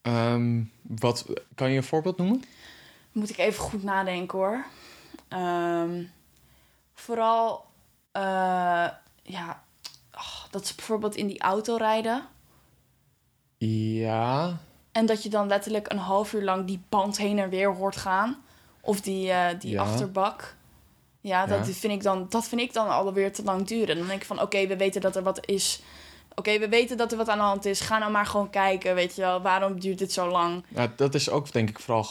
Ehm, 0.02 0.62
wat, 0.82 1.26
kan 1.54 1.70
je 1.70 1.76
een 1.76 1.82
voorbeeld 1.82 2.16
noemen? 2.16 2.42
Moet 3.12 3.30
ik 3.30 3.38
even 3.38 3.62
goed 3.62 3.82
nadenken 3.82 4.38
hoor. 4.38 4.64
Ehm, 5.28 6.02
vooral, 6.94 7.64
eh, 8.12 8.22
ja, 9.22 9.62
ach, 10.10 10.48
dat 10.50 10.66
ze 10.66 10.74
bijvoorbeeld 10.74 11.16
in 11.16 11.26
die 11.26 11.40
auto 11.40 11.76
rijden. 11.76 12.22
Ja. 13.58 14.56
En 14.92 15.06
dat 15.06 15.22
je 15.22 15.28
dan 15.28 15.46
letterlijk 15.48 15.92
een 15.92 15.98
half 15.98 16.32
uur 16.32 16.42
lang 16.44 16.66
die 16.66 16.80
band 16.88 17.18
heen 17.18 17.38
en 17.38 17.48
weer 17.48 17.74
hoort 17.74 17.96
gaan. 17.96 18.36
Of 18.80 19.00
die, 19.00 19.30
eh, 19.30 19.60
die 19.60 19.70
Ja. 19.70 19.82
achterbak. 19.82 20.56
Ja, 21.20 21.46
dat, 21.46 21.66
Ja. 21.66 21.72
Vind 21.72 21.92
ik 21.92 22.02
dan, 22.02 22.26
dat 22.28 22.48
vind 22.48 22.60
ik 22.60 22.72
dan 22.72 22.88
alweer 22.88 23.32
te 23.32 23.42
lang 23.44 23.66
duren. 23.66 23.96
Dan 23.98 24.06
denk 24.06 24.20
ik 24.20 24.26
van, 24.26 24.40
oké, 24.42 24.66
we 24.66 24.76
weten 24.76 25.00
dat 25.00 25.16
er 25.16 25.22
wat 25.22 25.46
is. 25.46 25.80
Oké, 26.34 26.58
we 26.58 26.68
weten 26.68 26.96
dat 26.96 27.10
er 27.12 27.18
wat 27.18 27.28
aan 27.28 27.38
de 27.38 27.44
hand 27.44 27.64
is. 27.64 27.80
Ga 27.80 27.98
nou 27.98 28.10
maar 28.10 28.26
gewoon 28.26 28.50
kijken, 28.50 28.94
weet 28.94 29.14
je 29.14 29.20
wel. 29.20 29.40
Waarom 29.42 29.80
duurt 29.80 29.98
dit 29.98 30.12
zo 30.12 30.28
lang? 30.30 30.64
Nou, 30.68 30.90
dat 30.96 31.14
is 31.14 31.30
ook 31.30 31.52
denk 31.52 31.68
ik 31.68 31.78
vooral 31.80 32.02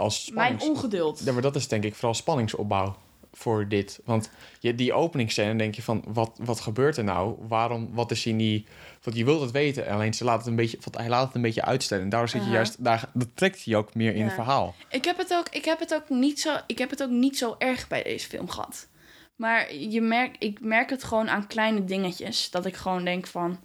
als 0.00 0.30
Mijn 0.34 0.60
ongeduld. 0.60 1.20
Ja, 1.24 1.32
maar 1.32 1.42
dat 1.42 1.56
is 1.56 1.68
denk 1.68 1.84
ik 1.84 1.94
vooral 1.94 2.14
spanningsopbouw. 2.14 2.96
voor 3.32 3.68
dit. 3.68 4.00
Want 4.04 4.30
je, 4.60 4.74
die 4.74 4.92
openingsscène 4.92 5.56
denk 5.56 5.74
je 5.74 5.82
van, 5.82 6.04
wat, 6.08 6.30
wat 6.42 6.60
gebeurt 6.60 6.96
er 6.96 7.04
nou? 7.04 7.34
Waarom, 7.48 7.88
wat 7.92 8.10
is 8.10 8.24
hij 8.24 8.32
niet... 8.32 8.68
Want 9.02 9.16
je 9.16 9.24
wilt 9.24 9.40
het 9.40 9.50
weten, 9.50 9.86
alleen 9.88 10.14
ze 10.14 10.24
laat 10.24 10.38
het 10.38 10.46
een 10.46 10.56
beetje, 10.56 10.78
want 10.80 10.96
hij 10.96 11.08
laat 11.08 11.26
het 11.26 11.34
een 11.34 11.42
beetje 11.42 11.64
uitstellen. 11.64 12.04
En 12.04 12.10
daardoor 12.10 12.28
zit 12.28 12.44
je 12.44 12.50
juist, 12.50 12.84
daar 12.84 13.10
dat 13.14 13.28
trekt 13.34 13.62
je 13.62 13.76
ook 13.76 13.94
meer 13.94 14.14
in 14.14 14.24
het 14.24 14.32
verhaal. 14.32 14.74
Ik 14.88 15.04
heb 15.04 15.16
het 15.16 15.34
ook, 15.34 15.48
ik 15.48 15.64
heb 15.64 15.78
het 15.78 15.94
ook 15.94 16.08
niet 16.08 16.40
zo, 16.40 16.56
ik 16.66 16.78
heb 16.78 16.90
het 16.90 17.02
ook 17.02 17.10
niet 17.10 17.38
zo 17.38 17.54
erg 17.58 17.88
bij 17.88 18.02
deze 18.02 18.28
film 18.28 18.48
gehad. 18.48 18.88
Maar 19.36 19.74
je 19.74 20.00
merk, 20.00 20.36
ik 20.38 20.60
merk 20.60 20.90
het 20.90 21.04
gewoon 21.04 21.30
aan 21.30 21.46
kleine 21.46 21.84
dingetjes. 21.84 22.50
Dat 22.50 22.66
ik 22.66 22.76
gewoon 22.76 23.04
denk 23.04 23.26
van. 23.26 23.58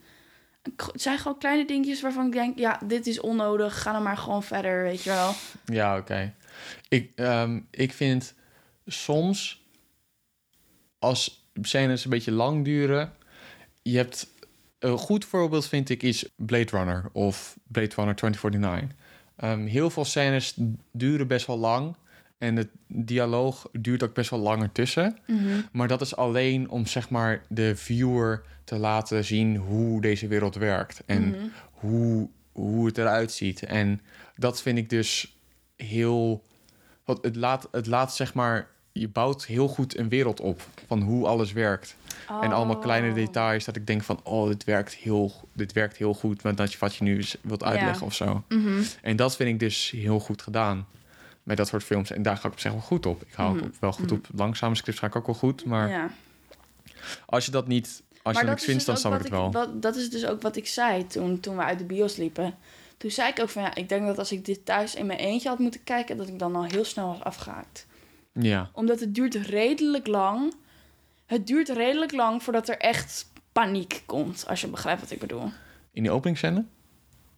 Het 0.76 1.02
zijn 1.02 1.18
gewoon 1.18 1.38
kleine 1.38 1.66
dingetjes 1.66 2.02
waarvan 2.02 2.26
ik 2.26 2.32
denk, 2.32 2.58
ja, 2.58 2.80
dit 2.86 3.08
is 3.08 3.20
onnodig. 3.20 3.82
Ga 3.82 3.92
dan 3.92 4.04
maar 4.04 4.18
gewoon 4.18 4.44
verder, 4.44 4.84
weet 4.84 5.04
je 5.04 5.10
wel. 5.10 5.34
Ja, 5.66 5.98
oké. 5.98 6.34
Ik, 6.90 7.12
ehm, 7.16 7.60
ik 7.72 7.94
vind 7.94 8.34
soms 8.86 9.64
als 11.00 11.48
scènes 11.62 12.04
een 12.04 12.10
beetje 12.10 12.32
lang 12.32 12.66
duren, 12.66 13.14
je 13.82 13.98
hebt 13.98 14.28
een 14.80 14.98
goed 14.98 15.26
voorbeeld 15.26 15.68
vind 15.68 15.90
ik 15.90 16.04
is 16.04 16.30
Blade 16.36 16.78
Runner 16.78 17.10
of 17.12 17.58
Blade 17.68 17.96
Runner 17.96 18.16
2049. 18.16 18.98
Ehm, 19.36 19.66
heel 19.66 19.90
veel 19.90 20.06
scènes 20.06 20.58
duren 20.92 21.28
best 21.28 21.48
wel 21.48 21.58
lang 21.58 21.96
en 22.38 22.56
het 22.56 22.70
dialoog 22.88 23.68
duurt 23.72 24.04
ook 24.04 24.14
best 24.14 24.30
wel 24.30 24.40
langer 24.40 24.72
tussen. 24.72 25.18
Maar 25.72 25.88
dat 25.88 26.02
is 26.02 26.16
alleen 26.16 26.70
om 26.70 26.86
zeg 26.86 27.10
maar 27.10 27.42
de 27.50 27.76
viewer 27.76 28.44
te 28.64 28.78
laten 28.78 29.26
zien 29.26 29.56
hoe 29.56 30.02
deze 30.02 30.28
wereld 30.28 30.56
werkt 30.56 31.02
en 31.06 31.52
hoe, 31.72 32.30
hoe 32.52 32.86
het 32.86 32.98
eruit 32.98 33.32
ziet. 33.32 33.64
En 33.64 34.02
dat 34.36 34.62
vind 34.62 34.78
ik 34.78 34.90
dus 34.90 35.38
heel. 35.76 36.44
Want 37.06 37.24
het 37.24 37.36
laat, 37.36 37.68
het 37.72 37.88
laat 37.88 38.16
zeg 38.16 38.34
maar. 38.34 38.74
Je 38.98 39.08
bouwt 39.08 39.46
heel 39.46 39.68
goed 39.68 39.98
een 39.98 40.10
wereld 40.10 40.40
op 40.40 40.62
van 40.88 41.02
hoe 41.02 41.28
alles 41.28 41.52
werkt. 41.54 41.96
En 42.42 42.52
allemaal 42.52 42.78
kleine 42.80 43.10
Oh. 43.10 43.16
details 43.16 43.66
dat 43.66 43.76
ik 43.76 43.88
denk 43.88 44.04
van, 44.04 44.20
oh, 44.24 44.48
dit 44.48 44.64
werkt 44.64 44.94
heel, 44.94 45.34
dit 45.54 45.74
werkt 45.74 45.98
heel 45.98 46.14
goed 46.14 46.44
met 46.44 46.58
dat 46.58 46.72
je 46.72 46.78
wat 46.80 46.96
je 46.96 47.04
nu 47.04 47.24
wilt 47.42 47.64
uitleggen 47.64 48.00
Ja. 48.00 48.06
of 48.06 48.14
zo. 48.14 48.44
Mhm. 48.50 48.82
En 49.02 49.16
dat 49.16 49.36
vind 49.36 49.50
ik 49.50 49.60
dus 49.60 49.92
heel 49.92 50.20
goed 50.20 50.42
gedaan 50.42 50.88
met 51.46 51.58
dat 51.58 51.68
soort 51.68 51.84
films. 51.84 52.12
En 52.12 52.22
daar 52.22 52.38
ga 52.38 52.48
ik 52.48 52.54
op 52.54 52.60
zich 52.60 52.72
wel 52.72 52.82
goed 52.82 53.06
op. 53.06 53.22
Ik 53.22 53.34
hou 53.34 53.62
ook 53.64 53.72
wel 53.80 53.92
goed 53.92 54.12
op 54.12 54.28
langzame 54.36 54.76
scripts, 54.76 55.00
ga 55.00 55.08
ik 55.08 55.16
ook 55.16 55.26
wel 55.26 55.36
goed. 55.36 55.66
Maar 55.66 55.88
Mhm. 55.88 55.98
ja. 55.98 56.10
als 57.26 57.46
je 57.46 57.52
dat 57.52 57.68
niet, 57.68 57.86
als 57.88 57.98
je 58.14 58.22
maar 58.24 58.34
dat 58.34 58.42
dat 58.42 58.48
niks 58.48 58.64
vindt, 58.64 58.78
dus 58.78 58.86
dan 58.86 58.98
snap 58.98 59.14
ik 59.14 59.20
het 59.20 59.30
wel. 59.30 59.52
wat- 59.52 59.82
dat 59.82 59.96
is 59.96 60.10
dus 60.10 60.26
ook 60.26 60.42
wat 60.42 60.56
ik 60.56 60.68
zei 60.68 61.08
toen, 61.08 61.40
toen 61.40 61.56
we 61.58 61.64
uit 61.64 61.80
de 61.80 61.86
bios 61.86 62.16
liepen. 62.16 62.56
Toen 62.98 63.12
zei 63.12 63.30
ik 63.30 63.40
ook 63.42 63.50
van 63.50 63.62
ja, 63.62 63.76
ik 63.76 63.90
denk 63.90 64.06
dat 64.06 64.18
als 64.18 64.32
ik 64.32 64.46
dit 64.46 64.66
thuis 64.66 64.96
in 64.96 65.06
mijn 65.06 65.20
eentje 65.20 65.50
had 65.50 65.60
moeten 65.60 65.84
kijken, 65.84 66.18
dat 66.18 66.28
ik 66.28 66.40
dan 66.40 66.56
al 66.56 66.64
heel 66.66 66.86
snel 66.86 67.08
was 67.08 67.22
afgehaakt. 67.24 67.86
Ja, 68.32 68.70
Omdat 68.74 69.00
het 69.00 69.16
duurt 69.16 69.36
redelijk 69.36 70.08
lang. 70.08 70.54
Het 71.26 71.48
duurt 71.48 71.70
redelijk 71.70 72.12
lang 72.12 72.44
voordat 72.44 72.70
er 72.70 72.78
echt 72.78 73.32
paniek 73.52 74.04
komt, 74.06 74.46
als 74.48 74.62
je 74.62 74.68
begrijpt 74.68 75.02
wat 75.02 75.12
ik 75.12 75.20
bedoel. 75.20 75.52
in 75.92 76.04
die 76.04 76.12
openingsscène? 76.12 76.66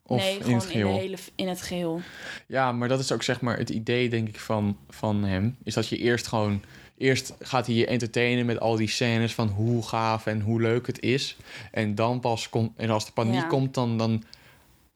Of 0.08 0.22
nee, 0.22 0.36
in 0.36 0.42
gewoon 0.42 0.60
het 0.60 0.66
geheel? 0.66 0.88
in, 0.88 0.94
de 0.94 1.00
hele, 1.00 1.18
in 1.36 1.48
het 1.48 1.62
geheel. 1.62 2.02
Ja, 2.46 2.72
maar 2.72 2.88
dat 2.88 3.00
is 3.00 3.12
ook 3.12 3.24
zeg 3.24 3.42
maar 3.42 3.58
het 3.58 3.70
idee, 3.70 4.10
denk 4.10 4.28
ik, 4.28 4.40
van, 4.40 4.78
van 4.90 5.24
hem. 5.24 5.58
Is 5.64 5.74
dat 5.74 5.88
je 5.88 5.98
eerst 5.98 6.28
gewoon... 6.28 6.62
Eerst 6.98 7.34
gaat 7.40 7.66
hij 7.66 7.76
je 7.76 7.86
entertainen 7.86 8.46
met 8.46 8.60
al 8.60 8.76
die 8.76 8.90
scènes 8.90 9.34
van 9.34 9.48
hoe 9.48 9.88
gaaf 9.88 10.26
en 10.26 10.42
hoe 10.42 10.62
leuk 10.62 10.88
het 10.88 11.00
is. 11.00 11.38
En 11.72 11.96
dan 11.96 12.20
pas 12.20 12.50
komt... 12.50 12.72
En 12.76 12.90
als 12.90 13.06
de 13.06 13.12
paniek 13.12 13.42
Ja. 13.42 13.48
komt, 13.48 13.74
dan, 13.74 13.98
dan, 13.98 14.24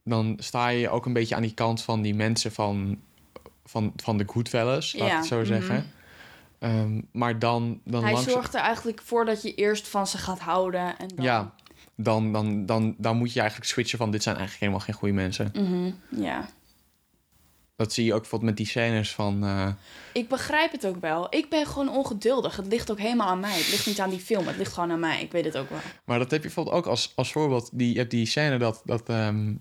dan 0.04 0.36
sta 0.40 0.68
je 0.68 0.90
ook 0.90 1.06
een 1.06 1.14
beetje 1.14 1.36
aan 1.36 1.42
die 1.42 1.54
kant 1.54 1.82
van 1.82 2.02
die 2.02 2.16
mensen 2.16 2.52
van, 2.52 3.00
van, 3.66 3.94
van 3.96 4.18
de 4.18 4.24
Goodfellas, 4.28 4.94
laat 4.98 5.08
ik 5.08 5.14
het 5.14 5.26
zo 5.26 5.38
mhm. 5.38 5.46
zeggen. 5.46 5.92
Ehm, 6.60 7.02
maar 7.12 7.40
dan, 7.40 7.80
dan 7.84 8.04
Hij 8.04 8.12
langzaam... 8.14 8.34
zorgt 8.34 8.54
er 8.54 8.62
eigenlijk 8.62 9.02
voor 9.02 9.26
dat 9.26 9.42
je 9.42 9.54
eerst 9.56 9.88
van 9.88 10.08
ze 10.08 10.18
gaat 10.18 10.40
houden. 10.40 10.98
En 10.98 11.08
dan... 11.16 11.26
Ja, 11.26 11.54
dan, 12.04 12.32
dan, 12.32 12.66
dan, 12.66 12.96
dan 12.98 13.18
moet 13.18 13.34
je 13.34 13.40
eigenlijk 13.40 13.70
switchen 13.70 13.98
van... 13.98 14.12
dit 14.12 14.24
zijn 14.24 14.36
eigenlijk 14.36 14.66
helemaal 14.66 14.86
geen 14.88 14.96
goede 15.00 15.14
mensen. 15.14 15.52
Mhm, 15.54 15.92
ja. 16.22 16.50
Dat 17.76 17.94
zie 17.94 18.06
je 18.06 18.14
ook 18.14 18.20
bijvoorbeeld 18.22 18.50
met 18.50 18.60
die 18.60 18.68
scènes 18.68 19.12
van... 19.14 19.44
eh, 19.44 19.68
Ik 20.14 20.30
begrijp 20.30 20.72
het 20.72 20.86
ook 20.86 21.02
wel. 21.02 21.28
Ik 21.30 21.50
ben 21.50 21.66
gewoon 21.66 21.90
ongeduldig. 21.90 22.56
Het 22.56 22.68
ligt 22.68 22.92
ook 22.92 23.00
helemaal 23.00 23.28
aan 23.28 23.40
mij. 23.40 23.58
Het 23.58 23.70
ligt 23.70 23.86
niet 23.88 24.00
aan 24.00 24.10
die 24.10 24.20
film. 24.20 24.48
Het 24.48 24.58
ligt 24.58 24.74
gewoon 24.74 24.92
aan 24.92 25.00
mij. 25.00 25.22
Ik 25.22 25.32
weet 25.32 25.46
het 25.46 25.58
ook 25.58 25.70
wel. 25.70 25.80
Maar 26.06 26.20
dat 26.20 26.32
heb 26.32 26.40
je 26.42 26.46
bijvoorbeeld 26.46 26.76
ook 26.76 26.86
als, 26.86 27.12
als 27.16 27.32
voorbeeld. 27.32 27.70
Die, 27.74 27.92
je 27.94 27.98
hebt 28.00 28.12
die 28.12 28.26
scène 28.26 28.58
dat, 28.58 28.82
dat, 28.86 29.10
ehm, 29.10 29.54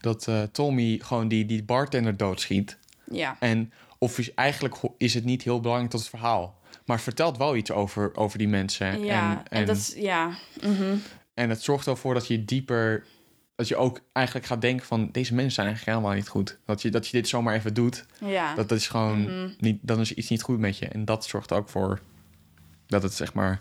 dat 0.00 0.28
eh, 0.28 0.42
Tommy 0.42 0.98
gewoon 1.02 1.28
die, 1.28 1.46
die 1.46 1.64
bartender 1.64 2.16
doodschiet. 2.16 2.78
Ja. 3.10 3.36
En 3.40 3.72
of 3.98 4.18
is, 4.18 4.34
eigenlijk 4.34 4.76
is 4.98 5.14
het 5.14 5.24
niet 5.24 5.42
heel 5.42 5.60
belangrijk 5.60 5.90
tot 5.90 6.00
het 6.00 6.08
verhaal. 6.08 6.58
Maar 6.86 6.96
het 6.96 7.04
vertelt 7.04 7.36
wel 7.36 7.56
iets 7.56 7.70
over, 7.70 8.16
over 8.16 8.38
die 8.38 8.48
mensen. 8.48 9.04
Ja, 9.04 9.30
en, 9.30 9.38
en, 9.38 9.58
en, 9.60 9.66
dat 9.66 9.76
is... 9.76 9.94
Ja. 9.96 10.30
mhm. 10.62 10.96
en 11.34 11.50
het 11.50 11.62
zorgt 11.62 11.86
ervoor 11.86 12.14
dat 12.14 12.26
je 12.26 12.44
dieper... 12.44 13.04
Dat 13.54 13.68
je 13.68 13.76
ook 13.76 14.00
eigenlijk 14.12 14.46
gaat 14.46 14.60
denken 14.60 14.86
van... 14.86 15.08
Deze 15.12 15.34
mensen 15.34 15.52
zijn 15.54 15.66
eigenlijk 15.66 15.96
helemaal 15.96 16.18
niet 16.18 16.28
goed. 16.28 16.58
Dat 16.64 16.82
je, 16.82 16.90
dat 16.90 17.06
je 17.06 17.12
dit 17.16 17.28
zomaar 17.28 17.54
even 17.54 17.74
doet. 17.74 18.06
Ja. 18.20 18.54
Dat, 18.54 18.68
dat 18.68 18.78
is 18.78 18.88
gewoon 18.88 19.20
Mhm. 19.22 19.48
niet... 19.58 19.78
Dan 19.82 20.00
is 20.00 20.12
iets 20.14 20.28
niet 20.28 20.42
goed 20.42 20.58
met 20.58 20.78
je. 20.78 20.86
En 20.88 21.04
dat 21.04 21.24
zorgt 21.24 21.52
ook 21.52 21.68
voor... 21.68 22.00
Dat 22.86 23.02
het 23.02 23.14
zeg 23.14 23.34
maar... 23.34 23.60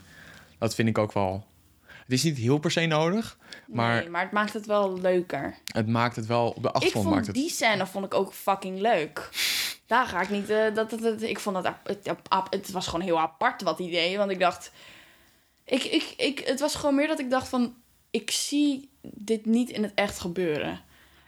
Dat 0.60 0.76
vind 0.76 0.88
ik 0.90 0.98
ook 0.98 1.14
wel... 1.14 1.46
Het 1.86 2.14
is 2.14 2.24
niet 2.24 2.38
heel 2.38 2.58
per 2.58 2.72
se 2.72 2.86
nodig. 2.86 3.38
Maar 3.68 4.00
Nee, 4.00 4.10
maar 4.10 4.22
het 4.22 4.32
maakt 4.32 4.54
het 4.54 4.66
wel 4.66 5.00
leuker. 5.00 5.56
het 5.66 5.88
maakt 5.88 6.16
het 6.16 6.26
wel... 6.26 6.50
Op 6.50 6.64
de 6.64 6.72
achtergrond 6.72 7.06
maakt 7.06 7.16
vond 7.26 7.28
het... 7.28 7.36
die 7.46 7.50
scène 7.54 7.86
vond 7.86 8.06
ik 8.06 8.14
ook 8.14 8.34
fucking 8.34 8.80
leuk. 8.80 9.30
Daar 9.86 10.06
ga 10.08 10.22
ik 10.22 10.30
niet... 10.30 10.50
eh, 10.50 10.74
dat, 10.74 10.90
dat, 10.90 11.00
dat- 11.02 11.22
ik 11.22 11.40
vond 11.40 11.64
dat... 11.64 11.74
Het, 11.84 12.12
het 12.50 12.72
was 12.72 12.88
gewoon 12.88 13.06
heel 13.06 13.20
apart 13.20 13.62
wat 13.62 13.78
hij 13.78 13.90
deed. 13.90 14.18
Want 14.18 14.32
ik 14.32 14.40
dacht... 14.40 14.72
Ik, 15.64 15.84
ik, 15.84 16.14
ik, 16.18 16.40
het 16.40 16.60
was 16.60 16.76
gewoon 16.76 16.96
meer 16.96 17.08
dat 17.08 17.20
ik 17.20 17.30
dacht 17.30 17.48
van... 17.48 17.74
Ik 18.12 18.32
zie 18.32 18.90
dit 19.02 19.46
niet 19.46 19.70
in 19.70 19.84
het 19.84 19.92
echt 19.96 20.20
gebeuren. 20.20 20.80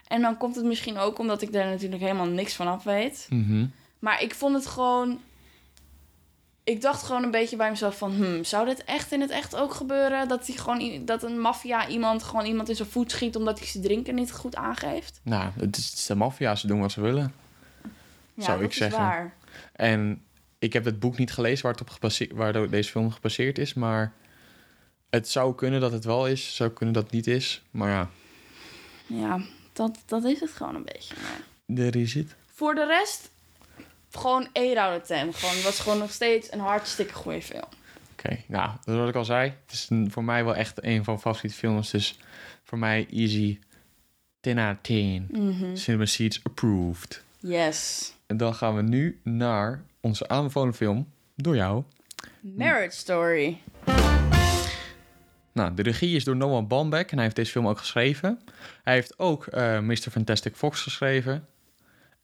En 0.07 0.21
dan 0.21 0.37
komt 0.37 0.55
het 0.55 0.65
misschien 0.65 0.97
ook 0.97 1.19
omdat 1.19 1.41
ik 1.41 1.51
daar 1.53 1.65
natuurlijk 1.69 2.01
helemaal 2.01 2.25
niks 2.25 2.53
van 2.53 2.67
af 2.67 2.83
weet. 2.83 3.27
Mhm. 3.29 3.65
Maar 3.99 4.21
ik 4.21 4.35
vond 4.35 4.55
het 4.55 4.65
gewoon... 4.67 5.19
Ik 6.63 6.81
dacht 6.81 7.03
gewoon 7.03 7.23
een 7.23 7.31
beetje 7.31 7.55
bij 7.55 7.69
mezelf 7.69 7.97
van... 7.97 8.11
Hmm, 8.15 8.43
zou 8.43 8.65
dit 8.65 8.83
echt 8.83 9.11
in 9.11 9.21
het 9.21 9.29
echt 9.29 9.55
ook 9.55 9.73
gebeuren? 9.73 10.27
Dat, 10.27 10.47
hij 10.47 10.55
gewoon, 10.55 11.05
dat 11.05 11.23
een 11.23 11.39
maffia 11.39 11.87
iemand 11.87 12.23
gewoon 12.23 12.45
iemand 12.45 12.69
in 12.69 12.75
zijn 12.75 12.89
voet 12.89 13.11
schiet... 13.11 13.35
omdat 13.35 13.59
hij 13.59 13.67
zijn 13.67 13.83
drinken 13.83 14.15
niet 14.15 14.31
goed 14.31 14.55
aangeeft? 14.55 15.19
Nou, 15.23 15.51
het 15.59 15.77
is 15.77 16.05
de 16.05 16.15
maffia. 16.15 16.55
Ze 16.55 16.67
doen 16.67 16.79
wat 16.79 16.91
ze 16.91 17.01
willen. 17.01 17.33
Ja, 18.37 18.43
Zou 18.43 18.63
ik 18.63 18.73
zeggen. 18.73 18.99
waar. 18.99 19.33
En 19.71 20.23
ik 20.59 20.73
heb 20.73 20.85
het 20.85 20.99
boek 20.99 21.17
niet 21.17 21.31
gelezen 21.31 21.63
waar 21.63 21.71
het 21.71 21.81
op 21.81 21.89
gebaseerd, 21.89 22.31
waar 22.31 22.69
deze 22.69 22.89
film 22.91 23.11
gebaseerd 23.11 23.57
is. 23.57 23.73
Maar 23.73 24.13
het 25.09 25.29
zou 25.29 25.55
kunnen 25.55 25.81
dat 25.81 25.91
het 25.91 26.05
wel 26.05 26.27
is. 26.27 26.55
zou 26.55 26.69
kunnen 26.69 26.93
dat 26.95 27.03
het 27.03 27.11
niet 27.13 27.27
is. 27.27 27.63
Maar 27.71 27.89
ja, 27.89 28.09
Ja, 29.05 29.39
dat, 29.73 29.97
dat 30.05 30.23
is 30.23 30.39
het 30.39 30.49
gewoon 30.51 30.75
een 30.75 30.85
beetje. 30.85 31.15
Maar 31.21 31.75
there 31.75 32.01
is 32.01 32.15
it. 32.15 32.35
voor 32.53 32.75
de 32.75 32.85
rest, 32.85 33.29
gewoon 34.11 34.47
1 34.53 34.77
out 34.77 35.01
of 35.01 35.07
10. 35.07 35.33
Gewoon, 35.33 35.55
het 35.55 35.63
was 35.63 35.79
gewoon 35.79 35.97
nog 35.97 36.11
steeds 36.11 36.51
een 36.51 36.59
hartstikke 36.59 37.13
goede 37.13 37.41
film. 37.41 37.63
Oké, 38.11 38.37
nou, 38.47 38.71
dat 38.83 38.95
wat 38.97 39.09
ik 39.09 39.15
al 39.15 39.25
zei. 39.25 39.49
Het 39.65 39.73
is 39.73 39.87
een- 39.89 40.11
voor 40.11 40.23
mij 40.23 40.43
wel 40.45 40.55
echt 40.55 40.83
een 40.83 41.03
van 41.03 41.13
mijn 41.13 41.19
favoriete 41.19 41.57
films. 41.57 41.89
Dus 41.91 42.19
voor 42.63 42.77
mij 42.77 43.07
easy 43.11 43.59
10 44.39 44.57
out 44.59 44.75
of 44.75 44.81
10. 44.81 45.27
Mhm. 45.31 45.75
Cinema 45.75 46.05
Seats 46.05 46.39
approved. 46.43 47.23
Yes. 47.39 48.11
En 48.27 48.37
dan 48.37 48.55
gaan 48.55 48.75
we 48.75 48.81
nu 48.81 49.19
naar 49.23 49.83
onze 50.01 50.27
aanbevolen 50.27 50.73
film 50.73 51.11
door 51.35 51.55
jou. 51.55 51.83
Marriage 52.41 52.97
Story. 52.97 53.61
Nou, 55.51 55.73
de 55.73 55.81
regie 55.81 56.15
is 56.15 56.23
door 56.23 56.35
Noah 56.35 56.67
Baumbach 56.67 57.05
en 57.05 57.13
hij 57.13 57.23
heeft 57.23 57.35
deze 57.35 57.51
film 57.51 57.67
ook 57.67 57.77
geschreven. 57.77 58.39
Hij 58.83 58.93
heeft 58.93 59.19
ook 59.19 59.45
eh 59.45 59.79
Mr. 59.79 60.09
Fantastic 60.11 60.55
Fox 60.55 60.81
geschreven. 60.81 61.47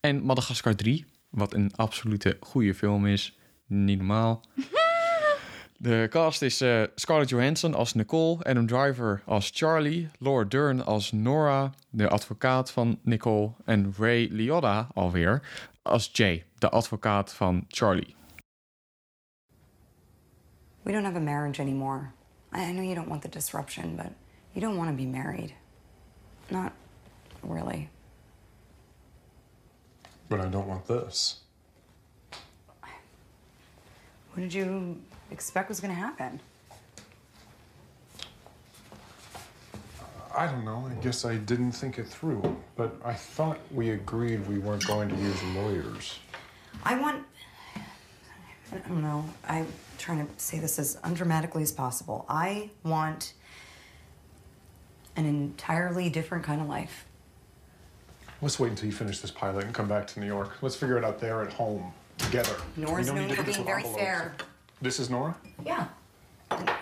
En 0.00 0.22
Madagascar 0.22 0.74
3, 0.74 1.04
wat 1.28 1.54
een 1.54 1.72
absolute 1.74 2.36
goede 2.40 2.74
film 2.74 3.06
is. 3.06 3.38
Niet 3.66 3.98
normaal. 3.98 4.40
De 5.76 6.06
cast 6.10 6.42
is 6.42 6.60
eh, 6.60 6.82
Scarlett 6.94 7.30
Johansson 7.30 7.74
als 7.74 7.94
Nicole, 7.94 8.44
Adam 8.44 8.66
Driver 8.66 9.22
als 9.24 9.50
Charlie, 9.54 10.08
Laura 10.18 10.44
Dern 10.44 10.84
als 10.84 11.12
Nora, 11.12 11.72
de 11.90 12.08
advocaat 12.08 12.70
van 12.70 12.98
Nicole, 13.02 13.52
en 13.64 13.94
Ray 13.98 14.28
Liotta 14.30 14.88
alweer 14.94 15.42
als 15.84 16.10
Jay, 16.12 16.44
de 16.58 16.68
advocaat 16.68 17.32
van 17.32 17.64
Charlie. 17.68 18.16
We 20.82 20.92
don't 20.92 21.04
have 21.04 21.16
a 21.16 21.20
marriage 21.20 21.62
anymore. 21.62 22.12
I 22.52 22.68
I 22.68 22.72
know 22.72 22.82
you 22.82 22.94
don't 22.94 23.08
want 23.08 23.22
the 23.22 23.28
disruption, 23.28 23.96
but 23.96 24.12
you 24.52 24.60
don't 24.60 24.76
want 24.76 24.90
to 24.90 24.96
be 24.96 25.06
married. 25.06 25.54
Not 26.50 26.72
really. 27.42 27.88
But 30.28 30.40
I 30.40 30.48
don't 30.48 30.66
want 30.66 30.86
this. 30.86 31.42
What 34.32 34.42
did 34.42 34.52
you 34.52 34.96
expect 35.30 35.68
was 35.68 35.80
going 35.80 35.94
to 35.94 36.00
happen? 36.00 36.40
I 40.36 40.46
don't 40.46 40.64
know. 40.64 40.88
I 40.90 40.94
guess 41.02 41.24
I 41.24 41.36
didn't 41.36 41.72
think 41.72 41.98
it 41.98 42.08
through. 42.08 42.56
But 42.76 42.96
I 43.04 43.14
thought 43.14 43.58
we 43.70 43.90
agreed 43.90 44.46
we 44.46 44.58
weren't 44.58 44.86
going 44.86 45.08
to 45.08 45.16
use 45.16 45.42
lawyers. 45.54 46.18
I 46.82 46.98
want. 46.98 47.24
I 48.72 48.88
don't 48.88 49.02
know. 49.02 49.24
I'm 49.46 49.66
trying 49.98 50.26
to 50.26 50.32
say 50.36 50.58
this 50.58 50.78
as 50.78 50.96
undramatically 51.04 51.62
as 51.62 51.70
possible. 51.70 52.24
I 52.28 52.70
want 52.82 53.34
an 55.16 55.26
entirely 55.26 56.10
different 56.10 56.44
kind 56.44 56.60
of 56.60 56.68
life. 56.68 57.06
Let's 58.42 58.58
wait 58.58 58.70
until 58.70 58.86
you 58.86 58.92
finish 58.92 59.20
this 59.20 59.30
pilot 59.30 59.64
and 59.64 59.72
come 59.72 59.88
back 59.88 60.06
to 60.08 60.20
New 60.20 60.26
York. 60.26 60.56
Let's 60.60 60.74
figure 60.74 60.98
it 60.98 61.04
out 61.04 61.20
there 61.20 61.42
at 61.42 61.52
home 61.52 61.92
together. 62.18 62.56
Nora's 62.76 63.10
known 63.10 63.28
for 63.30 63.42
being 63.42 63.64
very 63.64 63.82
fair. 63.82 64.34
This 64.82 64.98
is 64.98 65.08
Nora? 65.08 65.36
Yeah. 65.64 65.86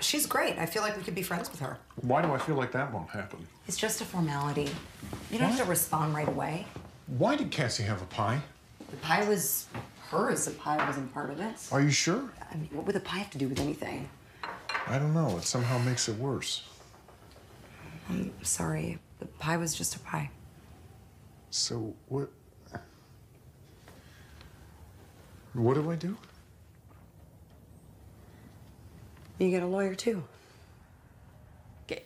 She's 0.01 0.27
great. 0.27 0.59
I 0.59 0.67
feel 0.67 0.83
like 0.83 0.97
we 0.97 1.03
could 1.03 1.15
be 1.15 1.23
friends 1.23 1.51
with 1.51 1.61
her. 1.61 1.79
Why 2.01 2.23
do 2.23 2.33
I 2.33 2.39
feel 2.39 2.57
like 2.57 2.73
that 2.73 2.93
won't 2.93 3.11
happen? 3.11 3.47
It's 3.69 3.77
just 3.77 4.01
a 4.01 4.05
formality. 4.05 4.71
You 5.31 5.39
don't 5.39 5.49
have 5.49 5.59
to 5.59 5.65
respond 5.65 6.15
right 6.15 6.29
away. 6.29 6.67
Why 7.07 7.37
did 7.37 7.51
Cassie 7.51 7.83
have 7.85 8.03
a 8.03 8.07
pie? 8.07 8.41
The 8.91 8.97
pie 8.97 9.29
was 9.29 9.67
hers. 10.11 10.45
The 10.47 10.53
pie 10.53 10.85
wasn't 10.87 11.13
part 11.13 11.31
of 11.31 11.41
it. 11.41 11.55
Are 11.71 11.81
you 11.81 11.91
sure? 11.91 12.31
I 12.51 12.57
mean, 12.57 12.69
what 12.73 12.87
would 12.87 12.95
the 12.95 13.01
pie 13.01 13.19
have 13.19 13.31
to 13.31 13.39
do 13.39 13.49
with 13.49 13.61
anything? 13.61 14.09
I 14.87 14.99
don't 14.99 15.15
know. 15.15 15.37
It 15.37 15.45
somehow 15.45 15.79
makes 15.79 16.09
it 16.09 16.17
worse. 16.19 16.65
I'm 18.09 18.33
sorry. 18.43 18.99
The 19.21 19.27
pie 19.27 19.57
was 19.57 19.75
just 19.75 19.95
a 19.97 19.99
pie. 20.01 20.31
So 21.51 21.95
what? 22.09 22.29
What 25.55 25.75
do 25.75 25.91
I 25.91 25.97
do? 25.97 26.17
You 29.43 29.55
get 29.55 29.63
a 29.63 29.67
lawyer 29.67 29.97
too. 29.97 30.23
Oké. 31.83 32.01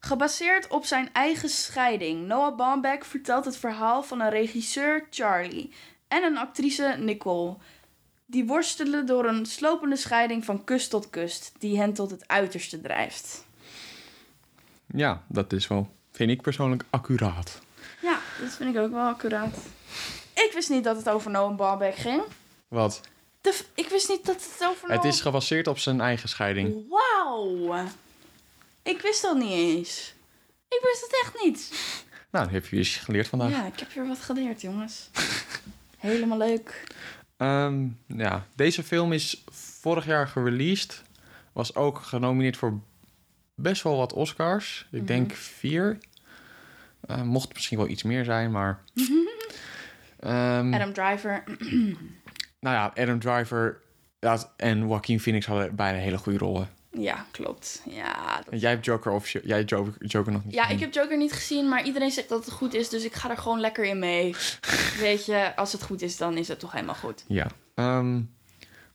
Gebaseerd 0.00 0.68
op 0.68 0.84
zijn 0.84 1.08
eigen 1.12 1.48
scheiding, 1.48 2.26
Noah 2.26 2.56
Baumbach 2.56 3.06
vertelt 3.06 3.44
het 3.44 3.56
verhaal 3.56 4.02
van 4.02 4.20
een 4.20 4.30
regisseur, 4.30 5.06
Charlie, 5.10 5.72
en 6.08 6.22
een 6.22 6.38
actrice, 6.38 6.96
Nicole. 6.98 7.56
Die 8.26 8.46
worstelen 8.46 9.06
door 9.06 9.24
een 9.24 9.46
slopende 9.46 9.96
scheiding 9.96 10.44
van 10.44 10.64
kust 10.64 10.90
tot 10.90 11.10
kust, 11.10 11.52
die 11.58 11.78
hen 11.78 11.92
tot 11.92 12.10
het 12.10 12.28
uiterste 12.28 12.80
drijft. 12.80 13.44
Ja, 14.86 15.22
dat 15.28 15.52
is 15.52 15.66
wel, 15.66 15.88
vind 16.10 16.30
ik 16.30 16.42
persoonlijk, 16.42 16.84
accuraat. 16.90 17.58
Ja, 18.02 18.18
dat 18.40 18.50
vind 18.50 18.74
ik 18.74 18.80
ook 18.80 18.92
wel 18.92 19.06
accuraat. 19.06 19.56
Ik 20.34 20.50
wist 20.54 20.70
niet 20.70 20.84
dat 20.84 20.96
het 20.96 21.08
over 21.08 21.30
Noah 21.30 21.56
Baumbach 21.56 22.02
ging. 22.02 22.22
Wat? 22.68 23.00
De 23.40 23.60
ik 23.74 23.88
wist 23.88 24.08
niet 24.08 24.26
dat 24.26 24.34
het 24.34 24.68
over. 24.68 24.90
Het 24.90 25.04
is 25.04 25.20
gebaseerd 25.20 25.66
op 25.66 25.78
zijn 25.78 26.00
eigen 26.00 26.28
scheiding. 26.28 26.88
Wauw! 26.88 27.86
Ik 28.82 29.00
wist 29.00 29.22
dat 29.22 29.36
niet 29.36 29.50
eens. 29.50 30.14
Ik 30.68 30.80
wist 30.82 31.00
het 31.00 31.20
echt 31.22 31.44
niet. 31.44 31.72
Nou, 32.30 32.50
heb 32.50 32.66
je 32.66 32.76
eens 32.76 32.96
geleerd 32.96 33.28
vandaag. 33.28 33.50
Ja, 33.50 33.66
ik 33.66 33.78
heb 33.78 33.92
weer 33.92 34.06
wat 34.06 34.20
geleerd, 34.20 34.60
jongens. 34.60 35.10
Helemaal 35.98 36.38
leuk. 36.38 36.84
Ehm, 37.36 37.86
ja, 38.06 38.46
deze 38.54 38.82
film 38.82 39.12
is 39.12 39.44
vorig 39.80 40.06
jaar 40.06 40.28
gereleased. 40.28 41.02
Was 41.52 41.74
ook 41.74 41.98
genomineerd 41.98 42.56
voor 42.56 42.80
best 43.54 43.82
wel 43.82 43.96
wat 43.96 44.12
Oscars. 44.12 44.86
Ik 44.90 45.06
denk 45.06 45.32
vier. 45.32 45.98
Eh, 47.00 47.22
mocht 47.22 47.54
misschien 47.54 47.78
wel 47.78 47.88
iets 47.88 48.02
meer 48.02 48.24
zijn, 48.24 48.50
maar... 48.50 48.80
Ehm, 50.20 50.74
Adam 50.74 50.92
Driver. 50.92 51.44
nou 52.60 52.76
ja, 52.76 53.02
Adam 53.02 53.18
Driver 53.18 53.80
ja, 54.20 54.38
en 54.56 54.78
Joaquin 54.88 55.20
Phoenix 55.20 55.46
hadden 55.46 55.74
bijna 55.76 55.98
hele 55.98 56.18
goede 56.18 56.38
rollen. 56.38 56.68
Ja, 56.92 57.26
klopt. 57.30 57.82
Ja, 57.90 58.36
dat- 58.36 58.48
En 58.52 58.58
jij 58.58 58.70
hebt 58.70 58.84
Joker 58.84 59.12
of 59.12 59.28
jij 59.28 59.62
Joker, 59.64 59.94
Joker 60.06 60.32
nog 60.32 60.44
niet 60.44 60.54
ja, 60.54 60.62
gezien. 60.62 60.76
ik 60.76 60.82
heb 60.82 60.94
Joker 60.94 61.16
niet 61.16 61.32
gezien, 61.32 61.68
maar 61.68 61.84
iedereen 61.84 62.10
zegt 62.10 62.28
dat 62.28 62.44
het 62.44 62.54
goed 62.54 62.74
is, 62.74 62.88
dus 62.88 63.04
ik 63.04 63.12
ga 63.14 63.30
er 63.30 63.36
gewoon 63.36 63.60
lekker 63.60 63.84
in 63.84 63.98
mee. 63.98 64.34
Weet 65.00 65.26
je, 65.26 65.56
als 65.56 65.72
het 65.72 65.82
goed 65.82 66.02
is, 66.02 66.16
dan 66.16 66.36
is 66.36 66.48
het 66.48 66.58
toch 66.58 66.72
helemaal 66.72 66.94
goed. 66.94 67.24
Ja. 67.28 67.46
Ehm, 67.74 68.20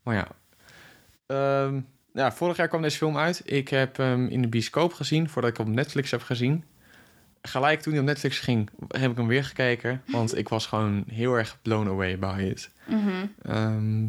maar 0.04 0.16
ja. 0.16 0.28
Ehm, 1.28 1.80
ja, 2.14 2.32
vorig 2.32 2.58
jaar 2.58 2.68
kwam 2.68 2.82
deze 2.82 2.98
film 2.98 3.18
uit. 3.18 3.42
Ik 3.46 3.70
heb 3.70 3.98
hem 3.98 4.28
in 4.28 4.42
de 4.42 4.48
bioscoop 4.48 4.94
gezien, 4.94 5.30
voordat 5.30 5.52
ik 5.52 5.58
hem 5.58 5.68
op 5.68 5.74
Netflix 5.74 6.12
heb 6.12 6.22
gezien. 6.22 6.64
Gelijk 7.48 7.82
toen 7.82 7.92
hij 7.94 8.02
op 8.02 8.08
Netflix 8.08 8.40
ging, 8.40 8.70
heb 8.88 9.12
ik 9.12 9.18
hem 9.18 9.28
weer 9.28 9.44
gekeken. 9.46 10.02
Want 10.08 10.38
ik 10.38 10.50
was 10.50 10.66
gewoon 10.66 11.04
heel 11.08 11.34
erg 11.34 11.58
blown 11.62 11.88
away 11.90 12.20
by 12.20 12.48
it. 12.50 12.70
Ehm, 13.42 14.06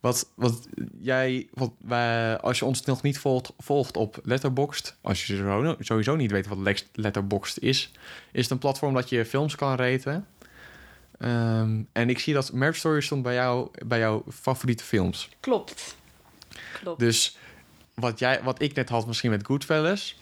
wat, 0.00 0.30
wat 0.34 0.68
jij, 1.00 1.48
wat 1.52 1.72
wij, 1.78 2.38
als 2.38 2.58
je 2.58 2.64
ons 2.64 2.84
nog 2.84 3.02
niet 3.02 3.18
volgt, 3.18 3.52
volgt 3.58 3.96
op 3.96 4.18
Letterboxd, 4.22 4.96
als 5.00 5.26
je 5.26 5.36
sowieso- 5.36 5.76
sowieso 5.78 6.16
niet 6.16 6.30
weet 6.30 6.46
wat 6.46 6.82
Letterboxd 6.92 7.58
is, 7.58 7.92
is 8.32 8.42
het 8.42 8.50
een 8.50 8.58
platform 8.58 8.94
dat 8.94 9.08
je 9.08 9.24
films 9.24 9.54
kan 9.54 9.76
raten. 9.76 10.26
Ehm, 11.18 11.82
en 11.92 12.10
ik 12.10 12.18
zie 12.18 12.34
dat 12.34 12.52
Marriage 12.52 12.78
Story 12.78 13.00
stond 13.00 13.22
bij 13.22 13.34
jou, 13.34 13.68
bij 13.86 13.98
jouw 13.98 14.24
favoriete 14.32 14.84
films. 14.84 15.28
Klopt. 15.40 15.96
Klopt. 16.80 16.98
Dus 17.00 17.36
wat, 17.94 18.18
jij, 18.18 18.42
wat 18.42 18.62
ik 18.62 18.74
net 18.74 18.88
had 18.88 19.06
misschien 19.06 19.30
met 19.30 19.46
Goodfellas, 19.46 20.16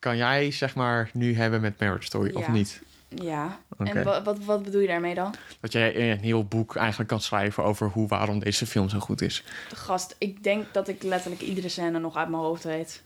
kan 0.00 0.16
jij 0.16 0.50
zeg 0.50 0.74
maar 0.74 1.10
nu 1.12 1.36
hebben 1.36 1.60
met 1.60 1.80
Marriage 1.80 2.04
Story, 2.04 2.34
of 2.34 2.48
niet? 2.48 2.82
Ja. 3.08 3.58
En 3.78 4.04
wa- 4.04 4.22
wat, 4.22 4.38
wat 4.44 4.62
bedoel 4.62 4.80
je 4.80 4.86
daarmee 4.86 5.14
dan? 5.14 5.34
Dat 5.60 5.72
jij 5.72 6.10
een 6.10 6.18
heel 6.18 6.44
boek 6.44 6.76
eigenlijk 6.76 7.08
kan 7.10 7.20
schrijven 7.20 7.64
over 7.64 7.88
hoe, 7.88 8.08
waarom 8.08 8.38
deze 8.38 8.66
film 8.66 8.88
zo 8.88 8.98
goed 8.98 9.20
is. 9.22 9.44
Gast, 9.74 10.14
ik 10.18 10.42
denk 10.42 10.72
dat 10.72 10.88
ik 10.88 11.02
letterlijk 11.02 11.42
iedere 11.42 11.68
scène 11.68 11.98
nog 11.98 12.16
uit 12.16 12.28
mijn 12.28 12.42
hoofd 12.42 12.64
weet. 12.64 13.02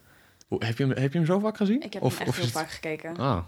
Heb 0.58 0.78
je 0.78 0.86
hem, 0.86 0.96
heb 1.02 1.12
je 1.12 1.18
hem 1.18 1.26
zo 1.26 1.38
vaak 1.38 1.56
gezien? 1.56 1.82
Ik 1.82 1.92
heb 1.92 2.02
Of- 2.02 2.18
hem 2.18 2.26
echt 2.26 2.36
heel 2.36 2.44
het- 2.44 2.54
vaak 2.54 2.70
gekeken. 2.70 3.16
Ah. 3.16 3.38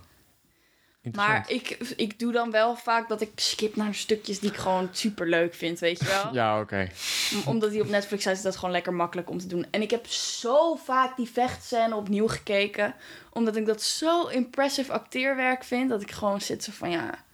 Maar 1.14 1.50
ik, 1.50 1.68
ik 1.96 2.18
doe 2.18 2.32
dan 2.32 2.50
wel 2.50 2.76
vaak 2.76 3.08
dat 3.08 3.20
ik 3.20 3.30
skip 3.34 3.76
naar 3.76 3.94
stukjes 3.94 4.38
die 4.40 4.50
ik 4.50 4.56
gewoon 4.56 4.88
super 4.92 5.28
leuk 5.28 5.54
vind, 5.54 5.78
weet 5.78 5.98
je 5.98 6.04
wel? 6.06 6.32
Ja, 6.40 6.60
oké. 6.60 6.88
Om- 7.34 7.42
Omdat 7.46 7.70
die 7.70 7.80
op 7.82 7.88
Netflix 7.88 8.22
zijn, 8.22 8.36
is 8.36 8.42
dat 8.42 8.56
gewoon 8.56 8.70
lekker 8.70 8.92
makkelijk 8.94 9.30
om 9.30 9.38
te 9.38 9.46
doen. 9.46 9.66
En 9.70 9.82
ik 9.82 9.90
heb 9.90 10.06
zo 10.06 10.74
vaak 10.74 11.16
die 11.16 11.28
vechtscène 11.30 11.94
opnieuw 11.94 12.28
gekeken. 12.28 12.94
Omdat 13.32 13.56
ik 13.56 13.66
dat 13.66 13.82
zo 13.82 14.26
impressive 14.26 14.92
acteerwerk 14.92 15.64
vind. 15.64 15.88
Dat 15.90 16.02
ik 16.02 16.10
gewoon 16.10 16.40
zit 16.40 16.64
zo 16.64 16.72
van 16.74 16.90
ja, 16.90 17.24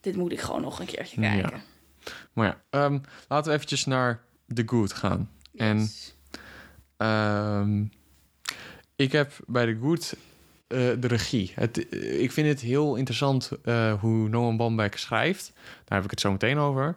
dit 0.00 0.16
moet 0.16 0.32
ik 0.32 0.40
gewoon 0.40 0.60
nog 0.60 0.80
een 0.80 0.86
keertje 0.86 1.20
Ja. 1.20 1.32
kijken. 1.32 1.62
Maar 2.32 2.46
ja, 2.46 2.60
ehm, 2.84 2.98
laten 3.28 3.48
we 3.50 3.56
eventjes 3.56 3.84
naar 3.84 4.20
The 4.54 4.62
Good 4.66 4.92
gaan. 4.92 5.30
En 5.56 5.78
Yes. 5.78 6.14
Ehm, 6.96 7.84
ik 8.96 9.12
heb 9.12 9.32
bij 9.46 9.66
The 9.66 9.78
Good 9.82 10.14
de 10.66 11.06
regie. 11.06 11.52
Het, 11.54 11.88
eh, 11.88 12.22
ik 12.22 12.32
vind 12.32 12.48
het 12.48 12.60
heel 12.60 12.96
interessant 12.96 13.50
eh, 13.64 13.92
hoe 14.00 14.28
Noah 14.28 14.56
Baumbach 14.56 14.98
schrijft. 14.98 15.52
Daar 15.84 15.96
heb 15.96 16.04
ik 16.04 16.10
het 16.10 16.20
zo 16.20 16.30
meteen 16.32 16.58
over. 16.58 16.96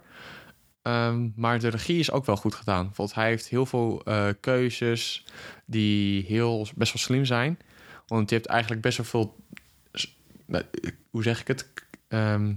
Ehm, 0.82 1.30
maar 1.36 1.60
de 1.60 1.68
regie 1.68 2.00
is 2.00 2.12
ook 2.12 2.26
wel 2.26 2.38
goed 2.38 2.56
gedaan. 2.56 2.86
Bijvoorbeeld, 2.86 3.18
hij 3.18 3.28
heeft 3.28 3.48
heel 3.48 3.66
veel 3.66 4.02
eh, 4.06 4.28
keuzes 4.40 5.26
die 5.66 6.26
heel, 6.26 6.68
best 6.76 6.94
wel 6.94 7.02
slim 7.02 7.26
zijn. 7.26 7.60
Want 8.08 8.30
je 8.30 8.36
hebt 8.36 8.48
eigenlijk 8.48 8.82
best 8.82 8.98
wel 8.98 9.06
veel... 9.06 9.36
nou, 10.46 10.64
eh, 10.72 10.92
hoe 11.10 11.24
zeg 11.24 11.42
ik 11.42 11.48
het? 11.48 11.70
Ehm, 12.08 12.54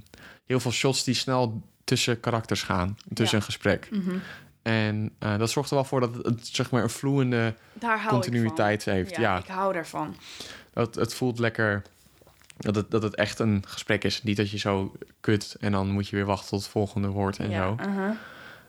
heel 0.47 0.61
veel 0.61 0.73
shots 0.73 1.05
die 1.05 1.15
snel 1.15 1.63
tussen 1.85 2.21
karakters 2.21 2.63
gaan. 2.63 2.97
Tussen 3.15 3.27
Ja. 3.39 3.43
een 3.45 3.51
gesprek. 3.53 3.89
En 4.63 5.13
eh, 5.19 5.39
dat 5.39 5.51
zorgt 5.51 5.71
er 5.71 5.77
wel 5.77 5.85
voor 5.85 6.01
dat 6.01 6.15
het 6.23 6.47
zeg 6.47 6.71
maar 6.71 6.83
een 6.83 6.91
vloeiende 6.91 7.55
continuïteit 8.09 8.85
heeft. 8.85 9.17
Ja, 9.17 9.21
Ja, 9.21 9.39
ik 9.39 9.47
hou 9.47 9.73
daarvan. 9.73 10.17
Dat, 10.73 10.95
het 10.95 11.15
voelt 11.15 11.39
lekker 11.39 11.83
dat 12.57 12.75
het, 12.75 12.91
dat 12.91 13.03
het 13.03 13.15
echt 13.15 13.39
een 13.39 13.63
gesprek 13.67 14.05
is. 14.05 14.23
Niet 14.23 14.37
dat 14.37 14.51
je 14.51 14.59
zo 14.59 14.93
kut 15.21 15.57
en 15.61 15.73
dan 15.73 15.91
moet 15.91 16.09
je 16.09 16.17
weer 16.17 16.25
wachten 16.25 16.49
tot 16.49 16.61
het 16.61 16.71
volgende 16.71 17.09
woord 17.09 17.39
en 17.39 17.51
ja, 17.51 17.63
zo. 17.63 17.89
uh-huh. 17.89 18.11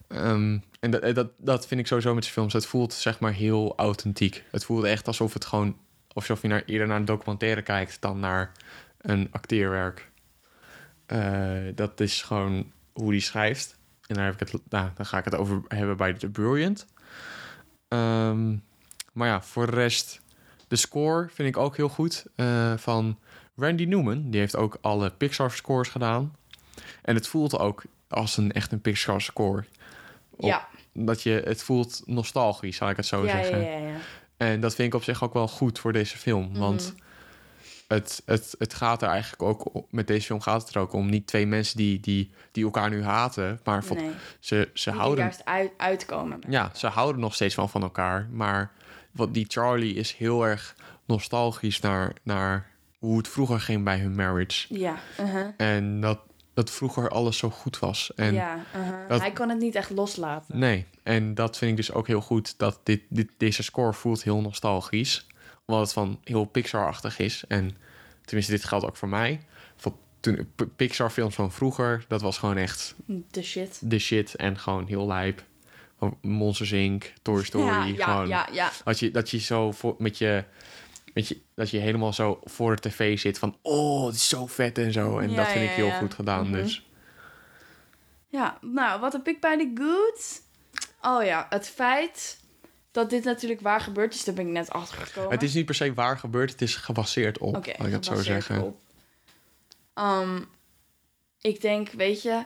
Ehm, 0.08 0.58
en 0.80 0.92
dat, 0.92 1.16
dat, 1.16 1.32
dat 1.38 1.68
vind 1.68 1.80
ik 1.80 1.88
sowieso 1.88 2.14
met 2.14 2.24
zijn 2.24 2.36
films. 2.36 2.54
Het 2.54 2.66
voelt 2.66 2.94
zeg 2.94 3.20
maar 3.20 3.34
heel 3.34 3.74
authentiek. 3.76 4.44
Het 4.52 4.66
voelt 4.66 4.84
echt 4.84 5.08
alsof 5.08 5.34
het 5.34 5.46
gewoon... 5.46 5.78
Alsof 6.14 6.42
je 6.42 6.48
naar, 6.48 6.64
eerder 6.66 6.88
naar 6.88 6.98
een 6.98 7.06
documentaire 7.06 7.62
kijkt 7.62 8.02
dan 8.02 8.20
naar 8.20 8.52
een 8.98 9.28
acteerwerk. 9.32 10.12
Eh, 11.06 11.58
dat 11.76 12.00
is 12.00 12.22
gewoon 12.22 12.72
hoe 12.94 13.12
die 13.12 13.22
schrijft. 13.22 13.78
En 14.08 14.16
daar, 14.16 14.26
heb 14.26 14.42
ik 14.42 14.50
het, 14.50 14.62
nou, 14.70 14.90
dan 14.96 15.06
ga 15.06 15.18
ik 15.18 15.26
het 15.26 15.36
over 15.36 15.62
hebben 15.68 15.98
bij 15.98 16.14
The 16.14 16.30
Brilliant. 16.30 16.86
Ehm, 17.88 18.56
maar 19.14 19.28
ja, 19.28 19.42
voor 19.42 19.66
de 19.66 19.72
rest... 19.72 20.21
De 20.72 20.78
score 20.78 21.28
vind 21.34 21.48
ik 21.48 21.58
ook 21.58 21.76
heel 21.78 21.90
goed. 21.90 22.26
eh, 22.36 22.74
van 22.78 23.20
Randy 23.56 23.84
Newman. 23.86 24.30
Die 24.30 24.40
heeft 24.40 24.56
ook 24.56 24.78
alle 24.82 25.10
Pixar 25.10 25.52
scores 25.52 25.90
gedaan. 25.90 26.36
En 27.02 27.16
het 27.16 27.28
voelt 27.28 27.60
ook 27.60 27.84
als 28.08 28.38
een 28.38 28.52
echt 28.52 28.72
een 28.72 28.82
Pixar 28.82 29.22
score. 29.22 29.64
Op- 30.30 30.42
Ja. 30.46 30.68
Dat 30.94 31.22
je, 31.24 31.42
het 31.46 31.64
voelt 31.64 32.02
nostalgisch, 32.06 32.78
zal 32.78 32.90
ik 32.90 32.96
het 32.98 33.06
zo 33.06 33.26
Ja, 33.26 33.32
zeggen. 33.32 33.64
ja, 33.64 33.78
ja. 33.78 33.96
En 34.38 34.60
dat 34.62 34.76
vind 34.76 34.88
ik 34.88 34.94
op 34.94 35.04
zich 35.04 35.24
ook 35.24 35.34
wel 35.34 35.48
goed 35.48 35.80
voor 35.80 35.94
deze 35.94 36.18
film. 36.18 36.50
Mhm. 36.50 36.60
Want 36.60 36.94
het, 37.88 38.22
het, 38.26 38.56
het 38.58 38.74
gaat 38.74 39.02
er 39.02 39.08
eigenlijk 39.10 39.42
ook... 39.42 39.84
Met 39.90 40.08
deze 40.08 40.26
film 40.26 40.42
gaat 40.42 40.62
het 40.66 40.76
er 40.76 40.82
ook 40.82 40.94
om 40.94 41.10
niet 41.10 41.28
twee 41.28 41.46
mensen 41.48 41.78
die, 41.78 42.00
die, 42.00 42.32
die 42.52 42.64
elkaar 42.64 42.90
nu 42.90 43.04
haten. 43.04 43.60
Maar 43.64 43.84
van- 43.84 43.98
Nee, 43.98 44.12
ze, 44.40 44.70
ze 44.74 44.90
die 44.92 45.00
houden... 45.00 45.24
juist 45.24 45.46
uit, 45.46 45.72
uitkomen. 45.78 46.40
Ja, 46.50 46.72
ze 46.76 46.88
houden 46.88 47.22
nog 47.22 47.34
steeds 47.34 47.56
wel 47.56 47.68
van 47.68 47.82
elkaar. 47.82 48.28
Maar 48.32 48.72
wat 49.12 49.34
die 49.34 49.46
Charlie 49.48 49.94
is 49.96 50.14
heel 50.14 50.44
erg 50.48 50.76
nostalgisch 51.06 51.80
naar, 51.80 52.14
naar 52.24 52.70
hoe 53.00 53.18
het 53.18 53.28
vroeger 53.28 53.60
ging 53.60 53.84
bij 53.84 53.98
hun 54.00 54.16
marriage. 54.16 54.76
Ja, 54.78 54.96
uh-huh. 55.20 55.48
En 55.58 56.02
dat, 56.02 56.20
dat 56.54 56.72
vroeger 56.72 57.10
alles 57.10 57.38
zo 57.38 57.50
goed 57.50 57.80
was. 57.80 58.12
En 58.16 58.34
ja, 58.34 58.56
uh-huh. 58.76 59.08
dat- 59.08 59.20
hij 59.22 59.32
kan 59.32 59.50
het 59.50 59.60
niet 59.60 59.76
echt 59.76 59.90
loslaten. 59.90 60.60
Nee, 60.60 60.86
en 61.04 61.34
dat 61.36 61.58
vind 61.58 61.72
ik 61.72 61.78
dus 61.78 61.92
ook 61.92 62.08
heel 62.08 62.22
goed. 62.22 62.58
Dat 62.58 62.80
dit, 62.84 63.02
dit, 63.10 63.30
deze 63.38 63.64
score 63.64 63.94
voelt 63.94 64.24
heel 64.24 64.42
nostalgisch. 64.42 65.28
Omdat 65.66 65.84
het 65.84 65.94
van 65.94 66.20
heel 66.24 66.46
Pixar-achtig 66.46 67.20
is. 67.20 67.44
En 67.48 67.78
tenminste, 68.26 68.52
dit 68.54 68.64
geldt 68.64 68.86
ook 68.86 68.98
voor 68.98 69.10
mij. 69.10 69.42
Van 69.76 69.96
toen 70.20 70.52
Pixar-films 70.76 71.36
van 71.36 71.52
vroeger, 71.52 72.06
dat 72.08 72.22
was 72.22 72.38
gewoon 72.38 72.58
echt 72.58 72.96
De 73.32 73.42
shit. 73.44 73.80
de 73.84 74.00
shit. 74.00 74.36
En 74.36 74.58
gewoon 74.60 74.88
heel 74.88 75.08
lijp. 75.08 75.44
Van 76.02 76.18
Monsters 76.22 76.72
Inc., 76.72 77.14
Toy 77.22 77.44
Story. 77.44 77.66
Ja, 77.66 77.86
ja, 77.86 78.06
gewoon, 78.06 78.28
ja, 78.28 78.48
ja. 78.52 78.72
Dat, 78.84 79.00
je, 79.00 79.12
dat 79.12 79.30
je 79.30 79.40
zo 79.40 79.72
voor, 79.72 79.96
met 79.98 80.18
je... 80.18 80.44
Met 81.14 81.28
je, 81.28 81.42
dat 81.56 81.70
je 81.70 81.78
helemaal 81.78 82.14
zo 82.14 82.40
voor 82.44 82.76
de 82.76 82.90
tv 82.90 83.20
zit 83.20 83.40
van... 83.40 83.58
Oh, 83.62 84.06
het 84.06 84.16
is 84.16 84.28
zo 84.30 84.48
vet 84.48 84.78
en 84.78 84.92
zo. 84.92 85.20
En 85.20 85.30
Ja, 85.30 85.36
dat 85.36 85.48
vind 85.48 85.64
ja, 85.66 85.70
ik 85.70 85.76
heel 85.76 85.86
ja. 85.86 85.98
goed 85.98 86.14
gedaan. 86.14 86.50
Mhm. 86.50 86.62
Dus 86.62 86.86
Ja, 88.28 88.58
nou, 88.62 89.00
wat 89.00 89.14
heb 89.14 89.28
ik 89.28 89.40
bij 89.40 89.58
de 89.58 89.72
good? 89.76 90.42
Oh 91.02 91.24
ja, 91.24 91.46
het 91.50 91.70
feit 91.70 92.40
dat 92.92 93.10
dit 93.10 93.24
natuurlijk 93.24 93.62
waar 93.62 93.82
gebeurd 93.82 94.14
is, 94.14 94.24
daar 94.24 94.36
ben 94.36 94.46
ik 94.48 94.52
net 94.52 94.70
achter 94.70 94.98
gekomen. 94.98 95.32
het 95.32 95.44
is 95.44 95.54
niet 95.54 95.66
per 95.66 95.76
se 95.76 95.94
waar 95.94 96.18
gebeurd. 96.20 96.52
Het 96.52 96.62
is 96.62 96.76
gebaseerd 96.76 97.38
op, 97.38 97.56
Oké, 97.56 97.74
laat 97.78 97.88
ik 97.88 97.94
het 97.94 98.06
zo 98.06 98.16
zeggen. 98.16 98.64
op. 98.64 98.78
Ehm, 99.94 100.42
ik 101.42 101.62
denk, 101.62 101.90
weet 101.90 102.22
je, 102.22 102.44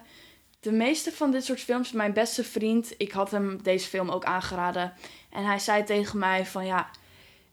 de 0.66 0.72
meeste 0.72 1.12
van 1.12 1.32
dit 1.32 1.46
soort 1.46 1.60
films, 1.60 1.92
mijn 1.92 2.14
beste 2.14 2.44
vriend, 2.44 2.94
ik 2.98 3.12
had 3.12 3.32
hem 3.32 3.64
deze 3.64 3.88
film 3.88 4.10
ook 4.10 4.24
aangeraden. 4.24 4.94
En 5.30 5.46
hij 5.46 5.60
zei 5.60 5.84
tegen 5.84 6.20
mij 6.20 6.46
van 6.46 6.66
ja, 6.66 6.90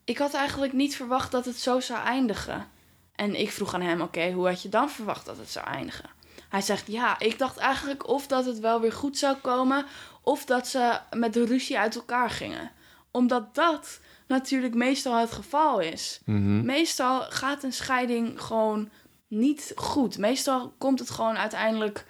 ik 0.04 0.18
had 0.18 0.34
eigenlijk 0.34 0.72
niet 0.72 0.96
verwacht 0.96 1.30
dat 1.30 1.44
het 1.44 1.56
zo 1.56 1.80
zou 1.80 2.04
eindigen. 2.04 2.68
En 3.14 3.40
ik 3.40 3.50
vroeg 3.50 3.74
aan 3.74 3.80
hem, 3.80 4.00
oké, 4.00 4.30
hoe 4.30 4.48
had 4.48 4.62
je 4.62 4.68
dan 4.68 4.90
verwacht 4.90 5.26
dat 5.26 5.36
het 5.36 5.50
zou 5.50 5.66
eindigen? 5.66 6.10
Hij 6.48 6.60
zegt, 6.60 6.86
ja, 6.86 7.18
ik 7.18 7.38
dacht 7.38 7.56
eigenlijk 7.56 8.08
of 8.08 8.26
dat 8.26 8.44
het 8.44 8.58
wel 8.58 8.80
weer 8.80 8.92
goed 8.92 9.18
zou 9.18 9.36
komen, 9.36 9.86
of 10.22 10.44
dat 10.44 10.68
ze 10.68 10.98
met 11.10 11.32
de 11.32 11.44
ruzie 11.44 11.78
uit 11.78 11.94
elkaar 11.94 12.30
gingen. 12.30 12.70
Omdat 13.10 13.54
dat 13.54 14.00
natuurlijk 14.26 14.74
meestal 14.74 15.16
het 15.16 15.32
geval 15.32 15.80
is. 15.80 16.20
Mhm. 16.24 16.64
Meestal 16.64 17.20
gaat 17.20 17.62
een 17.62 17.72
scheiding 17.72 18.42
gewoon 18.42 18.90
niet 19.28 19.72
goed. 19.74 20.18
Meestal 20.18 20.74
komt 20.78 20.98
het 20.98 21.10
gewoon 21.10 21.36
uiteindelijk. 21.36 22.04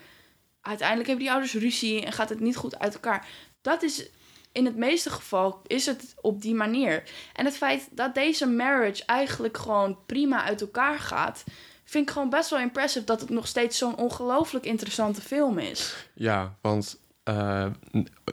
Uiteindelijk 0.62 1.08
hebben 1.08 1.24
die 1.24 1.34
ouders 1.34 1.54
ruzie 1.54 2.04
en 2.04 2.12
gaat 2.12 2.28
het 2.28 2.40
niet 2.40 2.56
goed 2.56 2.78
uit 2.78 2.94
elkaar. 2.94 3.26
Dat 3.60 3.82
is 3.82 4.08
in 4.52 4.64
het 4.64 4.76
meeste 4.76 5.10
geval 5.10 5.60
is 5.66 5.86
het 5.86 6.14
op 6.20 6.42
die 6.42 6.54
manier. 6.54 7.02
En 7.32 7.44
het 7.44 7.56
feit 7.56 7.88
dat 7.90 8.14
deze 8.14 8.46
marriage 8.46 9.04
eigenlijk 9.06 9.56
gewoon 9.56 9.98
prima 10.06 10.44
uit 10.44 10.60
elkaar 10.60 10.98
gaat, 10.98 11.44
vind 11.84 12.06
ik 12.08 12.12
gewoon 12.12 12.30
best 12.30 12.50
wel 12.50 12.60
impressive 12.60 13.04
dat 13.04 13.20
het 13.20 13.30
nog 13.30 13.46
steeds 13.46 13.78
zo'n 13.78 13.96
ongelooflijk 13.96 14.64
interessante 14.64 15.20
film 15.20 15.58
is. 15.58 16.08
Ja, 16.14 16.54
want 16.60 16.98
eh, 17.22 17.66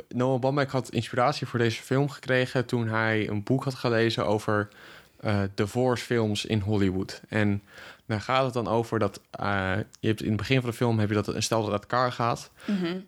Noah 0.07 0.39
Baumbach 0.39 0.71
had 0.71 0.89
inspiratie 0.89 1.47
voor 1.47 1.59
deze 1.59 1.81
film 1.81 2.09
gekregen 2.09 2.65
toen 2.65 2.87
hij 2.87 3.29
een 3.29 3.43
boek 3.43 3.63
had 3.63 3.75
gelezen 3.75 4.25
over 4.25 4.67
eh 5.19 5.41
divorce 5.55 6.05
films 6.05 6.45
in 6.45 6.59
Hollywood. 6.59 7.21
En 7.29 7.63
daar 8.09 8.21
gaat 8.21 8.43
het 8.43 8.53
dan 8.53 8.67
over 8.67 8.99
dat 8.99 9.21
eh, 9.31 9.73
je 9.99 10.07
hebt 10.07 10.21
in 10.21 10.27
het 10.27 10.37
begin 10.37 10.61
van 10.61 10.69
de 10.69 10.75
film 10.75 10.99
heb 10.99 11.09
je 11.09 11.15
dat 11.15 11.27
een 11.27 11.43
stel 11.43 11.61
dat 11.61 11.71
uit 11.71 11.81
elkaar 11.81 12.11
gaat. 12.11 12.51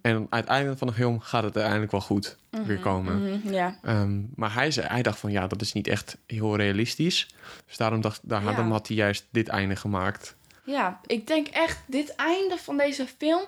En 0.01 0.27
aan 0.29 0.39
het 0.39 0.47
einde 0.47 0.77
van 0.77 0.87
de 0.87 0.93
film 0.93 1.19
gaat 1.19 1.43
het 1.43 1.53
uiteindelijk 1.55 1.91
wel 1.91 2.01
goed 2.01 2.37
weer 2.65 2.79
komen. 2.79 3.41
Mhm. 3.43 3.71
Ehm, 3.81 4.19
maar 4.35 4.53
hij, 4.53 4.71
zei, 4.71 4.87
hij 4.87 5.01
dacht 5.01 5.19
van 5.19 5.31
ja, 5.31 5.47
dat 5.47 5.61
is 5.61 5.73
niet 5.73 5.87
echt 5.87 6.17
heel 6.27 6.55
realistisch. 6.55 7.27
Dus 7.67 7.77
daarom, 7.77 8.01
dacht, 8.01 8.19
daar, 8.23 8.43
Ja. 8.43 8.63
had 8.63 8.87
hij 8.87 8.97
juist 8.97 9.27
dit 9.31 9.47
einde 9.47 9.75
gemaakt. 9.75 10.35
Ja, 10.63 10.99
ik 11.05 11.27
denk 11.27 11.47
echt, 11.47 11.79
dit 11.85 12.15
einde 12.15 12.57
van 12.57 12.77
deze 12.77 13.07
film 13.17 13.45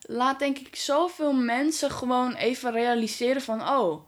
laat 0.00 0.38
denk 0.38 0.58
ik 0.58 0.76
zoveel 0.76 1.32
mensen 1.32 1.90
gewoon 1.90 2.34
even 2.34 2.72
realiseren 2.72 3.42
van, 3.42 3.68
oh, 3.68 4.02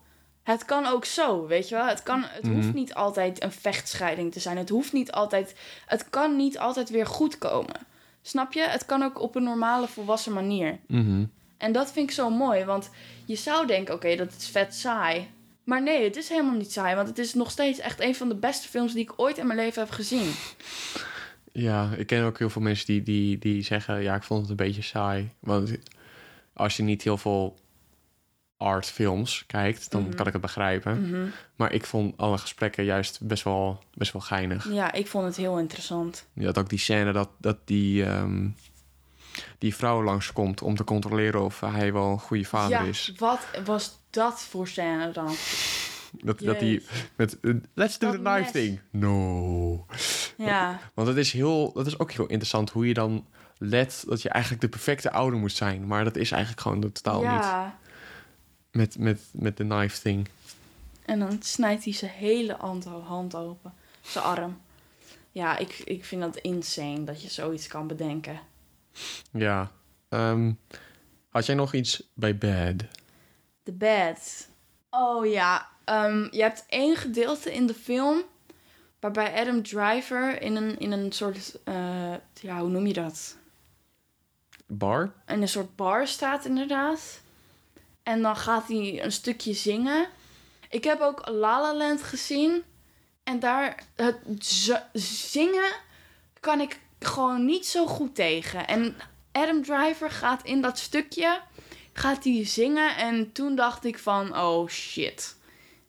het 0.52 0.64
kan 0.64 0.86
ook 0.86 1.04
zo, 1.04 1.46
weet 1.46 1.68
je 1.68 1.74
wel? 1.74 1.86
Het, 1.86 2.02
kan, 2.02 2.24
het 2.26 2.46
hoeft 2.46 2.74
niet 2.74 2.94
altijd 2.94 3.42
een 3.42 3.52
vechtscheiding 3.52 4.32
te 4.32 4.40
zijn. 4.40 4.56
Het 4.56 4.68
hoeft 4.68 4.92
niet 4.92 5.12
altijd, 5.12 5.54
het 5.86 6.10
kan 6.10 6.36
niet 6.36 6.58
altijd 6.58 6.90
weer 6.90 7.06
goed 7.06 7.38
komen. 7.38 7.76
Snap 8.22 8.52
je? 8.52 8.62
Het 8.68 8.86
kan 8.86 9.02
ook 9.02 9.20
op 9.20 9.34
een 9.34 9.42
normale 9.42 9.88
volwassen 9.88 10.32
manier. 10.32 10.78
Mhm. 10.86 11.24
En 11.56 11.72
dat 11.72 11.92
vind 11.92 12.08
ik 12.08 12.14
zo 12.14 12.30
mooi, 12.30 12.64
want 12.64 12.90
je 13.24 13.36
zou 13.36 13.66
denken, 13.66 13.94
oké, 13.94 14.16
dat 14.16 14.34
is 14.38 14.48
vet 14.48 14.74
saai. 14.74 15.28
Maar 15.64 15.82
nee, 15.82 16.04
het 16.04 16.16
is 16.16 16.28
helemaal 16.28 16.56
niet 16.56 16.72
saai, 16.72 16.94
want 16.94 17.08
het 17.08 17.18
is 17.18 17.34
nog 17.34 17.50
steeds 17.50 17.78
echt 17.78 18.00
een 18.00 18.14
van 18.14 18.28
de 18.28 18.34
beste 18.34 18.68
films 18.68 18.92
die 18.92 19.02
ik 19.02 19.12
ooit 19.16 19.38
in 19.38 19.46
mijn 19.46 19.58
leven 19.58 19.82
heb 19.82 19.90
gezien. 19.90 20.32
Ja, 21.52 21.90
ik 21.96 22.06
ken 22.06 22.24
ook 22.24 22.38
heel 22.38 22.50
veel 22.50 22.62
mensen 22.62 22.86
die, 22.86 23.02
die, 23.02 23.38
die 23.38 23.62
zeggen... 23.62 24.02
ja, 24.02 24.14
ik 24.14 24.22
vond 24.22 24.40
het 24.40 24.50
een 24.50 24.66
beetje 24.66 24.82
saai. 24.82 25.30
Want 25.38 25.70
als 26.52 26.76
je 26.76 26.82
niet 26.82 27.02
heel 27.02 27.18
veel 27.18 27.56
artfilms 28.58 29.44
kijkt... 29.46 29.90
dan 29.90 30.14
kan 30.14 30.26
ik 30.26 30.32
het 30.32 30.42
begrijpen. 30.42 31.32
Maar 31.56 31.72
ik 31.72 31.84
vond 31.86 32.16
alle 32.16 32.38
gesprekken 32.38 32.84
juist 32.84 33.20
best 33.22 33.42
wel, 33.44 33.82
best 33.94 34.12
wel 34.12 34.22
geinig. 34.22 34.72
Ja, 34.72 34.92
ik 34.92 35.06
vond 35.06 35.24
het 35.24 35.36
heel 35.36 35.58
interessant. 35.58 36.26
Je 36.32 36.46
had 36.46 36.58
ook 36.58 36.68
die 36.68 36.78
scène 36.78 37.12
dat, 37.12 37.28
dat 37.38 37.56
die, 37.64 38.04
ehm, 38.04 38.48
die 39.58 39.74
vrouw 39.74 40.02
langskomt... 40.02 40.62
om 40.62 40.76
te 40.76 40.84
controleren 40.84 41.44
of 41.44 41.60
hij 41.60 41.92
wel 41.92 42.10
een 42.10 42.18
goede 42.20 42.44
vader 42.44 42.70
ja, 42.70 42.82
is. 42.82 43.12
wat 43.16 43.40
was 43.64 43.98
dat 44.10 44.40
voor 44.40 44.68
scène 44.68 45.10
dan? 45.10 45.34
Dat, 46.22 46.38
dat 46.38 46.58
die 46.58 46.86
met... 47.16 47.40
eh, 47.40 47.54
let's 47.74 47.98
do 47.98 48.06
Dat 48.06 48.16
the 48.16 48.22
knife 48.22 48.40
mes. 48.40 48.50
thing. 48.50 48.80
No. 48.90 49.86
Ja, 50.36 50.80
Want 50.94 51.08
het 51.08 51.16
is, 51.16 51.32
heel, 51.32 51.72
dat 51.72 51.86
is 51.86 51.98
ook 51.98 52.12
heel 52.12 52.26
interessant 52.26 52.70
hoe 52.70 52.86
je 52.86 52.94
dan 52.94 53.26
let 53.58 54.04
dat 54.08 54.22
je 54.22 54.28
eigenlijk 54.28 54.62
de 54.62 54.68
perfecte 54.68 55.10
ouder 55.12 55.38
moet 55.38 55.52
zijn. 55.52 55.86
Maar 55.86 56.04
dat 56.04 56.16
is 56.16 56.30
eigenlijk 56.30 56.62
gewoon 56.62 56.80
totaal 56.80 57.22
niet. 57.22 57.76
Met, 58.70 58.98
met, 58.98 59.20
met 59.32 59.56
de 59.56 59.64
knife 59.64 60.00
thing. 60.00 60.28
En 61.04 61.18
dan 61.18 61.42
snijdt 61.42 61.84
hij 61.84 61.92
zijn 61.92 62.10
hele 62.10 62.56
hand, 62.58 62.84
hand 62.84 63.34
open. 63.34 63.72
Zijn 64.00 64.24
arm. 64.24 64.60
Ja, 65.32 65.56
ik, 65.56 65.78
ik 65.84 66.04
vind 66.04 66.22
dat 66.22 66.36
insane 66.36 67.04
dat 67.04 67.22
je 67.22 67.28
zoiets 67.28 67.66
kan 67.66 67.86
bedenken. 67.86 68.40
Ja. 69.30 69.70
Ehm, 70.08 70.52
had 71.28 71.46
jij 71.46 71.54
nog 71.54 71.74
iets 71.74 72.02
bij 72.14 72.38
Bad? 72.38 72.74
The 73.62 73.72
Bad. 73.72 74.48
Oh 74.90 75.26
ja, 75.26 75.68
ehm, 75.84 76.28
je 76.30 76.42
hebt 76.42 76.64
één 76.68 76.96
gedeelte 76.96 77.54
in 77.54 77.66
de 77.66 77.74
film... 77.74 78.22
waarbij 79.00 79.40
Adam 79.40 79.62
Driver 79.62 80.42
in 80.42 80.56
een, 80.56 80.78
in 80.78 80.92
een 80.92 81.12
soort... 81.12 81.58
eh, 81.64 82.14
ja, 82.40 82.60
hoe 82.60 82.68
noem 82.68 82.86
je 82.86 82.92
dat? 82.92 83.36
Bar? 84.66 85.12
in 85.26 85.42
een 85.42 85.48
soort 85.48 85.76
bar 85.76 86.06
staat, 86.06 86.44
inderdaad. 86.44 87.20
En 88.08 88.22
dan 88.22 88.36
gaat 88.36 88.68
hij 88.68 89.02
een 89.02 89.12
stukje 89.12 89.52
zingen. 89.52 90.06
Ik 90.70 90.84
heb 90.84 91.00
ook 91.00 91.28
La 91.28 91.60
La 91.60 91.74
Land 91.74 92.02
gezien. 92.02 92.62
En 93.24 93.38
daar, 93.38 93.82
het 93.96 94.16
zingen 95.30 95.72
kan 96.40 96.60
ik 96.60 96.80
gewoon 96.98 97.44
niet 97.44 97.66
zo 97.66 97.86
goed 97.86 98.14
tegen. 98.14 98.66
En 98.66 98.96
Adam 99.32 99.62
Driver 99.62 100.10
gaat 100.10 100.44
in 100.44 100.60
dat 100.60 100.78
stukje, 100.78 101.40
gaat 101.92 102.24
hij 102.24 102.46
zingen. 102.46 102.96
En 102.96 103.32
toen 103.32 103.54
dacht 103.54 103.84
ik 103.84 103.98
van, 103.98 104.38
oh 104.38 104.68
shit. 104.68 105.36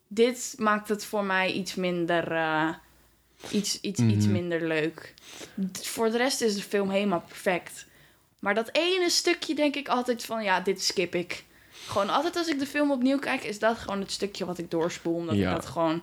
Dit 0.08 0.54
maakt 0.58 0.88
het 0.88 1.04
voor 1.04 1.24
mij 1.24 1.52
iets 1.52 1.74
minder, 1.74 2.32
eh, 2.32 2.74
iets, 3.50 3.80
iets, 3.80 4.00
iets 4.00 4.24
Mhm. 4.24 4.32
minder 4.32 4.66
leuk. 4.66 5.14
Voor 5.72 6.10
de 6.10 6.16
rest 6.16 6.40
is 6.40 6.54
de 6.54 6.62
film 6.62 6.90
helemaal 6.90 7.24
perfect. 7.28 7.86
Maar 8.38 8.54
dat 8.54 8.68
ene 8.72 9.10
stukje 9.10 9.54
denk 9.54 9.74
ik 9.76 9.88
altijd 9.88 10.24
van, 10.24 10.42
ja, 10.44 10.60
dit 10.60 10.82
skip 10.82 11.14
ik. 11.14 11.44
Gewoon 11.86 12.08
altijd 12.10 12.36
als 12.36 12.48
ik 12.48 12.58
de 12.58 12.66
film 12.66 12.90
opnieuw 12.90 13.18
kijk, 13.18 13.42
is 13.44 13.58
dat 13.58 13.78
gewoon 13.78 14.00
het 14.00 14.10
stukje 14.10 14.44
wat 14.44 14.58
ik 14.58 14.70
doorspoel. 14.70 15.14
Omdat 15.14 15.36
Ja. 15.36 15.48
ik 15.48 15.54
dat 15.56 15.66
gewoon... 15.66 16.02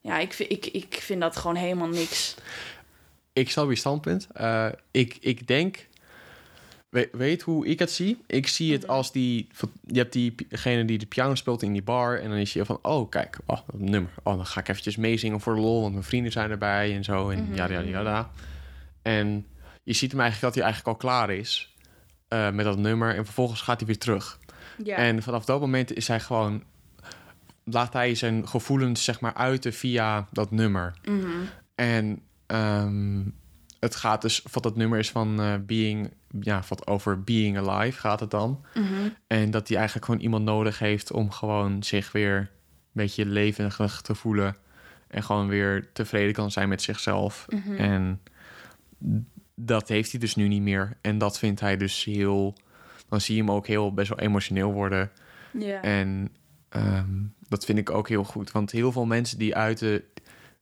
Ja, 0.00 0.18
ik, 0.18 0.32
vind- 0.32 0.50
ik, 0.52 0.66
ik 0.66 0.94
vind 1.00 1.20
dat 1.20 1.36
gewoon 1.36 1.56
helemaal 1.56 1.88
niks. 1.88 2.34
Ik 3.32 3.50
snap 3.50 3.68
je 3.68 3.74
standpunt. 3.76 4.26
Eh, 4.32 4.66
ik, 4.90 5.16
ik 5.20 5.46
denk... 5.46 5.88
We, 6.88 7.08
weet 7.12 7.42
hoe 7.42 7.66
ik 7.66 7.78
het 7.78 7.90
zie? 7.90 8.22
Ik 8.26 8.46
zie 8.48 8.72
het 8.72 8.88
als 8.88 9.12
die... 9.12 9.48
Je 9.86 9.98
hebt 9.98 10.12
diegene 10.12 10.84
die 10.84 10.98
de 10.98 11.06
piano 11.06 11.34
speelt 11.34 11.62
in 11.62 11.72
die 11.72 11.82
bar... 11.82 12.20
en 12.20 12.28
dan 12.28 12.38
is 12.38 12.52
je 12.52 12.64
van, 12.64 12.78
oh, 12.82 13.08
kijk, 13.10 13.38
oh, 13.46 13.58
dat 13.66 13.80
nummer. 13.80 14.10
Oh, 14.22 14.36
dan 14.36 14.46
ga 14.46 14.60
ik 14.60 14.68
eventjes 14.68 14.96
meezingen 14.96 15.40
voor 15.40 15.54
de 15.54 15.60
lol... 15.60 15.80
want 15.80 15.92
mijn 15.92 16.04
vrienden 16.04 16.32
zijn 16.32 16.50
erbij 16.50 16.94
en 16.94 17.04
zo. 17.04 17.30
En 17.30 17.48
ja, 17.54 17.68
ja, 17.70 17.80
ja, 17.80 18.00
ja. 18.00 18.30
En 19.02 19.46
je 19.82 19.92
ziet 19.92 20.10
hem 20.10 20.20
eigenlijk 20.20 20.54
dat 20.54 20.62
hij 20.62 20.72
eigenlijk 20.72 21.02
al 21.02 21.08
klaar 21.10 21.30
is... 21.30 21.74
eh, 22.28 22.50
met 22.50 22.64
dat 22.64 22.78
nummer. 22.78 23.14
En 23.16 23.24
vervolgens 23.24 23.60
gaat 23.60 23.78
hij 23.78 23.86
weer 23.86 23.98
terug. 23.98 24.38
Ja. 24.84 24.96
En 24.96 25.22
vanaf 25.22 25.44
dat 25.44 25.60
moment 25.60 25.96
is 25.96 26.08
hij 26.08 26.20
gewoon... 26.20 26.62
Laat 27.64 27.92
hij 27.92 28.14
zijn 28.14 28.48
gevoelens, 28.48 29.04
zeg 29.04 29.20
maar, 29.20 29.34
uiten 29.34 29.72
via 29.72 30.28
dat 30.32 30.50
nummer. 30.50 30.94
Mhm. 31.04 31.28
En 31.74 32.22
ehm, 32.46 33.22
het 33.80 33.94
gaat 33.94 34.22
dus... 34.22 34.44
Wat 34.52 34.62
dat 34.62 34.76
nummer 34.76 34.98
is 34.98 35.10
van 35.10 35.40
eh, 35.40 35.54
Being... 35.66 36.12
Ja, 36.40 36.62
wat 36.68 36.86
over 36.86 37.22
Being 37.22 37.58
Alive 37.58 38.00
gaat 38.00 38.20
het 38.20 38.30
dan. 38.30 38.64
Mhm. 38.74 39.08
En 39.26 39.50
dat 39.50 39.68
hij 39.68 39.76
eigenlijk 39.76 40.06
gewoon 40.06 40.20
iemand 40.20 40.44
nodig 40.44 40.78
heeft... 40.78 41.12
om 41.12 41.30
gewoon 41.30 41.82
zich 41.82 42.12
weer 42.12 42.36
een 42.36 42.48
beetje 42.92 43.26
levendig 43.26 44.00
te 44.00 44.14
voelen. 44.14 44.56
En 45.08 45.22
gewoon 45.22 45.48
weer 45.48 45.92
tevreden 45.92 46.32
kan 46.32 46.50
zijn 46.50 46.68
met 46.68 46.82
zichzelf. 46.82 47.46
Mhm. 47.48 47.76
En 47.76 48.20
dat 49.54 49.88
heeft 49.88 50.10
hij 50.10 50.20
dus 50.20 50.34
nu 50.34 50.48
niet 50.48 50.62
meer. 50.62 50.96
En 51.00 51.18
dat 51.18 51.38
vindt 51.38 51.60
hij 51.60 51.76
dus 51.76 52.04
heel... 52.04 52.54
Dan 53.10 53.20
zie 53.20 53.34
je 53.34 53.40
hem 53.40 53.50
ook 53.50 53.66
heel 53.66 53.94
best 53.94 54.08
wel 54.08 54.18
emotioneel 54.18 54.72
worden. 54.72 55.10
Ja. 55.52 55.82
En 55.82 56.28
ehm, 56.68 57.22
dat 57.48 57.64
vind 57.64 57.78
ik 57.78 57.90
ook 57.90 58.08
heel 58.08 58.24
goed. 58.24 58.52
Want 58.52 58.70
heel 58.70 58.92
veel 58.92 59.06
mensen 59.06 59.38
die 59.38 59.56
uiten, 59.56 60.02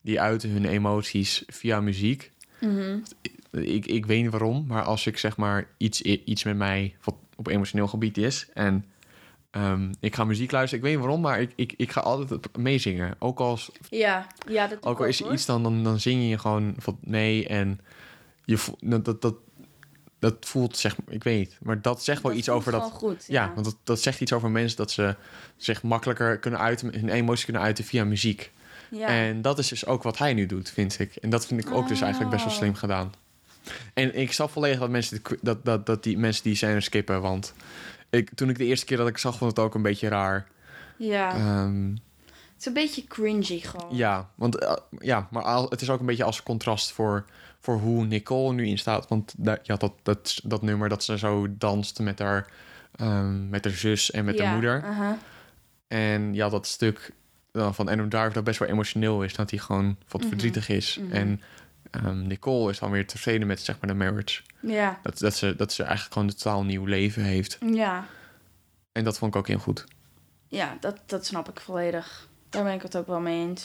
die 0.01 0.21
uiten 0.21 0.51
hun 0.51 0.65
emoties 0.65 1.43
via 1.47 1.81
muziek. 1.81 2.33
Mhm. 2.61 2.99
Ik, 3.51 3.87
ik 3.87 4.07
weet 4.07 4.23
niet 4.23 4.31
waarom, 4.31 4.65
maar 4.67 4.83
als 4.83 5.07
ik 5.07 5.19
zeg 5.19 5.37
maar 5.37 5.69
iets, 5.77 6.03
iets 6.03 6.45
met 6.45 6.57
mij 6.57 6.97
wat 7.03 7.15
op 7.37 7.47
emotioneel 7.47 7.89
gebied 7.89 8.17
is 8.19 8.49
en 8.55 8.85
ehm, 9.51 9.93
ik 10.01 10.15
ga 10.15 10.25
muziek 10.25 10.51
luisteren, 10.51 10.85
ik 10.85 10.91
weet 10.91 10.97
niet 10.97 11.07
waarom, 11.07 11.23
maar 11.23 11.41
ik, 11.41 11.53
ik, 11.57 11.75
ik 11.77 11.91
ga 11.91 12.01
altijd 12.01 12.57
meezingen. 12.57 13.15
Ook, 13.19 13.41
als, 13.41 13.71
Ja, 13.91 14.27
ja, 14.49 14.67
dat 14.67 14.87
ook 14.87 14.99
al 14.99 15.05
is 15.05 15.21
er 15.21 15.33
iets 15.33 15.47
dan, 15.47 15.63
dan, 15.63 15.85
dan 15.85 16.01
zing 16.01 16.29
je 16.29 16.39
gewoon 16.39 16.75
wat 16.85 16.97
mee 17.01 17.47
en 17.47 17.81
je 18.45 18.59
dat, 18.81 19.23
dat, 19.23 19.37
dat 20.19 20.35
voelt, 20.41 20.77
zeg 20.77 20.97
ik 21.09 21.23
weet 21.25 21.39
niet, 21.39 21.57
maar 21.63 21.83
dat 21.83 22.05
zegt 22.05 22.23
wel 22.23 22.31
Dat 22.31 22.41
iets 22.41 22.49
over 22.49 22.73
dat. 22.73 22.83
goed, 22.93 23.25
ja, 23.27 23.43
ja. 23.45 23.53
want 23.55 23.65
dat, 23.65 23.77
dat 23.85 24.01
zegt 24.01 24.21
iets 24.21 24.33
over 24.33 24.51
mensen 24.51 24.77
dat 24.77 24.91
ze 24.91 25.17
zich 25.57 25.83
makkelijker 25.83 26.39
kunnen 26.39 26.61
uiten, 26.61 26.93
hun 26.95 27.09
emoties 27.09 27.45
kunnen 27.45 27.63
uiten 27.63 27.85
via 27.85 28.05
muziek. 28.05 28.53
Ja. 28.91 29.07
En 29.07 29.43
dat 29.43 29.59
is 29.59 29.69
dus 29.69 29.87
ook 29.87 30.03
wat 30.03 30.19
hij 30.19 30.35
nu 30.35 30.47
doet, 30.47 30.71
vind 30.71 30.99
ik. 30.99 31.17
En 31.17 31.31
dat 31.31 31.47
vind 31.47 31.61
ik 31.65 31.71
ook 31.71 31.89
dus 31.89 32.01
eigenlijk 32.01 32.31
best 32.33 32.45
wel 32.45 32.53
Oh. 32.53 32.59
slim 32.59 32.75
gedaan. 32.75 33.13
En 33.95 34.15
ik 34.19 34.33
snap 34.33 34.51
volledig 34.51 34.79
dat 34.79 34.91
mensen 34.91 35.23
dat, 35.41 35.65
dat, 35.65 35.87
dat 35.87 36.03
die 36.03 36.19
mensen 36.19 36.43
die 36.43 36.55
scène 36.55 36.81
skippen. 36.81 37.21
Want 37.21 37.55
ik, 38.11 38.31
toen 38.35 38.49
ik 38.49 38.59
de 38.59 38.65
eerste 38.65 38.87
keer 38.87 38.97
dat 38.97 39.09
ik 39.09 39.19
zag, 39.19 39.37
vond 39.39 39.51
het 39.51 39.61
ook 39.65 39.75
een 39.75 39.83
beetje 39.83 40.09
raar. 40.09 40.47
ja. 40.97 41.35
Ehm, 41.35 41.91
het 42.31 42.67
is 42.67 42.67
een 42.67 42.73
beetje 42.83 43.05
cringy 43.07 43.61
gewoon. 43.61 43.97
ja, 43.97 44.31
want 44.35 44.59
eh, 44.59 44.77
ja, 44.99 45.29
maar 45.31 45.43
al- 45.43 45.69
het 45.71 45.81
is 45.81 45.91
ook 45.91 46.01
een 46.01 46.07
beetje 46.07 46.25
als 46.25 46.43
contrast 46.43 46.93
voor, 46.93 47.25
voor 47.61 47.79
hoe 47.79 48.05
Nicole 48.05 48.53
nu 48.55 48.67
in 48.67 48.79
staat. 48.79 49.09
Want 49.09 49.35
daar, 49.37 49.59
je 49.63 49.73
had 49.73 49.81
dat, 49.81 49.93
dat, 50.03 50.41
dat 50.45 50.63
nummer 50.63 50.89
dat 50.89 51.05
ze 51.05 51.19
zo 51.19 51.47
danst 51.51 51.99
met 52.01 52.19
haar, 52.19 52.47
ehm, 52.97 53.49
met 53.49 53.65
haar 53.65 53.75
zus 53.75 54.11
en 54.11 54.25
met 54.25 54.37
Ja, 54.39 54.45
haar 54.45 54.53
moeder. 54.53 54.85
aha. 54.85 55.19
En 55.89 56.35
ja, 56.35 56.49
dat 56.49 56.67
stuk 56.67 57.13
dan 57.53 57.75
van 57.75 57.89
Adam 57.89 58.09
Driver 58.09 58.33
dat 58.33 58.45
best 58.45 58.59
wel 58.59 58.69
emotioneel 58.69 59.23
is. 59.23 59.35
Dat 59.35 59.51
hij 59.51 59.59
gewoon 59.59 59.97
wat 60.09 60.21
Mhm. 60.21 60.31
verdrietig 60.31 60.69
is. 60.69 60.99
Mhm. 61.01 61.13
En 61.13 61.43
ehm, 61.91 62.27
Nicole 62.27 62.71
is 62.71 62.79
dan 62.79 62.91
weer 62.91 63.07
tevreden 63.07 63.47
met 63.47 63.61
zeg 63.61 63.77
maar 63.81 63.91
de 63.91 63.97
marriage. 63.97 64.43
Ja. 64.61 64.99
Dat, 65.03 65.19
dat, 65.19 65.35
ze, 65.37 65.57
dat 65.57 65.73
ze 65.73 65.83
eigenlijk 65.83 66.13
gewoon 66.13 66.29
een 66.29 66.35
totaal 66.35 66.65
nieuw 66.65 66.85
leven 66.85 67.23
heeft. 67.23 67.59
Ja. 67.73 68.07
En 68.93 69.05
dat 69.05 69.19
vond 69.19 69.35
ik 69.35 69.41
ook 69.41 69.49
heel 69.49 69.59
goed. 69.59 69.85
Ja, 70.47 70.77
dat, 70.81 71.01
dat 71.07 71.27
snap 71.27 71.49
ik 71.49 71.61
volledig. 71.61 72.29
Daar 72.51 72.65
ben 72.65 72.73
ik 72.75 72.83
het 72.83 72.97
ook 72.97 73.07
wel 73.07 73.21
mee 73.21 73.49
eens. 73.49 73.63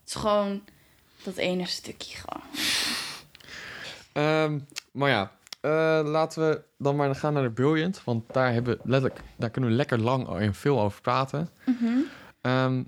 Het 0.00 0.08
is 0.08 0.14
gewoon 0.14 0.62
dat 1.24 1.36
ene 1.36 1.66
stukje 1.66 2.16
gewoon. 2.16 2.42
Ehm, 4.16 4.58
maar 4.92 5.10
ja, 5.10 5.32
eh, 5.60 6.00
laten 6.04 6.48
we 6.48 6.62
dan 6.78 6.96
maar 6.96 7.14
gaan 7.14 7.32
naar 7.32 7.42
de 7.42 7.50
Brilliant. 7.50 8.04
Want 8.04 8.32
daar, 8.32 8.52
hebben 8.52 8.76
we 8.76 8.80
letterlijk, 8.84 9.20
daar 9.36 9.50
kunnen 9.50 9.70
we 9.70 9.76
lekker 9.76 10.00
lang 10.00 10.28
en 10.28 10.54
veel 10.54 10.80
over 10.80 11.00
praten. 11.00 11.48
Mhm. 11.64 11.86
Ehm, 12.40 12.82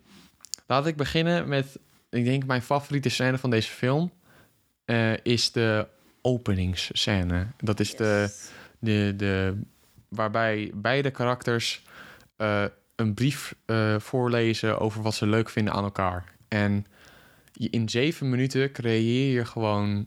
laat 0.66 0.87
ik 0.87 0.97
beginnen 0.97 1.49
met, 1.49 1.79
ik 2.11 2.24
denk 2.24 2.45
mijn 2.47 2.62
favoriete 2.62 3.09
scène 3.09 3.39
van 3.39 3.51
deze 3.51 3.70
film 3.70 4.12
eh, 4.85 5.24
is 5.24 5.53
de 5.53 5.87
openingsscène. 6.22 7.47
Dat 7.57 7.81
is 7.81 7.97
de, 7.97 8.35
de, 8.79 9.14
de, 9.16 9.61
waarbij 10.09 10.70
beide 10.74 11.11
karakters 11.11 11.83
eh, 12.37 12.64
een 12.97 13.14
brief 13.14 13.55
voorlezen 13.99 14.81
over 14.81 15.03
wat 15.03 15.14
ze 15.14 15.26
leuk 15.26 15.49
vinden 15.49 15.72
aan 15.74 15.85
elkaar. 15.85 16.24
En 16.49 16.87
in 17.53 17.89
zeven 17.89 18.31
minuten 18.31 18.72
creëer 18.72 19.35
je 19.35 19.45
gewoon... 19.45 20.07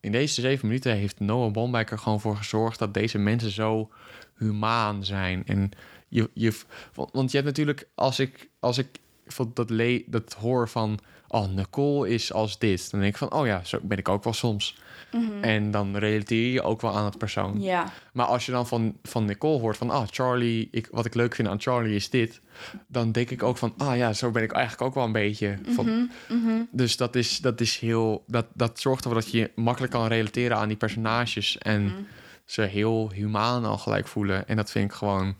In 0.00 0.12
deze 0.12 0.40
zeven 0.40 0.66
minuten 0.66 0.96
heeft 0.96 1.20
Noah 1.20 1.52
Baumbach 1.52 1.90
er 1.90 1.98
gewoon 1.98 2.20
voor 2.20 2.36
gezorgd... 2.36 2.78
dat 2.78 2.94
deze 2.94 3.18
mensen 3.18 3.50
zo 3.50 3.90
humaan 4.36 5.04
zijn. 5.04 5.46
En 5.46 5.70
je, 6.08 6.30
je, 6.34 6.60
want 6.94 7.30
je 7.30 7.36
hebt 7.36 7.48
natuurlijk, 7.48 7.88
als 7.94 8.18
ik, 8.18 8.48
als 8.60 8.78
ik 8.78 8.88
van 9.32 9.50
dat, 9.54 9.70
le, 9.70 10.02
dat 10.06 10.36
hoor 10.40 10.68
van... 10.68 10.98
Oh, 11.28 11.48
Nicole 11.48 12.08
is 12.08 12.32
als 12.32 12.58
dit. 12.58 12.90
Dan 12.90 13.00
denk 13.00 13.12
ik 13.12 13.18
van, 13.18 13.32
oh 13.32 13.46
ja, 13.46 13.64
zo 13.64 13.78
ben 13.82 13.98
ik 13.98 14.08
ook 14.08 14.24
wel 14.24 14.32
soms. 14.32 14.78
Mhm. 15.12 15.42
En 15.42 15.70
dan 15.70 15.96
relateer 15.96 16.52
je 16.52 16.62
ook 16.62 16.80
wel 16.80 16.96
aan 16.96 17.04
het 17.04 17.18
persoon. 17.18 17.60
Ja. 17.60 17.92
Maar 18.12 18.26
als 18.26 18.46
je 18.46 18.52
dan 18.52 18.66
van, 18.66 18.96
van 19.02 19.24
Nicole 19.24 19.60
hoort 19.60 19.76
van... 19.76 19.90
Ah, 19.90 20.06
Charlie, 20.10 20.68
ik, 20.70 20.88
wat 20.90 21.04
ik 21.04 21.14
leuk 21.14 21.34
vind 21.34 21.48
aan 21.48 21.60
Charlie 21.60 21.94
is 21.94 22.10
dit. 22.10 22.40
Dan 22.86 23.12
denk 23.12 23.30
ik 23.30 23.42
ook 23.42 23.56
van... 23.56 23.74
Ah 23.76 23.96
ja, 23.96 24.12
zo 24.12 24.30
ben 24.30 24.42
ik 24.42 24.52
eigenlijk 24.52 24.82
ook 24.82 24.94
wel 24.94 25.04
een 25.04 25.12
beetje. 25.12 25.58
Van, 25.68 25.86
Mhm, 25.86 26.04
mhm. 26.28 26.62
Dus 26.70 26.96
dat 26.96 27.16
is, 27.16 27.38
dat 27.38 27.60
is 27.60 27.78
heel... 27.78 28.24
Dat, 28.26 28.46
dat 28.54 28.80
zorgt 28.80 29.04
ervoor 29.04 29.20
dat 29.20 29.30
je 29.30 29.50
makkelijk 29.54 29.92
kan 29.92 30.06
relateren 30.06 30.56
aan 30.56 30.68
die 30.68 30.76
personages. 30.76 31.58
En 31.58 32.06
ze 32.44 32.62
heel 32.62 33.10
humaan 33.12 33.64
al 33.64 33.78
gelijk 33.78 34.08
voelen. 34.08 34.48
En 34.48 34.56
dat 34.56 34.70
vind 34.70 34.90
ik 34.90 34.96
gewoon 34.96 35.36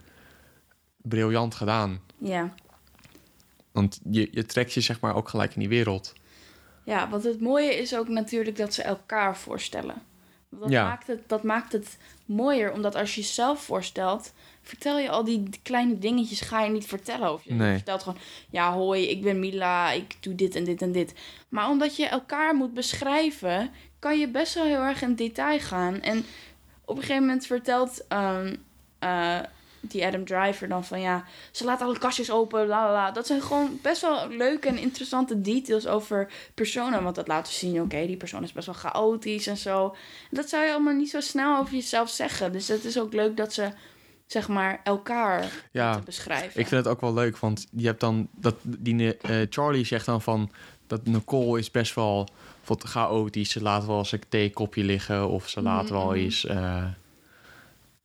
briljant 1.03 1.55
gedaan. 1.55 2.01
Ja. 2.19 2.55
Want 3.81 4.01
je, 4.11 4.29
je 4.33 4.47
trekt 4.47 4.73
je 4.73 4.81
zeg 4.81 5.01
maar 5.01 5.15
ook 5.15 5.29
gelijk 5.29 5.55
in 5.55 5.61
die 5.61 5.69
wereld. 5.69 6.13
Ja, 6.85 7.09
want 7.09 7.25
het 7.25 7.41
mooie 7.41 7.75
is 7.75 7.97
ook 7.97 8.09
natuurlijk 8.09 8.57
dat 8.57 8.75
ze 8.75 8.83
elkaar 8.83 9.37
voorstellen. 9.37 9.95
Dat, 10.49 10.71
Ja. 10.71 10.85
maakt 10.85 11.07
het, 11.07 11.21
dat 11.29 11.43
maakt 11.43 11.73
het 11.73 11.99
mooier, 12.25 12.73
omdat 12.73 12.95
als 12.95 13.15
je 13.15 13.21
jezelf 13.21 13.63
voorstelt, 13.63 14.33
vertel 14.63 14.99
je 14.99 15.09
al 15.11 15.25
die 15.25 15.49
kleine 15.63 15.99
dingetjes, 15.99 16.41
ga 16.41 16.63
je 16.63 16.71
niet 16.71 16.87
vertellen 16.87 17.29
over 17.29 17.49
je. 17.49 17.55
Nee. 17.55 17.75
Vertelt 17.77 18.03
gewoon, 18.03 18.19
ja 18.51 18.73
hoi, 18.73 19.09
ik 19.09 19.23
ben 19.23 19.41
Mila, 19.41 19.91
ik 19.91 20.17
doe 20.21 20.35
dit 20.35 20.55
en 20.55 20.65
dit 20.65 20.83
en 20.83 20.93
dit. 20.93 21.15
Maar 21.49 21.69
omdat 21.69 21.97
je 21.97 22.07
elkaar 22.07 22.55
moet 22.55 22.75
beschrijven, 22.75 23.71
kan 23.99 24.19
je 24.19 24.29
best 24.29 24.55
wel 24.55 24.65
heel 24.65 24.81
erg 24.83 25.03
in 25.03 25.15
detail 25.15 25.59
gaan. 25.61 26.01
En 26.01 26.25
op 26.85 26.97
een 26.97 27.03
gegeven 27.03 27.23
moment 27.27 27.47
vertelt 27.47 28.05
ehm, 28.09 28.55
eh, 28.99 29.39
die 29.81 30.07
Adam 30.07 30.25
Driver 30.25 30.69
dan 30.69 30.85
van 30.85 31.01
ja, 31.01 31.25
ze 31.51 31.65
laat 31.65 31.81
alle 31.83 31.99
kastjes 31.99 32.31
open, 32.31 32.67
la 32.67 32.85
la 32.87 32.93
la. 32.93 33.11
Dat 33.11 33.27
zijn 33.27 33.43
gewoon 33.43 33.79
best 33.83 34.01
wel 34.01 34.29
leuke 34.29 34.69
en 34.69 34.79
interessante 34.79 35.41
details 35.41 35.87
over 35.87 36.33
personen. 36.55 37.03
Want 37.03 37.15
dat 37.15 37.29
laat 37.29 37.47
dus 37.47 37.59
zien, 37.59 37.81
oké, 37.83 38.07
die 38.07 38.17
persoon 38.17 38.43
is 38.43 38.53
best 38.53 38.67
wel 38.67 38.75
chaotisch 38.75 39.47
en 39.47 39.57
zo. 39.57 39.97
Dat 40.31 40.49
zou 40.49 40.65
je 40.65 40.71
allemaal 40.73 40.95
niet 40.95 41.11
zo 41.11 41.21
snel 41.21 41.59
over 41.59 41.75
jezelf 41.75 42.09
zeggen. 42.11 42.53
Dus 42.53 42.69
het 42.69 42.85
is 42.85 42.99
ook 42.99 43.13
leuk 43.13 43.37
dat 43.37 43.53
ze, 43.53 43.69
zeg 44.27 44.49
maar, 44.49 44.81
elkaar 44.85 45.45
Ja, 45.71 45.99
beschrijven. 46.05 46.61
ik 46.61 46.69
vind 46.69 46.85
het 46.85 46.89
ook 46.95 47.01
wel 47.01 47.15
leuk, 47.15 47.39
want 47.39 47.67
je 47.77 47.87
hebt 47.87 48.01
dan 48.01 48.29
dat 48.37 48.55
die 48.63 49.17
eh, 49.17 49.37
Charlie 49.51 49.85
zegt 49.85 50.07
dan 50.07 50.23
van 50.23 50.51
dat 50.87 51.07
Nicole 51.07 51.59
is 51.59 51.71
best 51.71 51.95
wel 51.95 52.29
wat 52.65 52.83
chaotisch. 52.85 53.51
Ze 53.51 53.63
laat 53.63 53.87
wel 53.87 53.99
eens 53.99 54.13
een 54.13 54.23
theekopje 54.29 54.85
liggen 54.85 55.29
of 55.29 55.49
ze 55.49 55.63
laat 55.63 55.85
Mhm, 55.85 55.93
wel 55.93 56.15
eens. 56.15 56.47
eh, 56.47 56.85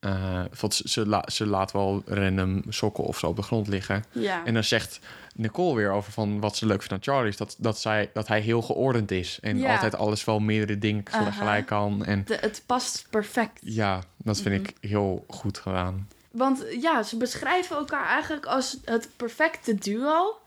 eh, 0.05 0.41
wat 0.59 0.73
ze, 0.73 0.89
ze, 0.89 1.07
la- 1.07 1.23
ze 1.31 1.45
laat 1.45 1.71
wel 1.71 2.01
random 2.05 2.63
sokken 2.69 3.03
of 3.03 3.17
zo 3.19 3.27
op 3.27 3.35
de 3.35 3.41
grond 3.41 3.67
liggen. 3.67 4.03
Ja. 4.11 4.45
En 4.45 4.53
dan 4.53 4.63
zegt 4.63 4.99
Nicole 5.35 5.75
weer 5.75 5.91
over 5.91 6.11
van 6.11 6.39
wat 6.39 6.55
ze 6.57 6.65
leuk 6.65 6.77
vindt 6.83 6.93
aan 6.93 7.13
Charlie 7.13 7.29
is 7.31 7.37
dat, 7.37 7.55
dat, 7.57 7.79
zij, 7.79 8.09
dat 8.13 8.27
hij 8.27 8.39
heel 8.39 8.61
geordend 8.61 9.11
is 9.11 9.39
en 9.41 9.57
Ja. 9.57 9.71
altijd 9.73 9.95
alles 9.95 10.25
wel 10.25 10.39
meerdere 10.39 10.79
dingen 10.79 11.03
Aha. 11.11 11.31
gelijk 11.31 11.65
kan. 11.65 12.05
En 12.05 12.23
De- 12.25 12.37
het 12.41 12.63
past 12.65 13.07
perfect. 13.09 13.59
ja, 13.63 14.01
dat 14.17 14.41
vind 14.41 14.61
Mhm. 14.61 14.69
ik 14.69 14.89
heel 14.89 15.25
goed 15.27 15.57
gedaan. 15.57 16.07
Want 16.31 16.65
ja, 16.81 17.03
ze 17.03 17.17
beschrijven 17.17 17.75
elkaar 17.75 18.07
eigenlijk 18.07 18.45
als 18.45 18.77
het 18.85 19.09
perfecte 19.15 19.75
duo. 19.75 20.37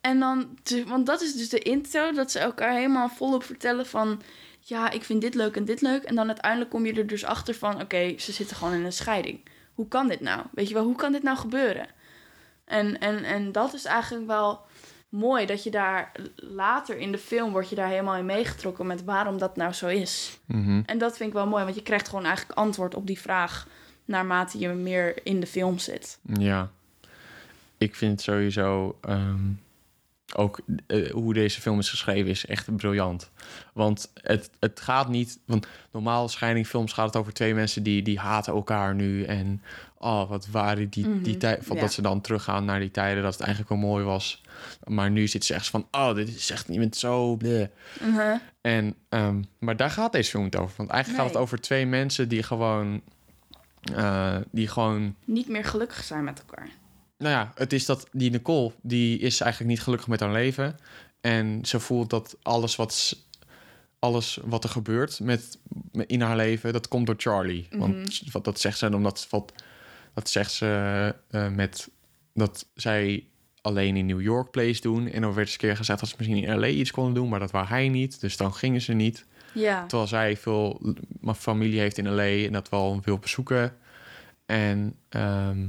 En 0.00 0.18
dan, 0.20 0.58
want 0.86 1.06
dat 1.06 1.20
is 1.22 1.34
dus 1.34 1.48
de 1.48 1.58
intro, 1.58 2.12
dat 2.12 2.30
ze 2.30 2.38
elkaar 2.38 2.72
helemaal 2.74 3.08
volop 3.08 3.44
vertellen 3.44 3.86
van... 3.86 4.22
Ja, 4.66 4.90
ik 4.90 5.04
vind 5.04 5.20
dit 5.20 5.34
leuk 5.34 5.56
en 5.56 5.64
dit 5.64 5.80
leuk. 5.80 6.02
En 6.02 6.14
dan 6.14 6.26
uiteindelijk 6.26 6.70
kom 6.70 6.86
je 6.86 6.92
er 6.92 7.06
dus 7.06 7.24
achter 7.24 7.54
van... 7.54 7.80
Oké, 7.80 8.14
ze 8.18 8.32
zitten 8.32 8.56
gewoon 8.56 8.74
in 8.74 8.84
een 8.84 8.92
scheiding. 8.92 9.40
Hoe 9.74 9.88
kan 9.88 10.08
dit 10.08 10.20
nou? 10.20 10.42
Weet 10.52 10.68
je 10.68 10.74
wel, 10.74 10.84
hoe 10.84 10.96
kan 10.96 11.12
dit 11.12 11.22
nou 11.22 11.36
gebeuren? 11.36 11.86
En, 12.64 12.98
en, 12.98 13.24
en 13.24 13.52
dat 13.52 13.74
is 13.74 13.84
eigenlijk 13.84 14.26
wel 14.26 14.60
mooi. 15.08 15.46
Dat 15.46 15.62
je 15.62 15.70
daar 15.70 16.12
later 16.36 16.98
in 16.98 17.12
de 17.12 17.18
film 17.18 17.52
wordt 17.52 17.68
je 17.68 17.74
daar 17.74 17.88
helemaal 17.88 18.16
in 18.16 18.26
meegetrokken... 18.26 18.86
met 18.86 19.04
waarom 19.04 19.38
dat 19.38 19.56
nou 19.56 19.72
zo 19.72 19.86
is. 19.86 20.40
Mhm. 20.46 20.82
En 20.86 20.98
dat 20.98 21.16
vind 21.16 21.28
ik 21.28 21.34
wel 21.34 21.46
mooi, 21.46 21.64
want 21.64 21.76
je 21.76 21.82
krijgt 21.82 22.08
gewoon 22.08 22.24
eigenlijk 22.24 22.58
antwoord 22.58 22.94
op 22.94 23.06
die 23.06 23.20
vraag 23.20 23.66
naarmate 24.04 24.58
je 24.58 24.68
meer 24.68 25.26
in 25.26 25.40
de 25.40 25.46
film 25.46 25.78
zit. 25.78 26.18
Ja, 26.38 26.70
ik 27.78 27.94
vind 27.94 28.20
sowieso 28.20 28.98
ehm, 29.00 29.50
ook 30.36 30.60
eh, 30.86 31.10
hoe 31.10 31.34
deze 31.34 31.60
film 31.60 31.78
is 31.78 31.90
geschreven 31.90 32.30
is 32.30 32.46
echt 32.46 32.76
briljant. 32.76 33.30
Want 33.72 34.12
het, 34.22 34.50
het 34.60 34.80
gaat 34.80 35.08
niet, 35.08 35.38
want 35.46 35.66
normaal 35.92 36.28
scheidingfilms 36.28 36.92
gaat 36.92 37.06
het 37.06 37.16
over 37.16 37.32
twee 37.32 37.54
mensen 37.54 37.82
die, 37.82 38.02
die 38.02 38.18
haten 38.18 38.52
elkaar 38.52 38.94
nu 38.94 39.24
en 39.24 39.62
oh 39.98 40.28
wat 40.28 40.46
waren 40.46 40.90
die, 40.90 41.04
die 41.04 41.30
Mhm, 41.30 41.38
tijd, 41.38 41.64
van 41.64 41.76
ja. 41.76 41.82
dat 41.82 41.92
ze 41.92 42.02
dan 42.02 42.20
teruggaan 42.20 42.64
naar 42.64 42.80
die 42.80 42.90
tijden 42.90 43.22
dat 43.22 43.32
het 43.32 43.42
eigenlijk 43.42 43.70
wel 43.70 43.90
mooi 43.90 44.04
was. 44.04 44.42
Maar 44.84 45.10
nu 45.10 45.28
zit 45.28 45.44
ze 45.44 45.54
echt 45.54 45.68
van, 45.68 45.88
oh 45.90 46.14
dit 46.14 46.28
is 46.28 46.50
echt, 46.50 46.66
bent 46.66 46.96
zo 46.96 47.36
bleh. 47.36 47.66
Mhm. 48.00 48.36
En, 48.60 48.94
ehm, 49.08 49.42
maar 49.58 49.76
daar 49.76 49.90
gaat 49.90 50.12
deze 50.12 50.30
film 50.30 50.44
niet 50.44 50.56
over. 50.56 50.76
Want 50.76 50.90
eigenlijk 50.90 51.22
gaat 51.22 51.32
het 51.32 51.42
over 51.42 51.60
twee 51.60 51.86
mensen 51.86 52.28
die 52.28 52.42
gewoon, 52.42 53.02
eh, 53.94 54.36
die 54.50 54.68
gewoon 54.68 55.14
Niet 55.24 55.48
meer 55.48 55.64
gelukkig 55.64 56.04
zijn 56.04 56.24
met 56.24 56.38
elkaar. 56.38 56.68
Nou 57.18 57.32
ja, 57.32 57.52
het 57.54 57.72
is 57.72 57.86
dat 57.86 58.06
die 58.12 58.30
Nicole, 58.30 58.72
die 58.82 59.18
is 59.18 59.40
eigenlijk 59.40 59.70
niet 59.70 59.82
gelukkig 59.82 60.08
met 60.08 60.20
haar 60.20 60.32
leven. 60.32 60.76
En 61.20 61.64
ze 61.64 61.80
voelt 61.80 62.10
dat 62.10 62.36
alles 62.42 62.76
wat, 62.76 63.16
alles 63.98 64.38
wat 64.44 64.64
er 64.64 64.70
gebeurt 64.70 65.20
met, 65.20 65.58
in 65.92 66.20
haar 66.20 66.36
leven, 66.36 66.72
dat 66.72 66.88
komt 66.88 67.06
door 67.06 67.14
Charlie. 67.18 67.66
Want 67.70 68.22
wat, 68.32 68.44
dat 68.44 68.60
zegt 68.60 68.78
ze 68.78 68.94
omdat 68.94 69.26
wat, 69.30 69.52
dat 70.14 70.30
zegt 70.30 70.52
ze 70.52 71.14
eh, 71.30 71.48
met 71.48 71.88
dat 72.34 72.66
zij 72.74 73.26
alleen 73.60 73.96
in 73.96 74.06
New 74.06 74.20
York 74.20 74.50
plays 74.50 74.80
doen. 74.80 75.08
En 75.08 75.20
dan 75.20 75.34
werd 75.34 75.46
eens 75.46 75.52
een 75.52 75.68
keer 75.68 75.76
gezegd 75.76 76.00
dat 76.00 76.08
ze 76.08 76.14
misschien 76.18 76.44
in 76.44 76.58
LA 76.58 76.66
iets 76.66 76.90
konden 76.90 77.14
doen, 77.14 77.28
maar 77.28 77.40
dat 77.40 77.50
wou 77.50 77.66
hij 77.66 77.88
niet. 77.88 78.20
Dus 78.20 78.36
dan 78.36 78.54
gingen 78.54 78.80
ze 78.80 78.92
niet. 78.92 79.26
Ja. 79.54 79.86
Terwijl 79.86 80.08
zij 80.08 80.36
veel 80.36 80.94
familie 81.36 81.80
heeft 81.80 81.98
in 81.98 82.08
LA 82.08 82.22
en 82.22 82.52
dat 82.52 82.68
wel 82.68 83.00
wil 83.02 83.18
bezoeken. 83.18 83.76
En 84.46 84.96
ehm, 85.08 85.66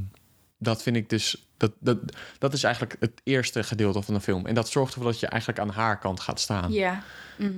dat 0.57 0.83
vind 0.83 0.95
ik 0.95 1.09
dus. 1.09 1.47
Dat, 1.57 1.71
dat, 1.79 1.97
dat 2.39 2.53
is 2.53 2.63
eigenlijk 2.63 2.95
het 2.99 3.21
eerste 3.23 3.63
gedeelte 3.63 4.01
van 4.01 4.13
de 4.13 4.19
film. 4.19 4.45
En 4.45 4.55
dat 4.55 4.69
zorgt 4.69 4.93
ervoor 4.93 5.11
dat 5.11 5.19
je 5.19 5.27
eigenlijk 5.27 5.61
aan 5.61 5.69
haar 5.69 5.99
kant 5.99 6.19
gaat 6.19 6.39
staan. 6.39 6.71
Ja. 6.71 7.03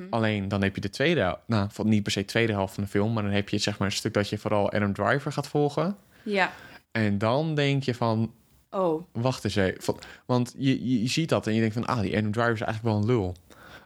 Alleen 0.10 0.48
dan 0.48 0.62
heb 0.62 0.76
je 0.76 0.82
de 0.82 0.90
tweede, 0.90 1.38
nou, 1.46 1.68
van 1.72 1.90
niet 1.90 2.04
per 2.04 2.12
se 2.12 2.20
de 2.20 2.26
tweede 2.26 2.54
helft 2.54 2.74
van 2.74 2.84
de 2.84 2.90
film, 2.90 3.14
maar 3.14 3.24
dan 3.24 3.32
heb 3.32 3.50
je 3.50 3.58
zeg 3.58 3.78
maar 3.78 3.88
een 3.88 3.94
stuk 3.94 4.14
dat 4.14 4.30
je 4.30 4.38
vooral 4.38 4.72
Adam 4.72 4.94
Driver 4.94 5.32
gaat 5.32 5.48
volgen. 5.48 5.98
Ja. 6.24 6.52
En 6.92 7.18
dan 7.18 7.56
denk 7.56 7.84
je 7.84 7.94
van, 7.94 8.34
Oh. 8.72 9.04
wacht 9.12 9.44
eens 9.44 9.56
even. 9.56 9.96
Want 10.26 10.54
je, 10.58 10.90
je, 10.90 11.02
je 11.02 11.08
ziet 11.08 11.30
dat 11.30 11.48
en 11.48 11.54
je 11.54 11.60
denkt 11.60 11.74
van, 11.74 11.86
ah, 11.86 12.00
die 12.00 12.18
Adam 12.18 12.32
Driver 12.32 12.54
is 12.54 12.62
eigenlijk 12.62 12.96
wel 12.96 12.96
een 12.96 13.06
lul. 13.06 13.36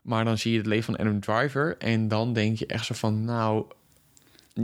Maar 0.04 0.26
dan 0.26 0.38
zie 0.38 0.52
je 0.52 0.58
het 0.58 0.68
leven 0.68 0.84
van 0.84 1.06
Adam 1.06 1.20
Driver 1.20 1.78
en 1.78 2.08
dan 2.08 2.34
denk 2.34 2.58
je 2.58 2.66
echt 2.66 2.86
zo 2.86 2.94
van, 2.94 3.26
nou... 3.26 3.66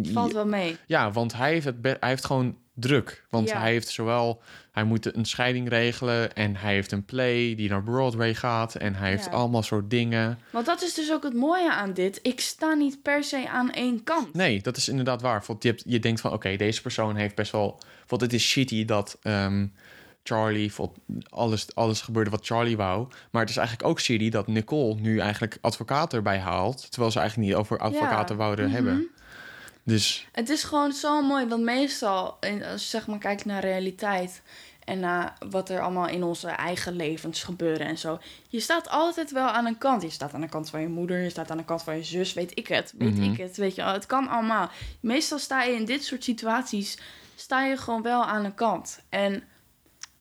Valt 0.02 0.34
wel 0.34 0.46
mee. 0.46 0.78
Ja, 0.86 1.12
want 1.12 1.34
hij 1.34 1.52
heeft, 1.52 1.66
het 1.66 1.76
hij 1.82 1.98
heeft 2.00 2.26
gewoon 2.26 2.58
druk. 2.80 3.26
Want 3.30 3.50
Ja. 3.50 3.60
hij 3.60 3.72
heeft 3.72 3.88
zowel... 3.88 4.42
Hij 4.72 4.86
moet 4.86 5.16
een 5.16 5.26
scheiding 5.26 5.70
regelen 5.70 6.34
en 6.36 6.56
hij 6.56 6.74
heeft 6.74 6.92
een 6.92 7.06
play 7.06 7.56
die 7.56 7.70
naar 7.70 7.84
Broadway 7.84 8.34
gaat. 8.36 8.76
En 8.76 8.96
hij 8.96 9.10
heeft 9.10 9.26
Ja. 9.26 9.32
allemaal 9.32 9.64
soort 9.64 9.90
dingen. 9.90 10.40
Want 10.52 10.66
dat 10.66 10.82
is 10.82 10.94
dus 10.94 11.12
ook 11.12 11.24
het 11.24 11.34
mooie 11.34 11.72
aan 11.72 11.94
dit. 11.94 12.20
Ik 12.22 12.40
sta 12.40 12.74
niet 12.74 13.02
per 13.02 13.24
se 13.24 13.50
aan 13.50 13.72
één 13.72 14.04
kant. 14.04 14.34
Nee, 14.34 14.62
dat 14.62 14.78
is 14.78 14.90
inderdaad 14.90 15.22
waar. 15.22 15.44
Want 15.48 15.64
je, 15.64 15.70
hebt, 15.70 15.84
je 15.86 16.00
denkt 16.00 16.22
van, 16.22 16.32
oké, 16.34 16.56
deze 16.56 16.82
persoon 16.82 17.16
heeft 17.16 17.36
best 17.36 17.52
wel... 17.52 17.80
Want 18.08 18.22
het 18.22 18.34
is 18.34 18.44
shitty 18.44 18.86
dat 18.86 19.18
ehm, 19.22 19.66
Charlie... 20.24 20.72
Alles, 21.30 21.76
alles 21.76 22.02
gebeurde 22.02 22.30
wat 22.30 22.46
Charlie 22.46 22.78
wou. 22.78 23.08
Maar 23.32 23.42
het 23.42 23.50
is 23.50 23.58
eigenlijk 23.58 23.88
ook 23.88 24.00
shitty 24.00 24.30
dat 24.30 24.48
Nicole 24.48 24.96
nu 24.96 25.20
eigenlijk 25.20 25.58
advocaat 25.62 26.14
erbij 26.14 26.40
haalt... 26.40 26.92
terwijl 26.92 27.12
ze 27.12 27.20
eigenlijk 27.20 27.50
niet 27.50 27.58
over 27.60 27.78
advocaten 27.78 28.36
Ja. 28.36 28.42
wouden 28.42 28.66
Mhm. 28.66 28.74
hebben. 28.74 29.08
Dus 29.88 30.28
Het 30.32 30.50
is 30.50 30.64
gewoon 30.64 30.92
zo 30.94 31.22
mooi, 31.22 31.46
want 31.48 31.64
meestal, 31.64 32.38
als 32.72 32.82
je 32.82 32.88
zeg 32.90 33.08
maar 33.08 33.18
kijkt 33.18 33.46
naar 33.46 33.62
realiteit 33.62 34.42
en 34.84 35.00
naar 35.00 35.38
wat 35.50 35.70
er 35.70 35.82
allemaal 35.82 36.08
in 36.08 36.24
onze 36.24 36.48
eigen 36.48 36.96
levens 36.96 37.44
gebeuren 37.44 37.88
en 37.88 37.98
zo. 37.98 38.20
Je 38.48 38.60
staat 38.60 38.90
altijd 38.90 39.32
wel 39.32 39.48
aan 39.48 39.66
een 39.66 39.78
kant. 39.78 40.02
Je 40.02 40.10
staat 40.10 40.34
aan 40.34 40.42
de 40.42 40.50
kant 40.50 40.70
van 40.70 40.82
je 40.82 40.88
moeder, 40.88 41.22
je 41.22 41.30
staat 41.30 41.52
aan 41.52 41.58
de 41.58 41.64
kant 41.66 41.84
van 41.84 41.96
je 41.96 42.04
zus, 42.04 42.34
weet 42.34 42.52
ik 42.58 42.68
het, 42.68 42.94
weet 42.98 43.18
Mhm. 43.18 43.32
ik 43.32 43.38
het, 43.38 43.58
weet 43.58 43.76
je. 43.76 43.82
Het 43.82 44.06
kan 44.06 44.28
allemaal. 44.28 44.70
Meestal 45.00 45.40
sta 45.40 45.64
je 45.64 45.74
in 45.76 45.86
dit 45.86 46.06
soort 46.06 46.24
situaties, 46.24 46.98
sta 47.36 47.64
je 47.66 47.78
gewoon 47.78 48.02
wel 48.02 48.24
aan 48.26 48.46
een 48.46 48.56
kant. 48.56 49.00
En 49.10 49.44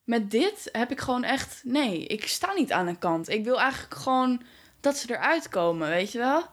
met 0.04 0.30
dit 0.30 0.68
heb 0.72 0.90
ik 0.90 1.00
gewoon 1.00 1.24
echt, 1.24 1.60
nee, 1.64 2.06
ik 2.06 2.26
sta 2.28 2.52
niet 2.52 2.72
aan 2.72 2.86
een 2.86 2.98
kant. 2.98 3.28
Ik 3.28 3.44
wil 3.44 3.60
eigenlijk 3.60 3.94
gewoon 3.94 4.42
dat 4.80 4.96
ze 4.96 5.10
eruit 5.14 5.48
komen, 5.48 5.88
weet 5.88 6.12
je 6.12 6.18
wel. 6.18 6.46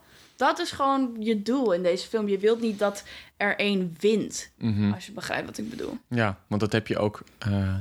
Dat 0.43 0.59
is 0.59 0.71
gewoon 0.71 1.15
je 1.19 1.41
doel 1.41 1.71
in 1.71 1.83
deze 1.83 2.07
film. 2.07 2.27
Je 2.27 2.37
wilt 2.37 2.61
niet 2.61 2.79
dat 2.79 3.03
er 3.37 3.57
één 3.57 3.95
wint. 3.99 4.51
mhm. 4.57 4.93
Als 4.93 5.05
je 5.05 5.11
begrijpt 5.11 5.45
wat 5.45 5.57
ik 5.57 5.69
bedoel. 5.69 5.97
ja, 6.07 6.37
want 6.47 6.61
dat 6.61 6.71
heb 6.71 6.87
je 6.87 6.97
ook... 6.97 7.23
eh, 7.37 7.75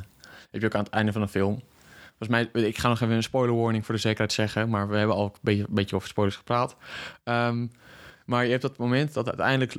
heb 0.51 0.61
je 0.61 0.67
ook 0.67 0.75
aan 0.75 0.85
het 0.85 0.93
einde 0.93 1.13
van 1.13 1.21
de 1.21 1.29
film. 1.29 1.63
Volgens 2.19 2.51
mij, 2.53 2.63
ik 2.65 2.79
ga 2.79 2.89
nog 2.89 3.01
even 3.01 3.15
een 3.15 3.23
spoiler 3.23 3.57
warning 3.57 3.85
voor 3.87 3.95
de 3.95 4.01
zekerheid 4.01 4.33
zeggen... 4.33 4.69
maar 4.69 4.89
we 4.89 4.97
hebben 4.97 5.17
al 5.17 5.25
een 5.25 5.33
beetje, 5.41 5.63
een 5.63 5.75
beetje 5.75 5.97
over 5.97 6.09
spoilers 6.09 6.37
gepraat. 6.37 6.77
Ehm, 7.25 7.67
maar 8.27 8.45
je 8.45 8.51
hebt 8.51 8.63
dat 8.63 8.77
moment 8.77 9.15
dat 9.15 9.27
uiteindelijk, 9.27 9.75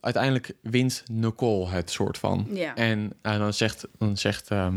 uiteindelijk 0.00 0.52
wint 0.62 1.02
Nicole 1.10 1.68
het 1.68 1.90
soort 1.90 2.18
van. 2.18 2.46
Ja. 2.52 2.74
En 2.74 3.12
eh, 3.22 3.38
dan 3.38 3.52
zegt, 3.52 3.86
dan 3.98 4.16
zegt 4.16 4.50
ehm, 4.50 4.76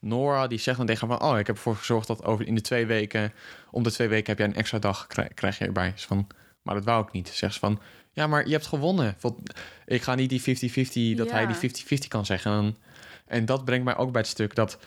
Nora, 0.00 0.46
die 0.46 0.58
zegt 0.58 0.76
dan 0.76 0.86
tegen 0.86 1.08
haar 1.08 1.18
van... 1.18 1.28
oh, 1.28 1.38
ik 1.38 1.46
heb 1.46 1.56
ervoor 1.56 1.76
gezorgd 1.76 2.06
dat 2.06 2.24
over 2.24 2.46
in 2.46 2.54
de 2.54 2.60
twee 2.60 2.86
weken... 2.86 3.32
om 3.70 3.82
de 3.82 3.92
twee 3.92 4.08
weken 4.08 4.26
heb 4.26 4.38
jij 4.38 4.46
een 4.46 4.54
extra 4.54 4.78
dag, 4.78 5.06
krijg, 5.06 5.34
krijg 5.34 5.58
je 5.58 5.64
erbij. 5.64 5.90
Dus 5.92 6.04
van, 6.04 6.26
maar 6.62 6.74
dat 6.74 6.84
wou 6.84 7.06
ik 7.06 7.12
niet. 7.12 7.28
Zegt 7.28 7.52
ze 7.54 7.58
van, 7.58 7.80
ja, 8.12 8.26
maar 8.26 8.46
je 8.46 8.52
hebt 8.52 8.66
gewonnen. 8.66 9.16
Ik 9.86 10.02
ga 10.02 10.14
niet 10.14 10.28
die 10.30 10.40
50-50, 11.14 11.16
dat 11.16 11.28
Ja. 11.28 11.32
hij 11.34 11.46
die 11.46 11.70
50-50 12.04 12.08
kan 12.08 12.26
zeggen. 12.26 12.52
En, 12.52 12.76
en 13.26 13.44
dat 13.44 13.64
brengt 13.64 13.84
mij 13.84 13.96
ook 13.96 14.12
bij 14.12 14.20
het 14.20 14.30
stuk 14.30 14.54
dat... 14.54 14.78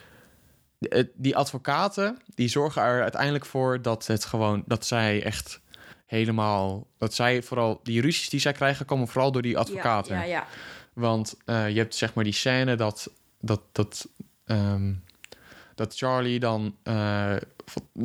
eh, 0.78 1.04
Die 1.14 1.36
advocaten, 1.36 2.18
die 2.34 2.48
zorgen 2.48 2.82
er 2.82 3.02
uiteindelijk 3.02 3.46
voor 3.46 3.82
dat 3.82 4.06
het 4.06 4.24
gewoon... 4.24 4.62
dat 4.66 4.86
zij 4.86 5.22
echt 5.22 5.60
helemaal... 6.06 6.86
dat 6.98 7.14
zij 7.14 7.42
vooral... 7.42 7.80
die 7.82 8.00
ruzies 8.00 8.28
die 8.28 8.40
zij 8.40 8.52
krijgen 8.52 8.86
komen 8.86 9.08
vooral 9.08 9.32
door 9.32 9.42
die 9.42 9.58
advocaten. 9.58 10.14
Ja, 10.16 10.22
ja, 10.22 10.28
ja. 10.28 10.46
Want 10.92 11.36
eh, 11.44 11.68
je 11.70 11.78
hebt 11.78 11.94
zeg 11.94 12.14
maar 12.14 12.24
die 12.24 12.32
scène 12.32 12.74
dat, 12.76 13.10
dat, 13.40 13.60
dat, 13.72 14.08
ehm, 14.44 14.92
dat 15.74 15.96
Charlie 15.96 16.40
dan 16.40 16.76
eh, 16.82 17.36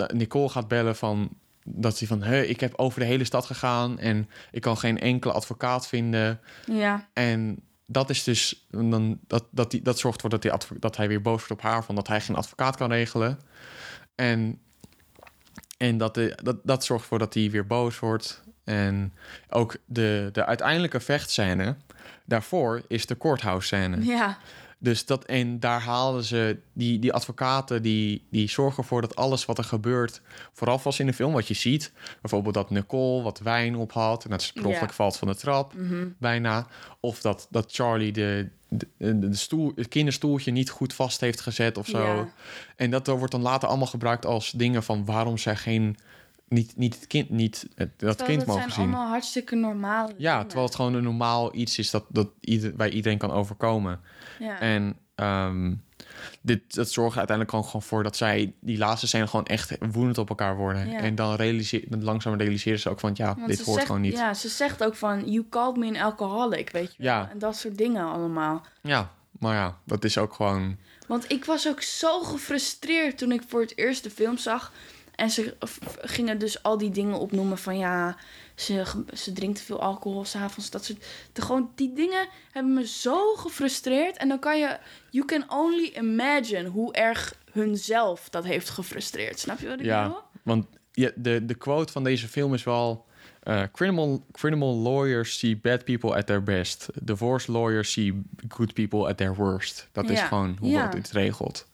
Nicole 0.08 0.50
gaat 0.50 0.68
bellen 0.68 0.96
van 0.96 1.30
dat 1.64 2.00
hij 2.00 2.08
van, 2.08 2.24
ik 2.24 2.60
heb 2.60 2.74
over 2.76 3.00
de 3.00 3.06
hele 3.06 3.24
stad 3.24 3.46
gegaan 3.46 4.00
en 4.00 4.30
ik 4.52 4.62
kan 4.62 4.78
geen 4.78 5.00
enkele 5.00 5.34
advocaat 5.34 5.88
vinden. 5.88 6.40
Ja, 6.66 7.10
En 7.14 7.64
dat 7.86 8.10
is 8.10 8.24
dus, 8.24 8.68
dan, 8.70 9.20
dat, 9.28 9.46
dat, 9.52 9.72
die, 9.72 9.82
dat 9.82 10.00
zorgt 10.00 10.16
ervoor 10.16 10.40
dat, 10.40 10.42
die 10.42 10.80
dat 10.80 10.98
hij 10.98 11.08
weer 11.08 11.22
boos 11.22 11.48
wordt 11.48 11.52
op 11.52 11.62
haar, 11.62 11.84
van 11.84 11.96
dat 11.96 12.08
hij 12.08 12.22
geen 12.22 12.36
advocaat 12.36 12.76
kan 12.76 12.92
regelen. 12.92 13.40
En, 14.16 14.60
en 15.78 15.98
dat, 15.98 16.14
de, 16.14 16.38
dat, 16.44 16.58
dat 16.64 16.86
zorgt 16.86 17.04
ervoor 17.04 17.20
dat 17.20 17.34
hij 17.34 17.52
weer 17.52 17.68
boos 17.68 18.00
wordt. 18.00 18.44
En 18.64 19.14
ook 19.50 19.78
de, 19.86 20.30
de 20.32 20.46
uiteindelijke 20.46 21.00
vechtscène, 21.00 21.76
daarvoor 22.26 22.82
is 22.88 23.06
de 23.06 23.18
courthouse 23.18 23.68
scène. 23.68 24.06
ja. 24.06 24.38
Dus 24.84 25.06
dat, 25.06 25.26
en 25.26 25.60
daar 25.60 25.82
halen 25.82 26.24
ze 26.24 26.58
die, 26.74 27.00
die 27.00 27.14
advocaten, 27.14 27.82
die, 27.82 28.26
die 28.30 28.50
zorgen 28.50 28.84
ervoor 28.84 29.02
dat 29.02 29.16
alles 29.16 29.46
wat 29.46 29.58
er 29.58 29.64
gebeurt, 29.64 30.22
vooral 30.54 30.80
vast 30.80 31.00
in 31.00 31.06
de 31.06 31.14
film 31.14 31.34
wat 31.34 31.48
je 31.48 31.54
ziet, 31.54 31.92
bijvoorbeeld 32.22 32.54
dat 32.54 32.70
Nicole 32.70 33.24
wat 33.24 33.40
wijn 33.40 33.76
op 33.76 33.92
had 33.92 34.24
en 34.24 34.30
dat 34.30 34.42
ze 34.42 34.54
per 34.54 34.94
valt 34.94 35.18
van 35.18 35.28
de 35.28 35.36
trap, 35.36 35.74
bijna. 36.18 36.68
Of 37.00 37.22
dat, 37.22 37.48
dat 37.50 37.72
Charlie 37.72 38.12
de, 38.12 38.50
de, 38.98 39.28
stoel, 39.32 39.72
het 39.76 39.88
kinderstoeltje 39.88 40.52
niet 40.52 40.70
goed 40.70 40.94
vast 40.94 41.22
heeft 41.22 41.42
gezet 41.42 41.78
of 41.78 41.88
zo. 41.88 42.30
En 42.76 42.92
dat 42.92 43.08
wordt 43.08 43.32
dan 43.32 43.42
later 43.42 43.68
allemaal 43.68 43.88
gebruikt 43.88 44.26
als 44.26 44.52
dingen 44.52 44.84
van 44.84 45.06
waarom 45.06 45.38
zij 45.38 45.56
geen, 45.56 45.98
niet, 46.52 46.78
niet 46.78 46.96
het 46.96 47.08
kind, 47.08 47.30
niet 47.30 47.68
het, 47.76 47.90
dat 48.00 48.18
Terwijl 48.18 48.30
kind 48.30 48.38
dat 48.40 48.48
mogen 48.48 48.62
zijn 48.62 48.74
zien. 48.74 48.84
allemaal 48.84 49.08
hartstikke 49.10 49.56
normale 49.56 50.14
Ja, 50.18 50.32
dingen. 50.32 50.48
terwijl 50.48 50.68
het 50.68 50.76
gewoon 50.76 50.94
een 50.94 51.04
normaal 51.04 51.56
iets 51.56 51.78
is 51.78 51.92
dat, 51.92 52.06
dat 52.10 52.30
ieder, 52.40 52.76
bij 52.76 52.90
iedereen 52.90 53.18
kan 53.18 53.32
overkomen. 53.32 54.00
Ja. 54.40 54.60
En 54.60 54.98
ehm, 55.16 55.74
dit, 56.42 56.76
dat 56.76 56.90
zorgt 56.92 57.18
uiteindelijk 57.18 57.50
gewoon, 57.50 57.66
gewoon 57.66 57.82
voor 57.82 58.04
dat 58.04 58.16
zij 58.16 58.54
die 58.60 58.78
laatste 58.78 59.08
scène 59.08 59.28
gewoon 59.28 59.46
echt 59.46 59.78
woedend 59.92 60.18
op 60.18 60.30
elkaar 60.30 60.56
worden. 60.56 60.90
Ja. 60.90 61.00
En 61.00 61.16
dan 61.16 61.36
realiseer, 61.36 61.84
langzaam 62.00 62.36
realiseren 62.38 62.80
ze 62.80 62.90
ook 62.90 63.00
van 63.00 63.12
ja, 63.14 63.36
Want 63.36 63.48
dit 63.48 63.62
hoort 63.62 63.76
zegt, 63.76 63.86
gewoon 63.86 64.02
niet. 64.02 64.14
Ja. 64.14 64.28
Ja, 64.28 64.34
ze 64.34 64.50
zegt 64.50 64.84
ook 64.84 64.96
van, 64.96 65.32
you 65.32 65.46
called 65.50 65.78
me 65.78 65.88
an 65.88 65.96
alcoholic, 65.96 66.70
weet 66.70 66.94
je 66.98 67.04
wel. 67.04 67.14
Ja. 67.14 67.30
En 67.32 67.40
dat 67.40 67.56
soort 67.56 67.78
dingen 67.78 68.06
allemaal. 68.06 68.66
maar 69.40 69.56
ja, 69.56 69.78
dat 69.86 70.04
is 70.04 70.18
ook 70.18 70.34
gewoon. 70.34 70.78
Want 71.08 71.32
ik 71.32 71.46
was 71.46 71.68
ook 71.68 71.82
zo 71.82 72.22
gefrustreerd 72.24 73.18
toen 73.18 73.32
ik 73.32 73.42
voor 73.48 73.62
het 73.62 73.78
eerst 73.78 74.04
de 74.04 74.10
film 74.10 74.38
zag. 74.38 74.72
En 75.22 75.30
ze 75.30 75.56
gingen 76.02 76.38
dus 76.38 76.64
al 76.64 76.78
die 76.78 76.90
dingen 76.92 77.20
opnoemen 77.20 77.58
van 77.58 77.78
ja, 77.78 78.16
ze, 78.56 78.84
ze 79.14 79.32
drinkt 79.32 79.58
te 79.58 79.64
veel 79.64 79.82
alcohol 79.82 80.26
s'avonds. 80.26 80.70
Dat 80.70 80.86
soort. 80.86 81.06
De, 81.34 81.42
gewoon, 81.42 81.72
die 81.76 81.94
dingen 81.94 82.28
hebben 82.52 82.74
me 82.74 82.88
zo 82.88 83.36
gefrustreerd. 83.36 84.18
En 84.18 84.28
dan 84.28 84.40
kan 84.40 84.60
je, 84.60 84.78
you 85.10 85.26
can 85.26 85.52
only 85.52 85.92
imagine 85.96 86.70
hoe 86.70 86.94
erg 86.94 87.36
hunzelf 87.52 88.30
dat 88.30 88.44
heeft 88.44 88.70
gefrustreerd. 88.70 89.40
Snap 89.40 89.60
je 89.60 89.68
wat 89.68 89.80
ik 89.80 89.86
Ja, 89.86 90.04
bedoel? 90.04 90.22
want 90.44 90.66
ja, 90.92 91.12
de, 91.16 91.46
de 91.46 91.56
quote 91.56 91.92
van 91.92 92.04
deze 92.04 92.28
film 92.28 92.54
is 92.54 92.64
wel. 92.64 93.06
eh, 93.44 93.64
criminal, 93.72 94.26
criminal 94.32 94.76
lawyers 94.76 95.38
see 95.40 95.58
bad 95.58 95.84
people 95.84 96.16
at 96.16 96.26
their 96.26 96.44
best. 96.44 96.90
Divorce 97.02 97.52
lawyers 97.52 97.92
see 97.92 98.24
good 98.48 98.74
people 98.74 99.08
at 99.08 99.18
their 99.18 99.36
worst. 99.36 99.88
Dat 99.92 100.10
is 100.10 100.22
gewoon 100.22 100.58
hoe 100.60 100.70
ja. 100.70 100.84
het 100.86 100.94
het 100.94 101.12
regelt. 101.12 101.68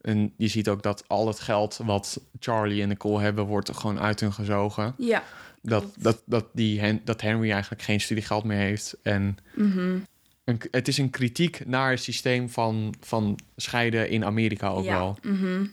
En 0.00 0.32
je 0.36 0.48
ziet 0.48 0.68
ook 0.68 0.82
dat 0.82 1.04
al 1.06 1.26
het 1.26 1.40
geld 1.40 1.78
wat 1.84 2.20
Charlie 2.38 2.82
en 2.82 2.88
Nicole 2.88 3.20
hebben, 3.20 3.44
wordt 3.46 3.76
gewoon 3.76 4.00
uit 4.00 4.20
hun 4.20 4.32
gezogen. 4.32 4.94
Ja. 4.98 5.22
dat, 5.62 5.84
dat, 5.98 6.22
dat, 6.24 6.46
die 6.52 6.80
Hen- 6.80 7.00
dat 7.04 7.20
Henry 7.20 7.50
eigenlijk 7.50 7.82
geen 7.82 8.00
studiegeld 8.00 8.44
meer 8.44 8.58
heeft. 8.58 8.96
En 9.02 9.38
Mhm. 9.54 9.98
een, 10.44 10.60
het 10.70 10.88
is 10.88 10.98
een 10.98 11.10
kritiek 11.10 11.66
naar 11.66 11.90
het 11.90 12.02
systeem 12.02 12.50
van, 12.50 12.94
van 13.00 13.38
scheiden 13.56 14.08
in 14.08 14.24
Amerika 14.24 14.68
ook 14.68 14.84
Ja. 14.84 14.98
wel. 14.98 15.18
mhm. 15.22 15.64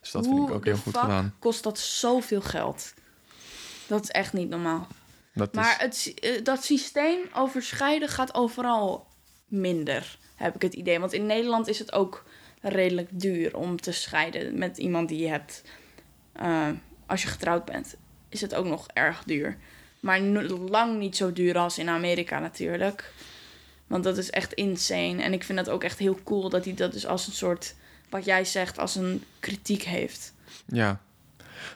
Dus 0.00 0.10
dat 0.10 0.24
vind 0.24 0.36
ik 0.38 0.42
Hoe 0.46 0.52
ook 0.52 0.64
heel 0.64 0.76
goed 0.76 0.96
gedaan. 0.96 1.34
kost 1.38 1.62
dat 1.62 1.78
zoveel 1.78 2.40
geld? 2.40 2.94
Dat 3.86 4.02
is 4.02 4.10
echt 4.10 4.32
niet 4.32 4.48
normaal. 4.48 4.86
Dat 5.34 5.54
Maar 5.54 5.86
is, 5.88 6.04
het, 6.04 6.20
eh, 6.20 6.44
dat 6.44 6.64
systeem 6.64 7.18
over 7.34 7.62
scheiden 7.62 8.08
gaat 8.08 8.34
overal 8.34 9.06
minder, 9.46 10.18
heb 10.34 10.54
ik 10.54 10.62
het 10.62 10.74
idee. 10.74 10.98
Want 11.00 11.12
in 11.12 11.26
Nederland 11.26 11.68
is 11.68 11.78
het 11.78 11.92
ook 11.92 12.24
redelijk 12.64 13.08
duur 13.12 13.56
om 13.56 13.80
te 13.80 13.92
scheiden 13.92 14.58
met 14.58 14.78
iemand 14.78 15.08
die 15.08 15.18
je 15.18 15.28
hebt. 15.28 15.62
eh, 16.32 16.68
als 17.06 17.22
je 17.22 17.28
getrouwd 17.28 17.64
bent, 17.64 17.96
is 18.28 18.40
het 18.40 18.54
ook 18.54 18.66
nog 18.66 18.88
erg 18.92 19.22
duur. 19.24 19.56
Maar 20.00 20.20
lang 20.20 20.98
niet 20.98 21.16
zo 21.16 21.32
duur 21.32 21.58
als 21.58 21.78
in 21.78 21.88
Amerika 21.88 22.38
natuurlijk. 22.38 23.12
Want 23.86 24.04
dat 24.04 24.18
is 24.18 24.30
echt 24.30 24.52
insane. 24.52 25.22
En 25.22 25.32
ik 25.32 25.44
vind 25.44 25.58
dat 25.58 25.68
ook 25.68 25.84
echt 25.84 25.98
heel 25.98 26.18
cool 26.24 26.48
dat 26.48 26.64
hij 26.64 26.74
dat 26.74 26.92
dus 26.92 27.06
als 27.06 27.26
een 27.26 27.32
soort, 27.32 27.74
wat 28.10 28.24
jij 28.24 28.44
zegt, 28.44 28.78
als 28.78 28.94
een 28.94 29.24
kritiek 29.40 29.82
heeft. 29.82 30.32
Ja. 30.66 31.00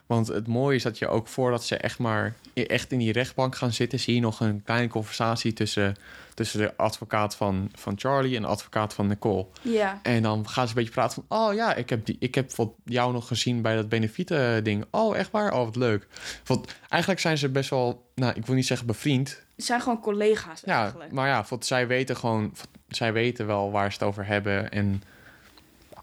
Want 0.06 0.26
het 0.26 0.46
mooie 0.46 0.76
is 0.76 0.82
dat 0.82 0.98
je 0.98 1.08
ook 1.08 1.28
voordat 1.28 1.64
ze 1.64 1.76
echt 1.76 1.98
maar 1.98 2.34
echt 2.54 2.92
in 2.92 2.98
die 2.98 3.12
rechtbank 3.12 3.56
gaan 3.56 3.72
zitten, 3.72 4.00
zie 4.00 4.14
je 4.14 4.20
nog 4.20 4.40
een 4.40 4.62
kleine 4.62 4.88
conversatie 4.88 5.52
tussen, 5.52 5.96
tussen 6.34 6.60
de 6.60 6.76
advocaat 6.76 7.36
van, 7.36 7.70
van 7.74 7.94
Charlie 7.96 8.36
en 8.36 8.42
de 8.42 8.48
advocaat 8.48 8.94
van 8.94 9.06
Nicole. 9.06 9.46
Ja. 9.62 10.00
En 10.02 10.22
dan 10.22 10.48
gaan 10.48 10.64
ze 10.64 10.68
een 10.68 10.78
beetje 10.78 10.94
praten 10.94 11.24
van... 11.28 11.38
oh 11.38 11.54
ja, 11.54 11.74
ik 11.74 11.90
heb, 11.90 12.06
die, 12.06 12.16
ik 12.18 12.34
heb 12.34 12.54
wat 12.54 12.70
jou 12.84 13.12
nog 13.12 13.26
gezien 13.26 13.62
bij 13.62 13.74
dat 13.74 13.88
benefieten 13.88 14.64
ding. 14.64 14.84
Oh, 14.90 15.16
echt 15.16 15.30
waar? 15.30 15.52
Oh, 15.52 15.64
wat 15.64 15.76
leuk. 15.76 16.06
Want 16.44 16.74
eigenlijk 16.88 17.20
zijn 17.20 17.38
ze 17.38 17.48
best 17.48 17.70
wel... 17.70 18.10
nou, 18.14 18.32
ik 18.34 18.46
wil 18.46 18.54
niet 18.54 18.66
zeggen 18.66 18.86
bevriend. 18.86 19.42
Het 19.56 19.64
zijn 19.64 19.80
gewoon 19.80 20.00
collega's 20.00 20.62
Ja, 20.64 20.82
eigenlijk. 20.82 21.12
maar 21.12 21.28
ja, 21.28 21.44
want 21.48 21.66
zij 21.66 21.86
weten 21.86 22.16
gewoon... 22.16 22.54
zij 22.88 23.12
weten 23.12 23.46
wel 23.46 23.70
waar 23.70 23.92
ze 23.92 23.98
het 23.98 24.08
over 24.08 24.26
hebben. 24.26 24.70
En 24.70 25.02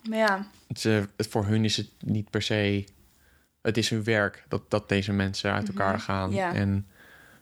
Maar 0.09 0.17
ja, 0.17 0.47
ze, 0.75 1.07
voor 1.17 1.45
hun 1.45 1.63
is 1.63 1.77
het 1.77 1.89
niet 1.99 2.29
per 2.29 2.41
se... 2.41 2.85
het 3.65 3.77
is 3.77 3.89
hun 3.89 4.03
werk 4.03 4.43
dat, 4.47 4.61
dat 4.69 4.89
deze 4.89 5.11
mensen 5.11 5.51
uit 5.51 5.67
elkaar 5.67 5.99
gaan. 5.99 6.29
Mhm. 6.29 6.37
ja. 6.37 6.53
En 6.53 6.87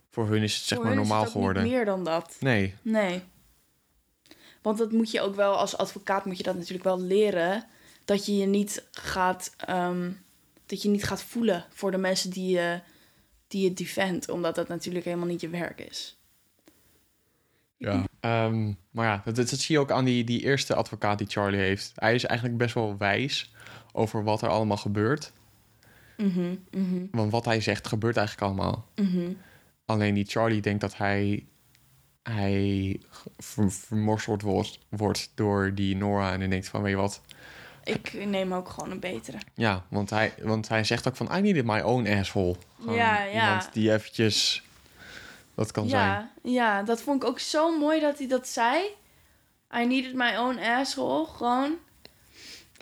voor 0.09 0.27
hun 0.27 0.43
is 0.43 0.55
het 0.55 0.63
zeg 0.63 0.77
voor 0.77 0.87
maar 0.87 0.95
normaal 0.95 1.25
geworden. 1.25 1.63
Niet 1.63 1.71
meer 1.71 1.85
dan 1.85 2.03
dat. 2.03 2.35
Nee, 2.39 2.75
Nee. 2.81 3.21
Want 4.61 4.77
dat 4.77 4.91
moet 4.91 5.11
je 5.11 5.21
ook 5.21 5.35
wel, 5.35 5.57
als 5.57 5.77
advocaat 5.77 6.25
moet 6.25 6.37
je 6.37 6.43
dat 6.43 6.55
natuurlijk 6.55 6.83
wel 6.83 7.01
leren. 7.01 7.65
Dat 8.05 8.25
je 8.25 8.37
je 8.37 8.45
niet 8.45 8.87
gaat, 8.91 9.53
ehm, 9.57 10.11
dat 10.65 10.81
je 10.81 10.89
niet 10.89 11.03
gaat 11.03 11.23
voelen 11.23 11.65
voor 11.69 11.91
de 11.91 11.97
mensen 11.97 12.29
die 12.29 12.55
je, 12.55 12.79
die 13.47 13.63
je 13.63 13.73
defend. 13.73 14.29
Omdat 14.29 14.55
dat 14.55 14.67
natuurlijk 14.67 15.05
helemaal 15.05 15.27
niet 15.27 15.41
je 15.41 15.49
werk 15.49 15.79
is. 15.79 16.17
Ja. 17.77 18.03
Ehm, 18.19 18.73
maar 18.91 19.05
ja, 19.05 19.21
dat, 19.25 19.35
dat 19.35 19.49
zie 19.49 19.75
je 19.75 19.81
ook 19.81 19.91
aan 19.91 20.05
die, 20.05 20.23
die 20.23 20.41
eerste 20.41 20.75
advocaat 20.75 21.17
die 21.17 21.27
Charlie 21.27 21.59
heeft. 21.59 21.91
Hij 21.95 22.15
is 22.15 22.25
eigenlijk 22.25 22.57
best 22.57 22.73
wel 22.73 22.97
wijs 22.97 23.53
over 23.91 24.23
wat 24.23 24.41
er 24.41 24.49
allemaal 24.49 24.77
gebeurt. 24.77 25.31
Mhm, 26.17 26.55
mhm, 26.71 27.05
Want 27.11 27.31
wat 27.31 27.45
hij 27.45 27.61
zegt 27.61 27.87
gebeurt 27.87 28.17
eigenlijk 28.17 28.47
allemaal. 28.47 28.87
mhm. 28.95 29.31
Alleen 29.85 30.13
die 30.13 30.25
Charlie 30.25 30.61
denkt 30.61 30.81
dat 30.81 30.97
hij, 30.97 31.45
hij 32.23 32.99
ver, 33.37 33.71
vermorseld 33.71 34.41
wordt, 34.41 34.79
wordt 34.89 35.31
door 35.35 35.73
die 35.75 35.95
Nora. 35.95 36.33
En 36.33 36.39
dan 36.39 36.49
denkt 36.49 36.67
van, 36.67 36.81
weet 36.81 36.91
je 36.91 36.97
wat? 36.97 37.21
Ik 37.83 38.25
neem 38.25 38.53
ook 38.53 38.69
gewoon 38.69 38.91
een 38.91 38.99
betere. 38.99 39.37
Ja, 39.53 39.85
want 39.89 40.09
hij, 40.09 40.33
want 40.41 40.67
hij 40.67 40.83
zegt 40.83 41.07
ook 41.07 41.15
van, 41.15 41.37
I 41.37 41.41
needed 41.41 41.65
my 41.65 41.79
own 41.79 42.07
asshole. 42.07 42.55
Gewoon 42.79 42.95
Ja, 42.95 43.23
ja. 43.23 43.31
Iemand 43.33 43.73
die 43.73 43.93
eventjes... 43.93 44.63
Dat 45.55 45.71
kan 45.71 45.89
zijn. 45.89 46.07
Ja, 46.07 46.31
ja, 46.43 46.83
dat 46.83 47.01
vond 47.01 47.23
ik 47.23 47.29
ook 47.29 47.39
zo 47.39 47.79
mooi 47.79 47.99
dat 47.99 48.17
hij 48.17 48.27
dat 48.27 48.47
zei. 48.47 48.83
I 49.75 49.85
needed 49.85 50.13
my 50.13 50.35
own 50.35 50.59
asshole, 50.59 51.25
gewoon. 51.25 51.75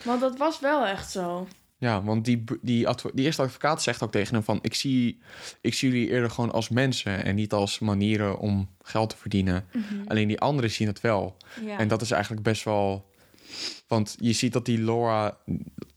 Want 0.04 0.22
dat 0.22 0.38
was 0.38 0.60
wel 0.60 0.86
echt 0.86 1.12
zo. 1.12 1.48
Ja, 1.82 2.04
want 2.04 2.26
die, 2.26 2.44
die, 2.62 2.88
die 3.14 3.26
eerste 3.26 3.42
advocaat 3.42 3.82
zegt 3.82 4.04
ook 4.04 4.12
tegen 4.12 4.34
hem 4.34 4.44
van... 4.44 4.60
Ik 4.62 4.74
zie, 4.74 5.20
ik 5.62 5.74
zie 5.74 5.92
jullie 5.92 6.10
eerder 6.10 6.30
gewoon 6.30 6.52
als 6.52 6.70
mensen... 6.70 7.24
en 7.24 7.36
niet 7.36 7.54
als 7.54 7.80
manieren 7.80 8.40
om 8.40 8.70
geld 8.82 9.10
te 9.10 9.18
verdienen. 9.18 9.66
Alleen 10.08 10.28
die 10.28 10.40
anderen 10.40 10.72
zien 10.72 10.88
het 10.88 11.02
wel. 11.02 11.38
Mhm. 11.58 11.68
Ja. 11.68 11.78
En 11.78 11.88
dat 11.88 12.02
is 12.02 12.12
eigenlijk 12.12 12.44
best 12.44 12.64
wel... 12.64 13.10
Want 13.88 14.16
je 14.20 14.34
ziet 14.34 14.54
dat 14.54 14.66
die 14.66 14.84
Laura... 14.84 15.38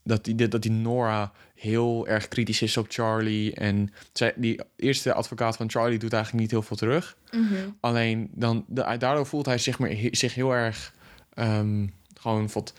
Dat 0.03 0.24
die, 0.24 0.49
dat 0.49 0.62
die 0.62 0.70
Nora 0.70 1.32
heel 1.55 2.07
erg 2.09 2.28
kritisch 2.28 2.62
is 2.62 2.76
op 2.76 2.87
Charlie. 2.89 3.55
En 3.55 3.93
zij, 4.12 4.32
die 4.37 4.61
eerste 4.76 5.12
advocaat 5.12 5.57
van 5.57 5.70
Charlie 5.70 5.99
doet 5.99 6.12
eigenlijk 6.12 6.43
niet 6.43 6.51
heel 6.51 6.62
veel 6.62 6.76
terug. 6.76 7.16
Mhm. 7.30 7.55
Alleen 7.80 8.30
dan, 8.32 8.64
da- 8.68 8.97
daardoor 8.97 9.26
voelt 9.26 9.47
hij 9.47 9.59
zich, 9.59 9.78
maar, 9.78 9.91
zich 10.11 10.35
heel 10.35 10.53
erg 10.55 10.95
ehm, 11.35 11.87
gewoon 12.20 12.49
wat 12.53 12.72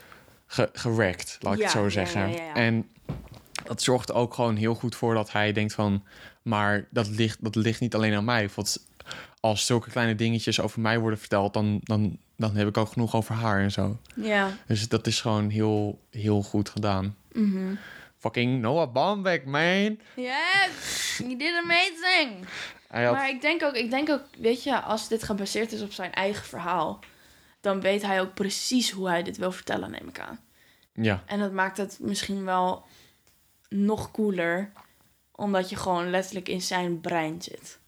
ge, 0.47 0.69
gerekt, 0.73 1.37
laat 1.41 1.53
ik 1.53 1.59
Ja, 1.59 1.65
het 1.65 1.73
zo 1.73 1.89
zeggen. 1.89 2.21
ja, 2.29 2.35
ja, 2.37 2.43
ja. 2.43 2.53
En 2.53 2.89
dat 3.63 3.81
zorgt 3.81 4.13
ook 4.13 4.33
gewoon 4.33 4.55
heel 4.55 4.75
goed 4.75 4.95
voor 4.95 5.13
dat 5.13 5.31
hij 5.31 5.51
denkt 5.51 5.73
van... 5.73 6.03
maar 6.41 6.85
dat 6.89 7.07
ligt, 7.07 7.37
dat 7.43 7.55
ligt 7.55 7.79
niet 7.79 7.95
alleen 7.95 8.13
aan 8.13 8.25
mij. 8.25 8.49
Want 8.55 8.85
als 9.39 9.65
zulke 9.65 9.89
kleine 9.89 10.15
dingetjes 10.15 10.59
over 10.59 10.79
mij 10.81 10.99
worden 10.99 11.19
verteld... 11.19 11.53
dan, 11.53 11.79
dan, 11.83 12.17
dan 12.37 12.55
heb 12.55 12.67
ik 12.67 12.77
ook 12.77 12.91
genoeg 12.91 13.15
over 13.15 13.35
haar 13.35 13.59
en 13.61 13.71
zo. 13.71 13.97
Ja. 14.15 14.49
Dus 14.67 14.87
dat 14.87 15.07
is 15.07 15.21
gewoon 15.21 15.49
heel, 15.49 15.99
heel 16.11 16.41
goed 16.41 16.69
gedaan. 16.69 17.15
Mhm. 17.31 17.75
Fucking 18.19 18.61
Noah 18.61 18.91
Baumbach, 18.91 19.43
man! 19.43 19.97
Yes, 20.15 21.17
you 21.17 21.37
did 21.37 21.53
amazing. 21.63 22.45
Had, 22.87 23.11
Maar 23.11 23.29
ik 23.29 23.41
denk, 23.41 23.63
ook, 23.63 23.73
ik 23.73 23.89
denk 23.89 24.09
ook, 24.09 24.21
weet 24.39 24.63
je, 24.63 24.79
als 24.81 25.07
dit 25.07 25.23
gebaseerd 25.23 25.71
is 25.71 25.81
op 25.81 25.91
zijn 25.93 26.13
eigen 26.13 26.45
verhaal, 26.45 26.99
dan 27.65 27.81
weet 27.81 28.01
hij 28.01 28.21
ook 28.21 28.33
precies 28.33 28.91
hoe 28.91 29.07
hij 29.09 29.23
dit 29.23 29.37
wil 29.37 29.51
vertellen, 29.51 29.91
neem 29.91 30.07
ik 30.07 30.19
aan. 30.19 30.39
ja, 30.93 31.23
En 31.25 31.39
dat 31.39 31.51
maakt 31.51 31.77
het 31.77 31.97
misschien 32.01 32.43
wel 32.43 32.85
nog 33.69 34.11
cooler, 34.11 34.71
omdat 35.31 35.69
je 35.69 35.75
gewoon 35.75 36.09
letterlijk 36.09 36.49
in 36.49 36.61
zijn 36.61 37.01
brein 37.01 37.41
zit. 37.41 37.79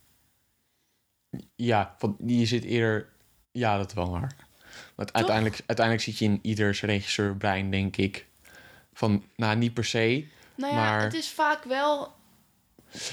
Ja, 1.55 1.95
want 1.99 2.15
je 2.25 2.45
zit 2.45 2.63
eerder... 2.63 3.09
Ja, 3.51 3.77
dat 3.77 3.87
is 3.87 3.93
wel 3.93 4.11
waar. 4.11 4.35
Want 4.95 5.13
uiteindelijk, 5.13 5.63
uiteindelijk 5.65 6.05
zit 6.05 6.17
je 6.17 6.25
in 6.25 6.39
ieders 6.41 6.81
regisseurbrein, 6.81 7.71
denk 7.71 7.97
ik. 7.97 8.25
Van, 8.93 9.23
nou, 9.35 9.57
niet 9.57 9.73
per 9.73 9.85
se. 9.85 10.27
Nou 10.55 10.73
ja, 10.73 10.79
Maar- 10.79 11.03
het 11.03 11.13
is 11.13 11.29
vaak 11.29 11.63
wel. 11.63 12.15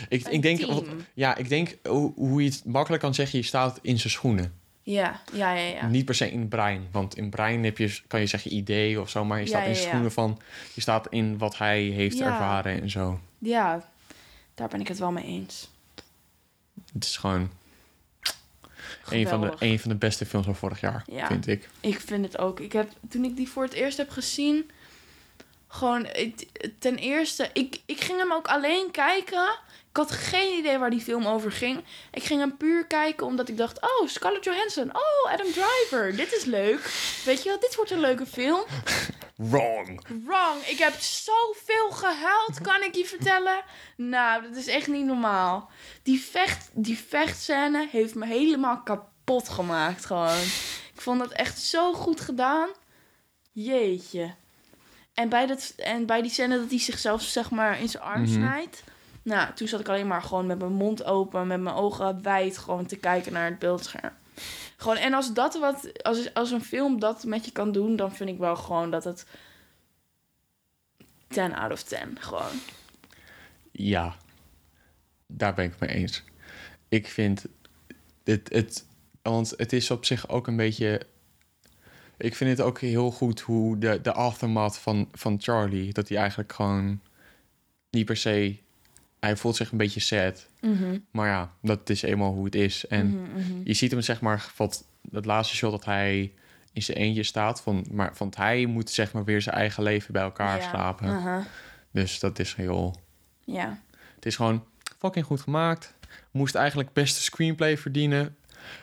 Ik, 0.08 0.28
ik 0.28 0.42
denk, 0.42 0.84
ja, 1.14 1.36
ik 1.36 1.48
denk 1.48 1.76
hoe, 1.82 2.12
hoe 2.14 2.42
je 2.42 2.50
het 2.50 2.64
makkelijk 2.64 3.02
kan 3.02 3.14
zeggen, 3.14 3.38
je 3.38 3.44
staat 3.44 3.78
in 3.82 3.98
zijn 3.98 4.12
schoenen. 4.12 4.62
Ja, 4.86 5.20
ja, 5.32 5.52
ja, 5.52 5.74
ja. 5.74 5.86
Niet 5.86 6.04
per 6.04 6.14
se 6.14 6.30
in 6.30 6.40
het 6.40 6.48
brein. 6.48 6.88
Want 6.90 7.16
in 7.16 7.22
het 7.22 7.30
brein 7.32 7.64
heb 7.64 7.78
je, 7.78 8.00
kan 8.06 8.20
je 8.20 8.26
zeggen 8.26 8.54
idee 8.54 9.00
of 9.00 9.10
zo, 9.10 9.24
maar 9.24 9.40
je 9.40 9.46
staat 9.46 9.64
in 9.64 9.68
ja, 9.70 9.76
schoenen 9.76 10.12
van, 10.12 10.40
je 10.74 10.80
staat 10.80 11.06
in 11.10 11.38
wat 11.38 11.58
hij 11.58 11.82
heeft 11.82 12.20
ervaren 12.20 12.82
en 12.82 12.90
zo. 12.90 13.20
Ja, 13.38 13.88
daar 14.54 14.68
ben 14.68 14.80
ik 14.80 14.88
het 14.88 14.98
wel 14.98 15.12
mee 15.12 15.24
eens. 15.24 15.70
Het 16.92 17.04
is 17.04 17.16
gewoon 17.16 17.50
een 19.10 19.28
van, 19.28 19.40
de, 19.40 19.54
een 19.58 19.78
van 19.78 19.90
de 19.90 19.96
beste 19.96 20.26
films 20.26 20.46
van 20.46 20.54
vorig 20.56 20.80
jaar, 20.80 21.04
Ja. 21.06 21.26
vind 21.26 21.46
ik. 21.46 21.68
Ik 21.80 22.00
vind 22.00 22.24
het 22.24 22.38
ook. 22.38 22.60
Ik 22.60 22.72
heb, 22.72 22.90
toen 23.08 23.24
ik 23.24 23.36
die 23.36 23.48
voor 23.48 23.62
het 23.62 23.72
eerst 23.72 23.96
heb 23.96 24.10
gezien, 24.10 24.70
gewoon 25.68 26.08
ten 26.78 26.96
eerste, 26.96 27.50
ik, 27.52 27.80
ik 27.86 28.00
ging 28.00 28.18
hem 28.18 28.32
ook 28.32 28.46
alleen 28.46 28.90
kijken. 28.90 29.58
Ik 29.94 30.00
had 30.00 30.10
geen 30.10 30.58
idee 30.58 30.78
waar 30.78 30.90
die 30.90 31.00
film 31.00 31.26
over 31.26 31.52
ging. 31.52 31.84
Ik 32.12 32.22
ging 32.22 32.40
hem 32.40 32.56
puur 32.56 32.86
kijken 32.86 33.26
omdat 33.26 33.48
ik 33.48 33.56
dacht, 33.56 33.80
oh, 33.82 34.08
Scarlett 34.08 34.44
Johansson, 34.44 34.90
oh, 34.96 35.32
Adam 35.32 35.46
Driver, 35.52 36.16
dit 36.16 36.32
is 36.32 36.44
leuk. 36.44 36.80
Weet 37.24 37.42
je 37.42 37.48
wel, 37.48 37.60
dit 37.60 37.74
wordt 37.74 37.90
een 37.90 38.00
leuke 38.00 38.26
film. 38.26 38.64
Wrong! 39.50 40.04
Wrong, 40.24 40.62
ik 40.66 40.78
heb 40.78 40.94
zoveel 41.00 41.90
gehuild, 41.90 42.60
kan 42.62 42.82
ik 42.82 42.94
je 42.94 43.04
vertellen. 43.04 43.62
Nou, 43.96 44.42
dat 44.42 44.56
is 44.56 44.66
echt 44.66 44.86
niet 44.86 45.04
normaal. 45.04 45.70
Die, 46.02 46.20
vecht, 46.20 46.68
die 46.72 46.98
vechtscène 46.98 47.88
heeft 47.90 48.14
me 48.14 48.26
helemaal 48.26 48.82
kapot 48.82 49.48
gemaakt, 49.48 50.04
gewoon. 50.04 50.40
Ik 50.94 51.00
vond 51.00 51.18
dat 51.18 51.32
echt 51.32 51.58
zo 51.60 51.92
goed 51.92 52.20
gedaan. 52.20 52.68
Jeetje. 53.52 54.34
En 55.14 55.28
bij, 55.28 55.46
dat, 55.46 55.72
en 55.76 56.06
bij 56.06 56.22
die 56.22 56.30
scène 56.30 56.58
dat 56.58 56.70
hij 56.70 56.80
zichzelf 56.80 57.22
zeg 57.22 57.50
maar 57.50 57.80
in 57.80 57.88
zijn 57.88 58.02
arm 58.02 58.22
Mhm. 58.22 58.32
snijdt. 58.32 58.82
Nou, 59.24 59.54
toen 59.54 59.68
zat 59.68 59.80
ik 59.80 59.88
alleen 59.88 60.06
maar 60.06 60.22
gewoon 60.22 60.46
met 60.46 60.58
mijn 60.58 60.72
mond 60.72 61.04
open, 61.04 61.46
met 61.46 61.60
mijn 61.60 61.74
ogen 61.74 62.22
wijd, 62.22 62.58
gewoon 62.58 62.86
te 62.86 62.96
kijken 62.96 63.32
naar 63.32 63.50
het 63.50 63.58
beeldscherm. 63.58 64.12
Gewoon, 64.76 64.96
en 64.96 65.14
als 65.14 65.32
dat 65.32 65.58
wat, 65.58 66.02
als, 66.02 66.34
als 66.34 66.50
een 66.50 66.64
film 66.64 67.00
dat 67.00 67.24
met 67.24 67.44
je 67.44 67.52
kan 67.52 67.72
doen, 67.72 67.96
dan 67.96 68.14
vind 68.14 68.30
ik 68.30 68.38
wel 68.38 68.56
gewoon 68.56 68.90
dat 68.90 69.04
het 69.04 69.26
10 71.28 71.54
out 71.54 71.72
of 71.72 71.82
10, 71.82 71.98
gewoon. 72.20 72.60
Ja, 73.70 74.16
daar 75.26 75.54
ben 75.54 75.64
ik 75.64 75.78
mee 75.78 75.90
eens. 75.90 76.22
Ik 76.88 77.08
vind 77.08 77.44
het, 78.24 78.48
het, 78.52 78.86
want 79.22 79.54
het 79.56 79.72
is 79.72 79.90
op 79.90 80.04
zich 80.04 80.28
ook 80.28 80.46
een 80.46 80.56
beetje. 80.56 81.06
Ik 82.16 82.34
vind 82.34 82.50
het 82.50 82.60
ook 82.60 82.80
heel 82.80 83.10
goed 83.10 83.40
hoe 83.40 83.78
de, 83.78 84.00
de 84.00 84.12
aftermath 84.12 84.78
van, 84.78 85.08
van 85.12 85.40
Charlie, 85.40 85.92
dat 85.92 86.08
hij 86.08 86.18
eigenlijk 86.18 86.52
gewoon 86.52 87.00
niet 87.90 88.04
per 88.04 88.16
se. 88.16 88.62
Hij 89.24 89.36
voelt 89.36 89.56
zich 89.56 89.70
een 89.70 89.78
beetje 89.78 90.00
sad. 90.00 90.48
Maar 91.10 91.28
ja, 91.28 91.52
dat 91.62 91.90
is 91.90 92.02
eenmaal 92.02 92.32
hoe 92.32 92.44
het 92.44 92.54
is. 92.54 92.86
En 92.86 93.06
Mhm, 93.20 93.60
je 93.64 93.74
ziet 93.74 93.90
hem 93.90 94.00
zeg 94.00 94.20
maar, 94.20 94.52
wat, 94.56 94.84
dat 95.02 95.24
laatste 95.24 95.56
shot 95.56 95.70
dat 95.70 95.84
hij 95.84 96.32
in 96.72 96.82
zijn 96.82 96.98
eentje 96.98 97.22
staat. 97.22 97.60
Van, 97.62 97.86
maar, 97.90 98.12
want 98.18 98.36
hij 98.36 98.66
moet 98.66 98.90
zeg 98.90 99.12
maar 99.12 99.24
weer 99.24 99.42
zijn 99.42 99.56
eigen 99.56 99.82
leven 99.82 100.12
bij 100.12 100.22
elkaar 100.22 100.58
Ja. 100.60 100.68
slapen. 100.68 101.08
Dus 101.90 102.18
dat 102.20 102.38
is 102.38 102.54
heel. 102.54 103.00
Ja. 103.44 103.78
Het 104.14 104.26
is 104.26 104.36
gewoon 104.36 104.64
fucking 104.98 105.24
goed 105.24 105.40
gemaakt. 105.40 105.94
Moest 106.30 106.54
eigenlijk 106.54 106.92
beste 106.92 107.22
screenplay 107.22 107.78
verdienen. 107.78 108.36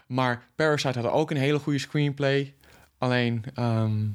Maar 0.07 0.43
Parasite 0.55 0.99
had 0.99 1.11
ook 1.11 1.31
een 1.31 1.37
hele 1.37 1.59
goede 1.59 1.79
screenplay. 1.79 2.53
Alleen, 2.97 3.43
ehm, 3.53 4.07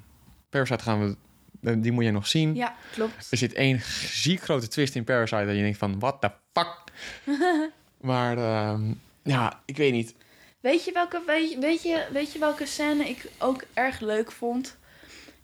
Parasite 0.51 0.83
gaan 0.83 1.01
we... 1.09 1.17
eh, 1.67 1.75
Die 1.77 1.93
moet 1.93 2.05
je 2.05 2.11
nog 2.11 2.27
zien. 2.27 2.55
ja, 2.55 2.75
klopt. 2.93 3.27
Er 3.31 3.39
zit 3.39 3.53
één 3.53 3.81
ziek 4.11 4.41
grote 4.43 4.69
twist 4.69 4.95
in 4.95 5.05
Parasite... 5.05 5.45
dat 5.47 5.55
je 5.57 5.63
denkt 5.63 5.79
van, 5.79 5.99
what 5.99 6.21
the 6.21 6.31
fuck? 6.53 6.83
maar 8.11 8.39
ehm, 8.39 8.93
Ja, 9.23 9.63
ik 9.65 9.77
weet 9.77 9.93
niet. 9.93 10.15
Weet 10.61 10.85
je, 10.85 10.93
welke, 10.93 11.23
weet, 11.27 11.51
je, 11.51 11.59
weet, 11.59 11.83
je, 11.83 12.07
weet 12.13 12.33
je 12.33 12.39
welke 12.39 12.67
scène 12.67 13.09
ik 13.09 13.31
ook 13.39 13.65
erg 13.75 14.01
leuk 14.01 14.33
vond? 14.33 14.77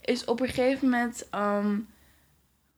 Is 0.00 0.24
op 0.24 0.40
een 0.40 0.48
gegeven 0.48 0.88
moment... 0.88 1.26
ehm, 1.30 1.76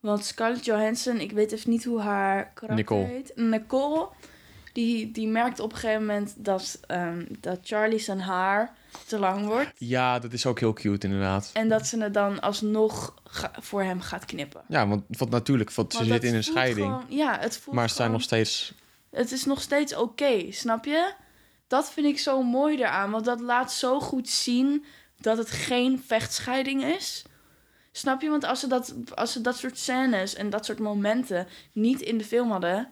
want 0.01 0.25
Scarlett 0.25 0.65
Johansson, 0.65 1.21
ik 1.21 1.33
weet 1.33 1.53
even 1.53 1.71
niet 1.71 1.85
hoe 1.85 2.01
haar 2.01 2.51
karakter 2.55 2.75
Nicole. 2.75 3.05
heet. 3.07 3.33
Nicole. 3.35 4.09
Die, 4.75 5.11
die 5.11 5.27
merkt 5.29 5.61
op 5.61 5.72
een 5.72 5.79
gegeven 5.79 6.07
moment 6.07 6.35
dat, 6.37 6.79
ehm, 6.87 7.25
dat 7.41 7.59
Charlie 7.62 7.99
zijn 7.99 8.20
haar 8.20 8.75
te 9.07 9.18
lang 9.18 9.47
wordt. 9.47 9.70
Ja, 9.77 10.18
dat 10.18 10.33
is 10.33 10.47
ook 10.47 10.61
heel 10.61 10.72
cute 10.72 11.07
inderdaad. 11.07 11.51
En 11.53 11.68
dat 11.68 11.87
ze 11.87 12.01
het 12.03 12.14
dan 12.14 12.41
alsnog 12.41 13.14
voor 13.61 13.83
hem 13.83 14.01
gaat 14.01 14.25
knippen. 14.25 14.62
Ja, 14.68 14.87
want 14.89 15.03
wat 15.09 15.31
natuurlijk, 15.31 15.72
want 15.72 15.93
ze 15.93 15.99
Want 15.99 16.11
dat 16.11 16.22
in 16.22 16.35
een 16.35 16.45
scheiding. 16.45 16.87
gewoon- 16.87 17.05
ja, 17.09 17.39
het 17.39 17.59
voelt 17.59 17.77
maar 17.77 17.89
ze 17.89 17.95
zijn 17.95 18.11
nog 18.11 18.22
steeds... 18.22 18.72
het 19.11 19.33
is 19.33 19.45
nog 19.45 19.61
steeds 19.61 19.97
oké, 19.97 20.53
snap 20.53 20.85
je? 20.85 21.12
Dat 21.66 21.93
vind 21.93 22.07
ik 22.07 22.18
zo 22.18 22.43
mooi 22.43 22.77
eraan, 22.79 23.11
want 23.11 23.25
dat 23.25 23.41
laat 23.41 23.72
zo 23.72 24.01
goed 24.01 24.29
zien 24.29 24.85
dat 25.20 25.39
het 25.39 25.51
geen 25.51 26.03
vechtscheiding 26.07 26.85
is. 26.85 27.25
Snap 27.93 28.20
je? 28.22 28.29
Want 28.29 28.45
als 28.45 28.61
ze 28.61 28.66
dat, 28.66 28.95
als 29.14 29.33
ze 29.33 29.41
dat 29.41 29.57
soort 29.57 29.79
scènes 29.79 30.35
en 30.35 30.51
dat 30.51 30.64
soort 30.64 30.79
momenten 30.79 31.47
niet 31.72 32.01
in 32.01 32.18
de 32.18 32.25
film 32.25 32.51
hadden, 32.51 32.89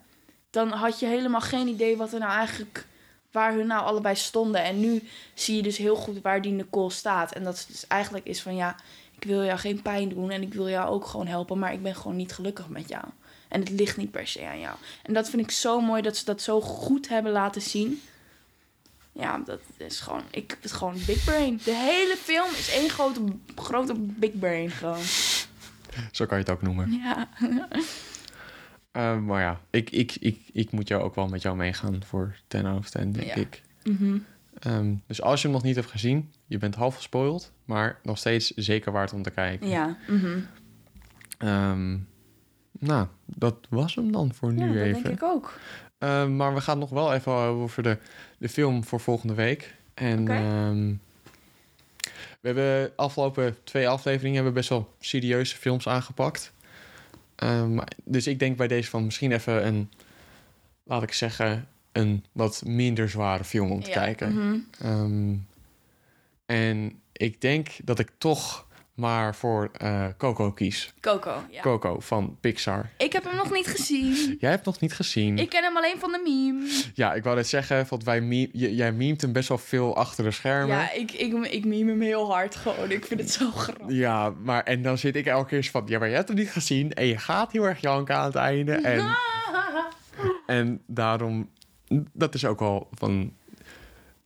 dan 0.53 0.71
had 0.71 1.01
je 1.01 1.07
helemaal 1.07 1.41
geen 1.41 1.67
idee 1.67 1.97
wat 1.97 2.13
er 2.13 2.19
nou 2.19 2.33
eigenlijk, 2.33 2.87
waar 3.31 3.53
hun 3.53 3.67
nou 3.67 3.85
allebei 3.85 4.17
stonden. 4.17 4.65
En 4.65 4.81
nu 4.81 5.09
zie 5.35 5.57
je 5.57 5.63
dus 5.63 5.77
heel 5.77 5.97
goed 5.97 6.21
waar 6.23 6.43
die 6.43 6.53
Nicole 6.53 6.91
staat. 6.91 7.33
En 7.33 7.45
dat 7.45 7.59
het 7.59 7.67
dus 7.69 7.87
eigenlijk 7.87 8.27
is 8.27 8.43
van 8.43 8.57
ja, 8.57 8.77
ik 9.19 9.25
wil 9.25 9.45
jou 9.45 9.59
geen 9.59 9.83
pijn 9.83 10.09
doen 10.09 10.31
en 10.31 10.43
ik 10.43 10.55
wil 10.55 10.69
jou 10.69 10.89
ook 10.89 11.07
gewoon 11.07 11.27
helpen, 11.27 11.59
maar 11.59 11.73
ik 11.73 11.83
ben 11.83 11.95
gewoon 11.95 12.17
niet 12.17 12.33
gelukkig 12.33 12.69
met 12.69 12.89
jou. 12.89 13.05
En 13.49 13.61
het 13.61 13.71
ligt 13.71 13.97
niet 13.97 14.11
per 14.11 14.27
se 14.27 14.47
aan 14.47 14.61
jou. 14.61 14.77
En 15.03 15.15
dat 15.15 15.31
vind 15.31 15.43
ik 15.43 15.51
zo 15.51 15.81
mooi 15.81 16.03
dat 16.03 16.17
ze 16.17 16.25
dat 16.25 16.43
zo 16.43 16.61
goed 16.61 17.09
hebben 17.09 17.33
laten 17.33 17.63
zien. 17.63 18.03
Ja, 19.13 19.39
dat 19.39 19.61
is 19.77 20.01
gewoon... 20.01 20.23
Ik 20.31 20.51
heb 20.51 20.63
het 20.63 20.73
gewoon 20.73 20.97
big 21.07 21.25
brain. 21.25 21.61
De 21.65 21.75
hele 21.75 22.17
film 22.17 22.51
is 22.51 22.71
één 22.71 22.91
grote, 22.91 23.21
grote 23.55 23.95
big 23.97 24.39
brain 24.39 24.71
gewoon. 24.71 25.03
Zo 26.13 26.27
kan 26.27 26.39
je 26.39 26.45
het 26.45 26.53
ook 26.53 26.63
noemen. 26.63 26.93
Ja. 26.93 27.29
Eh, 28.93 29.19
maar 29.19 29.41
ja, 29.41 29.61
ik, 29.71 29.91
ik, 29.91 30.17
ik, 30.21 30.39
ik 30.53 30.71
moet 30.71 30.89
jou 30.89 31.03
ook 31.03 31.15
wel 31.15 31.29
met 31.29 31.43
jou 31.43 31.57
meegaan 31.57 32.05
voor 32.05 32.37
10 32.47 32.67
out 32.67 32.79
of 32.79 32.91
10, 32.91 33.13
denk 33.13 33.27
Ja. 33.27 33.35
ik. 33.35 33.63
Mhm. 33.85 34.19
Ehm, 34.59 34.95
dus 35.07 35.23
als 35.23 35.41
je 35.43 35.47
hem 35.47 35.57
nog 35.57 35.65
niet 35.67 35.77
hebt 35.77 35.91
gezien, 35.91 36.33
je 36.47 36.59
bent 36.59 36.75
half 36.75 36.97
gespoild, 36.97 37.53
maar 37.65 37.99
nog 38.03 38.19
steeds 38.19 38.51
zeker 38.51 38.93
waard 38.93 39.13
om 39.13 39.23
te 39.23 39.31
kijken. 39.31 39.69
Ja. 39.69 39.97
mhm. 40.09 40.39
Ehm, 41.39 41.97
nou, 42.79 43.07
dat 43.27 43.57
was 43.69 43.95
hem 43.95 44.13
dan 44.13 44.35
voor 44.35 44.53
ja, 44.55 44.65
nu 44.65 44.67
dat 44.75 44.83
even. 44.83 45.03
denk 45.03 45.15
ik 45.15 45.23
ook. 45.23 45.59
Ehm, 45.99 46.37
maar 46.37 46.55
we 46.55 46.61
gaan 46.61 46.79
nog 46.79 46.91
wel 46.91 47.13
even 47.15 47.33
over 47.33 47.83
de, 47.83 47.99
de 48.39 48.49
film 48.49 48.85
voor 48.85 49.01
volgende 49.01 49.35
week. 49.35 49.75
En 49.95 50.21
Oké. 50.23 50.33
ehm, 50.33 50.95
we 52.41 52.49
hebben 52.49 52.65
de 52.65 52.93
afgelopen 52.97 53.57
twee 53.65 53.89
afleveringen 53.89 54.35
hebben 54.35 54.53
we 54.53 54.59
best 54.59 54.71
wel 54.71 54.95
serieuze 55.01 55.57
films 55.57 55.89
aangepakt. 55.89 56.53
Ehm, 57.43 57.79
dus 58.05 58.27
ik 58.27 58.39
denk 58.39 58.57
bij 58.57 58.69
deze 58.69 58.91
van 58.91 59.05
misschien 59.05 59.33
even 59.33 59.67
een, 59.67 59.91
laat 60.85 61.03
ik 61.03 61.13
zeggen, 61.13 61.69
een 61.93 62.25
wat 62.33 62.63
minder 62.67 63.09
zware 63.09 63.45
film 63.45 63.71
om 63.71 63.83
te 63.83 63.91
Ja, 63.91 63.95
kijken. 63.95 64.35
mhm. 64.35 64.57
Ehm, 64.81 65.35
en 66.47 67.01
ik 67.13 67.41
denk 67.41 67.69
dat 67.85 67.99
ik 67.99 68.11
toch 68.19 68.67
maar 69.03 69.35
voor 69.35 69.71
eh, 69.73 70.07
Coco 70.19 70.53
kies. 70.53 70.93
Coco, 71.01 71.35
ja. 71.51 71.61
Coco 71.61 72.01
van 72.01 72.37
Pixar. 72.41 72.91
Ik 72.97 73.13
heb 73.13 73.25
hem 73.25 73.37
nog 73.37 73.51
niet 73.53 73.67
gezien. 73.67 74.37
Jij 74.39 74.51
hebt 74.51 74.65
nog 74.65 74.81
niet 74.81 74.93
gezien. 74.93 75.39
Ik 75.39 75.49
ken 75.49 75.63
hem 75.63 75.77
alleen 75.77 75.99
van 75.99 76.13
de 76.13 76.21
meme. 76.25 76.91
Ja, 76.95 77.15
ik 77.15 77.25
wou 77.25 77.37
net 77.37 77.49
zeggen, 77.49 77.87
want 77.89 78.05
wij 78.05 78.21
meme, 78.21 78.49
jij 78.53 78.93
memet 78.93 79.21
hem 79.21 79.33
best 79.33 79.49
wel 79.49 79.59
veel 79.59 79.97
achter 79.97 80.25
de 80.25 80.31
schermen. 80.31 80.77
Ja, 80.77 80.93
ik, 80.93 81.13
ik, 81.13 81.33
ik 81.33 81.65
meme 81.65 81.91
hem 81.91 82.01
heel 82.01 82.33
hard 82.33 82.57
gewoon. 82.57 82.91
Ik 82.91 83.05
vind 83.05 83.21
het 83.21 83.31
zo 83.31 83.51
grappig. 83.51 83.87
Ja, 83.89 84.31
maar 84.43 84.63
en 84.63 84.83
dan 84.83 84.99
zit 84.99 85.17
ik 85.17 85.27
elke 85.27 85.49
keer 85.49 85.63
zo 85.65 85.71
van, 85.71 85.83
ja, 85.87 85.99
maar 85.99 86.09
je 86.09 86.15
hebt 86.15 86.29
hem 86.29 86.37
niet 86.37 86.51
gezien 86.51 86.93
en 86.93 87.07
je 87.07 87.19
gaat 87.19 87.53
heel 87.53 87.65
erg 87.65 87.81
janken 87.81 88.17
aan 88.17 88.25
het 88.25 88.35
einde. 88.35 88.73
En, 88.73 89.17
en 90.59 90.83
daarom, 90.87 91.51
dat 92.13 92.35
is 92.35 92.45
ook 92.45 92.59
wel 92.59 92.89
van, 92.91 93.33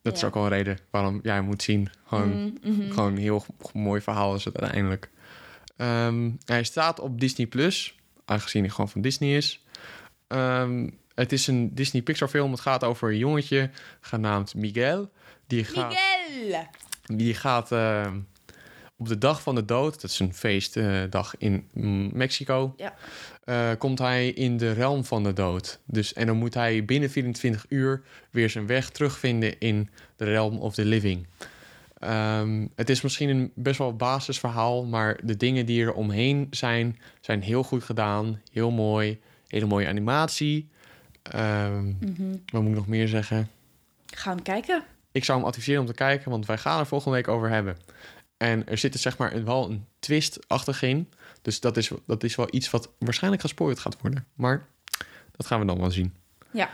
dat 0.06 0.16
is 0.16 0.24
ook 0.24 0.34
wel 0.34 0.42
een 0.42 0.48
reden 0.48 0.78
waarom 0.90 1.20
jij 1.22 1.40
moet 1.40 1.62
zien. 1.62 1.90
Gewoon, 2.06 2.28
Mhm, 2.62 2.72
mhm. 2.72 2.90
gewoon 2.92 3.12
een 3.12 3.18
heel 3.18 3.44
mooi 3.72 4.00
verhaal 4.00 4.34
is 4.34 4.44
het 4.44 4.60
uiteindelijk. 4.60 5.10
Ehm, 5.76 6.30
hij 6.44 6.64
staat 6.64 7.00
op 7.00 7.20
Disney 7.20 7.46
Plus, 7.46 7.94
aangezien 8.24 8.62
hij 8.62 8.70
gewoon 8.70 8.88
van 8.88 9.00
Disney 9.00 9.36
is. 9.36 9.64
Ehm, 10.26 10.88
het 11.14 11.32
is 11.32 11.46
een 11.46 11.74
Disney 11.74 12.02
Pixar 12.02 12.28
film. 12.28 12.50
Het 12.50 12.60
gaat 12.60 12.84
over 12.84 13.10
een 13.10 13.18
jongetje 13.18 13.70
genaamd 14.00 14.54
Miguel. 14.54 15.10
Die 15.46 15.64
gaat, 15.64 15.96
Miguel! 16.28 16.66
die 17.06 17.34
gaat 17.34 17.72
eh, 17.72 18.12
op 18.96 19.08
de 19.08 19.18
dag 19.18 19.42
van 19.42 19.54
de 19.54 19.64
dood, 19.64 20.00
dat 20.00 20.10
is 20.10 20.18
een 20.18 20.34
feestdag 20.34 21.36
in 21.38 21.68
mm, 21.72 22.10
Mexico, 22.12 22.74
Ja. 22.76 22.94
Eh, 23.46 23.70
komt 23.78 23.98
hij 23.98 24.28
in 24.28 24.56
de 24.56 24.72
realm 24.72 25.04
van 25.04 25.22
de 25.22 25.32
dood. 25.32 25.80
Dus, 25.84 26.12
en 26.12 26.26
dan 26.26 26.36
moet 26.36 26.54
hij 26.54 26.84
binnen 26.84 27.10
24 27.10 27.66
uur 27.68 28.02
weer 28.30 28.50
zijn 28.50 28.66
weg 28.66 28.90
terugvinden 28.90 29.58
in 29.58 29.88
de 30.16 30.24
realm 30.24 30.58
of 30.58 30.74
the 30.74 30.84
living. 30.84 31.26
Ehm, 31.98 32.66
het 32.74 32.90
is 32.90 33.00
misschien 33.00 33.28
een 33.28 33.52
best 33.54 33.78
wel 33.78 33.96
basisverhaal, 33.96 34.84
maar 34.84 35.18
de 35.22 35.36
dingen 35.36 35.66
die 35.66 35.82
er 35.82 35.92
omheen 35.92 36.46
zijn, 36.50 36.98
zijn 37.20 37.42
heel 37.42 37.62
goed 37.62 37.84
gedaan. 37.84 38.40
Heel 38.52 38.70
mooi. 38.70 39.20
Hele 39.46 39.66
mooie 39.66 39.88
animatie. 39.88 40.68
Mhm. 41.32 42.36
Wat 42.52 42.62
moet 42.62 42.70
ik 42.70 42.76
nog 42.76 42.86
meer 42.86 43.08
zeggen? 43.08 43.50
Ga 44.06 44.30
hem 44.30 44.42
kijken. 44.42 44.82
Ik 45.12 45.24
zou 45.24 45.38
hem 45.38 45.46
adviseren 45.46 45.80
om 45.80 45.86
te 45.86 45.94
kijken, 45.94 46.30
want 46.30 46.46
wij 46.46 46.58
gaan 46.58 46.78
er 46.78 46.86
volgende 46.86 47.16
week 47.16 47.28
over 47.28 47.48
hebben. 47.48 47.76
En 48.36 48.68
er 48.68 48.78
zit 48.78 48.94
er 48.94 49.00
zeg 49.00 49.18
maar 49.18 49.44
wel 49.44 49.70
een 49.70 49.84
twist 49.98 50.38
achter 50.46 50.82
in. 50.82 51.08
Dus 51.46 51.60
dat 51.60 51.76
is, 51.76 51.90
dat 52.06 52.24
is 52.24 52.36
wel 52.36 52.48
iets 52.50 52.70
wat 52.70 52.90
waarschijnlijk 52.98 53.42
gespoord 53.42 53.78
gaat 53.78 54.00
worden. 54.00 54.26
Maar 54.34 54.66
dat 55.36 55.46
gaan 55.46 55.60
we 55.60 55.66
dan 55.66 55.78
wel 55.78 55.90
zien. 55.90 56.14
Ja. 56.50 56.70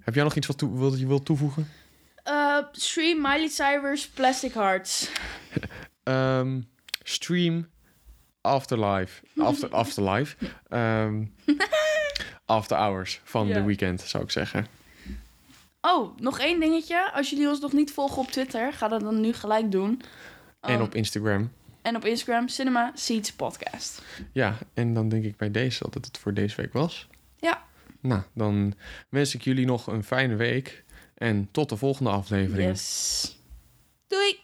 Heb 0.00 0.14
jij 0.14 0.24
nog 0.24 0.34
iets 0.34 0.46
wat 0.46 0.58
toe, 0.58 0.98
je 0.98 1.06
wilt 1.06 1.24
toevoegen? 1.24 1.68
Eh, 2.22 2.58
stream 2.72 3.20
Miley 3.20 3.48
Cyrus 3.48 4.08
Plastic 4.08 4.52
Hearts. 4.52 5.10
Ehm, 6.02 6.60
stream 7.02 7.68
Afterlife. 8.40 9.22
After, 9.36 9.68
afterlife. 9.68 10.36
Ehm, 10.68 11.24
after 12.44 12.76
Hours 12.76 13.20
van 13.24 13.46
Ja. 13.46 13.54
The 13.54 13.64
Weeknd, 13.64 14.00
zou 14.00 14.22
ik 14.24 14.30
zeggen. 14.30 14.66
Oh, 15.80 16.18
nog 16.18 16.38
één 16.38 16.60
dingetje. 16.60 17.12
Als 17.12 17.30
jullie 17.30 17.48
ons 17.48 17.60
nog 17.60 17.72
niet 17.72 17.92
volgen 17.92 18.18
op 18.22 18.30
Twitter, 18.30 18.72
ga 18.72 18.88
dat 18.88 19.00
dan 19.00 19.20
nu 19.20 19.32
gelijk 19.32 19.70
doen. 19.70 20.02
En 20.60 20.74
Um, 20.74 20.82
op 20.82 20.94
Instagram. 20.94 21.50
En 21.82 21.96
op 21.96 22.04
Instagram, 22.04 22.48
Cinema 22.48 22.92
Seeds 22.94 23.32
Podcast. 23.32 24.02
Ja, 24.32 24.58
en 24.74 24.94
dan 24.94 25.08
denk 25.08 25.24
ik 25.24 25.36
bij 25.36 25.50
deze 25.50 25.78
dat 25.84 25.94
het 25.94 26.06
het 26.06 26.18
voor 26.18 26.34
deze 26.34 26.56
week 26.56 26.72
was. 26.72 27.08
Ja. 27.36 27.62
Nou, 28.00 28.22
dan 28.32 28.74
wens 29.08 29.34
ik 29.34 29.42
jullie 29.42 29.66
nog 29.66 29.86
een 29.86 30.04
fijne 30.04 30.36
week. 30.36 30.84
En 31.14 31.48
tot 31.50 31.68
de 31.68 31.76
volgende 31.76 32.10
aflevering. 32.10 32.68
Yes. 32.68 33.38
Doei! 34.06 34.40